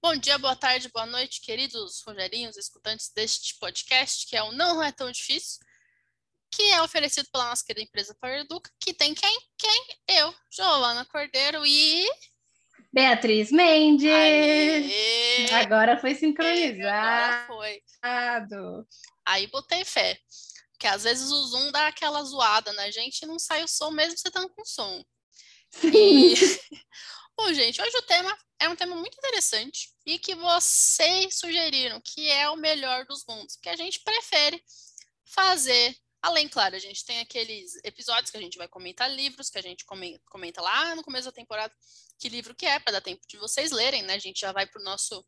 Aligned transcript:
Bom 0.00 0.14
dia, 0.14 0.38
boa 0.38 0.54
tarde, 0.54 0.88
boa 0.94 1.06
noite, 1.06 1.40
queridos 1.40 2.00
Rogerinhos, 2.06 2.56
escutantes 2.56 3.10
deste 3.12 3.58
podcast, 3.58 4.28
que 4.28 4.36
é 4.36 4.42
o 4.44 4.52
Não 4.52 4.80
É 4.80 4.92
Tão 4.92 5.10
Difícil, 5.10 5.58
que 6.52 6.62
é 6.70 6.80
oferecido 6.80 7.28
pela 7.32 7.48
nossa 7.48 7.64
querida 7.66 7.84
empresa 7.84 8.16
Power 8.20 8.42
Educa, 8.42 8.70
que 8.78 8.94
tem 8.94 9.12
quem? 9.12 9.40
Quem? 9.58 9.86
Eu, 10.08 10.32
Giovana 10.52 11.04
Cordeiro 11.04 11.66
e... 11.66 12.08
Beatriz 12.92 13.50
Mendes! 13.50 14.08
Aê! 14.08 15.50
Agora 15.54 15.98
foi 15.98 16.14
sincronizado. 16.14 16.86
Agora 16.86 17.46
foi. 17.48 17.82
Aí 19.26 19.48
botei 19.48 19.84
fé. 19.84 20.16
Porque 20.70 20.86
às 20.86 21.02
vezes 21.02 21.28
o 21.28 21.46
Zoom 21.48 21.72
dá 21.72 21.88
aquela 21.88 22.22
zoada 22.22 22.72
na 22.74 22.88
gente 22.92 23.22
e 23.22 23.26
não 23.26 23.38
sai 23.38 23.64
o 23.64 23.68
som 23.68 23.90
mesmo 23.90 24.16
você 24.16 24.28
estando 24.28 24.48
com 24.50 24.64
som. 24.64 25.02
E... 25.82 26.34
Bom, 27.40 27.54
gente, 27.54 27.80
hoje 27.80 27.96
o 27.96 28.02
tema 28.02 28.36
é 28.58 28.68
um 28.68 28.74
tema 28.74 28.96
muito 28.96 29.16
interessante 29.16 29.94
e 30.04 30.18
que 30.18 30.34
vocês 30.34 31.38
sugeriram 31.38 32.00
que 32.00 32.28
é 32.28 32.50
o 32.50 32.56
melhor 32.56 33.06
dos 33.06 33.24
mundos, 33.28 33.54
porque 33.54 33.68
a 33.68 33.76
gente 33.76 34.00
prefere 34.00 34.60
fazer 35.24 35.96
Além, 36.20 36.48
claro, 36.48 36.74
a 36.74 36.80
gente 36.80 37.04
tem 37.04 37.20
aqueles 37.20 37.76
episódios 37.84 38.32
que 38.32 38.36
a 38.36 38.40
gente 38.40 38.58
vai 38.58 38.66
comentar 38.66 39.08
livros, 39.08 39.48
que 39.48 39.56
a 39.56 39.62
gente 39.62 39.84
comenta 39.84 40.60
lá 40.60 40.96
no 40.96 41.02
começo 41.04 41.26
da 41.26 41.32
temporada 41.32 41.72
que 42.18 42.28
livro 42.28 42.56
que 42.56 42.66
é, 42.66 42.80
para 42.80 42.94
dar 42.94 43.00
tempo 43.00 43.22
de 43.28 43.36
vocês 43.36 43.70
lerem, 43.70 44.02
né? 44.02 44.14
A 44.14 44.18
gente 44.18 44.40
já 44.40 44.50
vai 44.50 44.66
para 44.66 44.80
o 44.80 44.84
nosso 44.84 45.24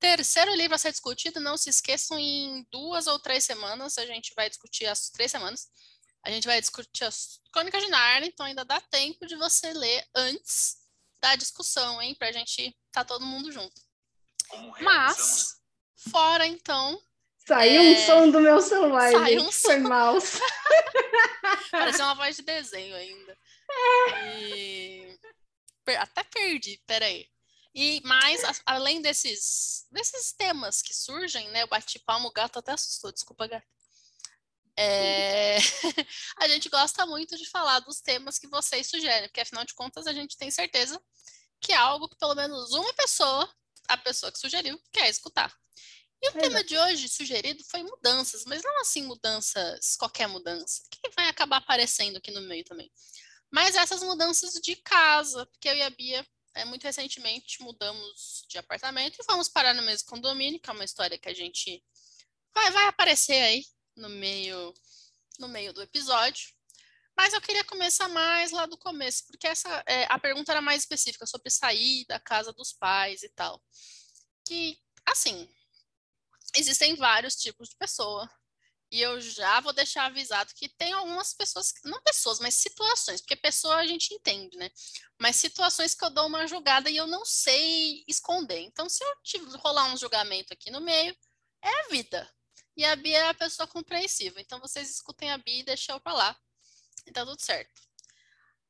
terceiro 0.00 0.54
livro 0.54 0.74
a 0.74 0.78
ser 0.78 0.90
discutido. 0.90 1.38
Não 1.38 1.58
se 1.58 1.68
esqueçam, 1.68 2.18
em 2.18 2.66
duas 2.72 3.06
ou 3.06 3.18
três 3.18 3.44
semanas, 3.44 3.98
a 3.98 4.06
gente 4.06 4.32
vai 4.34 4.48
discutir 4.48 4.86
as 4.86 5.10
três 5.10 5.30
semanas. 5.30 5.68
A 6.24 6.30
gente 6.30 6.46
vai 6.46 6.58
discutir 6.58 7.04
as 7.04 7.38
Crônicas 7.52 7.82
de 7.82 7.90
Narnia, 7.90 8.28
então 8.28 8.46
ainda 8.46 8.64
dá 8.64 8.80
tempo 8.80 9.26
de 9.26 9.36
você 9.36 9.70
ler 9.74 10.02
antes 10.14 10.81
da 11.22 11.36
discussão, 11.36 12.02
hein? 12.02 12.14
Para 12.14 12.28
a 12.28 12.32
gente 12.32 12.60
estar 12.60 12.76
tá 12.92 13.04
todo 13.04 13.24
mundo 13.24 13.50
junto. 13.50 13.80
Mas, 14.80 15.56
fora 16.10 16.46
então, 16.46 17.00
Saiu 17.46 17.82
é... 17.82 17.84
um 17.90 18.06
som 18.06 18.30
do 18.30 18.40
meu 18.40 18.60
celular, 18.60 19.10
Saiu 19.10 19.40
gente, 19.40 19.48
um 19.48 19.52
foi 19.52 19.80
som... 19.80 19.88
mouse. 19.88 20.40
Parece 21.70 22.02
uma 22.02 22.14
voz 22.14 22.36
de 22.36 22.42
desenho 22.42 22.94
ainda. 22.94 23.38
É. 23.70 24.38
E... 24.38 25.18
Até 25.98 26.22
perdi, 26.24 26.80
peraí. 26.86 27.28
E 27.74 28.00
mais, 28.04 28.42
além 28.66 29.00
desses, 29.00 29.86
desses 29.90 30.32
temas 30.32 30.82
que 30.82 30.94
surgem, 30.94 31.48
né? 31.48 31.62
Eu 31.62 31.68
bati 31.68 31.98
palmo, 31.98 32.28
o 32.28 32.32
gato 32.32 32.58
até 32.58 32.72
assustou, 32.72 33.10
desculpa, 33.10 33.46
gato. 33.46 33.66
É... 34.76 35.56
a 36.40 36.48
gente 36.48 36.68
gosta 36.68 37.04
muito 37.06 37.36
de 37.36 37.48
falar 37.48 37.80
dos 37.80 38.00
temas 38.00 38.38
que 38.38 38.48
vocês 38.48 38.88
sugerem, 38.88 39.28
porque 39.28 39.40
afinal 39.40 39.64
de 39.64 39.74
contas 39.74 40.06
a 40.06 40.12
gente 40.12 40.36
tem 40.36 40.50
certeza 40.50 41.00
que 41.60 41.72
é 41.72 41.76
algo 41.76 42.08
que 42.08 42.16
pelo 42.16 42.34
menos 42.34 42.72
uma 42.72 42.92
pessoa, 42.94 43.48
a 43.88 43.96
pessoa 43.96 44.32
que 44.32 44.38
sugeriu, 44.38 44.80
quer 44.92 45.08
escutar. 45.08 45.54
E 46.20 46.28
o 46.28 46.32
tema 46.32 46.62
de 46.62 46.78
hoje 46.78 47.08
sugerido 47.08 47.64
foi 47.64 47.82
mudanças, 47.82 48.44
mas 48.44 48.62
não 48.62 48.80
assim 48.80 49.02
mudanças, 49.02 49.96
qualquer 49.96 50.28
mudança, 50.28 50.82
que 50.88 51.10
vai 51.16 51.28
acabar 51.28 51.56
aparecendo 51.56 52.16
aqui 52.16 52.30
no 52.30 52.40
meio 52.42 52.64
também. 52.64 52.90
Mas 53.50 53.74
essas 53.74 54.02
mudanças 54.02 54.52
de 54.54 54.76
casa, 54.76 55.44
porque 55.46 55.68
eu 55.68 55.74
e 55.74 55.82
a 55.82 55.90
Bia, 55.90 56.26
é, 56.54 56.64
muito 56.64 56.84
recentemente, 56.84 57.60
mudamos 57.62 58.44
de 58.48 58.56
apartamento 58.56 59.18
e 59.18 59.24
fomos 59.24 59.48
parar 59.48 59.74
no 59.74 59.82
mesmo 59.82 60.08
condomínio, 60.08 60.60
que 60.60 60.70
é 60.70 60.72
uma 60.72 60.84
história 60.84 61.18
que 61.18 61.28
a 61.28 61.34
gente 61.34 61.82
vai, 62.54 62.70
vai 62.70 62.86
aparecer 62.86 63.42
aí 63.42 63.64
no 63.96 64.08
meio, 64.08 64.74
no 65.38 65.48
meio 65.48 65.72
do 65.72 65.82
episódio. 65.82 66.52
Mas 67.16 67.34
eu 67.34 67.40
queria 67.40 67.64
começar 67.64 68.08
mais 68.08 68.50
lá 68.52 68.66
do 68.66 68.78
começo, 68.78 69.26
porque 69.26 69.46
essa 69.46 69.82
é, 69.86 70.06
a 70.08 70.18
pergunta 70.18 70.50
era 70.50 70.62
mais 70.62 70.82
específica 70.82 71.26
sobre 71.26 71.50
sair 71.50 72.06
da 72.06 72.18
casa 72.18 72.52
dos 72.52 72.72
pais 72.72 73.22
e 73.22 73.28
tal. 73.30 73.62
Que, 74.46 74.78
assim, 75.06 75.48
existem 76.56 76.94
vários 76.96 77.36
tipos 77.36 77.68
de 77.68 77.76
pessoa. 77.76 78.28
E 78.90 79.00
eu 79.00 79.18
já 79.22 79.58
vou 79.60 79.72
deixar 79.72 80.04
avisado 80.04 80.52
que 80.54 80.68
tem 80.68 80.92
algumas 80.92 81.32
pessoas, 81.32 81.72
não 81.82 82.02
pessoas, 82.02 82.38
mas 82.40 82.56
situações, 82.56 83.22
porque 83.22 83.34
pessoa 83.36 83.76
a 83.76 83.86
gente 83.86 84.12
entende, 84.12 84.54
né? 84.58 84.70
Mas 85.18 85.36
situações 85.36 85.94
que 85.94 86.04
eu 86.04 86.10
dou 86.10 86.26
uma 86.26 86.46
julgada 86.46 86.90
e 86.90 86.96
eu 86.98 87.06
não 87.06 87.24
sei 87.24 88.04
esconder. 88.06 88.60
Então, 88.60 88.90
se 88.90 89.02
eu 89.02 89.58
rolar 89.60 89.86
um 89.86 89.96
julgamento 89.96 90.52
aqui 90.52 90.70
no 90.70 90.80
meio, 90.80 91.16
é 91.62 91.68
a 91.68 91.88
vida. 91.88 92.30
E 92.76 92.84
a 92.84 92.96
Bia 92.96 93.18
é 93.18 93.28
a 93.28 93.34
pessoa 93.34 93.66
compreensiva. 93.66 94.40
Então, 94.40 94.60
vocês 94.60 94.90
escutem 94.90 95.30
a 95.30 95.38
Bia 95.38 95.60
e 95.60 95.64
deixem 95.64 95.94
eu 95.94 96.00
pra 96.00 96.12
lá. 96.12 96.38
Tá 97.12 97.24
tudo 97.26 97.42
certo. 97.42 97.80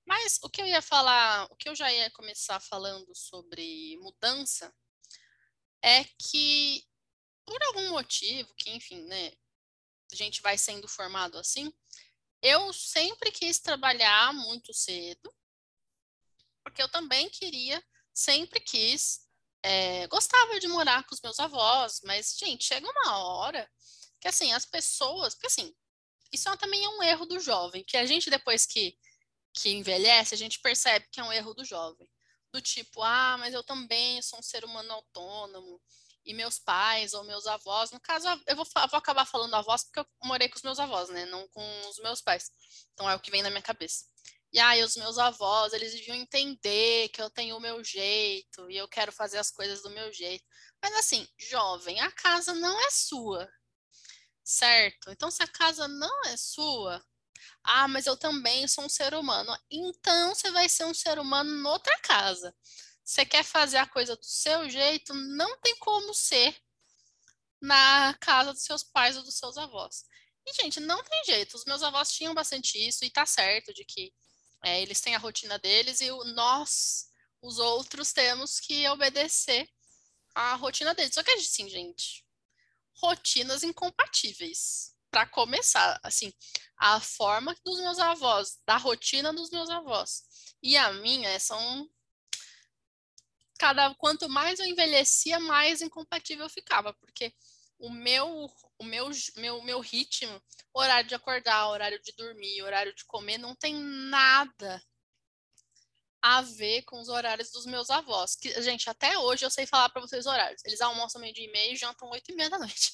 Mas 0.06 0.38
o 0.42 0.50
que 0.50 0.60
eu 0.60 0.66
ia 0.66 0.82
falar, 0.82 1.46
o 1.50 1.56
que 1.56 1.68
eu 1.68 1.74
já 1.74 1.92
ia 1.92 2.10
começar 2.10 2.58
falando 2.60 3.14
sobre 3.14 3.96
mudança 3.98 4.74
é 5.82 6.04
que 6.18 6.84
por 7.44 7.62
algum 7.64 7.90
motivo, 7.90 8.52
que 8.54 8.70
enfim, 8.70 9.02
né, 9.04 9.32
a 10.12 10.16
gente 10.16 10.40
vai 10.42 10.56
sendo 10.56 10.88
formado 10.88 11.38
assim, 11.38 11.72
eu 12.40 12.72
sempre 12.72 13.30
quis 13.30 13.58
trabalhar 13.58 14.32
muito 14.32 14.72
cedo, 14.72 15.32
porque 16.62 16.82
eu 16.82 16.88
também 16.88 17.28
queria, 17.30 17.82
sempre 18.12 18.60
quis, 18.60 19.28
é, 19.62 20.06
gostava 20.08 20.58
de 20.58 20.68
morar 20.68 21.04
com 21.04 21.14
os 21.14 21.20
meus 21.20 21.38
avós, 21.38 22.00
mas, 22.04 22.36
gente, 22.38 22.64
chega 22.64 22.88
uma 22.88 23.18
hora 23.18 23.68
que, 24.20 24.28
assim, 24.28 24.52
as 24.52 24.64
pessoas, 24.64 25.34
porque, 25.34 25.46
assim, 25.46 25.74
isso 26.32 26.48
é 26.48 26.56
também 26.56 26.84
é 26.84 26.88
um 26.88 27.02
erro 27.02 27.26
do 27.26 27.38
jovem, 27.40 27.84
que 27.84 27.96
a 27.96 28.06
gente, 28.06 28.30
depois 28.30 28.66
que, 28.66 28.96
que 29.54 29.70
envelhece, 29.70 30.34
a 30.34 30.38
gente 30.38 30.60
percebe 30.60 31.08
que 31.10 31.20
é 31.20 31.24
um 31.24 31.32
erro 31.32 31.54
do 31.54 31.64
jovem. 31.64 32.08
Do 32.52 32.60
tipo, 32.60 33.02
ah, 33.02 33.36
mas 33.38 33.54
eu 33.54 33.62
também 33.62 34.20
sou 34.22 34.38
um 34.38 34.42
ser 34.42 34.64
humano 34.64 34.92
autônomo, 34.92 35.80
e 36.24 36.32
meus 36.34 36.58
pais 36.58 37.14
ou 37.14 37.24
meus 37.24 37.46
avós, 37.46 37.90
no 37.90 38.00
caso, 38.00 38.28
eu 38.46 38.56
vou, 38.56 38.64
vou, 38.64 38.98
acabar 38.98 39.24
falando 39.26 39.54
avós 39.54 39.84
porque 39.84 40.00
eu 40.00 40.06
morei 40.24 40.48
com 40.48 40.56
os 40.56 40.62
meus 40.62 40.78
avós, 40.78 41.08
né? 41.08 41.24
Não 41.26 41.46
com 41.48 41.88
os 41.88 41.98
meus 41.98 42.20
pais. 42.20 42.50
Então 42.92 43.10
é 43.10 43.14
o 43.14 43.20
que 43.20 43.30
vem 43.30 43.42
na 43.42 43.50
minha 43.50 43.62
cabeça. 43.62 44.04
E 44.52 44.60
aí, 44.60 44.82
os 44.82 44.96
meus 44.96 45.18
avós, 45.18 45.72
eles 45.72 45.92
deviam 45.92 46.16
entender 46.16 47.08
que 47.08 47.22
eu 47.22 47.30
tenho 47.30 47.56
o 47.56 47.60
meu 47.60 47.82
jeito 47.82 48.70
e 48.70 48.76
eu 48.76 48.86
quero 48.88 49.10
fazer 49.12 49.38
as 49.38 49.50
coisas 49.50 49.82
do 49.82 49.90
meu 49.90 50.12
jeito. 50.12 50.44
Mas 50.82 50.94
assim, 50.96 51.26
jovem, 51.38 52.00
a 52.00 52.10
casa 52.12 52.52
não 52.54 52.78
é 52.86 52.90
sua, 52.90 53.48
certo? 54.44 55.10
Então, 55.10 55.30
se 55.30 55.42
a 55.42 55.48
casa 55.48 55.88
não 55.88 56.24
é 56.26 56.36
sua, 56.36 57.02
ah, 57.64 57.88
mas 57.88 58.06
eu 58.06 58.16
também 58.16 58.68
sou 58.68 58.84
um 58.84 58.88
ser 58.88 59.14
humano. 59.14 59.56
Então, 59.70 60.34
você 60.34 60.50
vai 60.50 60.68
ser 60.68 60.84
um 60.84 60.94
ser 60.94 61.18
humano 61.18 61.50
noutra 61.62 61.98
casa 62.00 62.54
você 63.04 63.26
quer 63.26 63.44
fazer 63.44 63.78
a 63.78 63.86
coisa 63.86 64.16
do 64.16 64.24
seu 64.24 64.68
jeito, 64.70 65.12
não 65.14 65.58
tem 65.60 65.76
como 65.78 66.14
ser 66.14 66.56
na 67.60 68.14
casa 68.20 68.52
dos 68.52 68.64
seus 68.64 68.82
pais 68.82 69.16
ou 69.16 69.22
dos 69.22 69.36
seus 69.36 69.56
avós. 69.56 70.04
E, 70.46 70.52
gente, 70.62 70.80
não 70.80 71.02
tem 71.04 71.24
jeito. 71.24 71.54
Os 71.56 71.64
meus 71.64 71.82
avós 71.82 72.12
tinham 72.12 72.34
bastante 72.34 72.78
isso, 72.78 73.04
e 73.04 73.10
tá 73.10 73.24
certo 73.26 73.72
de 73.74 73.84
que 73.84 74.12
é, 74.62 74.80
eles 74.80 75.00
têm 75.00 75.14
a 75.14 75.18
rotina 75.18 75.58
deles 75.58 76.00
e 76.00 76.10
o, 76.10 76.24
nós, 76.24 77.08
os 77.40 77.58
outros, 77.58 78.12
temos 78.12 78.60
que 78.60 78.88
obedecer 78.88 79.68
à 80.34 80.54
rotina 80.54 80.94
deles. 80.94 81.14
Só 81.14 81.22
que, 81.22 81.30
assim, 81.32 81.68
gente, 81.68 82.24
rotinas 82.94 83.62
incompatíveis. 83.62 84.92
Para 85.10 85.26
começar, 85.26 86.00
assim, 86.02 86.32
a 86.78 86.98
forma 86.98 87.54
dos 87.62 87.78
meus 87.80 87.98
avós, 87.98 88.58
da 88.66 88.78
rotina 88.78 89.30
dos 89.30 89.50
meus 89.50 89.68
avós 89.68 90.22
e 90.62 90.76
a 90.76 90.92
minha 90.92 91.38
são 91.40 91.90
cada 93.58 93.94
quanto 93.96 94.28
mais 94.28 94.58
eu 94.58 94.66
envelhecia, 94.66 95.38
mais 95.38 95.82
incompatível 95.82 96.46
eu 96.46 96.50
ficava, 96.50 96.92
porque 96.94 97.32
o 97.78 97.90
meu 97.90 98.48
o 98.82 98.84
meu, 98.84 99.08
meu, 99.36 99.62
meu 99.62 99.80
ritmo, 99.80 100.42
horário 100.74 101.08
de 101.08 101.14
acordar, 101.14 101.68
horário 101.68 102.02
de 102.02 102.12
dormir, 102.12 102.62
horário 102.62 102.92
de 102.94 103.04
comer, 103.04 103.38
não 103.38 103.54
tem 103.54 103.74
nada 103.74 104.82
a 106.20 106.42
ver 106.42 106.82
com 106.82 107.00
os 107.00 107.08
horários 107.08 107.50
dos 107.50 107.64
meus 107.64 107.90
avós. 107.90 108.34
Que, 108.36 108.60
gente, 108.60 108.90
até 108.90 109.16
hoje 109.18 109.44
eu 109.44 109.50
sei 109.50 109.66
falar 109.66 109.88
para 109.88 110.02
vocês 110.02 110.26
horários. 110.26 110.62
Eles 110.64 110.80
almoçam 110.80 111.20
meio-dia 111.20 111.46
e 111.46 111.52
meio 111.52 111.72
e 111.72 111.76
jantam 111.76 112.10
oito 112.10 112.30
e 112.30 112.34
meia 112.34 112.50
da 112.50 112.58
noite. 112.58 112.92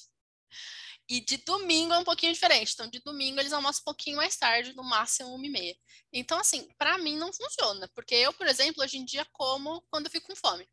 E 1.11 1.23
de 1.23 1.39
domingo 1.39 1.95
é 1.95 1.99
um 1.99 2.05
pouquinho 2.05 2.35
diferente. 2.35 2.73
Então, 2.75 2.87
de 2.87 3.01
domingo 3.01 3.41
eles 3.41 3.53
almoçam 3.55 3.81
um 3.81 3.85
pouquinho 3.85 4.19
mais 4.19 4.37
tarde, 4.37 4.75
no 4.75 4.83
máximo 4.83 5.35
uma 5.35 5.47
e 5.47 5.51
meia. 5.51 5.77
Então, 6.13 6.39
assim, 6.39 6.69
para 6.77 6.99
mim 6.99 7.17
não 7.17 7.33
funciona. 7.33 7.89
Porque 7.95 8.15
eu, 8.15 8.33
por 8.35 8.47
exemplo, 8.47 8.83
hoje 8.83 8.99
em 8.99 9.07
dia 9.07 9.27
como 9.33 9.83
quando 9.91 10.07
eu 10.07 10.13
fico 10.13 10.27
com 10.27 10.37
fome. 10.37 10.69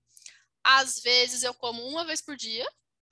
Às 0.61 0.99
vezes 0.99 1.43
eu 1.43 1.53
como 1.53 1.87
uma 1.87 2.03
vez 2.03 2.21
por 2.21 2.35
dia, 2.35 2.69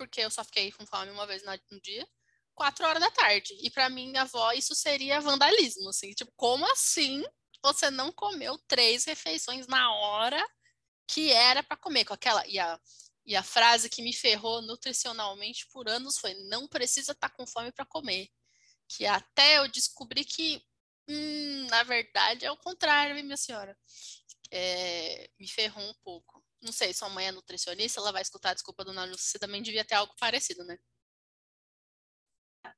porque 0.08 0.22
eu 0.22 0.32
só 0.32 0.44
fiquei 0.44 0.72
com 0.72 0.86
fome 0.86 1.12
uma 1.12 1.26
vez 1.26 1.44
no 1.44 1.82
dia, 1.82 2.08
quatro 2.56 2.86
horas 2.86 3.02
da 3.02 3.12
tarde. 3.12 3.54
E 3.62 3.70
para 3.70 3.90
minha 3.90 4.22
avó 4.24 4.52
isso 4.52 4.76
seria 4.76 5.22
vandalismo, 5.22 5.90
assim. 5.90 6.12
Tipo, 6.12 6.32
como 6.36 6.66
assim 6.72 7.24
você 7.64 7.90
não 7.90 8.12
comeu 8.12 8.58
três 8.68 9.06
refeições 9.06 9.68
na 9.68 9.94
hora 9.94 10.44
que 11.08 11.32
era 11.32 11.64
para 11.64 11.78
comer? 11.78 12.06
Com 12.06 12.14
aquela... 12.14 12.46
E 12.48 12.60
a 12.60 12.80
e 13.26 13.36
a 13.36 13.44
frase 13.44 13.90
que 13.90 14.02
me 14.02 14.14
ferrou 14.14 14.62
nutricionalmente 14.62 15.68
por 15.72 15.88
anos 15.88 16.18
foi: 16.18 16.34
não 16.50 16.68
precisa 16.68 17.14
estar 17.14 17.30
tá 17.30 17.36
com 17.36 17.48
fome 17.48 17.72
para 17.72 17.86
comer. 17.86 18.28
Que 18.88 19.06
até 19.06 19.60
eu 19.60 19.68
descobri 19.70 20.26
que, 20.26 20.62
hum, 21.08 21.68
na 21.70 21.84
verdade, 21.84 22.46
é 22.46 22.52
o 22.52 22.58
contrário, 22.58 23.16
minha 23.24 23.38
senhora. 23.38 23.78
É, 24.52 25.30
me 25.40 25.48
ferrou 25.48 25.84
um 25.84 25.94
pouco. 26.04 26.33
Não 26.64 26.72
sei, 26.72 26.94
sua 26.94 27.10
mãe 27.10 27.28
é 27.28 27.32
nutricionista, 27.32 28.00
ela 28.00 28.12
vai 28.12 28.22
escutar 28.22 28.52
a 28.52 28.54
desculpa 28.54 28.84
do 28.84 28.94
Nalu, 28.94 29.18
você 29.18 29.38
também 29.38 29.62
devia 29.62 29.86
ter 29.86 29.96
algo 29.96 30.14
parecido, 30.20 30.64
né? 30.64 30.78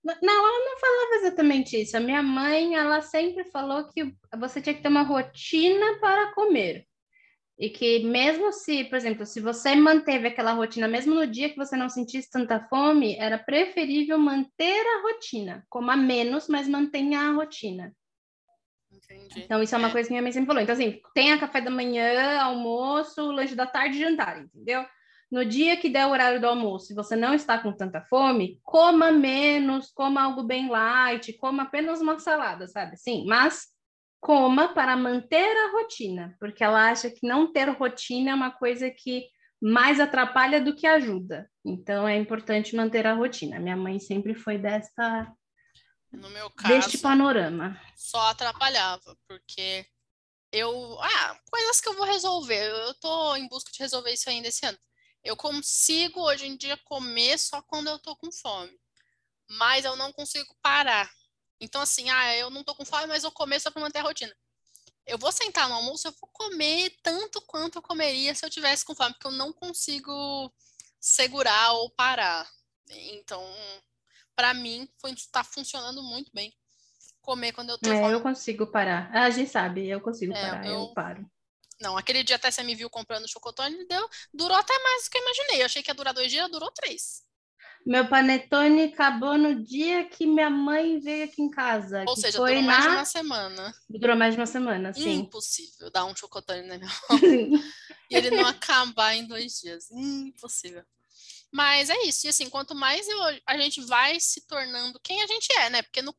Não, 0.04 0.48
ela 0.48 0.66
não 0.66 0.80
falava 0.80 1.16
exatamente 1.16 1.82
isso. 1.82 1.96
A 1.98 2.00
minha 2.00 2.22
mãe, 2.22 2.76
ela 2.76 3.02
sempre 3.02 3.44
falou 3.46 3.88
que 3.90 4.16
você 4.38 4.62
tinha 4.62 4.76
que 4.76 4.82
ter 4.82 4.88
uma 4.88 5.04
rotina 5.04 6.00
para 6.00 6.34
comer. 6.34 6.86
E 7.58 7.70
que 7.70 8.00
mesmo 8.00 8.52
se, 8.52 8.84
por 8.86 8.98
exemplo, 8.98 9.26
se 9.26 9.40
você 9.40 9.76
manteve 9.76 10.28
aquela 10.28 10.52
rotina, 10.52 10.88
mesmo 10.88 11.16
no 11.16 11.26
dia 11.26 11.50
que 11.50 11.56
você 11.56 11.78
não 11.78 11.90
sentisse 11.90 12.30
tanta 12.30 12.68
fome, 12.68 13.16
era 13.18 13.38
preferível 13.38 14.20
manter 14.20 14.86
a 14.86 15.02
rotina. 15.04 15.66
Coma 15.70 15.96
menos, 15.96 16.48
mas 16.50 16.68
mantenha 16.68 17.22
a 17.22 17.32
rotina. 17.32 17.96
Entendi. 18.96 19.42
Então, 19.44 19.62
isso 19.62 19.76
é 19.76 19.78
uma 19.78 19.90
é. 19.90 19.92
coisa 19.92 20.08
que 20.08 20.14
minha 20.14 20.22
mãe 20.22 20.32
sempre 20.32 20.48
falou. 20.48 20.62
Então, 20.62 20.74
assim, 20.74 21.00
tenha 21.14 21.38
café 21.38 21.62
da 21.62 21.72
manhã, 21.72 22.40
almoço, 22.42 23.32
lanche 23.32 23.56
da 23.56 23.66
tarde 23.66 23.98
e 23.98 24.00
jantar, 24.00 24.42
entendeu? 24.42 24.86
No 25.32 25.44
dia 25.44 25.76
que 25.76 25.90
der 25.90 26.06
o 26.06 26.12
horário 26.12 26.40
do 26.40 26.48
almoço, 26.48 26.88
se 26.88 26.94
você 26.94 27.16
não 27.16 27.34
está 27.34 27.58
com 27.58 27.72
tanta 27.72 28.02
fome, 28.02 28.60
coma 28.64 29.12
menos, 29.12 29.92
coma 29.92 30.24
algo 30.24 30.44
bem 30.44 30.70
light, 30.70 31.34
coma 31.34 31.64
apenas 31.64 32.00
uma 32.00 32.20
salada, 32.20 32.68
sabe? 32.68 32.96
Sim, 32.96 33.26
mas 33.28 33.68
coma 34.22 34.70
para 34.70 34.96
manter 34.96 35.56
a 35.58 35.72
rotina, 35.72 36.36
porque 36.40 36.64
ela 36.64 36.90
acha 36.90 37.10
que 37.10 37.28
não 37.28 37.52
ter 37.52 37.70
rotina 37.70 38.32
é 38.32 38.36
uma 38.36 38.52
coisa 38.52 38.90
que 38.90 39.26
mais 39.62 40.00
atrapalha 40.00 40.62
do 40.62 40.76
que 40.76 40.86
ajuda. 40.86 41.50
Então 41.66 42.08
é 42.08 42.16
importante 42.16 42.76
manter 42.76 43.08
a 43.08 43.14
rotina. 43.14 43.60
Minha 43.60 43.76
mãe 43.76 44.00
sempre 44.00 44.36
foi 44.36 44.58
desta 44.58 45.32
no 46.16 46.30
meu 46.30 46.50
caso 46.52 46.74
deste 46.74 46.98
panorama. 46.98 47.80
Só 47.96 48.20
atrapalhava, 48.28 49.18
porque 49.28 49.86
eu, 50.52 50.98
ah, 51.02 51.40
coisas 51.52 51.82
que 51.82 51.90
eu 51.90 51.96
vou 51.96 52.06
resolver. 52.06 52.70
Eu 52.70 52.94
tô 52.96 53.36
em 53.36 53.48
busca 53.48 53.72
de 53.72 53.80
resolver 53.80 54.12
isso 54.12 54.30
ainda 54.30 54.48
esse 54.48 54.66
ano. 54.66 54.78
Eu 55.24 55.36
consigo 55.36 56.22
hoje 56.22 56.46
em 56.46 56.56
dia 56.56 56.78
comer 56.86 57.38
só 57.38 57.62
quando 57.62 57.88
eu 57.88 58.00
tô 58.00 58.16
com 58.16 58.32
fome. 58.32 58.80
Mas 59.50 59.86
eu 59.86 59.96
não 59.96 60.14
consigo 60.14 60.56
parar. 60.62 61.10
Então, 61.60 61.82
assim, 61.82 62.10
ah, 62.10 62.36
eu 62.36 62.50
não 62.50 62.64
tô 62.64 62.76
com 62.76 62.86
fome, 62.86 63.08
mas 63.08 63.24
eu 63.24 63.32
comer 63.32 63.60
só 63.60 63.72
para 63.72 63.82
manter 63.82 64.00
a 64.00 64.04
rotina. 64.04 64.36
Eu 65.06 65.18
vou 65.18 65.32
sentar 65.32 65.70
no 65.70 65.76
almoço, 65.76 66.08
eu 66.08 66.12
vou 66.20 66.30
comer 66.32 66.96
tanto 67.04 67.42
quanto 67.42 67.78
eu 67.78 67.82
comeria 67.82 68.34
se 68.34 68.46
eu 68.46 68.50
tivesse 68.50 68.84
com 68.84 68.96
fome, 68.96 69.14
porque 69.14 69.28
eu 69.28 69.32
não 69.32 69.54
consigo 69.54 70.54
segurar 71.00 71.74
ou 71.74 71.90
parar. 71.92 72.50
Então, 72.90 73.44
para 74.36 74.54
mim, 74.54 74.88
foi 75.00 75.12
está 75.12 75.44
funcionando 75.44 76.04
muito 76.04 76.32
bem 76.34 76.54
comer 77.22 77.52
quando 77.54 77.72
eu 77.72 77.78
tô 77.78 77.92
é, 77.92 78.00
fome. 78.00 78.14
Eu 78.14 78.22
consigo 78.22 78.68
parar. 78.68 79.10
Ah, 79.14 79.24
a 79.24 79.30
gente 79.30 79.50
sabe, 79.50 79.88
eu 79.88 80.00
consigo 80.00 80.34
é, 80.34 80.42
parar, 80.42 80.66
eu... 80.66 80.74
eu 80.74 80.94
paro. 80.94 81.26
Não, 81.82 81.98
aquele 81.98 82.24
dia 82.24 82.38
até 82.38 82.50
você 82.50 82.64
me 82.64 82.76
viu 82.76 82.90
comprando 82.90 83.30
chocotone, 83.30 83.86
deu, 83.88 84.08
durou 84.34 84.58
até 84.58 84.78
mais 84.82 85.04
do 85.04 85.10
que 85.10 85.18
eu 85.18 85.22
imaginei. 85.22 85.62
Eu 85.62 85.66
achei 85.66 85.84
que 85.84 85.92
ia 85.92 85.96
durar 85.96 86.14
dois 86.14 86.32
dias, 86.32 86.50
durou 86.50 86.72
três. 86.72 87.24
Meu 87.86 88.08
panetone 88.08 88.86
acabou 88.86 89.38
no 89.38 89.64
dia 89.64 90.06
que 90.06 90.26
minha 90.26 90.50
mãe 90.50 91.00
veio 91.00 91.26
aqui 91.26 91.42
em 91.42 91.52
casa. 91.52 92.04
Ou 92.08 92.16
seja, 92.16 92.38
durou 92.40 92.62
mais 92.64 92.82
de 92.82 92.90
uma 92.90 93.06
semana. 93.06 93.76
Durou 93.88 94.16
mais 94.16 94.34
de 94.34 94.40
uma 94.40 94.48
semana, 94.48 94.94
sim. 94.94 95.20
Impossível 95.20 95.92
dar 95.92 96.06
um 96.06 96.16
chocotone 96.16 96.64
na 96.64 96.78
minha 96.80 96.90
mão. 97.10 97.20
e 98.10 98.16
ele 98.16 98.32
não 98.32 98.48
acabar 98.48 99.14
em 99.14 99.28
dois 99.28 99.60
dias. 99.60 99.92
Impossível. 99.92 100.84
Mas 101.56 101.90
é 101.90 102.02
isso. 102.04 102.28
E 102.28 102.30
assim, 102.30 102.50
quanto 102.50 102.76
mais 102.76 103.08
eu, 103.08 103.18
a 103.48 103.58
gente 103.58 103.80
vai 103.86 104.20
se 104.20 104.46
tornando 104.46 105.00
quem 105.00 105.22
a 105.22 105.28
gente 105.28 105.48
é, 105.54 105.70
né? 105.70 105.82
Porque 105.84 106.02
no, 106.02 106.14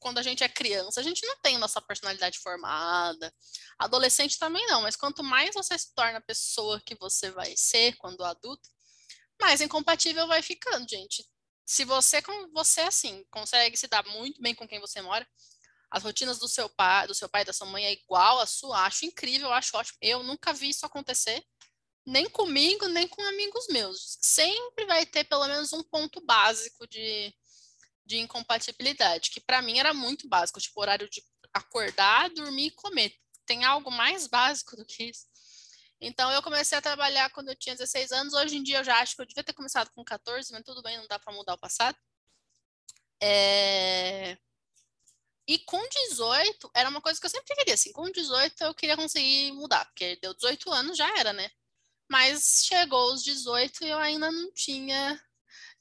quando 0.00 0.18
a 0.18 0.22
gente 0.22 0.42
é 0.42 0.48
criança, 0.48 0.98
a 0.98 1.04
gente 1.04 1.24
não 1.24 1.36
tem 1.38 1.56
nossa 1.56 1.80
personalidade 1.80 2.40
formada. 2.40 3.32
Adolescente 3.78 4.40
também 4.40 4.66
não, 4.66 4.82
mas 4.82 4.96
quanto 4.96 5.22
mais 5.22 5.54
você 5.54 5.78
se 5.78 5.94
torna 5.94 6.18
a 6.18 6.20
pessoa 6.20 6.82
que 6.84 6.96
você 6.96 7.30
vai 7.30 7.54
ser 7.56 7.94
quando 7.98 8.24
adulto, 8.24 8.68
mais 9.40 9.60
incompatível 9.60 10.26
vai 10.26 10.42
ficando, 10.42 10.84
gente. 10.88 11.24
Se 11.64 11.84
você, 11.84 12.20
como 12.20 12.50
você 12.52 12.80
assim, 12.80 13.24
consegue 13.30 13.76
se 13.76 13.86
dar 13.86 14.04
muito 14.04 14.42
bem 14.42 14.52
com 14.52 14.66
quem 14.66 14.80
você 14.80 15.00
mora, 15.00 15.24
as 15.92 16.02
rotinas 16.02 16.40
do 16.40 16.48
seu 16.48 16.68
pai, 16.70 17.06
do 17.06 17.14
seu 17.14 17.28
pai 17.28 17.42
e 17.42 17.44
da 17.44 17.52
sua 17.52 17.68
mãe 17.68 17.86
é 17.86 17.92
igual 17.92 18.40
à 18.40 18.46
sua, 18.46 18.84
acho 18.84 19.04
incrível, 19.04 19.52
acho 19.52 19.76
ótimo. 19.76 19.96
Eu 20.02 20.24
nunca 20.24 20.52
vi 20.52 20.70
isso 20.70 20.84
acontecer, 20.84 21.40
nem 22.06 22.28
comigo, 22.30 22.86
nem 22.88 23.08
com 23.08 23.20
amigos 23.22 23.66
meus. 23.68 24.18
Sempre 24.20 24.86
vai 24.86 25.04
ter 25.04 25.24
pelo 25.24 25.46
menos 25.46 25.72
um 25.72 25.82
ponto 25.82 26.20
básico 26.20 26.86
de, 26.86 27.34
de 28.04 28.18
incompatibilidade, 28.18 29.30
que 29.30 29.40
para 29.40 29.60
mim 29.60 29.78
era 29.78 29.92
muito 29.92 30.28
básico, 30.28 30.60
tipo 30.60 30.80
horário 30.80 31.10
de 31.10 31.22
acordar, 31.52 32.30
dormir 32.30 32.66
e 32.66 32.70
comer. 32.70 33.12
Tem 33.44 33.64
algo 33.64 33.90
mais 33.90 34.26
básico 34.26 34.76
do 34.76 34.84
que 34.84 35.04
isso? 35.04 35.26
Então, 36.00 36.30
eu 36.30 36.42
comecei 36.42 36.76
a 36.76 36.82
trabalhar 36.82 37.30
quando 37.30 37.48
eu 37.48 37.56
tinha 37.56 37.74
16 37.74 38.12
anos. 38.12 38.34
Hoje 38.34 38.56
em 38.56 38.62
dia, 38.62 38.78
eu 38.78 38.84
já 38.84 38.98
acho 38.98 39.16
que 39.16 39.22
eu 39.22 39.26
devia 39.26 39.42
ter 39.42 39.54
começado 39.54 39.90
com 39.90 40.04
14, 40.04 40.52
mas 40.52 40.62
tudo 40.62 40.82
bem, 40.82 40.98
não 40.98 41.06
dá 41.06 41.18
para 41.18 41.32
mudar 41.32 41.54
o 41.54 41.58
passado. 41.58 41.96
É... 43.20 44.36
E 45.48 45.58
com 45.60 45.80
18, 45.88 46.70
era 46.74 46.88
uma 46.88 47.00
coisa 47.00 47.18
que 47.18 47.26
eu 47.26 47.30
sempre 47.30 47.54
queria, 47.54 47.74
assim, 47.74 47.92
com 47.92 48.10
18 48.10 48.64
eu 48.64 48.74
queria 48.74 48.96
conseguir 48.96 49.52
mudar, 49.52 49.84
porque 49.86 50.16
deu 50.16 50.34
18 50.34 50.70
anos, 50.72 50.98
já 50.98 51.08
era, 51.18 51.32
né? 51.32 51.50
Mas 52.08 52.64
chegou 52.64 53.12
os 53.12 53.22
18 53.22 53.84
e 53.84 53.88
eu 53.88 53.98
ainda 53.98 54.30
não 54.30 54.52
tinha 54.52 55.20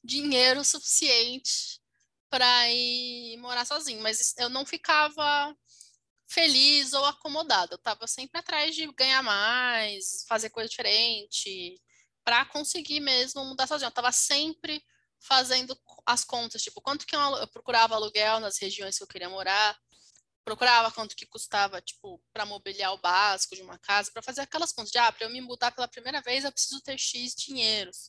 dinheiro 0.03 0.63
suficiente 0.63 1.79
para 2.29 2.69
ir 2.71 3.37
morar 3.37 3.65
sozinho, 3.65 4.01
mas 4.01 4.33
eu 4.37 4.49
não 4.49 4.65
ficava 4.65 5.55
feliz 6.27 6.93
ou 6.93 7.05
acomodada. 7.05 7.73
Eu 7.73 7.77
estava 7.77 8.07
sempre 8.07 8.39
atrás 8.39 8.75
de 8.75 8.87
ganhar 8.93 9.23
mais, 9.23 10.25
fazer 10.27 10.49
coisa 10.49 10.69
diferente, 10.69 11.81
para 12.23 12.45
conseguir 12.45 12.99
mesmo 12.99 13.45
mudar 13.45 13.67
sozinha. 13.67 13.87
Eu 13.87 13.89
estava 13.89 14.11
sempre 14.11 14.83
fazendo 15.21 15.77
as 16.05 16.23
contas, 16.23 16.61
tipo, 16.61 16.81
quanto 16.81 17.05
que 17.05 17.15
eu, 17.15 17.19
eu, 17.19 17.47
procurava 17.47 17.95
aluguel 17.95 18.39
nas 18.39 18.59
regiões 18.59 18.97
que 18.97 19.03
eu 19.03 19.07
queria 19.07 19.29
morar, 19.29 19.77
procurava 20.45 20.91
quanto 20.91 21.15
que 21.15 21.25
custava, 21.25 21.81
tipo, 21.81 22.21
para 22.31 22.45
mobiliar 22.45 22.93
o 22.93 22.99
básico 22.99 23.55
de 23.55 23.61
uma 23.61 23.77
casa, 23.79 24.11
para 24.11 24.21
fazer 24.21 24.41
aquelas 24.41 24.71
contas 24.71 24.91
de, 24.91 24.97
ah, 24.99 25.11
para 25.11 25.25
eu 25.25 25.31
me 25.31 25.41
mudar 25.41 25.71
pela 25.71 25.87
primeira 25.87 26.21
vez, 26.21 26.45
eu 26.45 26.51
preciso 26.51 26.81
ter 26.81 26.97
X 26.97 27.35
dinheiros. 27.35 28.07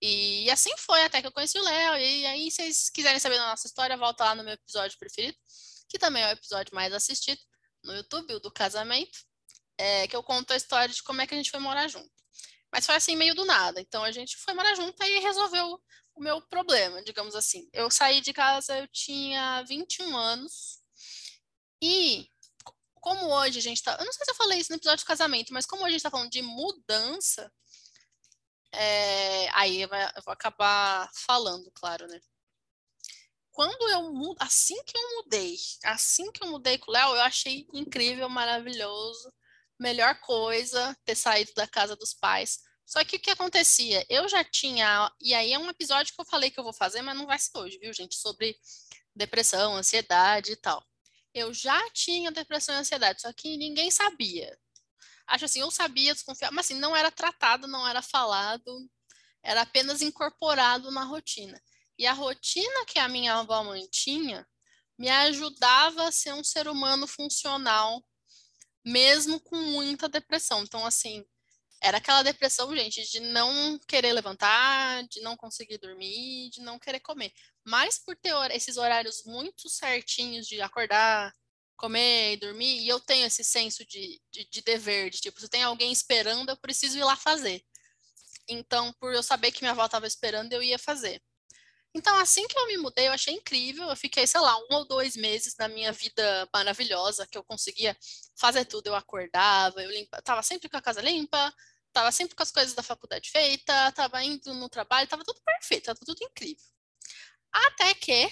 E 0.00 0.48
assim 0.50 0.74
foi 0.78 1.02
até 1.02 1.20
que 1.20 1.26
eu 1.26 1.32
conheci 1.32 1.58
o 1.58 1.62
Léo. 1.62 1.96
E 1.96 2.26
aí, 2.26 2.50
se 2.50 2.62
vocês 2.62 2.88
quiserem 2.90 3.18
saber 3.18 3.36
da 3.36 3.48
nossa 3.48 3.66
história, 3.66 3.96
volta 3.96 4.24
lá 4.24 4.34
no 4.34 4.44
meu 4.44 4.54
episódio 4.54 4.96
preferido 4.98 5.36
que 5.88 5.98
também 5.98 6.22
é 6.22 6.28
o 6.28 6.32
episódio 6.32 6.74
mais 6.74 6.92
assistido 6.92 7.40
no 7.82 7.94
YouTube, 7.94 8.34
o 8.34 8.40
do 8.40 8.52
casamento, 8.52 9.18
é, 9.78 10.06
que 10.06 10.14
eu 10.14 10.22
conto 10.22 10.52
a 10.52 10.56
história 10.56 10.92
de 10.92 11.02
como 11.02 11.22
é 11.22 11.26
que 11.26 11.34
a 11.34 11.36
gente 11.36 11.50
foi 11.50 11.60
morar 11.60 11.88
junto. 11.88 12.10
Mas 12.70 12.84
foi 12.84 12.96
assim, 12.96 13.16
meio 13.16 13.34
do 13.34 13.44
nada. 13.44 13.80
Então 13.80 14.04
a 14.04 14.12
gente 14.12 14.36
foi 14.36 14.52
morar 14.52 14.74
junto 14.74 15.02
e 15.02 15.18
resolveu 15.20 15.80
o 16.14 16.20
meu 16.20 16.42
problema, 16.42 17.02
digamos 17.02 17.34
assim. 17.34 17.68
Eu 17.72 17.90
saí 17.90 18.20
de 18.20 18.32
casa, 18.32 18.78
eu 18.78 18.88
tinha 18.88 19.62
21 19.62 20.16
anos. 20.16 20.77
E 21.82 22.28
como 22.94 23.26
hoje 23.32 23.58
a 23.58 23.62
gente 23.62 23.82
tá. 23.82 23.96
Eu 23.98 24.04
não 24.04 24.12
sei 24.12 24.24
se 24.24 24.30
eu 24.30 24.36
falei 24.36 24.58
isso 24.58 24.70
no 24.72 24.76
episódio 24.76 25.04
do 25.04 25.08
casamento, 25.08 25.52
mas 25.52 25.66
como 25.66 25.82
hoje 25.82 25.88
a 25.88 25.92
gente 25.92 26.02
tá 26.02 26.10
falando 26.10 26.30
de 26.30 26.42
mudança, 26.42 27.52
é, 28.72 29.48
aí 29.54 29.82
eu 29.82 29.88
vou 30.24 30.32
acabar 30.32 31.10
falando, 31.14 31.70
claro, 31.72 32.06
né? 32.06 32.20
quando 33.58 33.88
eu 33.88 34.12
mudo, 34.12 34.36
assim 34.38 34.80
que 34.84 34.96
eu 34.96 35.16
mudei, 35.16 35.56
assim 35.82 36.30
que 36.30 36.44
eu 36.44 36.48
mudei 36.48 36.78
com 36.78 36.92
o 36.92 36.94
Léo, 36.94 37.16
eu 37.16 37.22
achei 37.22 37.66
incrível, 37.74 38.28
maravilhoso, 38.28 39.34
melhor 39.76 40.14
coisa 40.20 40.96
ter 41.04 41.16
saído 41.16 41.52
da 41.56 41.66
casa 41.66 41.96
dos 41.96 42.14
pais. 42.14 42.60
Só 42.86 43.02
que 43.02 43.16
o 43.16 43.20
que 43.20 43.32
acontecia? 43.32 44.06
Eu 44.08 44.28
já 44.28 44.44
tinha, 44.44 45.12
e 45.20 45.34
aí 45.34 45.52
é 45.52 45.58
um 45.58 45.68
episódio 45.68 46.14
que 46.14 46.20
eu 46.20 46.24
falei 46.24 46.52
que 46.52 46.60
eu 46.60 46.62
vou 46.62 46.72
fazer, 46.72 47.02
mas 47.02 47.16
não 47.16 47.26
vai 47.26 47.36
ser 47.36 47.58
hoje, 47.58 47.78
viu, 47.80 47.92
gente? 47.92 48.14
Sobre 48.14 48.56
depressão, 49.12 49.74
ansiedade 49.74 50.52
e 50.52 50.56
tal. 50.56 50.80
Eu 51.34 51.52
já 51.52 51.78
tinha 51.90 52.30
depressão 52.30 52.74
e 52.74 52.78
ansiedade, 52.78 53.22
só 53.22 53.32
que 53.32 53.56
ninguém 53.56 53.90
sabia. 53.90 54.58
Acho 55.26 55.44
assim, 55.44 55.60
eu 55.60 55.70
sabia, 55.70 56.14
desconfiar, 56.14 56.50
mas 56.50 56.66
assim, 56.66 56.74
não 56.74 56.96
era 56.96 57.10
tratado, 57.10 57.66
não 57.66 57.86
era 57.86 58.00
falado, 58.00 58.90
era 59.42 59.62
apenas 59.62 60.00
incorporado 60.02 60.90
na 60.90 61.04
rotina. 61.04 61.60
E 61.98 62.06
a 62.06 62.12
rotina 62.12 62.84
que 62.86 62.98
a 62.98 63.08
minha 63.08 63.34
avó 63.34 63.62
mantinha 63.62 64.46
me 64.98 65.08
ajudava 65.08 66.08
a 66.08 66.12
ser 66.12 66.32
um 66.32 66.42
ser 66.42 66.66
humano 66.66 67.06
funcional, 67.06 68.04
mesmo 68.84 69.38
com 69.40 69.56
muita 69.56 70.08
depressão. 70.08 70.62
Então, 70.62 70.84
assim, 70.84 71.24
era 71.82 71.98
aquela 71.98 72.22
depressão, 72.22 72.74
gente, 72.76 73.02
de 73.10 73.20
não 73.20 73.78
querer 73.86 74.12
levantar, 74.12 75.06
de 75.08 75.20
não 75.20 75.36
conseguir 75.36 75.78
dormir, 75.78 76.50
de 76.50 76.60
não 76.60 76.78
querer 76.78 77.00
comer. 77.00 77.32
Mas 77.64 77.98
por 77.98 78.16
ter 78.16 78.34
esses 78.50 78.76
horários 78.76 79.22
muito 79.24 79.68
certinhos 79.68 80.46
de 80.46 80.60
acordar, 80.60 81.32
comer 81.76 82.32
e 82.32 82.36
dormir, 82.36 82.80
e 82.80 82.88
eu 82.88 82.98
tenho 82.98 83.26
esse 83.26 83.44
senso 83.44 83.84
de, 83.86 84.20
de, 84.32 84.48
de 84.50 84.62
dever, 84.62 85.10
de 85.10 85.20
tipo, 85.20 85.40
se 85.40 85.48
tem 85.48 85.62
alguém 85.62 85.92
esperando, 85.92 86.50
eu 86.50 86.56
preciso 86.56 86.98
ir 86.98 87.04
lá 87.04 87.16
fazer. 87.16 87.62
Então, 88.48 88.92
por 88.94 89.14
eu 89.14 89.22
saber 89.22 89.52
que 89.52 89.62
minha 89.62 89.72
avó 89.72 89.84
estava 89.86 90.06
esperando, 90.06 90.52
eu 90.52 90.62
ia 90.62 90.78
fazer. 90.78 91.22
Então, 91.98 92.16
assim 92.18 92.46
que 92.46 92.56
eu 92.56 92.66
me 92.68 92.76
mudei, 92.76 93.08
eu 93.08 93.12
achei 93.12 93.34
incrível. 93.34 93.88
Eu 93.88 93.96
fiquei, 93.96 94.24
sei 94.26 94.40
lá, 94.40 94.56
um 94.56 94.66
ou 94.70 94.86
dois 94.86 95.16
meses 95.16 95.56
na 95.58 95.66
minha 95.68 95.90
vida 95.92 96.48
maravilhosa, 96.54 97.26
que 97.26 97.36
eu 97.36 97.42
conseguia 97.42 97.96
fazer 98.36 98.64
tudo. 98.66 98.86
Eu 98.86 98.94
acordava, 98.94 99.82
eu 99.82 99.90
limpa, 99.90 100.22
tava 100.22 100.40
sempre 100.44 100.68
com 100.68 100.76
a 100.76 100.80
casa 100.82 101.00
limpa, 101.02 101.52
tava 101.92 102.12
sempre 102.12 102.36
com 102.36 102.42
as 102.42 102.52
coisas 102.52 102.72
da 102.74 102.84
faculdade 102.84 103.30
feita, 103.30 103.90
tava 103.92 104.22
indo 104.22 104.54
no 104.54 104.68
trabalho, 104.68 105.08
tava 105.08 105.24
tudo 105.24 105.40
perfeito, 105.44 105.86
tava 105.86 105.98
tudo 106.04 106.22
incrível. 106.22 106.64
Até 107.52 107.94
que 107.94 108.30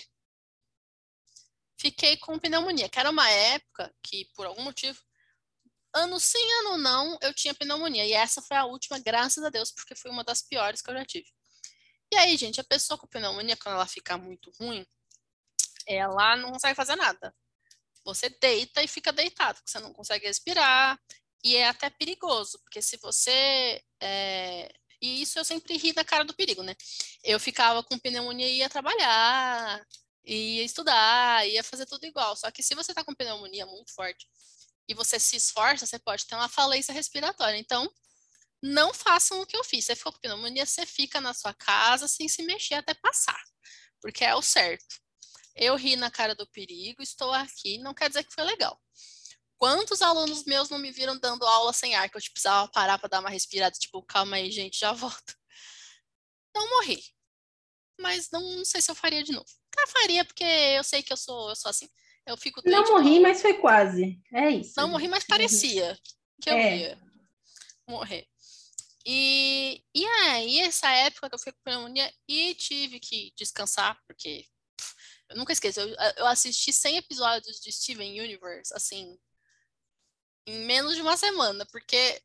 fiquei 1.78 2.16
com 2.18 2.38
pneumonia, 2.38 2.88
que 2.88 2.98
era 3.00 3.10
uma 3.10 3.28
época 3.30 3.92
que, 4.02 4.26
por 4.34 4.46
algum 4.46 4.62
motivo, 4.62 5.00
ano 5.94 6.20
sim, 6.20 6.52
ano 6.60 6.78
não, 6.78 7.18
eu 7.22 7.34
tinha 7.34 7.54
pneumonia. 7.54 8.06
E 8.06 8.12
essa 8.12 8.42
foi 8.42 8.56
a 8.56 8.64
última, 8.66 8.98
graças 9.00 9.42
a 9.44 9.50
Deus, 9.50 9.72
porque 9.72 9.94
foi 9.96 10.10
uma 10.10 10.24
das 10.24 10.42
piores 10.42 10.82
que 10.82 10.90
eu 10.90 10.94
já 10.94 11.04
tive. 11.04 11.28
E 12.12 12.16
aí, 12.16 12.36
gente, 12.36 12.60
a 12.60 12.64
pessoa 12.64 12.98
com 12.98 13.06
pneumonia, 13.06 13.56
quando 13.56 13.74
ela 13.74 13.86
fica 13.86 14.16
muito 14.16 14.50
ruim, 14.60 14.86
ela 15.86 16.36
não 16.36 16.52
consegue 16.52 16.74
fazer 16.74 16.96
nada. 16.96 17.34
Você 18.04 18.28
deita 18.28 18.82
e 18.82 18.88
fica 18.88 19.12
deitado, 19.12 19.56
porque 19.56 19.70
você 19.70 19.80
não 19.80 19.92
consegue 19.92 20.26
respirar. 20.26 20.98
E 21.44 21.56
é 21.56 21.68
até 21.68 21.90
perigoso, 21.90 22.58
porque 22.60 22.82
se 22.82 22.96
você. 22.98 23.82
É... 24.00 24.72
E 25.00 25.22
isso 25.22 25.38
eu 25.38 25.44
sempre 25.44 25.76
ri 25.76 25.92
da 25.92 26.04
cara 26.04 26.24
do 26.24 26.34
perigo, 26.34 26.62
né? 26.62 26.74
Eu 27.22 27.38
ficava 27.38 27.82
com 27.82 27.98
pneumonia 27.98 28.48
e 28.48 28.58
ia 28.58 28.68
trabalhar, 28.70 29.84
ia 30.24 30.62
estudar, 30.64 31.46
ia 31.48 31.62
fazer 31.62 31.86
tudo 31.86 32.06
igual. 32.06 32.34
Só 32.36 32.50
que 32.50 32.62
se 32.62 32.74
você 32.74 32.94
tá 32.94 33.04
com 33.04 33.14
pneumonia 33.14 33.66
muito 33.66 33.92
forte 33.94 34.26
e 34.88 34.94
você 34.94 35.18
se 35.18 35.36
esforça, 35.36 35.86
você 35.86 35.98
pode 35.98 36.26
ter 36.26 36.34
uma 36.34 36.48
falência 36.48 36.94
respiratória. 36.94 37.58
Então, 37.58 37.90
não 38.66 38.92
façam 38.92 39.40
o 39.40 39.46
que 39.46 39.56
eu 39.56 39.64
fiz. 39.64 39.84
Você 39.84 39.96
ficou 39.96 40.12
com 40.12 40.20
pneumonia, 40.20 40.66
você 40.66 40.84
fica 40.84 41.20
na 41.20 41.32
sua 41.32 41.54
casa 41.54 42.08
sem 42.08 42.28
se 42.28 42.42
mexer 42.42 42.74
até 42.74 42.94
passar, 42.94 43.40
porque 44.00 44.24
é 44.24 44.34
o 44.34 44.42
certo. 44.42 44.96
Eu 45.54 45.74
ri 45.76 45.96
na 45.96 46.10
cara 46.10 46.34
do 46.34 46.46
perigo, 46.48 47.02
estou 47.02 47.32
aqui, 47.32 47.78
não 47.78 47.94
quer 47.94 48.08
dizer 48.08 48.24
que 48.24 48.34
foi 48.34 48.44
legal. 48.44 48.78
Quantos 49.56 50.02
alunos 50.02 50.44
meus 50.44 50.68
não 50.68 50.78
me 50.78 50.90
viram 50.90 51.18
dando 51.18 51.46
aula 51.46 51.72
sem 51.72 51.94
ar, 51.94 52.10
que 52.10 52.16
eu 52.16 52.20
tipo, 52.20 52.34
precisava 52.34 52.70
parar 52.70 52.98
para 52.98 53.08
dar 53.08 53.20
uma 53.20 53.30
respirada, 53.30 53.74
tipo, 53.78 54.02
calma 54.02 54.36
aí, 54.36 54.50
gente, 54.50 54.78
já 54.78 54.92
volto. 54.92 55.34
Não 56.54 56.68
morri. 56.70 57.02
Mas 57.98 58.28
não, 58.30 58.42
não 58.58 58.64
sei 58.64 58.82
se 58.82 58.90
eu 58.90 58.94
faria 58.94 59.22
de 59.22 59.32
novo. 59.32 59.46
Eu 59.78 59.86
faria 59.88 60.24
porque 60.24 60.44
eu 60.44 60.84
sei 60.84 61.02
que 61.02 61.12
eu 61.12 61.16
sou, 61.16 61.50
eu 61.50 61.56
sou 61.56 61.70
assim. 61.70 61.88
Eu 62.26 62.36
fico 62.36 62.60
Não 62.64 62.84
morri, 62.92 63.20
mas 63.20 63.40
foi 63.40 63.54
quase. 63.54 64.20
É 64.32 64.50
isso. 64.50 64.72
Não 64.76 64.88
morri, 64.88 65.06
mas 65.06 65.24
parecia 65.24 65.96
que 66.42 66.50
eu 66.50 66.54
é. 66.54 66.76
ia 66.78 67.02
morrer. 67.88 68.26
E, 69.06 69.84
e 69.94 70.04
aí, 70.04 70.60
essa 70.60 70.90
época 70.90 71.28
que 71.28 71.34
eu 71.36 71.38
fiquei 71.38 71.52
com 71.52 71.62
pneumonia 71.64 72.12
e 72.28 72.54
tive 72.56 72.98
que 72.98 73.32
descansar, 73.36 73.96
porque 74.06 74.44
eu 75.28 75.36
nunca 75.36 75.52
esqueço, 75.52 75.80
eu, 75.80 75.88
eu 76.16 76.26
assisti 76.26 76.72
100 76.72 76.96
episódios 76.98 77.60
de 77.60 77.70
Steven 77.72 78.20
Universe, 78.20 78.74
assim, 78.74 79.16
em 80.46 80.66
menos 80.66 80.96
de 80.96 81.02
uma 81.02 81.16
semana, 81.16 81.64
porque 81.66 82.20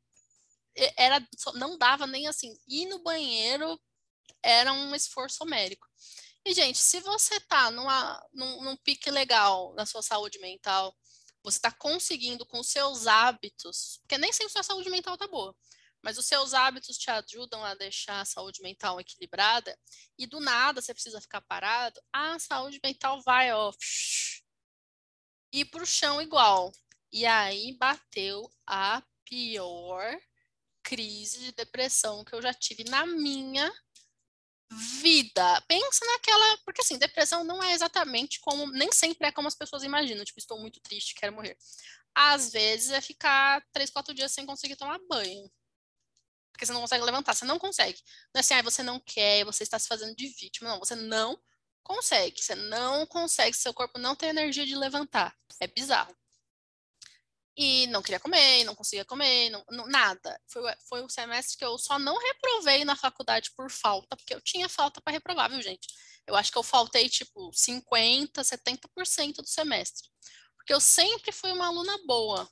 era 0.97 1.25
não 1.55 1.77
dava 1.77 2.07
nem 2.07 2.27
assim, 2.27 2.57
ir 2.67 2.88
no 2.88 3.03
banheiro 3.03 3.79
era 4.43 4.73
um 4.73 4.95
esforço 4.95 5.43
homérico. 5.43 5.88
E, 6.45 6.53
gente, 6.53 6.79
se 6.79 7.00
você 7.01 7.39
tá 7.41 7.69
numa, 7.71 8.27
num, 8.33 8.63
num 8.63 8.77
pique 8.77 9.11
legal 9.11 9.73
na 9.75 9.85
sua 9.85 10.01
saúde 10.01 10.39
mental, 10.39 10.95
você 11.43 11.57
está 11.57 11.71
conseguindo 11.71 12.45
com 12.45 12.63
seus 12.63 13.07
hábitos, 13.07 14.00
porque 14.01 14.17
nem 14.17 14.33
sempre 14.33 14.53
sua 14.53 14.63
saúde 14.63 14.89
mental 14.89 15.17
tá 15.17 15.27
boa, 15.27 15.55
mas 16.03 16.17
os 16.17 16.25
seus 16.25 16.53
hábitos 16.53 16.98
te 16.98 17.10
ajudam 17.12 17.63
a 17.63 17.75
deixar 17.75 18.22
a 18.22 18.25
saúde 18.25 18.62
mental 18.62 19.00
equilibrada 19.00 19.77
e 20.17 20.25
do 20.25 20.39
nada 20.39 20.81
você 20.81 20.93
precisa 20.93 21.22
ficar 21.22 21.41
parado, 21.41 22.01
a 22.12 22.39
saúde 22.39 22.79
mental 22.84 23.22
vai 23.22 23.51
ó, 23.53 23.72
ir 25.53 25.65
para 25.65 25.84
o 25.84 25.86
chão 25.86 26.22
igual. 26.22 26.72
E 27.12 27.25
aí 27.25 27.75
bateu 27.77 28.50
a 28.65 29.03
pior 29.25 30.17
crise 30.84 31.39
de 31.39 31.51
depressão 31.51 32.24
que 32.24 32.34
eu 32.34 32.41
já 32.41 32.53
tive 32.53 32.84
na 32.86 33.05
minha 33.05 33.72
vida. 35.01 35.62
Pensa 35.67 36.05
naquela, 36.05 36.58
porque 36.65 36.81
assim, 36.81 36.98
depressão 36.98 37.43
não 37.43 37.62
é 37.62 37.74
exatamente 37.74 38.39
como, 38.39 38.67
nem 38.72 38.91
sempre 38.91 39.27
é 39.27 39.31
como 39.31 39.48
as 39.48 39.55
pessoas 39.55 39.84
imaginam, 39.84 40.24
tipo, 40.24 40.39
estou 40.39 40.60
muito 40.60 40.79
triste, 40.79 41.15
quero 41.15 41.34
morrer. 41.34 41.58
Às 42.15 42.51
vezes 42.51 42.91
é 42.91 43.01
ficar 43.01 43.63
três, 43.72 43.89
quatro 43.89 44.13
dias 44.13 44.31
sem 44.31 44.46
conseguir 44.46 44.75
tomar 44.75 45.00
banho 45.10 45.50
porque 46.62 46.68
você 46.68 46.74
não 46.74 46.82
consegue 46.82 47.03
levantar, 47.03 47.34
você 47.34 47.46
não 47.46 47.58
consegue. 47.58 48.00
Não 48.34 48.38
é 48.38 48.41
assim, 48.41 48.53
ah, 48.53 48.62
você 48.62 48.84
não 48.84 49.00
quer, 49.00 49.44
você 49.44 49.63
está 49.63 49.80
se 49.80 49.88
fazendo 49.88 50.15
de 50.15 50.27
vítima. 50.27 50.70
Não, 50.70 50.77
você 50.77 50.94
não 50.94 51.41
consegue, 51.84 52.39
você 52.39 52.53
não 52.53 53.03
consegue, 53.08 53.58
seu 53.58 53.74
corpo 53.74 53.98
não 53.98 54.15
tem 54.15 54.30
energia 54.30 54.63
de 54.63 54.75
levantar. 54.75 55.36
É 55.60 55.65
bizarro. 55.65 56.15
E 57.58 57.88
não 57.88 58.03
queria 58.03 58.20
comer, 58.20 58.63
não 58.63 58.75
conseguia 58.75 59.03
comer, 59.03 59.50
não, 59.50 59.65
não, 59.72 59.88
nada. 59.88 60.39
Foi, 60.48 60.62
foi 60.88 61.03
um 61.03 61.10
semestre 61.10 61.58
que 61.58 61.65
eu 61.65 61.77
só 61.80 61.98
não 61.98 62.15
reprovei 62.18 62.86
na 62.86 62.96
faculdade 62.96 63.50
por 63.58 63.72
falta, 63.72 64.15
porque 64.15 64.34
eu 64.34 64.41
tinha 64.41 64.70
falta 64.70 65.01
para 65.01 65.13
reprovar, 65.13 65.50
viu, 65.50 65.62
gente? 65.63 65.88
Eu 66.27 66.36
acho 66.36 66.51
que 66.51 66.58
eu 66.60 66.63
faltei, 66.63 67.10
tipo, 67.10 67.50
50%, 67.50 68.44
70% 68.44 69.38
do 69.38 69.48
semestre. 69.48 70.08
Porque 70.56 70.74
eu 70.74 70.80
sempre 70.80 71.32
fui 71.32 71.51
uma 71.51 71.68
aluna 71.68 71.98
boa. 72.06 72.48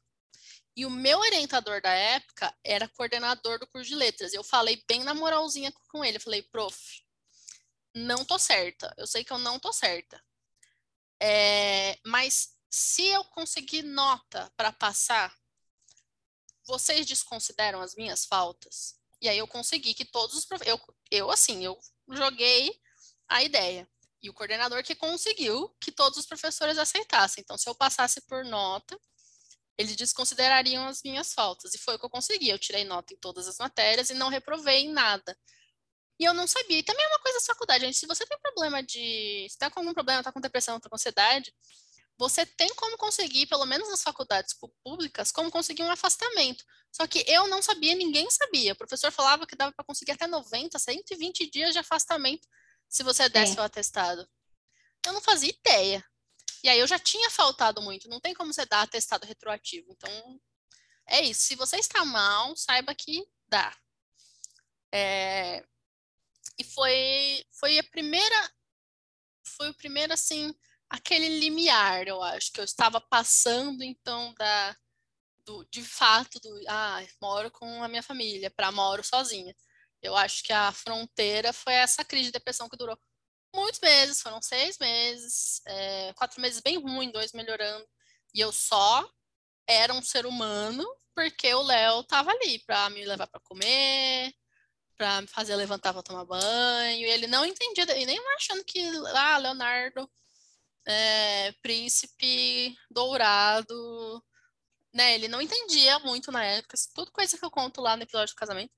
E 0.79 0.86
o 0.86 0.89
meu 0.89 1.19
orientador 1.19 1.81
da 1.81 1.91
época 1.91 2.57
era 2.63 2.88
coordenador 2.88 3.59
do 3.59 3.67
curso 3.67 3.89
de 3.89 3.95
letras. 3.95 4.33
Eu 4.33 4.45
falei 4.45 4.81
bem 4.88 5.03
na 5.03 5.13
moralzinha 5.13 5.74
com 5.89 6.05
ele. 6.05 6.15
Eu 6.15 6.21
falei, 6.21 6.41
prof, 6.41 7.03
não 7.93 8.24
tô 8.24 8.39
certa. 8.39 8.93
Eu 8.98 9.05
sei 9.05 9.25
que 9.25 9.33
eu 9.33 9.38
não 9.38 9.59
tô 9.59 9.74
certa. 9.74 10.24
É, 11.21 12.00
mas 12.05 12.55
se 12.69 13.05
eu 13.07 13.25
conseguir 13.25 13.81
nota 13.81 14.50
para 14.55 14.71
passar, 14.71 15.38
vocês 16.63 17.05
desconsideram 17.05 17.81
as 17.81 17.93
minhas 17.93 18.25
faltas? 18.25 18.98
E 19.21 19.27
aí 19.27 19.38
eu 19.38 19.50
consegui 19.50 19.93
que 19.93 20.05
todos 20.05 20.33
os 20.33 20.45
prof... 20.45 20.65
eu, 20.65 20.79
eu 21.12 21.29
assim, 21.29 21.62
eu 21.62 21.77
joguei 22.07 22.74
a 23.27 23.43
ideia. 23.43 23.86
E 24.24 24.29
o 24.29 24.33
coordenador 24.33 24.81
que 24.81 24.95
conseguiu 24.95 25.75
que 25.77 25.91
todos 25.91 26.17
os 26.17 26.25
professores 26.25 26.77
aceitassem. 26.77 27.41
Então, 27.41 27.57
se 27.57 27.67
eu 27.67 27.75
passasse 27.75 28.21
por 28.21 28.45
nota, 28.45 28.98
eles 29.79 29.95
desconsiderariam 29.95 30.86
as 30.88 31.01
minhas 31.03 31.33
faltas. 31.33 31.74
E 31.74 31.77
foi 31.77 31.95
o 31.95 32.00
que 32.00 32.05
eu 32.05 32.09
consegui. 32.09 32.50
Eu 32.50 32.59
tirei 32.59 32.83
nota 32.83 33.13
em 33.13 33.17
todas 33.17 33.48
as 33.48 33.57
matérias 33.57 34.09
e 34.09 34.13
não 34.13 34.27
reprovei 34.27 34.81
em 34.81 34.91
nada. 34.91 35.38
E 36.19 36.25
eu 36.25 36.33
não 36.33 36.45
sabia. 36.45 36.79
E 36.79 36.83
também 36.83 37.05
é 37.05 37.07
uma 37.07 37.19
coisa 37.19 37.39
da 37.39 37.45
faculdade, 37.45 37.86
gente. 37.86 37.98
Se 37.98 38.05
você 38.05 38.25
tem 38.25 38.38
problema 38.39 38.83
de. 38.83 39.48
Se 39.48 39.55
está 39.55 39.71
com 39.71 39.79
algum 39.79 39.93
problema, 39.93 40.19
está 40.19 40.33
com 40.33 40.41
depressão, 40.41 40.75
está 40.75 40.89
com 40.89 40.95
ansiedade, 40.95 41.53
você 42.17 42.45
tem 42.45 42.67
como 42.75 42.98
conseguir, 42.98 43.48
pelo 43.48 43.65
menos 43.65 43.89
nas 43.89 44.03
faculdades 44.03 44.53
públicas, 44.83 45.31
como 45.31 45.50
conseguir 45.50 45.83
um 45.83 45.91
afastamento. 45.91 46.65
Só 46.91 47.07
que 47.07 47.24
eu 47.25 47.48
não 47.48 47.62
sabia, 47.62 47.95
ninguém 47.95 48.29
sabia. 48.29 48.74
O 48.74 48.77
professor 48.77 49.13
falava 49.13 49.48
que 49.48 49.55
dava 49.55 49.71
para 49.71 49.86
conseguir 49.86 50.12
até 50.12 50.27
90, 50.27 50.77
120 50.77 51.50
dias 51.50 51.71
de 51.71 51.79
afastamento 51.79 52.45
se 52.89 53.01
você 53.01 53.29
desse 53.29 53.57
é. 53.57 53.62
o 53.62 53.63
atestado. 53.63 54.27
Eu 55.07 55.13
não 55.13 55.21
fazia 55.21 55.50
ideia. 55.50 56.03
E 56.63 56.70
aí 56.70 56.80
eu 56.80 56.88
já 56.88 57.00
tinha 57.00 57.30
faltado 57.30 57.82
muito, 57.82 58.10
não 58.10 58.20
tem 58.20 58.34
como 58.34 58.54
você 58.54 58.66
dar 58.66 58.82
atestado 58.82 59.25
retroativo. 59.25 59.92
Então, 59.92 60.39
é 61.08 61.22
isso. 61.22 61.42
Se 61.42 61.56
você 61.56 61.78
está 61.78 62.04
mal, 62.06 62.56
saiba 62.56 62.94
que 62.96 63.25
dá. 63.48 63.75
É... 64.94 65.63
E 66.58 66.63
foi, 66.63 67.46
foi 67.51 67.80
a 67.80 67.84
primeira, 67.84 68.54
foi 69.46 69.70
o 69.70 69.74
primeiro, 69.74 70.13
assim, 70.13 70.54
aquele 70.89 71.39
limiar, 71.39 72.08
eu 72.08 72.22
acho, 72.22 72.51
que 72.51 72.60
eu 72.60 72.66
estava 72.66 73.00
passando, 73.00 73.82
então, 73.84 74.34
da, 74.36 74.75
do, 75.46 75.66
de 75.72 75.84
fato, 75.84 76.39
do, 76.39 76.62
ah, 76.68 77.01
moro 77.22 77.50
com 77.51 77.84
a 77.84 77.88
minha 77.88 78.04
família, 78.04 78.51
para 78.51 78.72
moro 78.72 79.04
sozinha. 79.04 79.56
Eu 80.01 80.16
acho 80.16 80.44
que 80.44 80.54
a 80.54 80.72
fronteira 80.72 81.54
foi 81.54 81.74
essa 81.74 82.04
crise 82.06 82.25
de 82.25 82.32
depressão 82.34 82.70
que 82.70 82.78
durou 82.78 82.98
muitos 83.53 83.79
meses, 83.82 84.22
foram 84.22 84.41
seis 84.41 84.77
meses, 84.77 85.62
é, 85.65 86.13
quatro 86.13 86.41
meses 86.41 86.62
bem 86.62 86.77
ruim, 86.77 87.12
dois 87.12 87.34
melhorando. 87.34 87.86
E 88.34 88.39
eu 88.39 88.51
só 88.51 89.10
era 89.68 89.94
um 89.94 90.01
ser 90.01 90.25
humano 90.25 90.86
porque 91.15 91.53
o 91.53 91.63
Léo 91.63 92.03
tava 92.03 92.32
ali 92.32 92.60
para 92.60 92.89
me 92.89 93.06
levar 93.06 93.27
para 93.27 93.41
comer, 93.41 94.34
para 94.98 95.22
me 95.22 95.27
fazer 95.27 95.56
levantar 95.56 95.94
para 95.94 96.03
tomar 96.03 96.25
banho. 96.25 97.01
E 97.01 97.03
ele 97.06 97.27
não 97.27 97.46
entendia, 97.46 97.86
e 97.98 98.06
nem 98.06 98.20
achando 98.36 98.63
que, 98.63 98.82
ah, 99.15 99.38
Leonardo, 99.38 100.10
é, 100.86 101.51
príncipe 101.62 102.75
dourado, 102.89 104.24
né? 104.94 105.15
Ele 105.15 105.27
não 105.27 105.41
entendia 105.41 106.00
muito 106.00 106.32
na 106.32 106.44
época, 106.44 106.77
tudo 106.94 107.12
coisa 107.12 107.38
que 107.38 107.46
eu 107.46 107.51
conto 107.51 107.82
lá 107.82 107.96
no 107.98 108.03
episódio 108.03 108.34
do 108.34 108.38
casamento. 108.38 108.74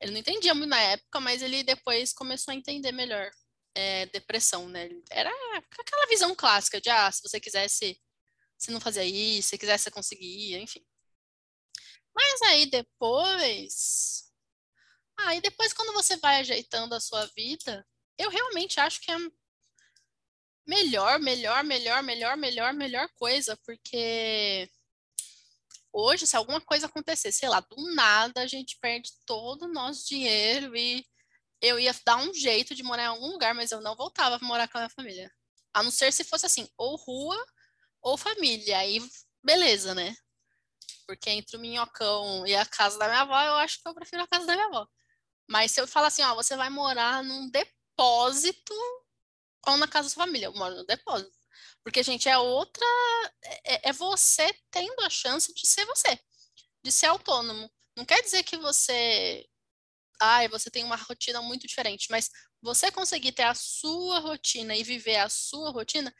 Ele 0.00 0.12
não 0.12 0.18
entendia 0.20 0.54
muito 0.54 0.70
na 0.70 0.80
época, 0.80 1.20
mas 1.20 1.42
ele 1.42 1.62
depois 1.62 2.12
começou 2.12 2.52
a 2.52 2.54
entender 2.54 2.92
melhor 2.92 3.30
é, 3.74 4.06
depressão, 4.06 4.68
né? 4.68 4.88
Era 5.10 5.30
aquela 5.78 6.06
visão 6.06 6.34
clássica 6.34 6.80
de, 6.80 6.90
ah, 6.90 7.10
se 7.10 7.22
você 7.22 7.40
quisesse, 7.40 8.00
você 8.58 8.70
não 8.70 8.80
fazia 8.80 9.04
isso, 9.04 9.50
se 9.50 9.58
quisesse, 9.58 9.84
você 9.84 9.90
conseguia, 9.90 10.58
enfim. 10.58 10.84
Mas 12.14 12.42
aí 12.42 12.66
depois. 12.66 14.30
Aí 15.18 15.40
depois, 15.40 15.72
quando 15.72 15.92
você 15.92 16.16
vai 16.16 16.40
ajeitando 16.40 16.94
a 16.94 17.00
sua 17.00 17.26
vida, 17.36 17.86
eu 18.18 18.30
realmente 18.30 18.80
acho 18.80 19.00
que 19.00 19.10
é 19.10 19.16
melhor, 20.66 21.18
melhor, 21.18 21.64
melhor, 21.64 22.02
melhor, 22.02 22.36
melhor, 22.36 22.72
melhor 22.72 23.08
coisa, 23.16 23.56
porque 23.64 24.70
Hoje, 25.94 26.26
se 26.26 26.34
alguma 26.36 26.60
coisa 26.60 26.86
acontecer, 26.86 27.30
sei 27.30 27.50
lá, 27.50 27.60
do 27.60 27.94
nada 27.94 28.40
a 28.40 28.46
gente 28.46 28.78
perde 28.80 29.10
todo 29.26 29.64
o 29.64 29.72
nosso 29.72 30.08
dinheiro 30.08 30.74
e 30.74 31.04
eu 31.62 31.78
ia 31.78 31.94
dar 32.04 32.16
um 32.16 32.34
jeito 32.34 32.74
de 32.74 32.82
morar 32.82 33.04
em 33.04 33.06
algum 33.06 33.28
lugar, 33.28 33.54
mas 33.54 33.70
eu 33.70 33.80
não 33.80 33.94
voltava 33.94 34.38
para 34.38 34.48
morar 34.48 34.68
com 34.68 34.78
a 34.78 34.80
minha 34.82 34.90
família. 34.90 35.32
A 35.72 35.82
não 35.82 35.90
ser 35.90 36.12
se 36.12 36.24
fosse 36.24 36.44
assim, 36.44 36.68
ou 36.76 36.96
rua 36.96 37.46
ou 38.02 38.18
família. 38.18 38.78
Aí, 38.78 39.00
beleza, 39.42 39.94
né? 39.94 40.14
Porque 41.06 41.30
entre 41.30 41.56
o 41.56 41.60
minhocão 41.60 42.46
e 42.46 42.54
a 42.56 42.66
casa 42.66 42.98
da 42.98 43.06
minha 43.06 43.20
avó, 43.20 43.40
eu 43.42 43.54
acho 43.54 43.80
que 43.80 43.88
eu 43.88 43.94
prefiro 43.94 44.22
a 44.22 44.26
casa 44.26 44.44
da 44.44 44.54
minha 44.54 44.66
avó. 44.66 44.86
Mas 45.48 45.70
se 45.70 45.80
eu 45.80 45.86
falar 45.86 46.08
assim, 46.08 46.22
ó, 46.22 46.34
você 46.34 46.56
vai 46.56 46.68
morar 46.68 47.22
num 47.22 47.48
depósito 47.50 48.74
ou 49.66 49.76
na 49.76 49.86
casa 49.86 50.08
da 50.08 50.14
sua 50.14 50.24
família, 50.24 50.46
eu 50.46 50.54
moro 50.54 50.74
no 50.74 50.84
depósito. 50.84 51.32
Porque, 51.84 52.02
gente, 52.02 52.28
é 52.28 52.36
outra. 52.38 52.86
É, 53.64 53.90
é 53.90 53.92
você 53.92 54.52
tendo 54.70 55.00
a 55.02 55.10
chance 55.10 55.52
de 55.54 55.66
ser 55.66 55.84
você, 55.86 56.18
de 56.82 56.90
ser 56.90 57.06
autônomo. 57.06 57.70
Não 57.96 58.04
quer 58.04 58.22
dizer 58.22 58.42
que 58.42 58.56
você 58.56 59.46
ai, 60.20 60.48
você 60.48 60.70
tem 60.70 60.84
uma 60.84 60.96
rotina 60.96 61.40
muito 61.42 61.66
diferente, 61.66 62.08
mas 62.10 62.30
você 62.60 62.90
conseguir 62.90 63.32
ter 63.32 63.44
a 63.44 63.54
sua 63.54 64.20
rotina 64.20 64.74
e 64.76 64.82
viver 64.84 65.16
a 65.16 65.28
sua 65.28 65.70
rotina, 65.70 66.14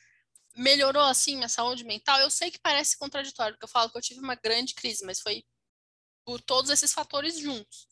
melhorou 0.57 1.03
assim 1.05 1.37
minha 1.37 1.49
saúde 1.49 1.85
mental? 1.85 2.21
Eu 2.21 2.31
sei 2.31 2.51
que 2.51 2.59
parece 2.61 2.99
contraditório, 2.99 3.55
porque 3.55 3.65
eu 3.65 3.69
falo 3.69 3.91
que 3.91 3.99
eu 3.99 4.03
tive 4.03 4.21
uma 4.21 4.35
grande 4.37 4.75
crise, 4.75 5.05
mas 5.05 5.21
foi 5.21 5.45
por 6.25 6.41
todos 6.41 6.71
esses 6.71 6.93
fatores 6.93 7.39
juntos. 7.39 7.87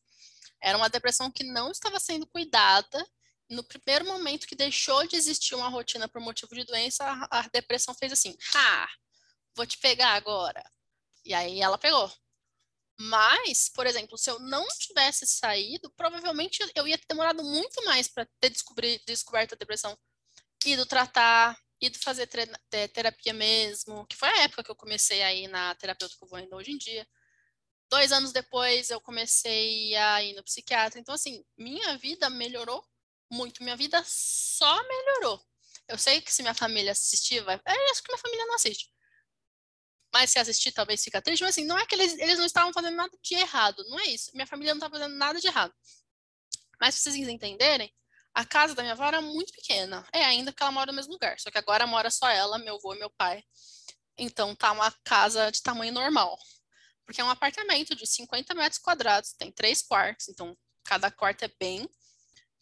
Era 0.62 0.78
uma 0.78 0.88
depressão 0.90 1.30
que 1.30 1.44
não 1.44 1.70
estava 1.70 1.98
sendo 2.00 2.26
cuidada. 2.26 3.06
No 3.50 3.64
primeiro 3.64 4.04
momento 4.06 4.46
que 4.46 4.54
deixou 4.54 5.06
de 5.06 5.16
existir 5.16 5.54
uma 5.54 5.68
rotina 5.68 6.08
por 6.08 6.20
motivo 6.20 6.54
de 6.54 6.64
doença, 6.64 7.04
a, 7.04 7.40
a 7.40 7.48
depressão 7.48 7.94
fez 7.94 8.12
assim: 8.12 8.36
"Ah, 8.54 8.88
vou 9.56 9.66
te 9.66 9.78
pegar 9.78 10.14
agora". 10.14 10.64
E 11.24 11.34
aí 11.34 11.60
ela 11.60 11.78
pegou. 11.78 12.10
Mas, 13.02 13.70
por 13.70 13.86
exemplo, 13.86 14.18
se 14.18 14.30
eu 14.30 14.38
não 14.40 14.66
tivesse 14.78 15.26
saído, 15.26 15.90
provavelmente 15.96 16.58
eu 16.74 16.86
ia 16.86 16.98
ter 16.98 17.06
demorado 17.08 17.42
muito 17.42 17.82
mais 17.86 18.06
para 18.06 18.28
ter 18.38 18.50
descobri, 18.50 19.00
descoberto 19.06 19.54
a 19.54 19.56
depressão, 19.56 19.98
ido 20.66 20.84
tratar, 20.84 21.58
ido 21.80 21.98
fazer 21.98 22.28
terapia 22.92 23.32
mesmo, 23.32 24.06
que 24.06 24.16
foi 24.16 24.28
a 24.28 24.42
época 24.42 24.62
que 24.62 24.70
eu 24.70 24.76
comecei 24.76 25.22
aí 25.22 25.48
na 25.48 25.74
terapeuta 25.76 26.14
que 26.14 26.22
eu 26.22 26.28
vou 26.28 26.38
ainda 26.38 26.54
hoje 26.54 26.72
em 26.72 26.76
dia. 26.76 27.08
Dois 27.90 28.12
anos 28.12 28.32
depois 28.32 28.90
eu 28.90 29.00
comecei 29.00 29.96
a 29.96 30.22
ir 30.22 30.34
no 30.34 30.44
psiquiatra. 30.44 31.00
Então, 31.00 31.14
assim, 31.14 31.42
minha 31.56 31.96
vida 31.96 32.28
melhorou 32.28 32.84
muito. 33.32 33.62
Minha 33.62 33.76
vida 33.76 34.04
só 34.06 34.76
melhorou. 34.86 35.42
Eu 35.88 35.96
sei 35.96 36.20
que 36.20 36.30
se 36.30 36.42
minha 36.42 36.54
família 36.54 36.92
assistir, 36.92 37.40
vai. 37.44 37.58
É, 37.64 37.90
acho 37.92 38.02
que 38.02 38.12
minha 38.12 38.20
família 38.20 38.44
não 38.44 38.56
assiste 38.56 38.90
mas 40.12 40.30
se 40.30 40.38
assistir 40.38 40.72
talvez 40.72 41.02
fica 41.02 41.22
triste, 41.22 41.42
mas 41.42 41.50
assim, 41.50 41.64
não 41.64 41.78
é 41.78 41.86
que 41.86 41.94
eles, 41.94 42.18
eles 42.18 42.38
não 42.38 42.46
estavam 42.46 42.72
fazendo 42.72 42.96
nada 42.96 43.16
de 43.22 43.34
errado, 43.34 43.84
não 43.88 43.98
é 44.00 44.06
isso. 44.06 44.30
Minha 44.34 44.46
família 44.46 44.74
não 44.74 44.78
estava 44.78 44.98
fazendo 44.98 45.16
nada 45.16 45.40
de 45.40 45.46
errado. 45.46 45.72
Mas 46.80 46.94
pra 46.94 47.12
vocês 47.12 47.28
entenderem, 47.28 47.92
a 48.34 48.44
casa 48.44 48.74
da 48.74 48.82
minha 48.82 48.94
avó 48.94 49.04
era 49.04 49.20
muito 49.20 49.52
pequena. 49.52 50.06
É 50.12 50.24
ainda 50.24 50.52
que 50.52 50.62
ela 50.62 50.72
mora 50.72 50.90
no 50.90 50.96
mesmo 50.96 51.12
lugar, 51.12 51.38
só 51.38 51.50
que 51.50 51.58
agora 51.58 51.86
mora 51.86 52.10
só 52.10 52.28
ela, 52.28 52.58
meu 52.58 52.76
avô 52.76 52.94
e 52.94 52.98
meu 52.98 53.10
pai. 53.10 53.42
Então 54.16 54.54
tá 54.54 54.72
uma 54.72 54.90
casa 55.04 55.50
de 55.50 55.62
tamanho 55.62 55.92
normal. 55.92 56.38
Porque 57.04 57.20
é 57.20 57.24
um 57.24 57.30
apartamento 57.30 57.94
de 57.94 58.06
50 58.06 58.54
metros 58.54 58.78
quadrados, 58.78 59.32
tem 59.32 59.50
três 59.50 59.82
quartos, 59.82 60.28
então 60.28 60.56
cada 60.84 61.10
quarto 61.10 61.44
é 61.44 61.52
bem 61.58 61.88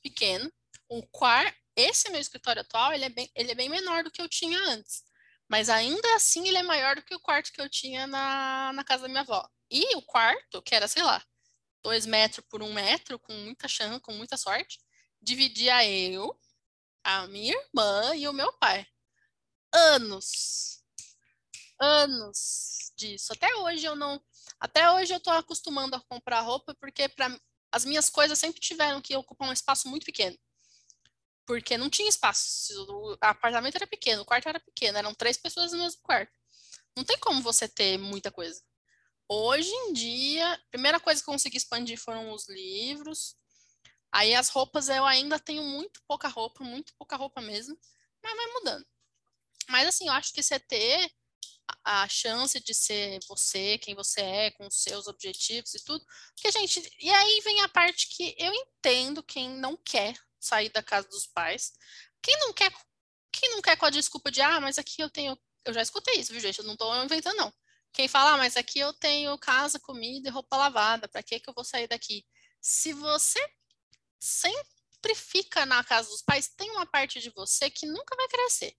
pequeno. 0.03 0.51
Um 0.91 1.03
quarto, 1.11 1.57
esse 1.77 2.11
meu 2.11 2.21
escritório 2.21 2.63
atual, 2.63 2.93
ele 2.93 3.05
é, 3.05 3.09
bem, 3.09 3.31
ele 3.35 3.53
é 3.53 3.55
bem 3.55 3.69
menor 3.69 4.03
do 4.03 4.11
que 4.11 4.23
eu 4.23 4.29
tinha 4.29 4.59
antes. 4.71 5.03
Mas 5.49 5.71
ainda 5.71 6.15
assim 6.15 6.47
ele 6.47 6.59
é 6.59 6.63
maior 6.63 6.97
do 6.97 7.03
que 7.03 7.15
o 7.15 7.21
quarto 7.21 7.53
que 7.53 7.61
eu 7.61 7.69
tinha 7.69 8.07
na, 8.07 8.73
na 8.75 8.85
casa 8.85 9.03
da 9.05 9.09
minha 9.09 9.23
avó. 9.23 9.49
E 9.71 9.97
o 9.97 10.03
quarto, 10.03 10.63
que 10.63 10.75
era, 10.75 10.87
sei 10.87 11.03
lá, 11.03 11.25
dois 11.83 12.07
metros 12.07 12.45
por 12.49 12.63
um 12.63 12.73
metro, 12.73 13.19
com 13.19 13.33
muita 13.33 13.67
chance, 13.67 14.01
com 14.01 14.13
muita 14.13 14.37
sorte, 14.37 14.79
dividia 15.21 15.85
eu, 15.87 16.39
a 17.03 17.27
minha 17.29 17.55
irmã 17.55 18.15
e 18.15 18.29
o 18.29 18.33
meu 18.33 18.53
pai. 18.59 18.87
Anos. 19.73 20.83
Anos 21.81 22.93
disso. 22.97 23.33
Até 23.33 23.55
hoje 23.57 23.87
eu 23.87 23.97
não. 23.97 24.23
Até 24.61 24.91
hoje 24.93 25.15
eu 25.15 25.21
tô 25.21 25.31
acostumando 25.31 25.97
a 25.97 26.01
comprar 26.01 26.41
roupa, 26.41 26.75
porque 26.81 27.09
para 27.09 27.39
as 27.73 27.85
minhas 27.85 28.11
coisas 28.11 28.39
sempre 28.39 28.61
tiveram 28.61 29.01
que 29.01 29.17
ocupar 29.17 29.49
um 29.49 29.53
espaço 29.53 29.89
muito 29.89 30.05
pequeno 30.05 30.37
porque 31.49 31.79
não 31.79 31.89
tinha 31.89 32.11
espaço. 32.11 32.75
O 32.91 33.17
apartamento 33.23 33.77
era 33.77 33.87
pequeno, 33.87 34.21
o 34.21 34.25
quarto 34.27 34.51
era 34.51 34.61
pequeno, 34.61 34.99
eram 34.99 35.15
três 35.15 35.39
pessoas 35.39 35.73
no 35.73 35.79
mesmo 35.79 36.03
quarto. 36.03 36.31
Não 36.95 37.03
tem 37.03 37.19
como 37.19 37.41
você 37.41 37.67
ter 37.67 37.97
muita 37.97 38.31
coisa. 38.31 38.63
Hoje 39.27 39.71
em 39.71 39.95
dia, 39.95 40.53
a 40.53 40.59
primeira 40.71 41.01
coisa 41.01 41.23
que 41.23 41.29
eu 41.29 41.33
consegui 41.33 41.57
expandir 41.57 41.99
foram 41.99 42.33
os 42.33 42.47
livros. 42.51 43.35
Aí 44.13 44.35
as 44.35 44.51
roupas 44.51 44.91
eu 44.91 45.07
ainda 45.07 45.39
tenho 45.39 45.63
muito 45.65 46.03
pouca 46.07 46.29
roupa, 46.29 46.63
muito 46.63 46.93
pouca 46.99 47.17
roupa 47.17 47.41
mesmo, 47.41 47.79
mas 48.23 48.37
vai 48.37 48.47
mudando. 48.53 48.87
Mas 49.71 49.89
assim, 49.89 50.07
eu 50.07 50.13
acho 50.13 50.35
que 50.35 50.43
você 50.43 50.61
ter 50.61 51.11
a 51.83 52.07
chance 52.09 52.61
de 52.61 52.75
ser 52.75 53.21
você, 53.27 53.79
quem 53.79 53.95
você 53.95 54.21
é, 54.21 54.51
com 54.51 54.71
seus 54.71 55.07
objetivos 55.07 55.75
e 55.75 55.83
tudo. 55.83 56.05
Porque, 56.35 56.51
gente, 56.53 56.95
e 57.01 57.11
aí 57.11 57.41
vem 57.43 57.63
a 57.63 57.69
parte 57.71 58.09
que 58.15 58.35
eu 58.39 58.53
entendo 58.53 59.23
quem 59.23 59.49
não 59.49 59.77
quer 59.77 60.15
sair 60.41 60.69
da 60.71 60.83
casa 60.83 61.09
dos 61.09 61.27
pais. 61.27 61.73
Quem 62.23 62.39
não 62.41 62.53
quer, 62.53 62.73
quem 63.33 63.51
não 63.51 63.63
quer 63.63 63.77
com 63.77 63.87
a 63.87 63.91
desculpa 63.91 64.31
de, 64.31 64.41
ah, 64.41 64.61
mas 64.61 64.79
aqui 64.79 65.03
eu 65.03 65.11
tenho. 65.11 65.39
Eu 65.65 65.73
já 65.73 65.83
escutei 65.83 66.17
isso, 66.17 66.33
viu, 66.33 66.41
gente? 66.41 66.59
Eu 66.59 66.65
não 66.65 66.73
estou 66.75 66.95
inventando, 67.05 67.37
não. 67.37 67.53
Quem 67.93 68.09
fala, 68.09 68.35
ah, 68.35 68.39
mas 68.39 68.57
aqui 68.57 68.79
eu 68.79 68.93
tenho 68.93 69.37
casa, 69.39 69.79
comida 69.79 70.29
e 70.29 70.33
roupa 70.33 70.57
lavada, 70.57 71.09
para 71.09 71.23
que, 71.23 71.41
que 71.41 71.49
eu 71.49 71.55
vou 71.55 71.65
sair 71.65 71.89
daqui? 71.89 72.25
Se 72.61 72.93
você 72.93 73.41
sempre 74.21 75.15
fica 75.15 75.65
na 75.65 75.83
casa 75.85 76.09
dos 76.09 76.23
pais, 76.23 76.49
tem 76.49 76.71
uma 76.71 76.87
parte 76.87 77.21
de 77.21 77.31
você 77.31 77.71
que 77.71 77.87
nunca 77.87 78.17
vai 78.17 78.29
crescer. 78.29 78.77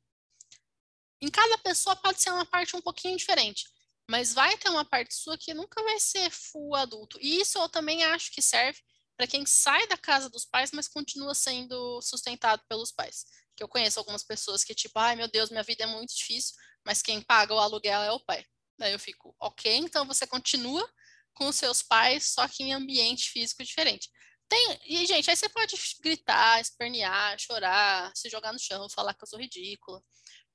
Em 1.22 1.30
cada 1.30 1.58
pessoa 1.58 1.96
pode 1.96 2.22
ser 2.22 2.32
uma 2.32 2.46
parte 2.46 2.76
um 2.76 2.82
pouquinho 2.82 3.18
diferente, 3.18 3.66
mas 4.10 4.34
vai 4.34 4.58
ter 4.58 4.70
uma 4.70 4.86
parte 4.86 5.14
sua 5.14 5.38
que 5.38 5.54
nunca 5.54 5.84
vai 5.84 6.00
ser 6.00 6.30
full 6.30 6.76
adulto. 6.76 7.18
E 7.22 7.42
isso 7.42 7.58
eu 7.58 7.68
também 7.68 8.04
acho 8.06 8.32
que 8.32 8.42
serve 8.42 8.80
para 9.20 9.28
quem 9.28 9.46
sai 9.46 9.86
da 9.88 9.98
casa 9.98 10.30
dos 10.30 10.46
pais, 10.46 10.72
mas 10.72 10.88
continua 10.88 11.36
sendo 11.36 12.02
sustentado 12.02 12.64
pelos 12.70 12.90
pais. 12.90 13.26
Que 13.54 13.62
eu 13.62 13.68
conheço 13.68 14.00
algumas 14.00 14.24
pessoas 14.24 14.64
que, 14.64 14.74
tipo, 14.74 14.98
ai 14.98 15.18
meu 15.18 15.28
Deus, 15.28 15.50
minha 15.50 15.62
vida 15.62 15.84
é 15.84 15.88
muito 15.88 16.16
difícil, 16.16 16.56
mas 16.86 17.02
quem 17.02 17.22
paga 17.22 17.54
o 17.54 17.60
aluguel 17.60 18.02
é 18.02 18.12
o 18.14 18.20
pai. 18.22 18.46
Daí 18.78 18.94
eu 18.94 19.00
fico, 19.00 19.36
ok, 19.38 19.76
então 19.76 20.06
você 20.06 20.26
continua 20.26 20.90
com 21.34 21.52
seus 21.52 21.84
pais, 21.84 22.32
só 22.32 22.48
que 22.48 22.64
em 22.64 22.74
ambiente 22.74 23.30
físico 23.30 23.62
diferente. 23.62 24.10
Tem, 24.48 24.80
e, 24.86 25.06
gente, 25.06 25.30
aí 25.30 25.36
você 25.36 25.50
pode 25.50 25.76
gritar, 26.02 26.62
espernear, 26.62 27.38
chorar, 27.38 28.14
se 28.16 28.30
jogar 28.30 28.54
no 28.54 28.60
chão, 28.60 28.88
falar 28.90 29.14
que 29.14 29.22
eu 29.22 29.28
sou 29.28 29.38
ridícula. 29.38 30.02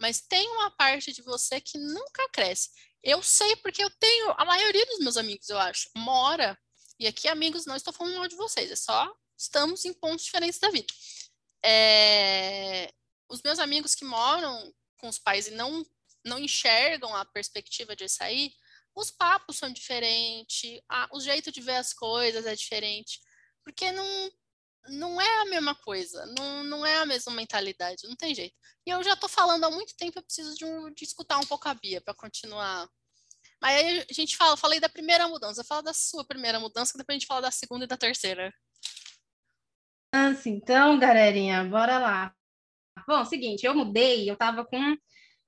Mas 0.00 0.22
tem 0.22 0.48
uma 0.52 0.70
parte 0.70 1.12
de 1.12 1.20
você 1.20 1.60
que 1.60 1.76
nunca 1.76 2.26
cresce. 2.30 2.70
Eu 3.02 3.22
sei 3.22 3.56
porque 3.56 3.84
eu 3.84 3.90
tenho, 4.00 4.34
a 4.38 4.44
maioria 4.46 4.86
dos 4.86 5.00
meus 5.00 5.18
amigos, 5.18 5.50
eu 5.50 5.58
acho, 5.58 5.90
mora 5.94 6.58
e 6.98 7.06
aqui, 7.06 7.28
amigos, 7.28 7.66
não 7.66 7.76
estou 7.76 7.92
falando 7.92 8.16
mal 8.16 8.28
de 8.28 8.36
vocês, 8.36 8.70
é 8.70 8.76
só 8.76 9.14
estamos 9.36 9.84
em 9.84 9.92
pontos 9.92 10.24
diferentes 10.24 10.60
da 10.60 10.70
vida. 10.70 10.92
É, 11.64 12.92
os 13.28 13.42
meus 13.42 13.58
amigos 13.58 13.94
que 13.94 14.04
moram 14.04 14.72
com 14.98 15.08
os 15.08 15.18
pais 15.18 15.48
e 15.48 15.50
não, 15.52 15.84
não 16.24 16.38
enxergam 16.38 17.14
a 17.14 17.24
perspectiva 17.24 17.96
de 17.96 18.08
sair, 18.08 18.52
os 18.94 19.10
papos 19.10 19.58
são 19.58 19.72
diferentes, 19.72 20.80
a, 20.88 21.08
o 21.12 21.20
jeito 21.20 21.50
de 21.50 21.60
ver 21.60 21.76
as 21.76 21.92
coisas 21.92 22.46
é 22.46 22.54
diferente, 22.54 23.20
porque 23.64 23.90
não, 23.90 24.30
não 24.88 25.20
é 25.20 25.40
a 25.40 25.46
mesma 25.46 25.74
coisa, 25.74 26.24
não, 26.26 26.62
não 26.64 26.86
é 26.86 26.98
a 26.98 27.06
mesma 27.06 27.32
mentalidade, 27.32 28.06
não 28.06 28.14
tem 28.14 28.34
jeito. 28.34 28.54
E 28.86 28.90
eu 28.90 29.02
já 29.02 29.14
estou 29.14 29.28
falando 29.28 29.64
há 29.64 29.70
muito 29.70 29.96
tempo, 29.96 30.18
eu 30.18 30.22
preciso 30.22 30.54
de, 30.54 30.64
um, 30.64 30.92
de 30.92 31.04
escutar 31.04 31.38
um 31.38 31.46
pouco 31.46 31.68
a 31.68 31.74
Bia 31.74 32.00
para 32.00 32.14
continuar 32.14 32.88
aí 33.64 34.04
a 34.08 34.12
gente 34.12 34.36
fala, 34.36 34.56
falei 34.56 34.78
da 34.78 34.88
primeira 34.88 35.26
mudança, 35.28 35.64
fala 35.64 35.82
da 35.82 35.94
sua 35.94 36.24
primeira 36.24 36.60
mudança, 36.60 36.92
que 36.92 36.98
depois 36.98 37.16
a 37.16 37.18
gente 37.18 37.26
fala 37.26 37.42
da 37.42 37.50
segunda 37.50 37.84
e 37.84 37.88
da 37.88 37.96
terceira. 37.96 38.52
Então, 40.46 40.98
galerinha, 40.98 41.64
bora 41.64 41.98
lá. 41.98 42.34
Bom, 43.08 43.24
seguinte, 43.24 43.66
eu 43.66 43.74
mudei, 43.74 44.30
eu 44.30 44.36
tava 44.36 44.64
com 44.64 44.96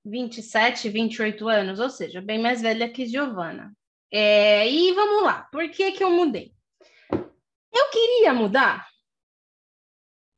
27, 0.04 0.88
28 0.88 1.48
anos, 1.48 1.78
ou 1.78 1.88
seja, 1.88 2.20
bem 2.20 2.40
mais 2.40 2.62
velha 2.62 2.90
que 2.90 3.06
Giovana. 3.06 3.72
É, 4.12 4.68
e 4.68 4.92
vamos 4.92 5.22
lá, 5.22 5.48
por 5.52 5.68
que 5.70 5.92
que 5.92 6.02
eu 6.02 6.10
mudei? 6.10 6.52
Eu 7.12 7.90
queria 7.90 8.32
mudar? 8.32 8.88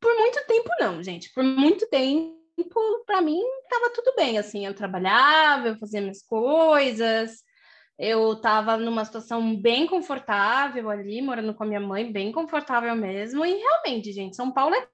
Por 0.00 0.14
muito 0.16 0.44
tempo 0.46 0.70
não, 0.78 1.02
gente. 1.02 1.32
Por 1.32 1.42
muito 1.42 1.88
tempo, 1.88 3.04
para 3.06 3.20
mim, 3.20 3.42
tava 3.68 3.92
tudo 3.92 4.14
bem, 4.14 4.38
assim, 4.38 4.66
eu 4.66 4.74
trabalhava, 4.74 5.68
eu 5.68 5.78
fazia 5.78 6.00
minhas 6.00 6.22
coisas, 6.22 7.42
eu 7.98 8.34
estava 8.34 8.76
numa 8.76 9.04
situação 9.04 9.60
bem 9.60 9.86
confortável 9.86 10.88
ali, 10.88 11.20
morando 11.20 11.52
com 11.52 11.64
a 11.64 11.66
minha 11.66 11.80
mãe, 11.80 12.12
bem 12.12 12.30
confortável 12.30 12.94
mesmo. 12.94 13.44
E 13.44 13.54
realmente, 13.54 14.12
gente, 14.12 14.36
São 14.36 14.52
Paulo 14.52 14.74
é 14.76 14.88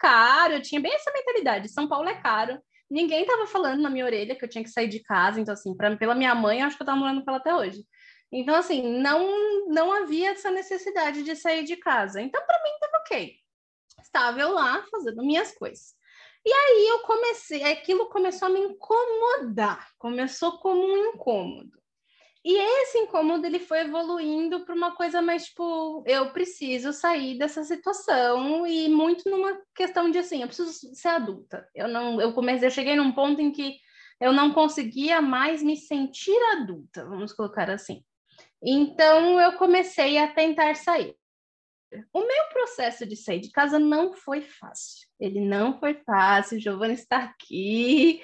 caro. 0.00 0.54
Eu 0.54 0.62
tinha 0.62 0.80
bem 0.80 0.92
essa 0.92 1.12
mentalidade: 1.12 1.68
São 1.68 1.88
Paulo 1.88 2.08
é 2.08 2.20
caro. 2.20 2.60
Ninguém 2.90 3.22
estava 3.22 3.46
falando 3.46 3.80
na 3.80 3.88
minha 3.88 4.04
orelha 4.04 4.36
que 4.36 4.44
eu 4.44 4.48
tinha 4.48 4.64
que 4.64 4.70
sair 4.70 4.88
de 4.88 5.00
casa. 5.00 5.40
Então, 5.40 5.54
assim, 5.54 5.76
pra, 5.76 5.96
pela 5.96 6.14
minha 6.14 6.34
mãe, 6.34 6.60
eu 6.60 6.66
acho 6.66 6.76
que 6.76 6.82
eu 6.82 6.84
estava 6.84 6.98
morando 6.98 7.24
com 7.24 7.30
ela 7.30 7.38
até 7.38 7.54
hoje. 7.54 7.84
Então, 8.32 8.54
assim, 8.56 8.82
não, 9.00 9.66
não 9.68 9.92
havia 9.92 10.32
essa 10.32 10.50
necessidade 10.50 11.22
de 11.22 11.36
sair 11.36 11.64
de 11.64 11.76
casa. 11.76 12.20
Então, 12.20 12.44
para 12.44 12.62
mim, 12.62 12.70
estava 12.70 12.96
ok. 12.98 13.36
Estava 14.02 14.40
eu 14.40 14.52
lá 14.52 14.84
fazendo 14.90 15.24
minhas 15.24 15.52
coisas. 15.52 15.94
E 16.44 16.52
aí 16.52 16.88
eu 16.88 17.00
comecei, 17.00 17.62
aquilo 17.62 18.08
começou 18.10 18.48
a 18.48 18.50
me 18.50 18.60
incomodar, 18.60 19.88
começou 19.98 20.58
como 20.58 20.84
um 20.84 21.14
incômodo. 21.14 21.83
E 22.44 22.58
esse 22.82 22.98
incômodo 22.98 23.46
ele 23.46 23.58
foi 23.58 23.80
evoluindo 23.80 24.66
para 24.66 24.74
uma 24.74 24.94
coisa 24.94 25.22
mais 25.22 25.46
tipo, 25.46 26.04
eu 26.06 26.30
preciso 26.30 26.92
sair 26.92 27.38
dessa 27.38 27.64
situação 27.64 28.66
e 28.66 28.86
muito 28.86 29.30
numa 29.30 29.58
questão 29.74 30.10
de 30.10 30.18
assim, 30.18 30.42
eu 30.42 30.46
preciso 30.46 30.94
ser 30.94 31.08
adulta. 31.08 31.66
Eu 31.74 31.88
não, 31.88 32.20
eu 32.20 32.34
comecei, 32.34 32.68
eu 32.68 32.70
cheguei 32.70 32.96
num 32.96 33.12
ponto 33.12 33.40
em 33.40 33.50
que 33.50 33.78
eu 34.20 34.30
não 34.30 34.52
conseguia 34.52 35.22
mais 35.22 35.62
me 35.62 35.74
sentir 35.74 36.38
adulta, 36.52 37.06
vamos 37.06 37.32
colocar 37.32 37.70
assim. 37.70 38.04
Então 38.62 39.40
eu 39.40 39.54
comecei 39.54 40.18
a 40.18 40.28
tentar 40.28 40.76
sair. 40.76 41.16
O 42.12 42.20
meu 42.20 42.44
processo 42.52 43.06
de 43.06 43.16
sair 43.16 43.40
de 43.40 43.50
casa 43.50 43.78
não 43.78 44.12
foi 44.12 44.42
fácil. 44.42 45.08
Ele 45.18 45.40
não 45.40 45.78
foi 45.78 45.94
fácil. 46.04 46.60
Giovana 46.60 46.92
está 46.92 47.18
aqui 47.18 48.20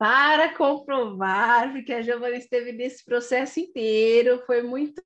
para 0.00 0.54
comprovar, 0.54 1.70
porque 1.72 1.92
a 1.92 2.00
Giovana 2.00 2.34
esteve 2.34 2.72
nesse 2.72 3.04
processo 3.04 3.60
inteiro, 3.60 4.42
foi 4.46 4.62
muito 4.62 5.02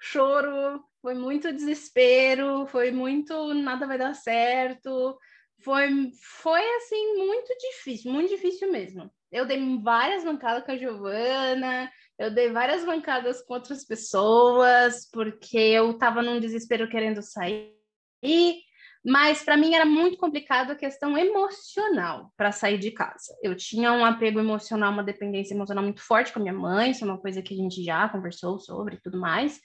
choro, 0.00 0.82
foi 1.00 1.14
muito 1.14 1.52
desespero, 1.52 2.66
foi 2.66 2.90
muito 2.90 3.54
nada 3.54 3.86
vai 3.86 3.96
dar 3.96 4.12
certo, 4.12 5.16
foi, 5.62 5.88
foi 6.20 6.76
assim, 6.78 7.16
muito 7.18 7.56
difícil, 7.60 8.12
muito 8.12 8.30
difícil 8.30 8.72
mesmo. 8.72 9.08
Eu 9.30 9.46
dei 9.46 9.78
várias 9.80 10.24
bancadas 10.24 10.64
com 10.64 10.72
a 10.72 10.76
Giovana, 10.76 11.92
eu 12.18 12.34
dei 12.34 12.50
várias 12.50 12.84
bancadas 12.84 13.40
com 13.40 13.54
outras 13.54 13.84
pessoas, 13.84 15.08
porque 15.12 15.56
eu 15.56 15.92
estava 15.92 16.24
num 16.24 16.40
desespero 16.40 16.88
querendo 16.88 17.22
sair. 17.22 17.72
Mas 19.04 19.42
para 19.42 19.56
mim 19.56 19.74
era 19.74 19.86
muito 19.86 20.18
complicado 20.18 20.72
a 20.72 20.76
questão 20.76 21.16
emocional 21.16 22.32
para 22.36 22.52
sair 22.52 22.78
de 22.78 22.90
casa. 22.90 23.34
Eu 23.42 23.56
tinha 23.56 23.92
um 23.92 24.04
apego 24.04 24.38
emocional, 24.38 24.92
uma 24.92 25.02
dependência 25.02 25.54
emocional 25.54 25.82
muito 25.82 26.02
forte 26.02 26.32
com 26.32 26.38
a 26.38 26.42
minha 26.42 26.54
mãe, 26.54 26.90
isso 26.90 27.04
é 27.04 27.08
uma 27.08 27.18
coisa 27.18 27.40
que 27.40 27.54
a 27.54 27.56
gente 27.56 27.82
já 27.82 28.08
conversou 28.08 28.58
sobre 28.58 28.96
e 28.96 29.00
tudo 29.00 29.18
mais. 29.18 29.58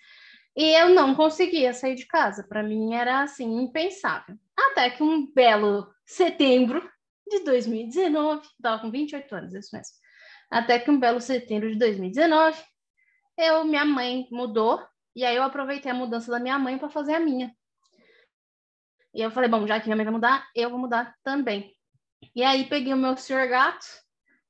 E 0.56 0.71
eu 0.80 0.89
não 0.89 1.13
conseguia 1.13 1.74
sair 1.74 1.95
de 1.95 2.06
casa. 2.06 2.45
Para 2.48 2.63
mim 2.63 2.93
era 2.93 3.24
assim, 3.24 3.62
impensável. 3.62 4.38
Até 4.58 4.89
que 4.89 5.04
um 5.04 5.30
belo 5.34 5.93
setembro 6.06 6.89
de 7.28 7.43
2019, 7.43 8.41
estava 8.41 8.82
com 8.82 8.89
28 8.89 9.36
anos, 9.36 9.54
isso 9.54 9.76
mesmo. 9.76 9.95
Até 10.50 10.80
que 10.80 10.89
um 10.89 11.00
belo 11.00 11.19
setembro 11.19 11.69
de 11.69 11.78
2019, 11.78 12.58
eu, 13.38 13.65
minha 13.65 13.84
mãe 13.84 14.28
mudou, 14.32 14.82
e 15.13 15.26
aí 15.26 15.36
eu 15.36 15.43
aproveitei 15.43 15.91
a 15.91 15.95
mudança 15.95 16.32
da 16.32 16.39
minha 16.39 16.58
mãe 16.58 16.78
para 16.78 16.89
fazer 16.89 17.15
a 17.15 17.19
minha. 17.19 17.54
E 19.15 19.21
eu 19.21 19.32
falei, 19.32 19.49
bom, 19.49 19.65
já 19.65 19.80
que 19.80 19.88
minha 19.88 19.95
mãe 19.95 20.04
vai 20.04 20.13
mudar, 20.13 20.45
eu 20.54 20.69
vou 20.69 20.78
mudar 20.78 21.15
também. 21.23 21.73
E 22.36 22.43
aí 22.43 22.65
peguei 22.65 22.93
o 22.93 22.97
meu 22.97 23.15
senhor 23.15 23.47
gato, 23.47 23.86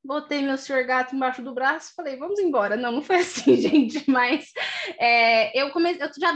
botei 0.03 0.41
meu 0.41 0.57
senhor 0.57 0.83
gato 0.85 1.15
embaixo 1.15 1.43
do 1.43 1.53
braço, 1.53 1.93
falei, 1.95 2.17
vamos 2.17 2.39
embora. 2.39 2.75
Não, 2.75 2.91
não 2.91 3.01
foi 3.03 3.17
assim, 3.21 3.55
gente, 3.55 4.09
mas 4.09 4.51
é, 4.99 5.61
eu 5.61 5.69
comecei, 5.71 6.01
eu 6.01 6.09
já, 6.19 6.33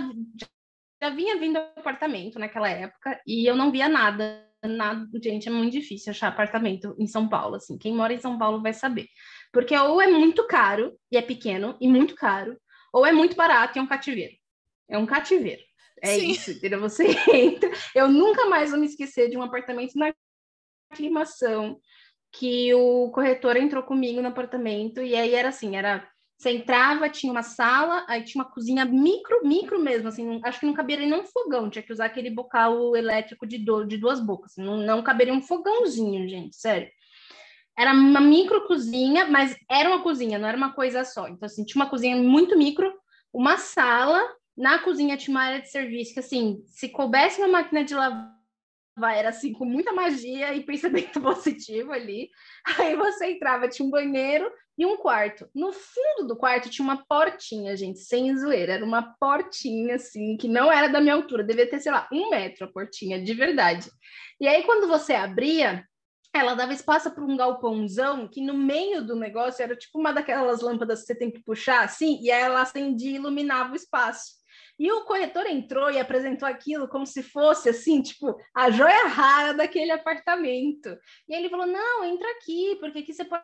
já 1.01 1.09
vinha 1.09 1.39
vindo 1.39 1.57
apartamento 1.57 2.37
naquela 2.37 2.69
época 2.69 3.19
e 3.25 3.49
eu 3.49 3.55
não 3.55 3.71
via 3.71 3.89
nada, 3.89 4.47
nada, 4.63 5.07
gente, 5.23 5.47
é 5.47 5.51
muito 5.51 5.73
difícil 5.73 6.11
achar 6.11 6.27
apartamento 6.27 6.95
em 6.99 7.07
São 7.07 7.27
Paulo, 7.27 7.55
assim, 7.55 7.79
quem 7.79 7.95
mora 7.95 8.13
em 8.13 8.19
São 8.19 8.37
Paulo 8.37 8.61
vai 8.61 8.73
saber. 8.73 9.07
Porque 9.51 9.75
ou 9.75 9.99
é 9.99 10.07
muito 10.07 10.45
caro 10.45 10.95
e 11.11 11.17
é 11.17 11.21
pequeno 11.23 11.75
e 11.81 11.87
muito 11.87 12.13
caro, 12.13 12.55
ou 12.93 13.07
é 13.07 13.11
muito 13.11 13.35
barato 13.35 13.75
e 13.75 13.79
é 13.79 13.81
um 13.81 13.87
cativeiro. 13.87 14.35
É 14.87 14.97
um 14.99 15.05
cativeiro. 15.07 15.68
É 16.01 16.15
Sim. 16.15 16.31
isso, 16.31 16.51
entendeu? 16.51 16.79
Você 16.81 17.05
entra. 17.33 17.71
Eu 17.93 18.07
nunca 18.07 18.45
mais 18.45 18.71
vou 18.71 18.79
me 18.79 18.85
esquecer 18.85 19.29
de 19.29 19.37
um 19.37 19.43
apartamento 19.43 19.97
na 19.97 20.13
aclimação 20.91 21.79
que 22.31 22.73
o 22.73 23.09
corretor 23.11 23.57
entrou 23.57 23.83
comigo 23.83 24.21
no 24.21 24.27
apartamento 24.27 25.01
e 25.01 25.15
aí 25.15 25.33
era 25.33 25.49
assim, 25.49 25.75
era 25.75 26.07
você 26.37 26.51
entrava, 26.51 27.09
tinha 27.09 27.33
uma 27.33 27.43
sala, 27.43 28.05
aí 28.07 28.23
tinha 28.23 28.41
uma 28.41 28.49
cozinha 28.49 28.85
micro, 28.85 29.45
micro 29.45 29.77
mesmo, 29.77 30.07
assim, 30.07 30.39
acho 30.45 30.61
que 30.61 30.65
não 30.65 30.73
caberia 30.73 31.05
nem 31.05 31.19
um 31.19 31.25
fogão, 31.25 31.69
tinha 31.69 31.83
que 31.83 31.91
usar 31.91 32.05
aquele 32.05 32.29
bocal 32.29 32.95
elétrico 32.95 33.45
de, 33.45 33.57
do, 33.57 33.83
de 33.83 33.97
duas 33.97 34.21
bocas, 34.21 34.53
não, 34.57 34.77
não 34.77 35.03
caberia 35.03 35.33
um 35.33 35.41
fogãozinho, 35.41 36.29
gente, 36.29 36.55
sério. 36.55 36.89
Era 37.77 37.91
uma 37.91 38.21
micro 38.21 38.65
cozinha, 38.67 39.27
mas 39.27 39.53
era 39.69 39.89
uma 39.89 40.01
cozinha, 40.01 40.39
não 40.39 40.47
era 40.47 40.57
uma 40.57 40.73
coisa 40.73 41.03
só. 41.03 41.27
Então, 41.27 41.45
assim, 41.45 41.65
tinha 41.65 41.81
uma 41.81 41.89
cozinha 41.89 42.15
muito 42.15 42.57
micro, 42.57 42.93
uma 43.33 43.57
sala 43.57 44.21
na 44.59 44.77
cozinha 44.79 45.15
tinha 45.15 45.33
uma 45.33 45.43
área 45.43 45.61
de 45.61 45.71
serviço 45.71 46.13
que, 46.13 46.19
assim, 46.19 46.61
se 46.65 46.89
coubesse 46.89 47.39
uma 47.39 47.47
máquina 47.47 47.81
de 47.81 47.95
lavar, 47.95 48.37
era 49.15 49.29
assim, 49.29 49.53
com 49.53 49.63
muita 49.63 49.93
magia 49.93 50.53
e 50.53 50.65
pensamento 50.65 51.21
positivo 51.23 51.93
ali. 51.93 52.29
Aí 52.77 52.93
você 52.97 53.31
entrava, 53.31 53.69
tinha 53.69 53.87
um 53.87 53.89
banheiro 53.89 54.51
e 54.77 54.85
um 54.85 54.97
quarto. 54.97 55.49
No 55.55 55.71
fundo 55.71 56.27
do 56.27 56.35
quarto 56.35 56.69
tinha 56.69 56.83
uma 56.83 57.05
portinha, 57.07 57.73
gente, 57.77 57.99
sem 57.99 58.37
zoeira. 58.37 58.73
Era 58.73 58.85
uma 58.85 59.15
portinha, 59.17 59.95
assim, 59.95 60.35
que 60.35 60.49
não 60.49 60.69
era 60.69 60.89
da 60.89 60.99
minha 60.99 61.15
altura, 61.15 61.41
devia 61.41 61.69
ter, 61.69 61.79
sei 61.79 61.93
lá, 61.93 62.09
um 62.11 62.29
metro 62.29 62.65
a 62.65 62.71
portinha, 62.71 63.23
de 63.23 63.33
verdade. 63.33 63.89
E 64.41 64.47
aí, 64.47 64.63
quando 64.63 64.89
você 64.89 65.13
abria, 65.13 65.85
ela 66.33 66.53
dava 66.53 66.73
espaço 66.73 67.09
para 67.11 67.23
um 67.23 67.37
galpãozão 67.37 68.27
que 68.27 68.41
no 68.41 68.53
meio 68.53 69.05
do 69.05 69.15
negócio 69.15 69.63
era 69.63 69.75
tipo 69.75 69.97
uma 69.97 70.11
daquelas 70.11 70.59
lâmpadas 70.61 70.99
que 70.99 71.07
você 71.07 71.15
tem 71.15 71.31
que 71.31 71.43
puxar 71.43 71.85
assim, 71.85 72.19
e 72.21 72.29
aí 72.29 72.41
ela 72.41 72.61
acendia 72.61 73.11
e 73.11 73.15
iluminava 73.15 73.71
o 73.71 73.75
espaço. 73.75 74.38
E 74.79 74.91
o 74.91 75.03
corretor 75.03 75.45
entrou 75.45 75.91
e 75.91 75.99
apresentou 75.99 76.47
aquilo 76.47 76.87
como 76.87 77.05
se 77.05 77.21
fosse 77.21 77.69
assim, 77.69 78.01
tipo, 78.01 78.35
a 78.55 78.71
joia 78.71 79.07
rara 79.07 79.53
daquele 79.53 79.91
apartamento. 79.91 80.97
E 81.27 81.35
ele 81.35 81.49
falou: 81.49 81.67
"Não, 81.67 82.05
entra 82.05 82.29
aqui, 82.31 82.77
porque 82.79 82.99
aqui 82.99 83.13
você 83.13 83.25
pode 83.25 83.43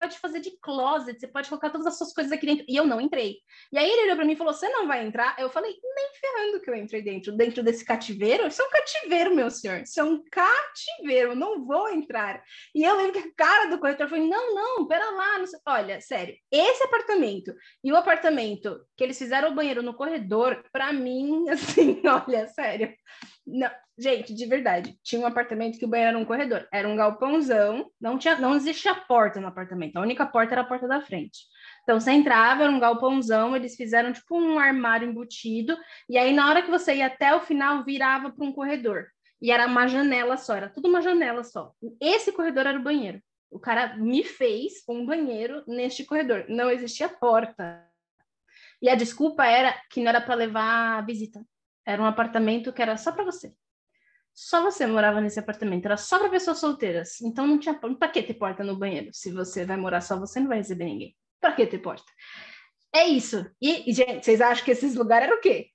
pode 0.00 0.18
fazer 0.18 0.40
de 0.40 0.50
closet, 0.62 1.20
você 1.20 1.28
pode 1.28 1.48
colocar 1.48 1.70
todas 1.70 1.86
as 1.86 1.98
suas 1.98 2.12
coisas 2.12 2.32
aqui 2.32 2.46
dentro. 2.46 2.64
E 2.66 2.74
eu 2.74 2.86
não 2.86 3.00
entrei. 3.00 3.36
E 3.70 3.78
aí 3.78 3.88
ele 3.88 4.04
olhou 4.04 4.16
para 4.16 4.24
mim 4.24 4.32
e 4.32 4.36
falou: 4.36 4.54
Você 4.54 4.68
não 4.68 4.86
vai 4.86 5.06
entrar? 5.06 5.36
Eu 5.38 5.50
falei: 5.50 5.76
Nem 5.82 6.08
ferrando 6.14 6.60
que 6.60 6.70
eu 6.70 6.74
entrei 6.74 7.02
dentro. 7.02 7.32
Dentro 7.32 7.62
desse 7.62 7.84
cativeiro? 7.84 8.46
Isso 8.46 8.62
é 8.62 8.64
um 8.64 8.70
cativeiro, 8.70 9.34
meu 9.34 9.50
senhor. 9.50 9.82
Isso 9.82 10.00
é 10.00 10.04
um 10.04 10.22
cativeiro. 10.30 11.36
Não 11.36 11.64
vou 11.64 11.88
entrar. 11.90 12.42
E 12.74 12.82
eu 12.82 12.96
lembro 12.96 13.12
que 13.12 13.28
a 13.28 13.34
cara 13.36 13.66
do 13.70 13.78
corretor 13.78 14.08
foi: 14.08 14.20
Não, 14.20 14.54
não, 14.54 14.86
pera 14.86 15.10
lá. 15.10 15.38
Não 15.38 15.44
Olha, 15.66 16.00
sério, 16.00 16.34
esse 16.50 16.82
apartamento 16.82 17.54
e 17.84 17.92
o 17.92 17.96
apartamento 17.96 18.80
que 18.96 19.04
eles 19.04 19.18
fizeram 19.18 19.50
o 19.50 19.54
banheiro 19.54 19.82
no 19.82 19.94
corredor, 19.94 20.64
para 20.72 20.92
mim, 20.92 21.48
assim, 21.50 22.00
olha, 22.06 22.48
sério. 22.48 22.94
Não, 23.46 23.70
gente, 24.00 24.34
de 24.34 24.46
verdade, 24.46 24.98
tinha 25.02 25.20
um 25.20 25.26
apartamento 25.26 25.78
que 25.78 25.84
o 25.84 25.88
banheiro 25.88 26.10
era 26.10 26.18
um 26.18 26.24
corredor, 26.24 26.66
era 26.72 26.88
um 26.88 26.96
galpãozão, 26.96 27.90
não 28.00 28.18
tinha, 28.18 28.36
não 28.36 28.56
existia 28.56 28.94
porta 28.94 29.40
no 29.40 29.46
apartamento, 29.46 29.96
a 29.96 30.00
única 30.00 30.24
porta 30.24 30.54
era 30.54 30.62
a 30.62 30.64
porta 30.64 30.88
da 30.88 31.00
frente. 31.00 31.40
Então 31.82 32.00
você 32.00 32.12
entrava, 32.12 32.62
era 32.62 32.72
um 32.72 32.80
galpãozão, 32.80 33.54
eles 33.54 33.76
fizeram 33.76 34.12
tipo 34.12 34.38
um 34.38 34.58
armário 34.58 35.08
embutido, 35.08 35.76
e 36.08 36.16
aí 36.16 36.32
na 36.32 36.48
hora 36.48 36.62
que 36.62 36.70
você 36.70 36.96
ia 36.96 37.06
até 37.06 37.34
o 37.34 37.40
final, 37.40 37.84
virava 37.84 38.30
para 38.30 38.44
um 38.44 38.52
corredor. 38.52 39.06
E 39.42 39.50
era 39.50 39.66
uma 39.66 39.86
janela 39.86 40.36
só, 40.36 40.56
era 40.56 40.68
tudo 40.68 40.88
uma 40.88 41.00
janela 41.00 41.42
só. 41.44 41.72
Esse 42.00 42.30
corredor 42.32 42.66
era 42.66 42.78
o 42.78 42.82
banheiro. 42.82 43.22
O 43.50 43.58
cara 43.58 43.96
me 43.96 44.22
fez 44.22 44.84
um 44.88 45.04
banheiro 45.04 45.64
neste 45.66 46.04
corredor, 46.04 46.44
não 46.48 46.70
existia 46.70 47.08
porta. 47.08 47.84
E 48.80 48.88
a 48.88 48.94
desculpa 48.94 49.44
era 49.44 49.74
que 49.90 50.00
não 50.00 50.08
era 50.08 50.20
para 50.20 50.34
levar 50.34 51.04
visita. 51.04 51.44
Era 51.84 52.00
um 52.00 52.06
apartamento 52.06 52.72
que 52.72 52.80
era 52.80 52.96
só 52.96 53.12
para 53.12 53.24
você. 53.24 53.52
Só 54.34 54.62
você 54.62 54.86
morava 54.86 55.20
nesse 55.20 55.38
apartamento, 55.38 55.86
era 55.86 55.96
só 55.96 56.18
para 56.18 56.28
pessoas 56.28 56.58
solteiras. 56.58 57.20
Então 57.20 57.46
não 57.46 57.58
tinha 57.58 57.74
para 57.74 58.08
que 58.08 58.22
ter 58.22 58.34
porta 58.34 58.64
no 58.64 58.76
banheiro. 58.76 59.10
Se 59.12 59.30
você 59.30 59.64
vai 59.64 59.76
morar 59.76 60.00
só, 60.00 60.18
você 60.18 60.40
não 60.40 60.48
vai 60.48 60.58
receber 60.58 60.84
ninguém. 60.84 61.16
Para 61.40 61.52
que 61.54 61.66
ter 61.66 61.78
porta? 61.78 62.10
É 62.92 63.06
isso. 63.06 63.46
E, 63.60 63.92
gente, 63.92 64.24
vocês 64.24 64.40
acham 64.40 64.64
que 64.64 64.70
esses 64.70 64.94
lugares 64.94 65.28
eram 65.28 65.38
o 65.38 65.40
quê? 65.40 65.70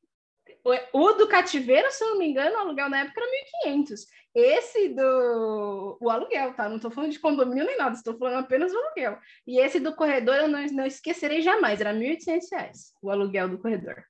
O, 0.93 1.13
do 1.13 1.27
cativeiro, 1.27 1.91
se 1.91 2.03
eu 2.03 2.09
não 2.09 2.17
me 2.17 2.27
engano, 2.27 2.55
o 2.55 2.59
aluguel 2.59 2.89
na 2.89 3.01
época 3.01 3.21
era 3.21 3.75
1.500. 3.77 3.99
Esse 4.33 4.89
do 4.89 5.97
o 6.01 6.09
aluguel, 6.09 6.53
tá? 6.55 6.67
Não 6.67 6.77
estou 6.77 6.89
falando 6.89 7.11
de 7.11 7.19
condomínio 7.19 7.65
nem 7.65 7.77
nada, 7.77 7.95
estou 7.95 8.17
falando 8.17 8.39
apenas 8.43 8.71
do 8.71 8.77
aluguel. 8.79 9.17
E 9.45 9.59
esse 9.59 9.79
do 9.79 9.95
corredor 9.95 10.35
eu 10.35 10.47
não, 10.47 10.65
não 10.67 10.85
esquecerei 10.85 11.41
jamais, 11.41 11.79
era 11.79 11.91
R$ 11.91 12.17
1.800 12.17 12.93
o 13.01 13.11
aluguel 13.11 13.47
do 13.47 13.59
corredor. 13.59 14.03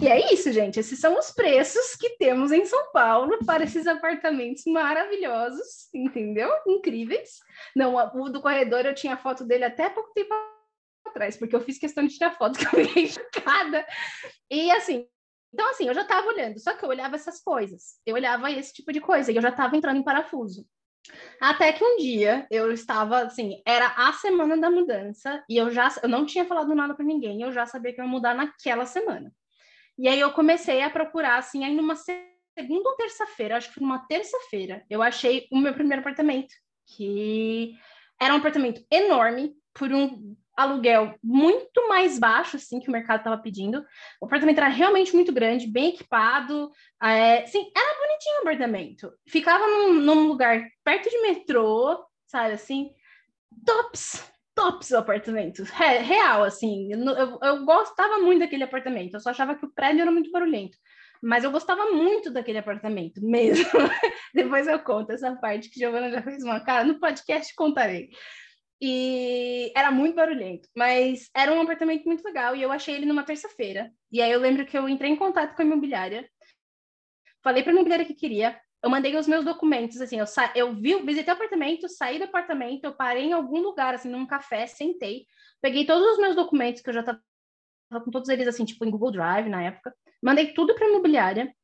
E 0.00 0.08
é 0.08 0.32
isso, 0.32 0.50
gente. 0.52 0.80
Esses 0.80 0.98
são 0.98 1.18
os 1.18 1.30
preços 1.30 1.94
que 1.96 2.16
temos 2.16 2.52
em 2.52 2.64
São 2.64 2.90
Paulo 2.92 3.38
para 3.44 3.64
esses 3.64 3.86
apartamentos 3.86 4.62
maravilhosos, 4.66 5.88
entendeu? 5.94 6.50
Incríveis. 6.66 7.38
Não, 7.76 7.94
o 7.96 8.28
do 8.28 8.40
corredor 8.40 8.86
eu 8.86 8.94
tinha 8.94 9.16
foto 9.16 9.44
dele 9.44 9.64
até 9.64 9.88
pouco 9.88 10.12
tempo 10.12 10.34
atrás, 11.06 11.36
porque 11.36 11.54
eu 11.54 11.60
fiz 11.60 11.78
questão 11.78 12.06
de 12.06 12.14
tirar 12.14 12.36
foto, 12.36 12.58
que 12.58 12.64
eu 12.66 12.86
fiquei 12.86 13.08
chocada. 13.08 13.86
E 14.50 14.70
assim, 14.70 15.06
então, 15.52 15.68
assim, 15.70 15.88
eu 15.88 15.94
já 15.94 16.02
estava 16.02 16.28
olhando, 16.28 16.60
só 16.60 16.74
que 16.74 16.84
eu 16.84 16.88
olhava 16.88 17.16
essas 17.16 17.42
coisas, 17.42 17.98
eu 18.06 18.14
olhava 18.14 18.50
esse 18.50 18.72
tipo 18.72 18.92
de 18.92 19.00
coisa, 19.00 19.32
e 19.32 19.36
eu 19.36 19.42
já 19.42 19.48
estava 19.48 19.76
entrando 19.76 19.98
em 19.98 20.04
parafuso. 20.04 20.64
Até 21.40 21.72
que 21.72 21.84
um 21.84 21.96
dia 21.96 22.46
eu 22.50 22.70
estava 22.72 23.22
assim, 23.22 23.60
era 23.66 23.86
a 23.96 24.12
semana 24.12 24.56
da 24.56 24.70
mudança 24.70 25.42
e 25.48 25.56
eu 25.56 25.70
já 25.70 25.88
eu 26.02 26.08
não 26.08 26.26
tinha 26.26 26.44
falado 26.44 26.74
nada 26.74 26.94
para 26.94 27.04
ninguém, 27.04 27.40
eu 27.40 27.50
já 27.50 27.64
sabia 27.64 27.92
que 27.92 28.00
eu 28.00 28.04
ia 28.04 28.10
mudar 28.10 28.34
naquela 28.34 28.84
semana. 28.84 29.32
E 30.00 30.08
aí 30.08 30.18
eu 30.18 30.32
comecei 30.32 30.80
a 30.80 30.88
procurar 30.88 31.36
assim, 31.36 31.62
aí 31.62 31.74
numa 31.74 31.94
segunda 31.94 32.88
ou 32.88 32.96
terça-feira, 32.96 33.58
acho 33.58 33.68
que 33.68 33.74
foi 33.74 33.82
numa 33.82 34.06
terça-feira, 34.06 34.82
eu 34.88 35.02
achei 35.02 35.46
o 35.52 35.58
meu 35.58 35.74
primeiro 35.74 36.00
apartamento, 36.00 36.54
que 36.86 37.74
era 38.18 38.32
um 38.32 38.38
apartamento 38.38 38.82
enorme 38.90 39.52
por 39.74 39.92
um 39.92 40.34
aluguel 40.56 41.14
muito 41.22 41.86
mais 41.86 42.18
baixo, 42.18 42.56
assim, 42.56 42.80
que 42.80 42.88
o 42.88 42.92
mercado 42.92 43.18
estava 43.18 43.42
pedindo. 43.42 43.84
O 44.22 44.26
apartamento 44.26 44.56
era 44.56 44.68
realmente 44.68 45.14
muito 45.14 45.32
grande, 45.32 45.66
bem 45.66 45.90
equipado. 45.90 46.70
É, 47.02 47.44
sim, 47.46 47.70
era 47.76 47.98
bonitinho 47.98 48.36
o 48.36 48.40
apartamento. 48.40 49.12
Ficava 49.28 49.66
num, 49.66 49.92
num 49.94 50.26
lugar 50.26 50.66
perto 50.82 51.10
de 51.10 51.20
metrô, 51.20 52.02
sabe, 52.26 52.54
assim, 52.54 52.90
tops, 53.66 54.30
tops 54.54 54.90
o 54.90 54.98
apartamento. 54.98 55.62
real, 55.64 56.44
assim. 56.44 56.92
Eu, 56.92 57.38
eu, 57.42 57.64
gostava 57.64 58.18
muito 58.18 58.40
daquele 58.40 58.64
apartamento. 58.64 59.14
Eu 59.14 59.20
só 59.20 59.30
achava 59.30 59.54
que 59.54 59.64
o 59.64 59.72
prédio 59.72 60.02
era 60.02 60.10
muito 60.10 60.30
barulhento. 60.30 60.76
Mas 61.22 61.44
eu 61.44 61.50
gostava 61.50 61.92
muito 61.92 62.30
daquele 62.30 62.58
apartamento, 62.58 63.20
mesmo. 63.24 63.78
Depois 64.34 64.66
eu 64.66 64.78
conto 64.80 65.12
essa 65.12 65.34
parte 65.36 65.68
que 65.68 65.78
Giovana 65.78 66.10
já 66.10 66.22
fez 66.22 66.42
uma 66.42 66.60
cara. 66.60 66.84
No 66.84 66.98
podcast 66.98 67.54
contarei. 67.54 68.10
E 68.82 69.70
era 69.76 69.90
muito 69.90 70.14
barulhento, 70.14 70.66
mas 70.74 71.28
era 71.36 71.52
um 71.52 71.60
apartamento 71.60 72.04
muito 72.06 72.24
legal 72.24 72.56
e 72.56 72.62
eu 72.62 72.72
achei 72.72 72.94
ele 72.94 73.04
numa 73.04 73.22
terça-feira. 73.22 73.92
E 74.10 74.22
aí 74.22 74.32
eu 74.32 74.40
lembro 74.40 74.64
que 74.64 74.76
eu 74.76 74.88
entrei 74.88 75.10
em 75.10 75.16
contato 75.16 75.54
com 75.54 75.60
a 75.60 75.64
imobiliária, 75.66 76.26
falei 77.42 77.62
para 77.62 77.72
a 77.72 77.74
imobiliária 77.74 78.06
que 78.06 78.14
queria, 78.14 78.58
eu 78.82 78.90
mandei 78.90 79.16
os 79.16 79.26
meus 79.26 79.44
documentos, 79.44 80.00
assim, 80.00 80.18
eu, 80.18 80.26
sa... 80.26 80.52
eu 80.54 80.74
vi, 80.74 81.00
visitei 81.02 81.32
o 81.32 81.36
apartamento, 81.36 81.88
saí 81.88 82.18
do 82.18 82.24
apartamento, 82.24 82.84
eu 82.84 82.94
parei 82.94 83.24
em 83.24 83.32
algum 83.32 83.60
lugar, 83.60 83.94
assim, 83.94 84.08
num 84.08 84.26
café, 84.26 84.66
sentei, 84.66 85.26
peguei 85.60 85.84
todos 85.84 86.06
os 86.12 86.18
meus 86.18 86.34
documentos, 86.34 86.80
que 86.80 86.88
eu 86.88 86.94
já 86.94 87.00
estava 87.00 87.20
com 88.04 88.10
todos 88.10 88.28
eles, 88.28 88.48
assim, 88.48 88.64
tipo, 88.64 88.84
em 88.84 88.90
Google 88.90 89.12
Drive 89.12 89.48
na 89.48 89.62
época, 89.62 89.94
mandei 90.22 90.52
tudo 90.54 90.74
para 90.74 90.86
a 90.86 90.88
imobiliária, 90.88 91.54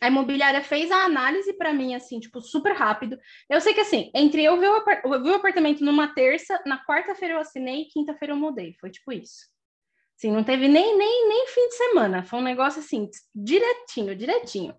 a 0.00 0.06
imobiliária 0.06 0.62
fez 0.62 0.90
a 0.90 1.04
análise 1.04 1.52
para 1.54 1.72
mim, 1.72 1.94
assim, 1.94 2.20
tipo, 2.20 2.40
super 2.40 2.72
rápido. 2.72 3.18
Eu 3.48 3.60
sei 3.60 3.74
que, 3.74 3.80
assim, 3.80 4.10
entre 4.14 4.44
eu 4.44 4.56
ver 4.60 4.68
o, 4.68 4.84
eu 5.12 5.22
vi 5.22 5.30
o 5.30 5.34
apartamento 5.34 5.84
numa 5.84 6.14
terça, 6.14 6.62
na 6.64 6.84
quarta-feira 6.84 7.34
eu 7.34 7.40
assinei, 7.40 7.86
quinta-feira 7.86 8.32
eu 8.32 8.38
mudei. 8.38 8.76
Foi 8.80 8.90
tipo 8.90 9.12
isso. 9.12 9.48
Assim, 10.16 10.30
não 10.30 10.44
teve 10.44 10.68
nem, 10.68 10.96
nem, 10.96 11.28
nem 11.28 11.46
fim 11.48 11.66
de 11.68 11.74
semana. 11.74 12.22
Foi 12.22 12.38
um 12.38 12.42
negócio, 12.42 12.80
assim, 12.80 13.10
direitinho, 13.34 14.14
direitinho. 14.14 14.76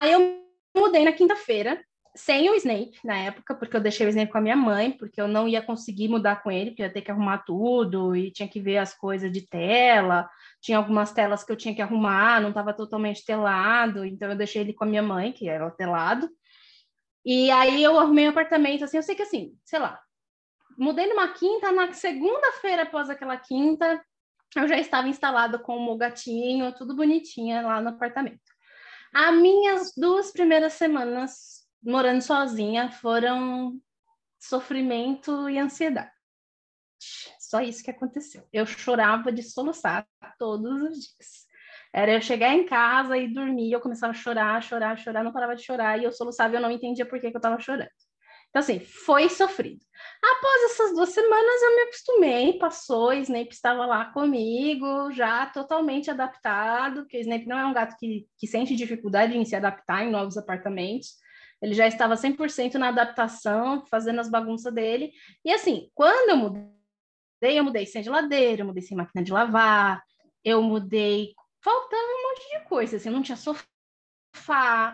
Aí 0.00 0.12
eu 0.12 0.41
mudei 0.74 1.04
na 1.04 1.12
quinta-feira, 1.12 1.82
sem 2.14 2.50
o 2.50 2.54
Snape 2.54 2.98
na 3.04 3.16
época, 3.16 3.54
porque 3.54 3.76
eu 3.76 3.80
deixei 3.80 4.06
o 4.06 4.10
Snape 4.10 4.30
com 4.30 4.38
a 4.38 4.42
minha 4.42 4.56
mãe, 4.56 4.92
porque 4.92 5.20
eu 5.20 5.26
não 5.26 5.48
ia 5.48 5.62
conseguir 5.62 6.08
mudar 6.08 6.42
com 6.42 6.50
ele, 6.50 6.70
porque 6.70 6.82
eu 6.82 6.86
ia 6.86 6.92
ter 6.92 7.02
que 7.02 7.10
arrumar 7.10 7.38
tudo 7.38 8.14
e 8.14 8.30
tinha 8.30 8.48
que 8.48 8.60
ver 8.60 8.78
as 8.78 8.94
coisas 8.94 9.32
de 9.32 9.46
tela 9.46 10.28
tinha 10.62 10.78
algumas 10.78 11.12
telas 11.12 11.42
que 11.42 11.50
eu 11.50 11.56
tinha 11.56 11.74
que 11.74 11.82
arrumar, 11.82 12.40
não 12.40 12.50
estava 12.50 12.72
totalmente 12.72 13.24
telado, 13.26 14.04
então 14.04 14.30
eu 14.30 14.36
deixei 14.36 14.62
ele 14.62 14.72
com 14.72 14.84
a 14.84 14.86
minha 14.86 15.02
mãe, 15.02 15.32
que 15.32 15.48
era 15.48 15.68
telado. 15.72 16.30
E 17.24 17.50
aí 17.50 17.82
eu 17.82 17.98
arrumei 17.98 18.26
um 18.26 18.30
apartamento, 18.30 18.84
assim, 18.84 18.96
eu 18.96 19.02
sei 19.02 19.16
que 19.16 19.22
assim, 19.22 19.58
sei 19.64 19.80
lá, 19.80 20.00
mudei 20.78 21.08
numa 21.08 21.28
quinta, 21.28 21.72
na 21.72 21.92
segunda-feira 21.92 22.84
após 22.84 23.10
aquela 23.10 23.36
quinta, 23.36 24.00
eu 24.54 24.68
já 24.68 24.78
estava 24.78 25.08
instalada 25.08 25.58
com 25.58 25.76
o 25.76 25.84
meu 25.84 25.96
gatinho, 25.96 26.72
tudo 26.74 26.94
bonitinha 26.94 27.62
lá 27.62 27.80
no 27.80 27.88
apartamento. 27.88 28.51
As 29.12 29.34
minhas 29.34 29.92
duas 29.96 30.30
primeiras 30.32 30.72
semanas 30.74 31.66
morando 31.82 32.22
sozinha 32.22 32.90
foram 32.90 33.78
sofrimento 34.40 35.48
e 35.48 35.58
ansiedade. 35.58 36.10
Só 37.38 37.60
isso 37.60 37.82
que 37.82 37.90
aconteceu. 37.90 38.48
Eu 38.52 38.64
chorava 38.64 39.30
de 39.30 39.42
soluçar 39.42 40.06
todos 40.38 40.82
os 40.82 40.98
dias. 40.98 41.46
Era 41.92 42.12
eu 42.12 42.22
chegar 42.22 42.54
em 42.54 42.64
casa 42.64 43.18
e 43.18 43.32
dormir, 43.32 43.70
eu 43.70 43.80
começava 43.80 44.12
a 44.12 44.14
chorar, 44.14 44.62
chorar, 44.62 44.98
chorar, 44.98 45.22
não 45.22 45.32
parava 45.32 45.54
de 45.54 45.62
chorar, 45.62 46.00
e 46.00 46.04
eu 46.04 46.12
soluçava 46.12 46.54
e 46.54 46.56
eu 46.56 46.62
não 46.62 46.70
entendia 46.70 47.04
por 47.04 47.20
que, 47.20 47.30
que 47.30 47.36
eu 47.36 47.38
estava 47.38 47.60
chorando. 47.60 47.90
Então, 48.52 48.60
assim, 48.60 48.80
foi 48.80 49.30
sofrido. 49.30 49.80
Após 50.22 50.72
essas 50.72 50.94
duas 50.94 51.08
semanas, 51.08 51.62
eu 51.62 51.74
me 51.74 51.82
acostumei, 51.84 52.58
passou, 52.58 53.08
o 53.08 53.12
Snape 53.14 53.50
estava 53.50 53.86
lá 53.86 54.04
comigo, 54.12 55.10
já 55.10 55.46
totalmente 55.46 56.10
adaptado, 56.10 57.00
porque 57.00 57.16
o 57.16 57.20
Snape 57.22 57.46
não 57.46 57.58
é 57.58 57.64
um 57.64 57.72
gato 57.72 57.96
que, 57.98 58.26
que 58.36 58.46
sente 58.46 58.76
dificuldade 58.76 59.34
em 59.34 59.44
se 59.46 59.56
adaptar 59.56 60.04
em 60.04 60.10
novos 60.10 60.36
apartamentos. 60.36 61.14
Ele 61.62 61.72
já 61.72 61.86
estava 61.86 62.14
100% 62.14 62.74
na 62.74 62.88
adaptação, 62.88 63.86
fazendo 63.86 64.20
as 64.20 64.28
bagunças 64.28 64.72
dele. 64.74 65.12
E, 65.42 65.50
assim, 65.50 65.90
quando 65.94 66.28
eu 66.28 66.36
mudei, 66.36 67.58
eu 67.58 67.64
mudei 67.64 67.86
sem 67.86 68.02
geladeira, 68.02 68.60
eu 68.60 68.66
mudei 68.66 68.82
sem 68.82 68.94
máquina 68.94 69.24
de 69.24 69.32
lavar, 69.32 70.02
eu 70.44 70.60
mudei. 70.60 71.32
Faltava 71.58 72.02
um 72.02 72.28
monte 72.28 72.58
de 72.58 72.68
coisa, 72.68 72.96
assim, 72.98 73.08
não 73.08 73.22
tinha 73.22 73.36
sofá, 73.36 73.64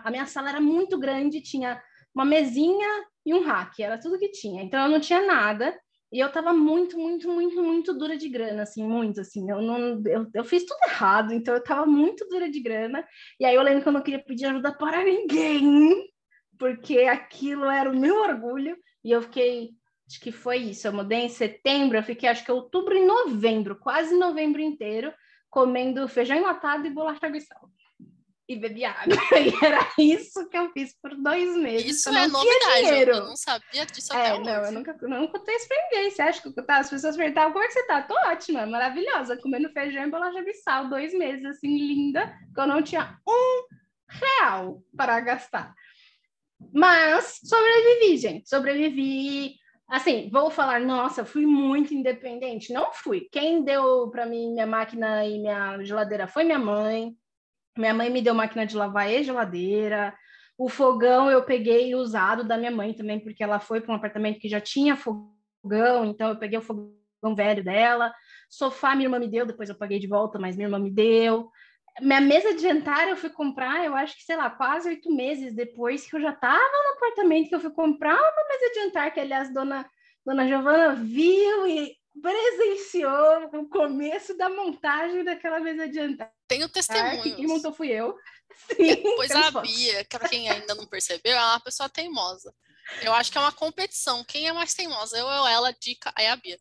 a 0.01 0.09
minha 0.09 0.25
sala 0.25 0.49
era 0.49 0.61
muito 0.61 0.97
grande, 0.97 1.41
tinha 1.41 1.81
uma 2.15 2.23
mesinha 2.23 3.08
e 3.25 3.33
um 3.33 3.43
rack, 3.43 3.81
era 3.81 3.99
tudo 3.99 4.19
que 4.19 4.29
tinha. 4.31 4.63
Então 4.63 4.83
eu 4.83 4.89
não 4.89 4.99
tinha 4.99 5.25
nada. 5.25 5.77
E 6.11 6.19
eu 6.19 6.31
tava 6.31 6.51
muito, 6.53 6.97
muito, 6.97 7.29
muito, 7.29 7.61
muito 7.61 7.93
dura 7.93 8.17
de 8.17 8.27
grana, 8.29 8.63
assim, 8.63 8.83
muito, 8.83 9.21
assim, 9.21 9.47
eu 9.47 9.61
não, 9.61 10.01
eu, 10.07 10.25
eu 10.33 10.43
fiz 10.43 10.65
tudo 10.65 10.79
errado, 10.87 11.31
então 11.31 11.53
eu 11.53 11.63
tava 11.63 11.85
muito 11.85 12.27
dura 12.27 12.49
de 12.49 12.59
grana, 12.59 13.07
e 13.39 13.45
aí 13.45 13.53
eu 13.53 13.61
lembro 13.61 13.83
que 13.83 13.89
eu 13.89 13.93
não 13.93 14.01
queria 14.01 14.23
pedir 14.23 14.45
ajuda 14.47 14.75
para 14.75 15.03
ninguém, 15.03 16.09
porque 16.57 17.01
aquilo 17.01 17.65
era 17.65 17.91
o 17.91 17.95
meu 17.95 18.15
orgulho, 18.23 18.75
e 19.03 19.11
eu 19.11 19.21
fiquei 19.21 19.69
Acho 20.09 20.19
que 20.19 20.31
foi 20.31 20.57
isso. 20.57 20.87
Eu 20.87 20.93
mudei 20.93 21.19
em 21.19 21.29
setembro, 21.29 21.95
eu 21.95 22.03
fiquei 22.03 22.27
acho 22.27 22.43
que 22.43 22.51
outubro 22.51 22.97
e 22.97 23.05
novembro, 23.05 23.77
quase 23.77 24.17
novembro 24.17 24.59
inteiro, 24.59 25.13
comendo 25.51 26.07
feijão 26.07 26.35
enlatado 26.35 26.87
e 26.87 26.89
bolacha 26.89 27.27
água 27.27 27.37
e 28.49 28.55
bebi 28.55 28.83
água. 28.83 29.15
E 29.39 29.65
era 29.65 29.87
isso 29.97 30.49
que 30.49 30.57
eu 30.57 30.71
fiz 30.71 30.93
por 30.99 31.15
dois 31.15 31.55
meses. 31.55 31.97
Isso 31.97 32.09
é 32.09 32.27
novidade, 32.27 32.81
dinheiro. 32.81 33.11
eu 33.11 33.25
não 33.25 33.37
sabia 33.37 33.85
disso 33.85 34.11
é, 34.11 34.31
até 34.31 34.39
não, 34.39 34.61
hoje. 34.61 34.65
eu 34.65 34.71
nunca, 34.71 34.97
nunca 35.01 35.39
contei 35.39 35.55
isso 35.55 35.67
pra 35.67 35.77
ninguém. 35.83 36.09
Você 36.09 36.21
acha 36.21 36.41
que 36.41 36.59
eu, 36.59 36.65
tá, 36.65 36.77
as 36.77 36.89
pessoas 36.89 37.15
perguntavam 37.15 37.53
como 37.53 37.63
é 37.63 37.67
que 37.67 37.73
você 37.73 37.83
tá? 37.83 38.01
Tô 38.01 38.15
ótima, 38.27 38.65
maravilhosa, 38.65 39.37
comendo 39.37 39.69
feijão 39.69 40.03
e 40.03 40.09
bolacha 40.09 40.43
de 40.43 40.53
sal, 40.55 40.89
dois 40.89 41.13
meses, 41.13 41.45
assim, 41.45 41.77
linda, 41.77 42.35
que 42.53 42.59
eu 42.59 42.67
não 42.67 42.81
tinha 42.81 43.17
um 43.27 43.65
real 44.07 44.81
para 44.97 45.19
gastar. 45.19 45.73
Mas 46.73 47.39
sobrevivi, 47.43 48.17
gente. 48.17 48.49
Sobrevivi 48.49 49.59
Assim, 49.89 50.29
vou 50.31 50.51
falar, 50.51 50.81
nossa, 50.81 51.25
fui 51.25 51.47
muito 51.47 51.95
independente. 51.95 52.71
Não 52.71 52.93
fui. 52.93 53.27
Quem 53.31 53.63
deu 53.63 54.07
para 54.11 54.23
mim 54.23 54.51
minha 54.51 54.67
máquina 54.67 55.25
e 55.25 55.39
minha 55.39 55.83
geladeira 55.83 56.27
foi 56.27 56.43
minha 56.43 56.59
mãe. 56.59 57.17
Minha 57.77 57.93
mãe 57.93 58.09
me 58.09 58.21
deu 58.21 58.33
máquina 58.33 58.65
de 58.65 58.75
lavar 58.75 59.11
e 59.11 59.23
geladeira. 59.23 60.13
O 60.57 60.67
fogão 60.67 61.31
eu 61.31 61.43
peguei 61.43 61.95
usado 61.95 62.43
da 62.43 62.57
minha 62.57 62.71
mãe 62.71 62.93
também, 62.93 63.19
porque 63.19 63.43
ela 63.43 63.59
foi 63.59 63.79
para 63.79 63.93
um 63.93 63.95
apartamento 63.95 64.39
que 64.39 64.49
já 64.49 64.59
tinha 64.59 64.95
fogão, 64.95 66.05
então 66.05 66.29
eu 66.29 66.37
peguei 66.37 66.59
o 66.59 66.61
fogão 66.61 67.35
velho 67.35 67.63
dela. 67.63 68.13
Sofá 68.49 68.93
minha 68.93 69.05
irmã 69.05 69.19
me 69.19 69.29
deu, 69.29 69.45
depois 69.45 69.69
eu 69.69 69.75
paguei 69.75 69.99
de 69.99 70.07
volta, 70.07 70.37
mas 70.37 70.55
minha 70.55 70.67
irmã 70.67 70.79
me 70.79 70.91
deu. 70.91 71.49
Minha 72.01 72.21
mesa 72.21 72.53
de 72.53 72.61
jantar 72.61 73.07
eu 73.07 73.15
fui 73.15 73.29
comprar, 73.29 73.85
eu 73.85 73.95
acho 73.95 74.15
que, 74.15 74.23
sei 74.23 74.35
lá, 74.35 74.49
quase 74.49 74.89
oito 74.89 75.13
meses 75.13 75.53
depois 75.53 76.05
que 76.05 76.15
eu 76.15 76.21
já 76.21 76.31
estava 76.31 76.57
no 76.57 76.93
apartamento, 76.97 77.49
que 77.49 77.55
eu 77.55 77.59
fui 77.59 77.71
comprar 77.71 78.15
uma 78.15 78.47
mesa 78.47 78.73
de 78.73 78.83
jantar, 78.83 79.13
que, 79.13 79.19
aliás, 79.19 79.53
dona, 79.53 79.89
dona 80.25 80.47
Giovana 80.47 80.95
viu 80.95 81.67
e 81.67 81.95
presenciou 82.21 83.49
o 83.53 83.69
começo 83.69 84.37
da 84.37 84.49
montagem 84.49 85.23
daquela 85.23 85.59
mesa 85.59 85.87
de 85.87 85.95
jantar. 85.95 86.38
Tenho 86.49 86.67
testemunhos. 86.67 87.35
quem 87.35 87.47
montou 87.47 87.73
fui 87.73 87.87
eu. 87.87 88.13
Sim, 88.75 89.01
pois 89.15 89.31
a 89.31 89.51
Bia, 89.61 90.05
para 90.09 90.27
quem 90.27 90.49
ainda 90.49 90.75
não 90.75 90.85
percebeu, 90.85 91.37
é 91.37 91.41
uma 91.41 91.59
pessoa 91.61 91.87
teimosa. 91.87 92.53
Eu 93.01 93.13
acho 93.13 93.31
que 93.31 93.37
é 93.37 93.41
uma 93.41 93.53
competição. 93.53 94.23
Quem 94.25 94.49
é 94.49 94.51
mais 94.51 94.73
teimosa? 94.73 95.17
Eu 95.17 95.25
ou 95.25 95.47
ela? 95.47 95.71
Dica 95.71 96.11
é 96.17 96.29
a 96.29 96.35
Bia 96.35 96.59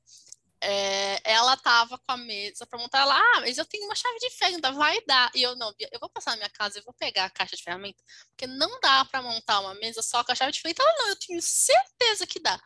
é, 0.61 1.21
ela 1.25 1.57
tava 1.57 1.99
com 1.99 2.13
a 2.13 2.17
mesa 2.17 2.67
para 2.67 2.79
montar 2.79 3.05
lá, 3.05 3.19
ah, 3.19 3.41
mas 3.41 3.59
eu 3.59 3.65
tenho 3.65 3.85
uma 3.85 3.95
chave 3.95 4.19
de 4.19 4.31
fenda, 4.31 4.73
vai 4.73 5.01
dar. 5.07 5.31
E 5.35 5.43
eu 5.43 5.55
não, 5.57 5.73
eu 5.79 6.01
vou 6.01 6.09
passar 6.11 6.33
na 6.33 6.39
minha 6.39 6.51
casa 6.51 6.79
e 6.79 6.83
vou 6.83 6.95
pegar 6.95 7.27
a 7.27 7.31
caixa 7.31 7.57
de 7.57 7.63
ferramenta, 7.63 8.03
porque 8.31 8.47
não 8.47 8.81
dá 8.81 9.05
para 9.05 9.23
montar 9.23 9.61
uma 9.61 9.75
mesa 9.75 10.03
só 10.03 10.25
com 10.25 10.33
a 10.33 10.35
chave 10.35 10.53
de 10.53 10.61
fenda. 10.61 10.83
Ela 10.83 10.95
não, 10.99 11.09
eu 11.09 11.17
tenho 11.17 11.41
certeza 11.41 12.27
que 12.27 12.41
dá. 12.41 12.61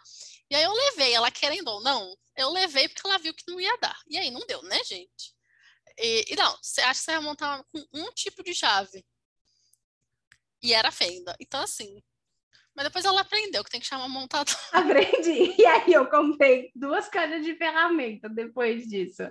E 0.51 0.55
aí 0.55 0.63
eu 0.63 0.73
levei, 0.73 1.13
ela 1.15 1.31
querendo 1.31 1.69
ou 1.69 1.83
não, 1.83 2.17
eu 2.37 2.51
levei 2.51 2.89
porque 2.89 3.07
ela 3.07 3.19
viu 3.19 3.35
que 3.35 3.45
não 3.49 3.61
ia 3.61 3.77
dar. 3.79 3.99
E 4.09 4.19
aí 4.19 4.31
não 4.31 4.45
deu, 4.47 4.63
né, 4.63 4.83
gente? 4.85 5.35
E, 5.99 6.33
e 6.33 6.37
não, 6.37 6.57
você 6.61 6.81
acha 6.81 7.01
que 7.01 7.05
você 7.05 7.13
vai 7.13 7.21
montar 7.21 7.65
com 7.65 7.85
um 7.93 8.11
tipo 8.13 8.43
de 8.43 8.55
chave? 8.55 9.05
E 10.63 10.73
era 10.73 10.93
fenda. 10.93 11.37
Então, 11.41 11.61
assim, 11.61 12.03
mas 12.75 12.87
depois 12.87 13.05
ela 13.05 13.21
aprendeu 13.21 13.63
que 13.63 13.71
tem 13.71 13.81
que 13.81 13.87
chamar 13.87 14.09
montador. 14.09 14.55
Aprendi. 14.73 15.55
E 15.59 15.67
aí 15.67 15.93
eu 15.93 16.07
comprei 16.07 16.71
duas 16.75 17.09
caixas 17.09 17.45
de 17.45 17.55
ferramenta 17.55 18.29
depois 18.29 18.87
disso. 18.87 19.23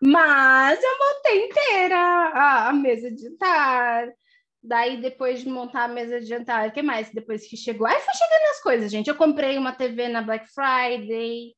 Mas 0.00 0.82
eu 0.82 0.98
montei 0.98 1.46
inteira 1.46 1.96
a, 1.96 2.68
a 2.68 2.72
mesa 2.72 3.10
de 3.10 3.28
estar. 3.28 4.08
Daí, 4.62 5.00
depois 5.00 5.40
de 5.40 5.48
montar 5.48 5.84
a 5.84 5.88
mesa 5.88 6.20
de 6.20 6.26
jantar, 6.26 6.68
o 6.68 6.72
que 6.72 6.82
mais? 6.82 7.10
Depois 7.12 7.46
que 7.48 7.56
chegou. 7.56 7.86
Aí 7.86 8.00
foi 8.00 8.14
chegando 8.14 8.50
as 8.50 8.62
coisas, 8.62 8.90
gente. 8.90 9.08
Eu 9.08 9.16
comprei 9.16 9.58
uma 9.58 9.72
TV 9.72 10.08
na 10.08 10.22
Black 10.22 10.46
Friday, 10.52 11.54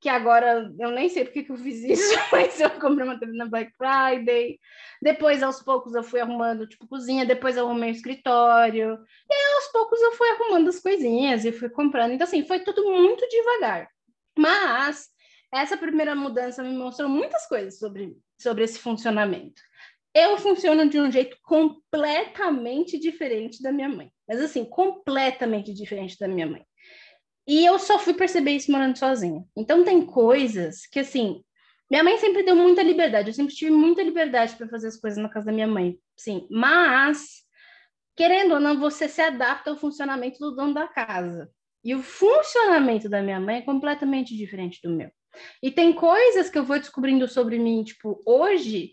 que 0.00 0.08
agora 0.08 0.72
eu 0.78 0.90
nem 0.90 1.08
sei 1.08 1.24
porque 1.24 1.42
que 1.42 1.50
eu 1.50 1.56
fiz 1.56 1.82
isso, 1.82 2.14
mas 2.30 2.60
eu 2.60 2.70
comprei 2.70 3.04
uma 3.06 3.18
TV 3.18 3.32
na 3.32 3.46
Black 3.46 3.72
Friday. 3.76 4.58
Depois, 5.02 5.42
aos 5.42 5.62
poucos, 5.62 5.94
eu 5.94 6.02
fui 6.02 6.20
arrumando, 6.20 6.66
tipo, 6.66 6.86
cozinha. 6.86 7.26
Depois, 7.26 7.56
eu 7.56 7.66
arrumei 7.66 7.90
o 7.90 7.92
escritório. 7.92 8.98
E 9.28 9.34
aí, 9.34 9.54
aos 9.54 9.68
poucos, 9.72 10.00
eu 10.00 10.12
fui 10.12 10.28
arrumando 10.30 10.68
as 10.68 10.80
coisinhas 10.80 11.44
e 11.44 11.52
fui 11.52 11.68
comprando. 11.68 12.12
Então, 12.12 12.26
assim, 12.26 12.44
foi 12.44 12.60
tudo 12.60 12.84
muito 12.84 13.26
devagar. 13.28 13.88
Mas 14.36 15.08
essa 15.52 15.76
primeira 15.76 16.14
mudança 16.14 16.62
me 16.62 16.76
mostrou 16.76 17.08
muitas 17.08 17.46
coisas 17.48 17.78
sobre, 17.78 18.16
sobre 18.40 18.64
esse 18.64 18.78
funcionamento. 18.78 19.60
Eu 20.14 20.38
funciono 20.38 20.88
de 20.88 21.00
um 21.00 21.10
jeito 21.10 21.36
completamente 21.42 22.98
diferente 22.98 23.62
da 23.62 23.72
minha 23.72 23.88
mãe. 23.88 24.10
Mas, 24.28 24.40
assim, 24.40 24.64
completamente 24.64 25.72
diferente 25.72 26.16
da 26.18 26.28
minha 26.28 26.46
mãe. 26.46 26.64
E 27.48 27.64
eu 27.64 27.78
só 27.78 27.98
fui 27.98 28.12
perceber 28.12 28.50
isso 28.50 28.70
morando 28.70 28.98
sozinha. 28.98 29.42
Então, 29.56 29.82
tem 29.82 30.04
coisas 30.04 30.86
que, 30.86 31.00
assim, 31.00 31.42
minha 31.90 32.04
mãe 32.04 32.18
sempre 32.18 32.42
deu 32.42 32.54
muita 32.54 32.82
liberdade. 32.82 33.30
Eu 33.30 33.34
sempre 33.34 33.54
tive 33.54 33.70
muita 33.70 34.02
liberdade 34.02 34.54
para 34.54 34.68
fazer 34.68 34.88
as 34.88 35.00
coisas 35.00 35.18
na 35.18 35.30
casa 35.30 35.46
da 35.46 35.52
minha 35.52 35.66
mãe. 35.66 35.98
Sim, 36.14 36.46
mas, 36.50 37.44
querendo 38.14 38.52
ou 38.52 38.60
não, 38.60 38.78
você 38.78 39.08
se 39.08 39.22
adapta 39.22 39.70
ao 39.70 39.78
funcionamento 39.78 40.38
do 40.38 40.54
dono 40.54 40.74
da 40.74 40.86
casa. 40.86 41.50
E 41.82 41.94
o 41.94 42.02
funcionamento 42.02 43.08
da 43.08 43.22
minha 43.22 43.40
mãe 43.40 43.56
é 43.56 43.62
completamente 43.62 44.36
diferente 44.36 44.78
do 44.82 44.90
meu. 44.90 45.10
E 45.62 45.70
tem 45.70 45.94
coisas 45.94 46.50
que 46.50 46.58
eu 46.58 46.64
vou 46.64 46.78
descobrindo 46.78 47.26
sobre 47.26 47.58
mim, 47.58 47.82
tipo, 47.82 48.20
hoje, 48.26 48.92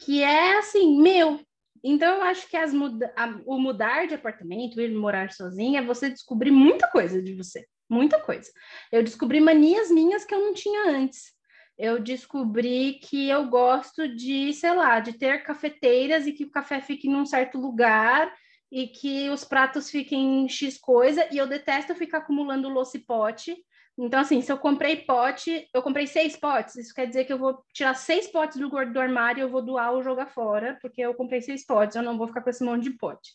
que 0.00 0.24
é 0.24 0.58
assim, 0.58 1.00
meu. 1.00 1.40
Então, 1.84 2.16
eu 2.16 2.22
acho 2.22 2.48
que 2.48 2.56
as 2.56 2.74
muda 2.74 3.12
a, 3.16 3.26
o 3.46 3.60
mudar 3.60 4.08
de 4.08 4.14
apartamento, 4.14 4.80
ir 4.80 4.92
morar 4.92 5.30
sozinha, 5.30 5.78
é 5.78 5.84
você 5.84 6.10
descobrir 6.10 6.50
muita 6.50 6.88
coisa 6.88 7.22
de 7.22 7.36
você. 7.36 7.64
Muita 7.92 8.18
coisa. 8.18 8.50
Eu 8.90 9.02
descobri 9.02 9.38
manias 9.38 9.90
minhas 9.90 10.24
que 10.24 10.34
eu 10.34 10.40
não 10.40 10.54
tinha 10.54 10.88
antes. 10.88 11.30
Eu 11.76 12.00
descobri 12.00 12.94
que 12.94 13.28
eu 13.28 13.46
gosto 13.48 14.08
de, 14.08 14.50
sei 14.54 14.72
lá, 14.72 14.98
de 14.98 15.12
ter 15.12 15.42
cafeteiras 15.42 16.26
e 16.26 16.32
que 16.32 16.44
o 16.44 16.50
café 16.50 16.80
fique 16.80 17.06
num 17.06 17.26
certo 17.26 17.58
lugar 17.58 18.32
e 18.70 18.86
que 18.86 19.28
os 19.28 19.44
pratos 19.44 19.90
fiquem 19.90 20.48
X 20.48 20.78
coisa, 20.78 21.28
e 21.30 21.36
eu 21.36 21.46
detesto 21.46 21.94
ficar 21.94 22.18
acumulando 22.18 22.70
louça 22.70 22.96
e 22.96 23.00
pote. 23.00 23.54
Então, 23.98 24.20
assim, 24.20 24.40
se 24.40 24.50
eu 24.50 24.56
comprei 24.56 24.96
pote, 24.96 25.68
eu 25.74 25.82
comprei 25.82 26.06
seis 26.06 26.34
potes, 26.34 26.76
isso 26.76 26.94
quer 26.94 27.06
dizer 27.06 27.26
que 27.26 27.32
eu 27.34 27.38
vou 27.38 27.62
tirar 27.74 27.92
seis 27.92 28.26
potes 28.26 28.58
do, 28.58 28.70
do 28.70 29.00
armário, 29.00 29.42
eu 29.42 29.50
vou 29.50 29.60
doar 29.60 29.92
ou 29.92 30.02
jogar 30.02 30.28
fora, 30.28 30.78
porque 30.80 31.02
eu 31.02 31.12
comprei 31.12 31.42
seis 31.42 31.66
potes, 31.66 31.94
eu 31.94 32.02
não 32.02 32.16
vou 32.16 32.26
ficar 32.26 32.40
com 32.40 32.48
esse 32.48 32.64
monte 32.64 32.84
de 32.84 32.92
pote. 32.92 33.32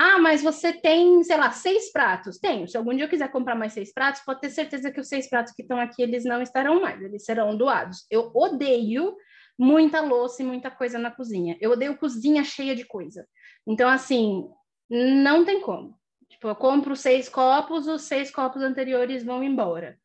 Ah, 0.00 0.16
mas 0.20 0.44
você 0.44 0.72
tem, 0.72 1.24
sei 1.24 1.36
lá, 1.36 1.50
seis 1.50 1.90
pratos. 1.90 2.38
Tenho. 2.38 2.68
Se 2.68 2.76
algum 2.76 2.94
dia 2.94 3.06
eu 3.06 3.08
quiser 3.08 3.32
comprar 3.32 3.56
mais 3.56 3.72
seis 3.72 3.92
pratos, 3.92 4.22
pode 4.24 4.40
ter 4.40 4.50
certeza 4.50 4.92
que 4.92 5.00
os 5.00 5.08
seis 5.08 5.28
pratos 5.28 5.52
que 5.52 5.62
estão 5.62 5.76
aqui, 5.76 6.00
eles 6.00 6.24
não 6.24 6.40
estarão 6.40 6.80
mais, 6.80 7.02
eles 7.02 7.24
serão 7.24 7.56
doados. 7.56 8.06
Eu 8.08 8.30
odeio 8.32 9.16
muita 9.58 10.00
louça 10.00 10.40
e 10.40 10.46
muita 10.46 10.70
coisa 10.70 11.00
na 11.00 11.10
cozinha. 11.10 11.58
Eu 11.60 11.72
odeio 11.72 11.98
cozinha 11.98 12.44
cheia 12.44 12.76
de 12.76 12.84
coisa. 12.84 13.26
Então, 13.66 13.88
assim, 13.88 14.48
não 14.88 15.44
tem 15.44 15.60
como. 15.62 15.98
Tipo, 16.28 16.46
eu 16.46 16.54
compro 16.54 16.94
seis 16.94 17.28
copos, 17.28 17.88
os 17.88 18.02
seis 18.02 18.30
copos 18.30 18.62
anteriores 18.62 19.24
vão 19.24 19.42
embora. 19.42 19.98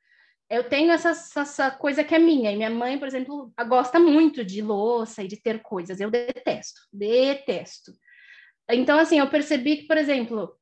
Eu 0.50 0.68
tenho 0.68 0.92
essa, 0.92 1.12
essa 1.12 1.70
coisa 1.70 2.04
que 2.04 2.16
é 2.16 2.20
minha. 2.20 2.52
E 2.52 2.56
minha 2.56 2.72
mãe, 2.72 2.98
por 2.98 3.08
exemplo, 3.08 3.54
gosta 3.68 4.00
muito 4.00 4.44
de 4.44 4.60
louça 4.60 5.22
e 5.22 5.28
de 5.28 5.38
ter 5.40 5.62
coisas. 5.62 6.00
Eu 6.00 6.10
detesto, 6.10 6.82
detesto. 6.92 7.92
Então, 8.70 8.98
assim, 8.98 9.20
eu 9.20 9.30
percebi 9.30 9.78
que, 9.78 9.88
por 9.88 9.98
exemplo, 9.98 10.56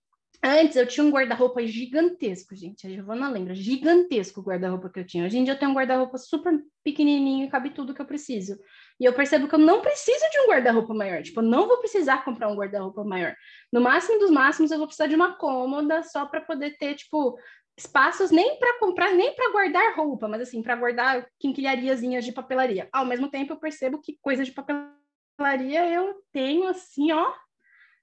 antes 0.43 0.75
eu 0.75 0.87
tinha 0.87 1.05
um 1.05 1.11
guarda-roupa 1.11 1.65
gigantesco, 1.65 2.55
gente. 2.55 2.87
A 2.87 2.89
Giovana 2.89 3.29
lembra, 3.29 3.53
gigantesco 3.53 4.41
o 4.41 4.43
guarda-roupa 4.43 4.89
que 4.89 4.99
eu 4.99 5.05
tinha. 5.05 5.25
Hoje 5.25 5.37
em 5.37 5.43
dia 5.43 5.53
eu 5.53 5.59
tenho 5.59 5.71
um 5.71 5.75
guarda-roupa 5.75 6.17
super 6.17 6.59
pequenininho 6.83 7.45
e 7.45 7.49
cabe 7.49 7.69
tudo 7.69 7.93
que 7.93 8.01
eu 8.01 8.05
preciso. 8.05 8.57
E 8.99 9.05
eu 9.05 9.13
percebo 9.13 9.47
que 9.47 9.55
eu 9.55 9.59
não 9.59 9.81
preciso 9.81 10.23
de 10.31 10.39
um 10.39 10.47
guarda-roupa 10.47 10.93
maior. 10.93 11.21
Tipo, 11.21 11.41
eu 11.41 11.45
não 11.45 11.67
vou 11.67 11.77
precisar 11.77 12.25
comprar 12.25 12.47
um 12.47 12.55
guarda-roupa 12.55 13.03
maior. 13.03 13.35
No 13.71 13.81
máximo 13.81 14.19
dos 14.19 14.31
máximos, 14.31 14.71
eu 14.71 14.77
vou 14.77 14.87
precisar 14.87 15.07
de 15.07 15.15
uma 15.15 15.37
cômoda 15.37 16.01
só 16.03 16.25
para 16.25 16.41
poder 16.41 16.77
ter, 16.77 16.95
tipo, 16.95 17.37
espaços 17.77 18.31
nem 18.31 18.57
para 18.57 18.79
comprar, 18.79 19.13
nem 19.13 19.35
para 19.35 19.51
guardar 19.51 19.95
roupa, 19.95 20.27
mas 20.27 20.41
assim, 20.41 20.61
para 20.61 20.75
guardar 20.75 21.27
quinquilhariazinhas 21.39 22.25
de 22.25 22.31
papelaria. 22.31 22.89
Ao 22.91 23.05
mesmo 23.05 23.29
tempo, 23.29 23.53
eu 23.53 23.59
percebo 23.59 24.01
que 24.01 24.17
coisa 24.21 24.43
de 24.43 24.51
papelaria 24.51 25.87
eu 25.89 26.15
tenho 26.31 26.67
assim, 26.67 27.11
ó, 27.11 27.33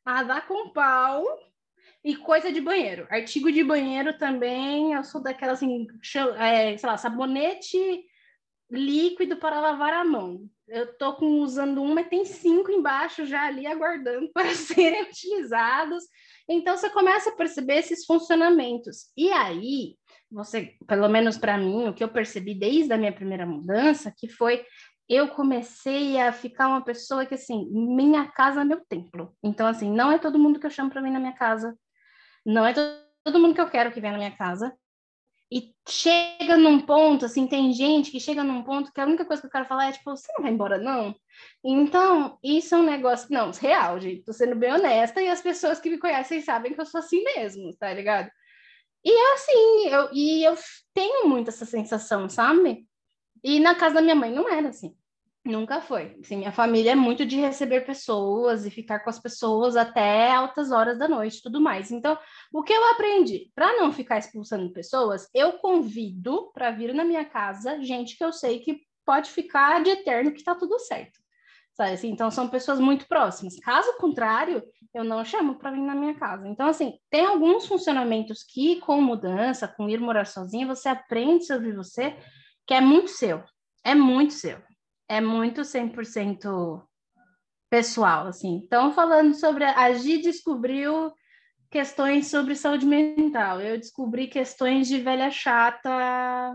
a 0.04 0.22
dar 0.22 0.46
com 0.46 0.70
pau. 0.70 1.24
E 2.04 2.16
coisa 2.16 2.52
de 2.52 2.61
banheiro. 2.61 3.06
Artigo 3.11 3.50
de 3.50 3.62
banheiro 3.64 4.16
também, 4.16 4.92
eu 4.92 5.02
sou 5.02 5.22
daquela 5.22 5.52
assim, 5.52 5.87
é, 6.38 6.76
sei 6.76 6.88
lá, 6.88 6.96
sabonete 6.96 8.04
líquido 8.70 9.37
para 9.37 9.61
lavar 9.61 9.92
a 9.94 10.04
mão. 10.04 10.48
Eu 10.66 10.96
tô 10.98 11.14
com, 11.14 11.40
usando 11.40 11.80
um, 11.82 11.94
mas 11.94 12.08
tem 12.08 12.24
cinco 12.24 12.70
embaixo 12.70 13.24
já 13.24 13.46
ali 13.46 13.66
aguardando 13.66 14.30
para 14.34 14.54
serem 14.54 15.02
utilizados. 15.02 16.04
Então 16.48 16.76
você 16.76 16.90
começa 16.90 17.30
a 17.30 17.37
perceber 17.37 17.78
esses 17.78 18.04
funcionamentos. 18.04 19.11
E 19.16 19.30
aí, 19.32 19.96
você, 20.30 20.74
pelo 20.87 21.08
menos 21.08 21.38
para 21.38 21.56
mim, 21.56 21.88
o 21.88 21.94
que 21.94 22.04
eu 22.04 22.08
percebi 22.08 22.54
desde 22.54 22.92
a 22.92 22.98
minha 22.98 23.12
primeira 23.12 23.46
mudança, 23.46 24.12
que 24.16 24.28
foi 24.28 24.62
eu 25.09 25.29
comecei 25.29 26.21
a 26.21 26.33
ficar 26.33 26.68
uma 26.68 26.85
pessoa 26.85 27.25
que 27.25 27.35
assim, 27.35 27.68
minha 27.71 28.27
casa 28.27 28.61
é 28.61 28.64
meu 28.64 28.85
templo. 28.87 29.35
Então 29.42 29.66
assim, 29.66 29.90
não 29.90 30.12
é 30.12 30.18
todo 30.18 30.38
mundo 30.38 30.61
que 30.61 30.66
eu 30.66 30.71
chamo 30.71 30.90
para 30.90 31.01
vir 31.01 31.11
na 31.11 31.21
minha 31.21 31.35
casa. 31.35 31.77
Não 32.44 32.66
é 32.66 32.73
todo 32.73 33.40
mundo 33.40 33.55
que 33.55 33.61
eu 33.61 33.71
quero 33.71 33.92
que 33.92 34.01
venha 34.01 34.12
na 34.12 34.18
minha 34.18 34.37
casa. 34.37 34.75
E 35.51 35.75
chega 35.88 36.59
num 36.59 36.79
ponto, 36.81 37.25
assim, 37.25 37.47
tem 37.47 37.73
gente 37.73 38.11
que 38.11 38.21
chega 38.21 38.44
num 38.44 38.62
ponto 38.62 38.92
que 38.92 39.01
a 39.01 39.07
única 39.07 39.25
coisa 39.25 39.40
que 39.40 39.47
eu 39.47 39.51
quero 39.51 39.64
falar 39.64 39.88
é, 39.88 39.92
tipo, 39.92 40.14
você 40.14 40.31
não 40.37 40.42
vai 40.42 40.53
embora, 40.53 40.77
não? 40.77 41.14
Então, 41.64 42.38
isso 42.44 42.75
é 42.75 42.79
um 42.79 42.83
negócio, 42.83 43.29
não, 43.31 43.51
real, 43.53 43.99
gente, 43.99 44.25
tô 44.25 44.33
sendo 44.35 44.55
bem 44.55 44.75
honesta, 44.75 45.23
e 45.23 45.29
as 45.29 45.40
pessoas 45.40 45.81
que 45.81 45.88
me 45.88 45.99
conhecem 45.99 46.42
sabem 46.42 46.75
que 46.75 46.81
eu 46.81 46.85
sou 46.85 46.99
assim 46.99 47.25
mesmo, 47.25 47.75
tá 47.79 47.90
ligado? 47.94 48.31
E 49.03 49.11
é 49.11 49.35
assim, 49.35 49.88
eu, 49.88 50.11
e 50.12 50.44
eu 50.44 50.55
tenho 50.92 51.27
muito 51.27 51.49
essa 51.49 51.64
sensação, 51.64 52.29
sabe? 52.29 52.87
E 53.42 53.59
na 53.59 53.75
casa 53.75 53.97
da 53.97 54.03
minha 54.03 54.14
mãe 54.14 54.31
não 54.31 54.49
era 54.51 54.68
assim. 54.68 54.94
Nunca 55.48 55.80
foi. 55.80 56.14
Assim, 56.20 56.37
minha 56.37 56.52
família 56.52 56.92
é 56.92 56.94
muito 56.94 57.24
de 57.24 57.37
receber 57.37 57.80
pessoas 57.87 58.66
e 58.66 58.70
ficar 58.70 58.98
com 58.98 59.08
as 59.08 59.18
pessoas 59.18 59.76
até 59.76 60.30
altas 60.30 60.70
horas 60.70 60.98
da 60.98 61.08
noite 61.08 61.40
tudo 61.42 61.58
mais. 61.58 61.90
Então, 61.90 62.18
o 62.52 62.62
que 62.62 62.74
eu 62.74 62.90
aprendi? 62.90 63.50
Para 63.54 63.74
não 63.78 63.90
ficar 63.90 64.18
expulsando 64.18 64.70
pessoas, 64.74 65.26
eu 65.34 65.54
convido 65.54 66.52
para 66.52 66.70
vir 66.70 66.92
na 66.92 67.02
minha 67.02 67.24
casa 67.24 67.82
gente 67.82 68.18
que 68.18 68.22
eu 68.22 68.30
sei 68.30 68.58
que 68.58 68.82
pode 69.06 69.30
ficar 69.30 69.82
de 69.82 69.88
eterno 69.88 70.32
que 70.32 70.38
está 70.38 70.54
tudo 70.54 70.78
certo. 70.78 71.18
Sabe? 71.72 71.92
Assim, 71.92 72.11
então, 72.11 72.30
são 72.30 72.46
pessoas 72.46 72.78
muito 72.78 73.08
próximas. 73.08 73.58
Caso 73.61 73.96
contrário, 73.96 74.62
eu 74.92 75.02
não 75.02 75.24
chamo 75.24 75.54
para 75.54 75.70
vir 75.70 75.80
na 75.80 75.94
minha 75.94 76.14
casa. 76.14 76.46
Então, 76.46 76.68
assim, 76.68 76.98
tem 77.08 77.24
alguns 77.24 77.64
funcionamentos 77.64 78.42
que, 78.42 78.80
com 78.80 79.00
mudança, 79.00 79.66
com 79.66 79.88
ir 79.88 79.98
morar 79.98 80.26
sozinha, 80.26 80.66
você 80.66 80.90
aprende 80.90 81.46
sobre 81.46 81.72
você, 81.72 82.18
que 82.66 82.74
é 82.74 82.82
muito 82.82 83.08
seu. 83.08 83.42
É 83.82 83.94
muito 83.94 84.34
seu 84.34 84.67
é 85.09 85.21
muito 85.21 85.62
100% 85.62 86.83
pessoal, 87.71 88.27
assim. 88.27 88.61
Então, 88.64 88.92
falando 88.92 89.35
sobre... 89.35 89.64
A 89.64 89.92
Gi 89.94 90.18
descobriu 90.18 91.12
questões 91.71 92.29
sobre 92.29 92.55
saúde 92.55 92.87
mental. 92.87 93.61
Eu 93.61 93.79
descobri 93.79 94.27
questões 94.27 94.88
de 94.88 95.01
velha 95.01 95.31
chata, 95.31 96.55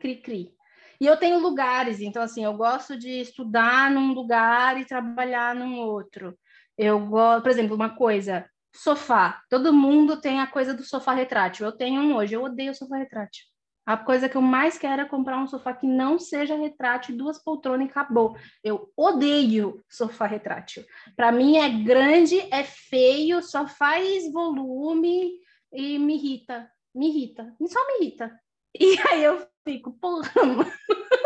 cri-cri. 0.00 0.54
E 1.00 1.06
eu 1.06 1.16
tenho 1.16 1.40
lugares, 1.40 2.00
então, 2.00 2.22
assim, 2.22 2.44
eu 2.44 2.54
gosto 2.56 2.96
de 2.96 3.20
estudar 3.20 3.90
num 3.90 4.12
lugar 4.12 4.80
e 4.80 4.84
trabalhar 4.84 5.54
num 5.54 5.80
outro. 5.80 6.38
Eu 6.78 7.06
gosto, 7.06 7.42
por 7.42 7.50
exemplo, 7.50 7.74
uma 7.74 7.96
coisa, 7.96 8.48
sofá. 8.72 9.42
Todo 9.50 9.72
mundo 9.72 10.20
tem 10.20 10.40
a 10.40 10.46
coisa 10.46 10.72
do 10.72 10.84
sofá 10.84 11.12
retrátil. 11.12 11.66
Eu 11.66 11.72
tenho 11.72 12.00
um 12.00 12.14
hoje, 12.14 12.34
eu 12.34 12.44
odeio 12.44 12.74
sofá 12.74 12.98
retrátil. 12.98 13.44
A 13.84 13.96
coisa 13.96 14.28
que 14.28 14.36
eu 14.36 14.42
mais 14.42 14.78
quero 14.78 15.02
é 15.02 15.04
comprar 15.04 15.38
um 15.38 15.46
sofá 15.46 15.72
que 15.72 15.86
não 15.86 16.18
seja 16.18 16.56
retrátil, 16.56 17.16
duas 17.16 17.42
poltronas 17.42 17.86
e 17.86 17.90
acabou. 17.90 18.36
Eu 18.62 18.92
odeio 18.96 19.82
sofá 19.90 20.26
retrátil. 20.26 20.84
Para 21.16 21.32
mim 21.32 21.56
é 21.56 21.68
grande, 21.68 22.38
é 22.52 22.62
feio, 22.62 23.42
só 23.42 23.66
faz 23.66 24.30
volume 24.32 25.32
e 25.72 25.98
me 25.98 26.14
irrita. 26.14 26.70
Me 26.94 27.08
irrita. 27.08 27.54
Só 27.66 27.86
me 27.86 28.04
irrita. 28.06 28.32
E 28.80 28.96
aí 29.10 29.22
eu 29.22 29.46
fico, 29.68 29.92
porra, 30.00 30.32
mano. 30.46 30.72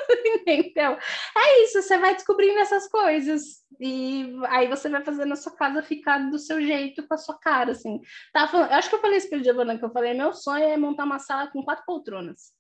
Então, 0.47 0.97
é 1.37 1.65
isso, 1.65 1.83
você 1.83 1.99
vai 1.99 2.15
descobrindo 2.15 2.59
essas 2.61 2.89
coisas. 2.89 3.43
E 3.81 4.33
aí 4.49 4.69
você 4.69 4.89
vai 4.89 5.05
fazendo 5.05 5.33
a 5.33 5.37
sua 5.37 5.55
casa 5.57 5.83
ficar 5.83 6.19
do 6.31 6.39
seu 6.39 6.61
jeito, 6.61 7.07
com 7.07 7.15
a 7.15 7.19
sua 7.19 7.39
cara, 7.39 7.73
assim. 7.73 8.01
Tava 8.33 8.51
falando, 8.51 8.71
eu 8.71 8.77
acho 8.77 8.89
que 8.89 8.95
eu 8.95 9.01
falei 9.01 9.19
isso 9.19 9.29
pra 9.29 9.43
Giovana, 9.43 9.79
que 9.79 9.85
eu 9.85 9.91
falei, 9.91 10.15
meu 10.15 10.33
sonho 10.33 10.65
é 10.65 10.77
montar 10.77 11.05
uma 11.05 11.19
sala 11.19 11.49
com 11.49 11.63
quatro 11.63 11.85
poltronas. 11.85 12.53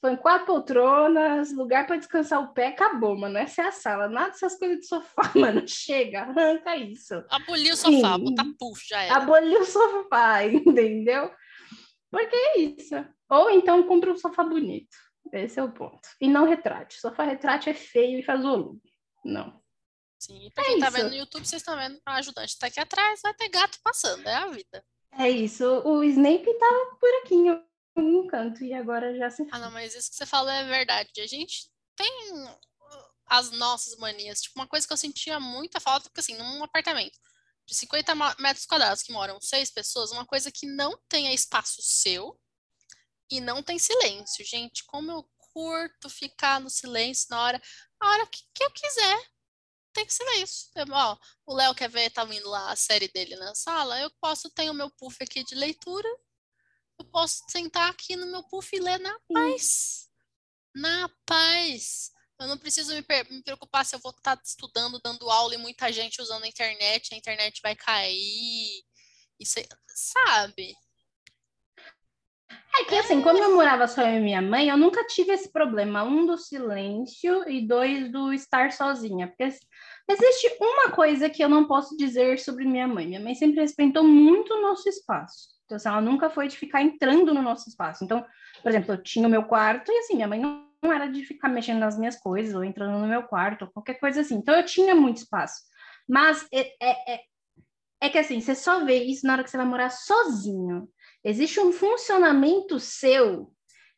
põe 0.00 0.16
quatro 0.16 0.46
poltronas, 0.46 1.52
lugar 1.52 1.86
para 1.86 1.96
descansar 1.96 2.42
o 2.42 2.52
pé, 2.54 2.68
acabou, 2.68 3.16
mano. 3.16 3.36
Essa 3.38 3.62
é 3.62 3.66
a 3.66 3.72
sala. 3.72 4.08
Nada 4.08 4.30
dessas 4.30 4.58
coisas 4.58 4.80
de 4.80 4.86
sofá, 4.86 5.30
mano. 5.36 5.62
Chega, 5.68 6.22
arranca 6.22 6.76
isso. 6.76 7.22
Abolir 7.30 7.72
o 7.72 7.76
sofá, 7.76 8.14
Sim. 8.16 8.24
botar 8.24 8.46
puff, 8.58 8.88
já 8.88 9.02
era. 9.02 9.16
Abolir 9.16 9.60
o 9.60 9.64
sofá, 9.64 10.44
entendeu? 10.48 11.30
Porque 12.10 12.36
é 12.36 12.58
isso. 12.60 12.94
Ou 13.28 13.50
então 13.50 13.82
compra 13.84 14.12
um 14.12 14.16
sofá 14.16 14.44
bonito. 14.44 15.03
Esse 15.32 15.58
é 15.58 15.62
o 15.62 15.72
ponto. 15.72 16.08
E 16.20 16.28
não 16.28 16.46
retrate. 16.46 17.00
Sofá 17.00 17.24
retrate 17.24 17.70
é 17.70 17.74
feio 17.74 18.18
e 18.18 18.22
faz 18.22 18.42
volume. 18.42 18.80
Não. 19.24 19.62
Sim, 20.18 20.46
e 20.46 20.50
pra 20.50 20.64
é 20.64 20.66
quem 20.66 20.78
tá 20.78 20.88
isso. 20.88 20.96
vendo 20.96 21.10
no 21.10 21.16
YouTube, 21.16 21.46
vocês 21.46 21.60
estão 21.60 21.76
vendo 21.76 22.00
a 22.06 22.14
ajudante 22.16 22.58
tá 22.58 22.66
aqui 22.66 22.80
atrás, 22.80 23.20
vai 23.22 23.34
ter 23.34 23.48
gato 23.48 23.78
passando, 23.82 24.26
é 24.26 24.34
a 24.34 24.46
vida. 24.48 24.84
É 25.18 25.28
isso. 25.28 25.64
O 25.84 26.02
Snape 26.02 26.58
tava 26.58 26.96
por 26.98 27.10
aqui 27.22 27.34
em 27.34 27.48
algum 27.96 28.26
canto 28.26 28.64
e 28.64 28.72
agora 28.72 29.16
já 29.16 29.30
se. 29.30 29.46
Ah, 29.50 29.58
não, 29.58 29.70
mas 29.70 29.94
isso 29.94 30.10
que 30.10 30.16
você 30.16 30.26
falou 30.26 30.50
é 30.50 30.64
verdade. 30.64 31.10
A 31.18 31.26
gente 31.26 31.70
tem 31.96 32.10
as 33.26 33.50
nossas 33.52 33.96
manias. 33.96 34.40
Tipo, 34.40 34.58
uma 34.58 34.66
coisa 34.66 34.86
que 34.86 34.92
eu 34.92 34.96
sentia 34.96 35.38
muita 35.38 35.80
falta, 35.80 36.08
porque 36.08 36.20
assim, 36.20 36.36
num 36.36 36.64
apartamento 36.64 37.18
de 37.66 37.74
50 37.74 38.14
metros 38.38 38.66
quadrados 38.66 39.02
que 39.02 39.12
moram 39.12 39.40
seis 39.40 39.70
pessoas, 39.70 40.10
uma 40.10 40.26
coisa 40.26 40.50
que 40.52 40.66
não 40.66 40.98
tenha 41.08 41.32
espaço 41.32 41.80
seu 41.80 42.38
e 43.30 43.40
não 43.40 43.62
tem 43.62 43.78
silêncio. 43.78 44.44
Gente, 44.44 44.84
como 44.84 45.10
eu 45.10 45.28
curto 45.52 46.10
ficar 46.10 46.60
no 46.60 46.68
silêncio 46.68 47.28
na 47.30 47.40
hora, 47.40 47.62
a 48.00 48.08
hora 48.08 48.26
que, 48.26 48.42
que 48.52 48.64
eu 48.64 48.70
quiser 48.70 49.34
tem 49.94 50.08
silêncio. 50.08 50.70
Eu, 50.74 50.86
ó, 50.90 51.16
o 51.46 51.54
Léo 51.54 51.74
quer 51.74 51.88
ver, 51.88 52.10
tá 52.10 52.24
vindo 52.24 52.48
lá 52.50 52.72
a 52.72 52.76
série 52.76 53.08
dele 53.08 53.36
na 53.36 53.54
sala, 53.54 54.00
eu 54.00 54.10
posso 54.20 54.50
ter 54.50 54.68
o 54.68 54.74
meu 54.74 54.90
puff 54.90 55.16
aqui 55.22 55.44
de 55.44 55.54
leitura, 55.54 56.08
eu 56.98 57.04
posso 57.06 57.44
sentar 57.48 57.90
aqui 57.90 58.16
no 58.16 58.26
meu 58.26 58.42
puff 58.44 58.74
e 58.74 58.80
ler 58.80 58.98
na 58.98 59.16
paz. 59.32 60.08
Na 60.74 61.08
paz. 61.24 62.10
Eu 62.40 62.48
não 62.48 62.58
preciso 62.58 62.92
me, 62.92 63.04
me 63.30 63.42
preocupar 63.44 63.86
se 63.86 63.94
eu 63.94 64.00
vou 64.00 64.10
estar 64.10 64.36
tá 64.36 64.42
estudando, 64.44 65.00
dando 65.02 65.30
aula 65.30 65.54
e 65.54 65.58
muita 65.58 65.92
gente 65.92 66.20
usando 66.20 66.42
a 66.42 66.48
internet, 66.48 67.14
a 67.14 67.16
internet 67.16 67.60
vai 67.62 67.76
cair. 67.76 68.84
Isso, 69.38 69.60
sabe? 69.94 70.74
É 72.50 72.84
que 72.84 72.96
assim, 72.96 73.22
como 73.22 73.38
eu 73.38 73.54
morava 73.54 73.86
só 73.86 74.02
eu 74.02 74.18
e 74.18 74.20
minha 74.20 74.42
mãe, 74.42 74.68
eu 74.68 74.76
nunca 74.76 75.06
tive 75.06 75.32
esse 75.32 75.50
problema. 75.50 76.02
Um 76.02 76.26
do 76.26 76.36
silêncio 76.36 77.48
e 77.48 77.66
dois 77.66 78.10
do 78.10 78.32
estar 78.32 78.72
sozinha. 78.72 79.28
Porque 79.28 79.44
existe 79.44 80.56
uma 80.60 80.90
coisa 80.90 81.30
que 81.30 81.42
eu 81.42 81.48
não 81.48 81.66
posso 81.66 81.96
dizer 81.96 82.38
sobre 82.38 82.64
minha 82.64 82.88
mãe. 82.88 83.06
Minha 83.06 83.20
mãe 83.20 83.34
sempre 83.34 83.60
respeitou 83.60 84.02
muito 84.02 84.52
o 84.52 84.60
nosso 84.60 84.88
espaço. 84.88 85.54
Então, 85.64 85.76
assim, 85.76 85.88
ela 85.88 86.00
nunca 86.00 86.28
foi 86.28 86.48
de 86.48 86.56
ficar 86.56 86.82
entrando 86.82 87.32
no 87.32 87.42
nosso 87.42 87.68
espaço. 87.68 88.04
Então, 88.04 88.24
por 88.62 88.68
exemplo, 88.68 88.92
eu 88.92 89.02
tinha 89.02 89.26
o 89.26 89.30
meu 89.30 89.44
quarto 89.44 89.90
e 89.90 89.98
assim, 89.98 90.14
minha 90.14 90.28
mãe 90.28 90.40
não, 90.40 90.92
era 90.92 91.06
de 91.06 91.24
ficar 91.24 91.48
mexendo 91.48 91.78
nas 91.78 91.98
minhas 91.98 92.16
coisas 92.16 92.54
ou 92.54 92.62
entrando 92.62 92.98
no 92.98 93.06
meu 93.06 93.22
quarto, 93.22 93.62
ou 93.62 93.70
qualquer 93.70 93.94
coisa 93.94 94.20
assim. 94.20 94.34
Então, 94.34 94.54
eu 94.54 94.64
tinha 94.64 94.94
muito 94.94 95.18
espaço. 95.18 95.62
Mas 96.08 96.46
é, 96.52 96.72
é, 96.82 97.14
é, 97.14 97.20
é 98.02 98.08
que 98.10 98.18
assim, 98.18 98.40
você 98.40 98.54
só 98.54 98.84
vê 98.84 99.02
isso 99.04 99.26
na 99.26 99.34
hora 99.34 99.44
que 99.44 99.50
você 99.50 99.56
vai 99.56 99.64
morar 99.64 99.90
sozinho. 99.90 100.88
Existe 101.24 101.58
um 101.58 101.72
funcionamento 101.72 102.78
seu 102.78 103.50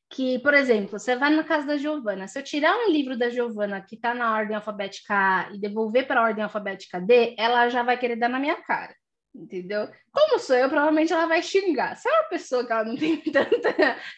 que, 0.08 0.38
por 0.38 0.54
exemplo, 0.54 0.98
você 0.98 1.16
vai 1.16 1.30
na 1.30 1.42
casa 1.42 1.66
da 1.66 1.76
Giovana. 1.76 2.28
Se 2.28 2.38
eu 2.38 2.44
tirar 2.44 2.76
um 2.76 2.90
livro 2.90 3.18
da 3.18 3.28
Giovana 3.28 3.80
que 3.80 3.96
está 3.96 4.14
na 4.14 4.34
ordem 4.34 4.54
alfabética 4.54 5.14
A 5.14 5.50
e 5.52 5.58
devolver 5.58 6.06
para 6.06 6.20
a 6.20 6.24
ordem 6.24 6.44
alfabética 6.44 7.00
D, 7.00 7.34
ela 7.36 7.68
já 7.68 7.82
vai 7.82 7.98
querer 7.98 8.16
dar 8.16 8.28
na 8.28 8.38
minha 8.38 8.56
cara. 8.62 8.94
Entendeu? 9.34 9.90
Como 10.10 10.38
sou 10.38 10.56
eu, 10.56 10.68
provavelmente 10.68 11.12
ela 11.12 11.26
vai 11.26 11.42
xingar. 11.42 11.94
Se 11.96 12.08
é 12.08 12.12
uma 12.12 12.28
pessoa 12.28 12.64
que 12.64 12.72
ela 12.72 12.84
não 12.84 12.96
tem 12.96 13.20
tanta, 13.20 13.74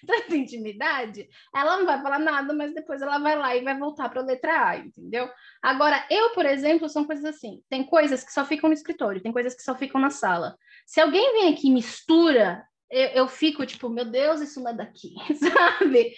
tanta 0.06 0.36
intimidade, 0.36 1.28
ela 1.52 1.78
não 1.78 1.86
vai 1.86 2.00
falar 2.00 2.20
nada, 2.20 2.54
mas 2.54 2.72
depois 2.72 3.02
ela 3.02 3.18
vai 3.18 3.36
lá 3.36 3.56
e 3.56 3.64
vai 3.64 3.76
voltar 3.76 4.09
para 4.09 4.20
a 4.20 4.24
letra 4.24 4.68
A, 4.68 4.76
entendeu? 4.76 5.28
Agora, 5.61 6.06
eu, 6.09 6.30
por 6.34 6.46
exemplo, 6.46 6.88
são 6.88 7.04
coisas 7.04 7.24
assim: 7.24 7.61
tem 7.68 7.84
coisas 7.84 8.22
que 8.22 8.32
só 8.32 8.44
ficam 8.44 8.68
no 8.68 8.74
escritório, 8.74 9.20
tem 9.20 9.32
coisas 9.32 9.56
que 9.56 9.62
só 9.62 9.74
ficam 9.74 10.00
na 10.00 10.11
sala. 10.11 10.56
Se 10.86 11.00
alguém 11.00 11.32
vem 11.32 11.52
aqui 11.52 11.66
e 11.68 11.72
mistura 11.72 12.64
eu, 12.91 13.09
eu 13.09 13.28
fico 13.28 13.66
tipo, 13.66 13.89
meu 13.89 14.05
Deus, 14.05 14.41
isso 14.41 14.61
não 14.61 14.70
é 14.70 14.74
daqui, 14.74 15.14
sabe? 15.36 16.14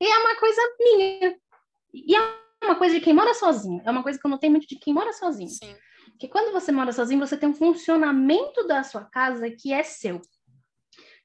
E 0.00 0.06
é 0.06 0.18
uma 0.18 0.36
coisa 0.36 0.60
minha. 0.80 1.38
E 1.92 2.16
é 2.16 2.20
uma 2.64 2.76
coisa 2.76 2.94
de 2.94 3.00
quem 3.00 3.14
mora 3.14 3.34
sozinho. 3.34 3.82
É 3.84 3.90
uma 3.90 4.02
coisa 4.02 4.18
que 4.18 4.26
eu 4.26 4.30
notei 4.30 4.50
muito 4.50 4.66
de 4.66 4.78
quem 4.78 4.92
mora 4.92 5.12
sozinho. 5.12 5.48
Sim. 5.48 5.76
Que 6.18 6.28
quando 6.28 6.52
você 6.52 6.72
mora 6.72 6.92
sozinho, 6.92 7.20
você 7.20 7.36
tem 7.36 7.48
um 7.48 7.54
funcionamento 7.54 8.66
da 8.66 8.82
sua 8.82 9.04
casa 9.04 9.50
que 9.50 9.72
é 9.72 9.82
seu. 9.82 10.20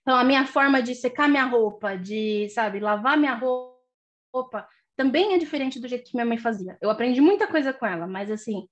Então, 0.02 0.18
a 0.18 0.24
minha 0.24 0.46
forma 0.46 0.82
de 0.82 0.94
secar 0.94 1.30
minha 1.30 1.46
roupa, 1.46 1.96
de, 1.96 2.50
sabe, 2.50 2.80
lavar 2.80 3.18
minha 3.18 3.34
roupa, 3.34 4.68
também 4.96 5.34
é 5.34 5.38
diferente 5.38 5.80
do 5.80 5.88
jeito 5.88 6.10
que 6.10 6.16
minha 6.16 6.26
mãe 6.26 6.38
fazia. 6.38 6.78
Eu 6.82 6.90
aprendi 6.90 7.22
muita 7.22 7.48
coisa 7.48 7.74
com 7.74 7.86
ela, 7.86 8.06
mas, 8.06 8.30
assim, 8.30 8.68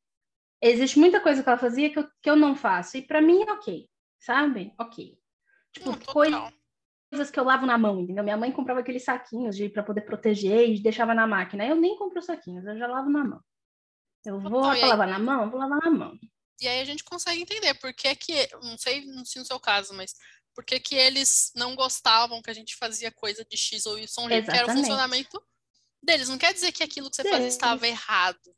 existe 0.62 1.00
muita 1.00 1.22
coisa 1.22 1.42
que 1.42 1.50
ela 1.50 1.58
fazia 1.58 1.90
que 1.90 2.00
eu, 2.00 2.08
que 2.22 2.30
eu 2.30 2.36
não 2.36 2.56
faço. 2.56 2.98
E 2.98 3.02
para 3.02 3.22
mim 3.22 3.44
é 3.48 3.52
ok, 3.52 3.90
sabe? 4.20 4.74
Ok. 4.78 5.21
Tipo, 5.74 5.98
coisas 6.06 7.32
que 7.32 7.40
eu 7.40 7.44
lavo 7.44 7.66
na 7.66 7.78
mão, 7.78 8.00
entendeu? 8.00 8.24
Minha 8.24 8.38
mãe 8.38 8.52
comprava 8.52 8.82
aqueles 8.82 9.04
saquinhos 9.04 9.56
de 9.56 9.70
para 9.70 9.84
poder 9.84 10.02
proteger 10.02 10.70
e 10.70 10.82
deixava 10.82 11.14
na 11.14 11.28
máquina. 11.28 11.66
Eu 11.66 11.76
nem 11.76 11.98
compro 11.98 12.20
os 12.20 12.26
saquinhos, 12.26 12.66
eu 12.66 12.78
já 12.78 12.88
lavo 12.88 13.10
na 13.10 13.24
mão. 13.24 13.44
Eu 14.26 14.40
vou 14.40 14.62
lavar 14.62 15.08
na 15.08 15.20
mão, 15.20 15.50
vou 15.50 15.60
lavar 15.60 15.80
na 15.80 15.90
mão. 15.90 16.20
E 16.60 16.68
aí 16.68 16.80
a 16.80 16.86
gente 16.86 17.04
consegue 17.04 17.42
entender 17.42 17.74
por 17.76 17.92
que 17.94 18.16
que, 18.16 18.48
não 18.62 18.78
sei, 18.78 19.06
não 19.06 19.26
sei 19.26 19.42
no 19.42 19.46
seu 19.48 19.60
caso, 19.60 19.94
mas 19.96 20.14
por 20.54 20.64
que 20.64 20.80
que 20.80 20.96
eles 20.96 21.52
não 21.56 21.76
gostavam 21.76 22.42
que 22.42 22.50
a 22.50 22.54
gente 22.54 22.76
fazia 22.76 23.12
coisa 23.12 23.44
de 23.44 23.58
X 23.58 23.86
ou 23.86 23.98
Y, 23.98 24.28
que 24.44 24.52
era 24.52 24.72
o 24.72 24.76
funcionamento 24.76 25.42
deles. 26.04 26.30
Não 26.30 26.38
quer 26.38 26.54
dizer 26.54 26.72
que 26.72 26.84
aquilo 26.84 27.10
que 27.10 27.16
você 27.16 27.24
deles. 27.24 27.38
fazia 27.38 27.50
estava 27.50 27.88
errado. 27.88 28.56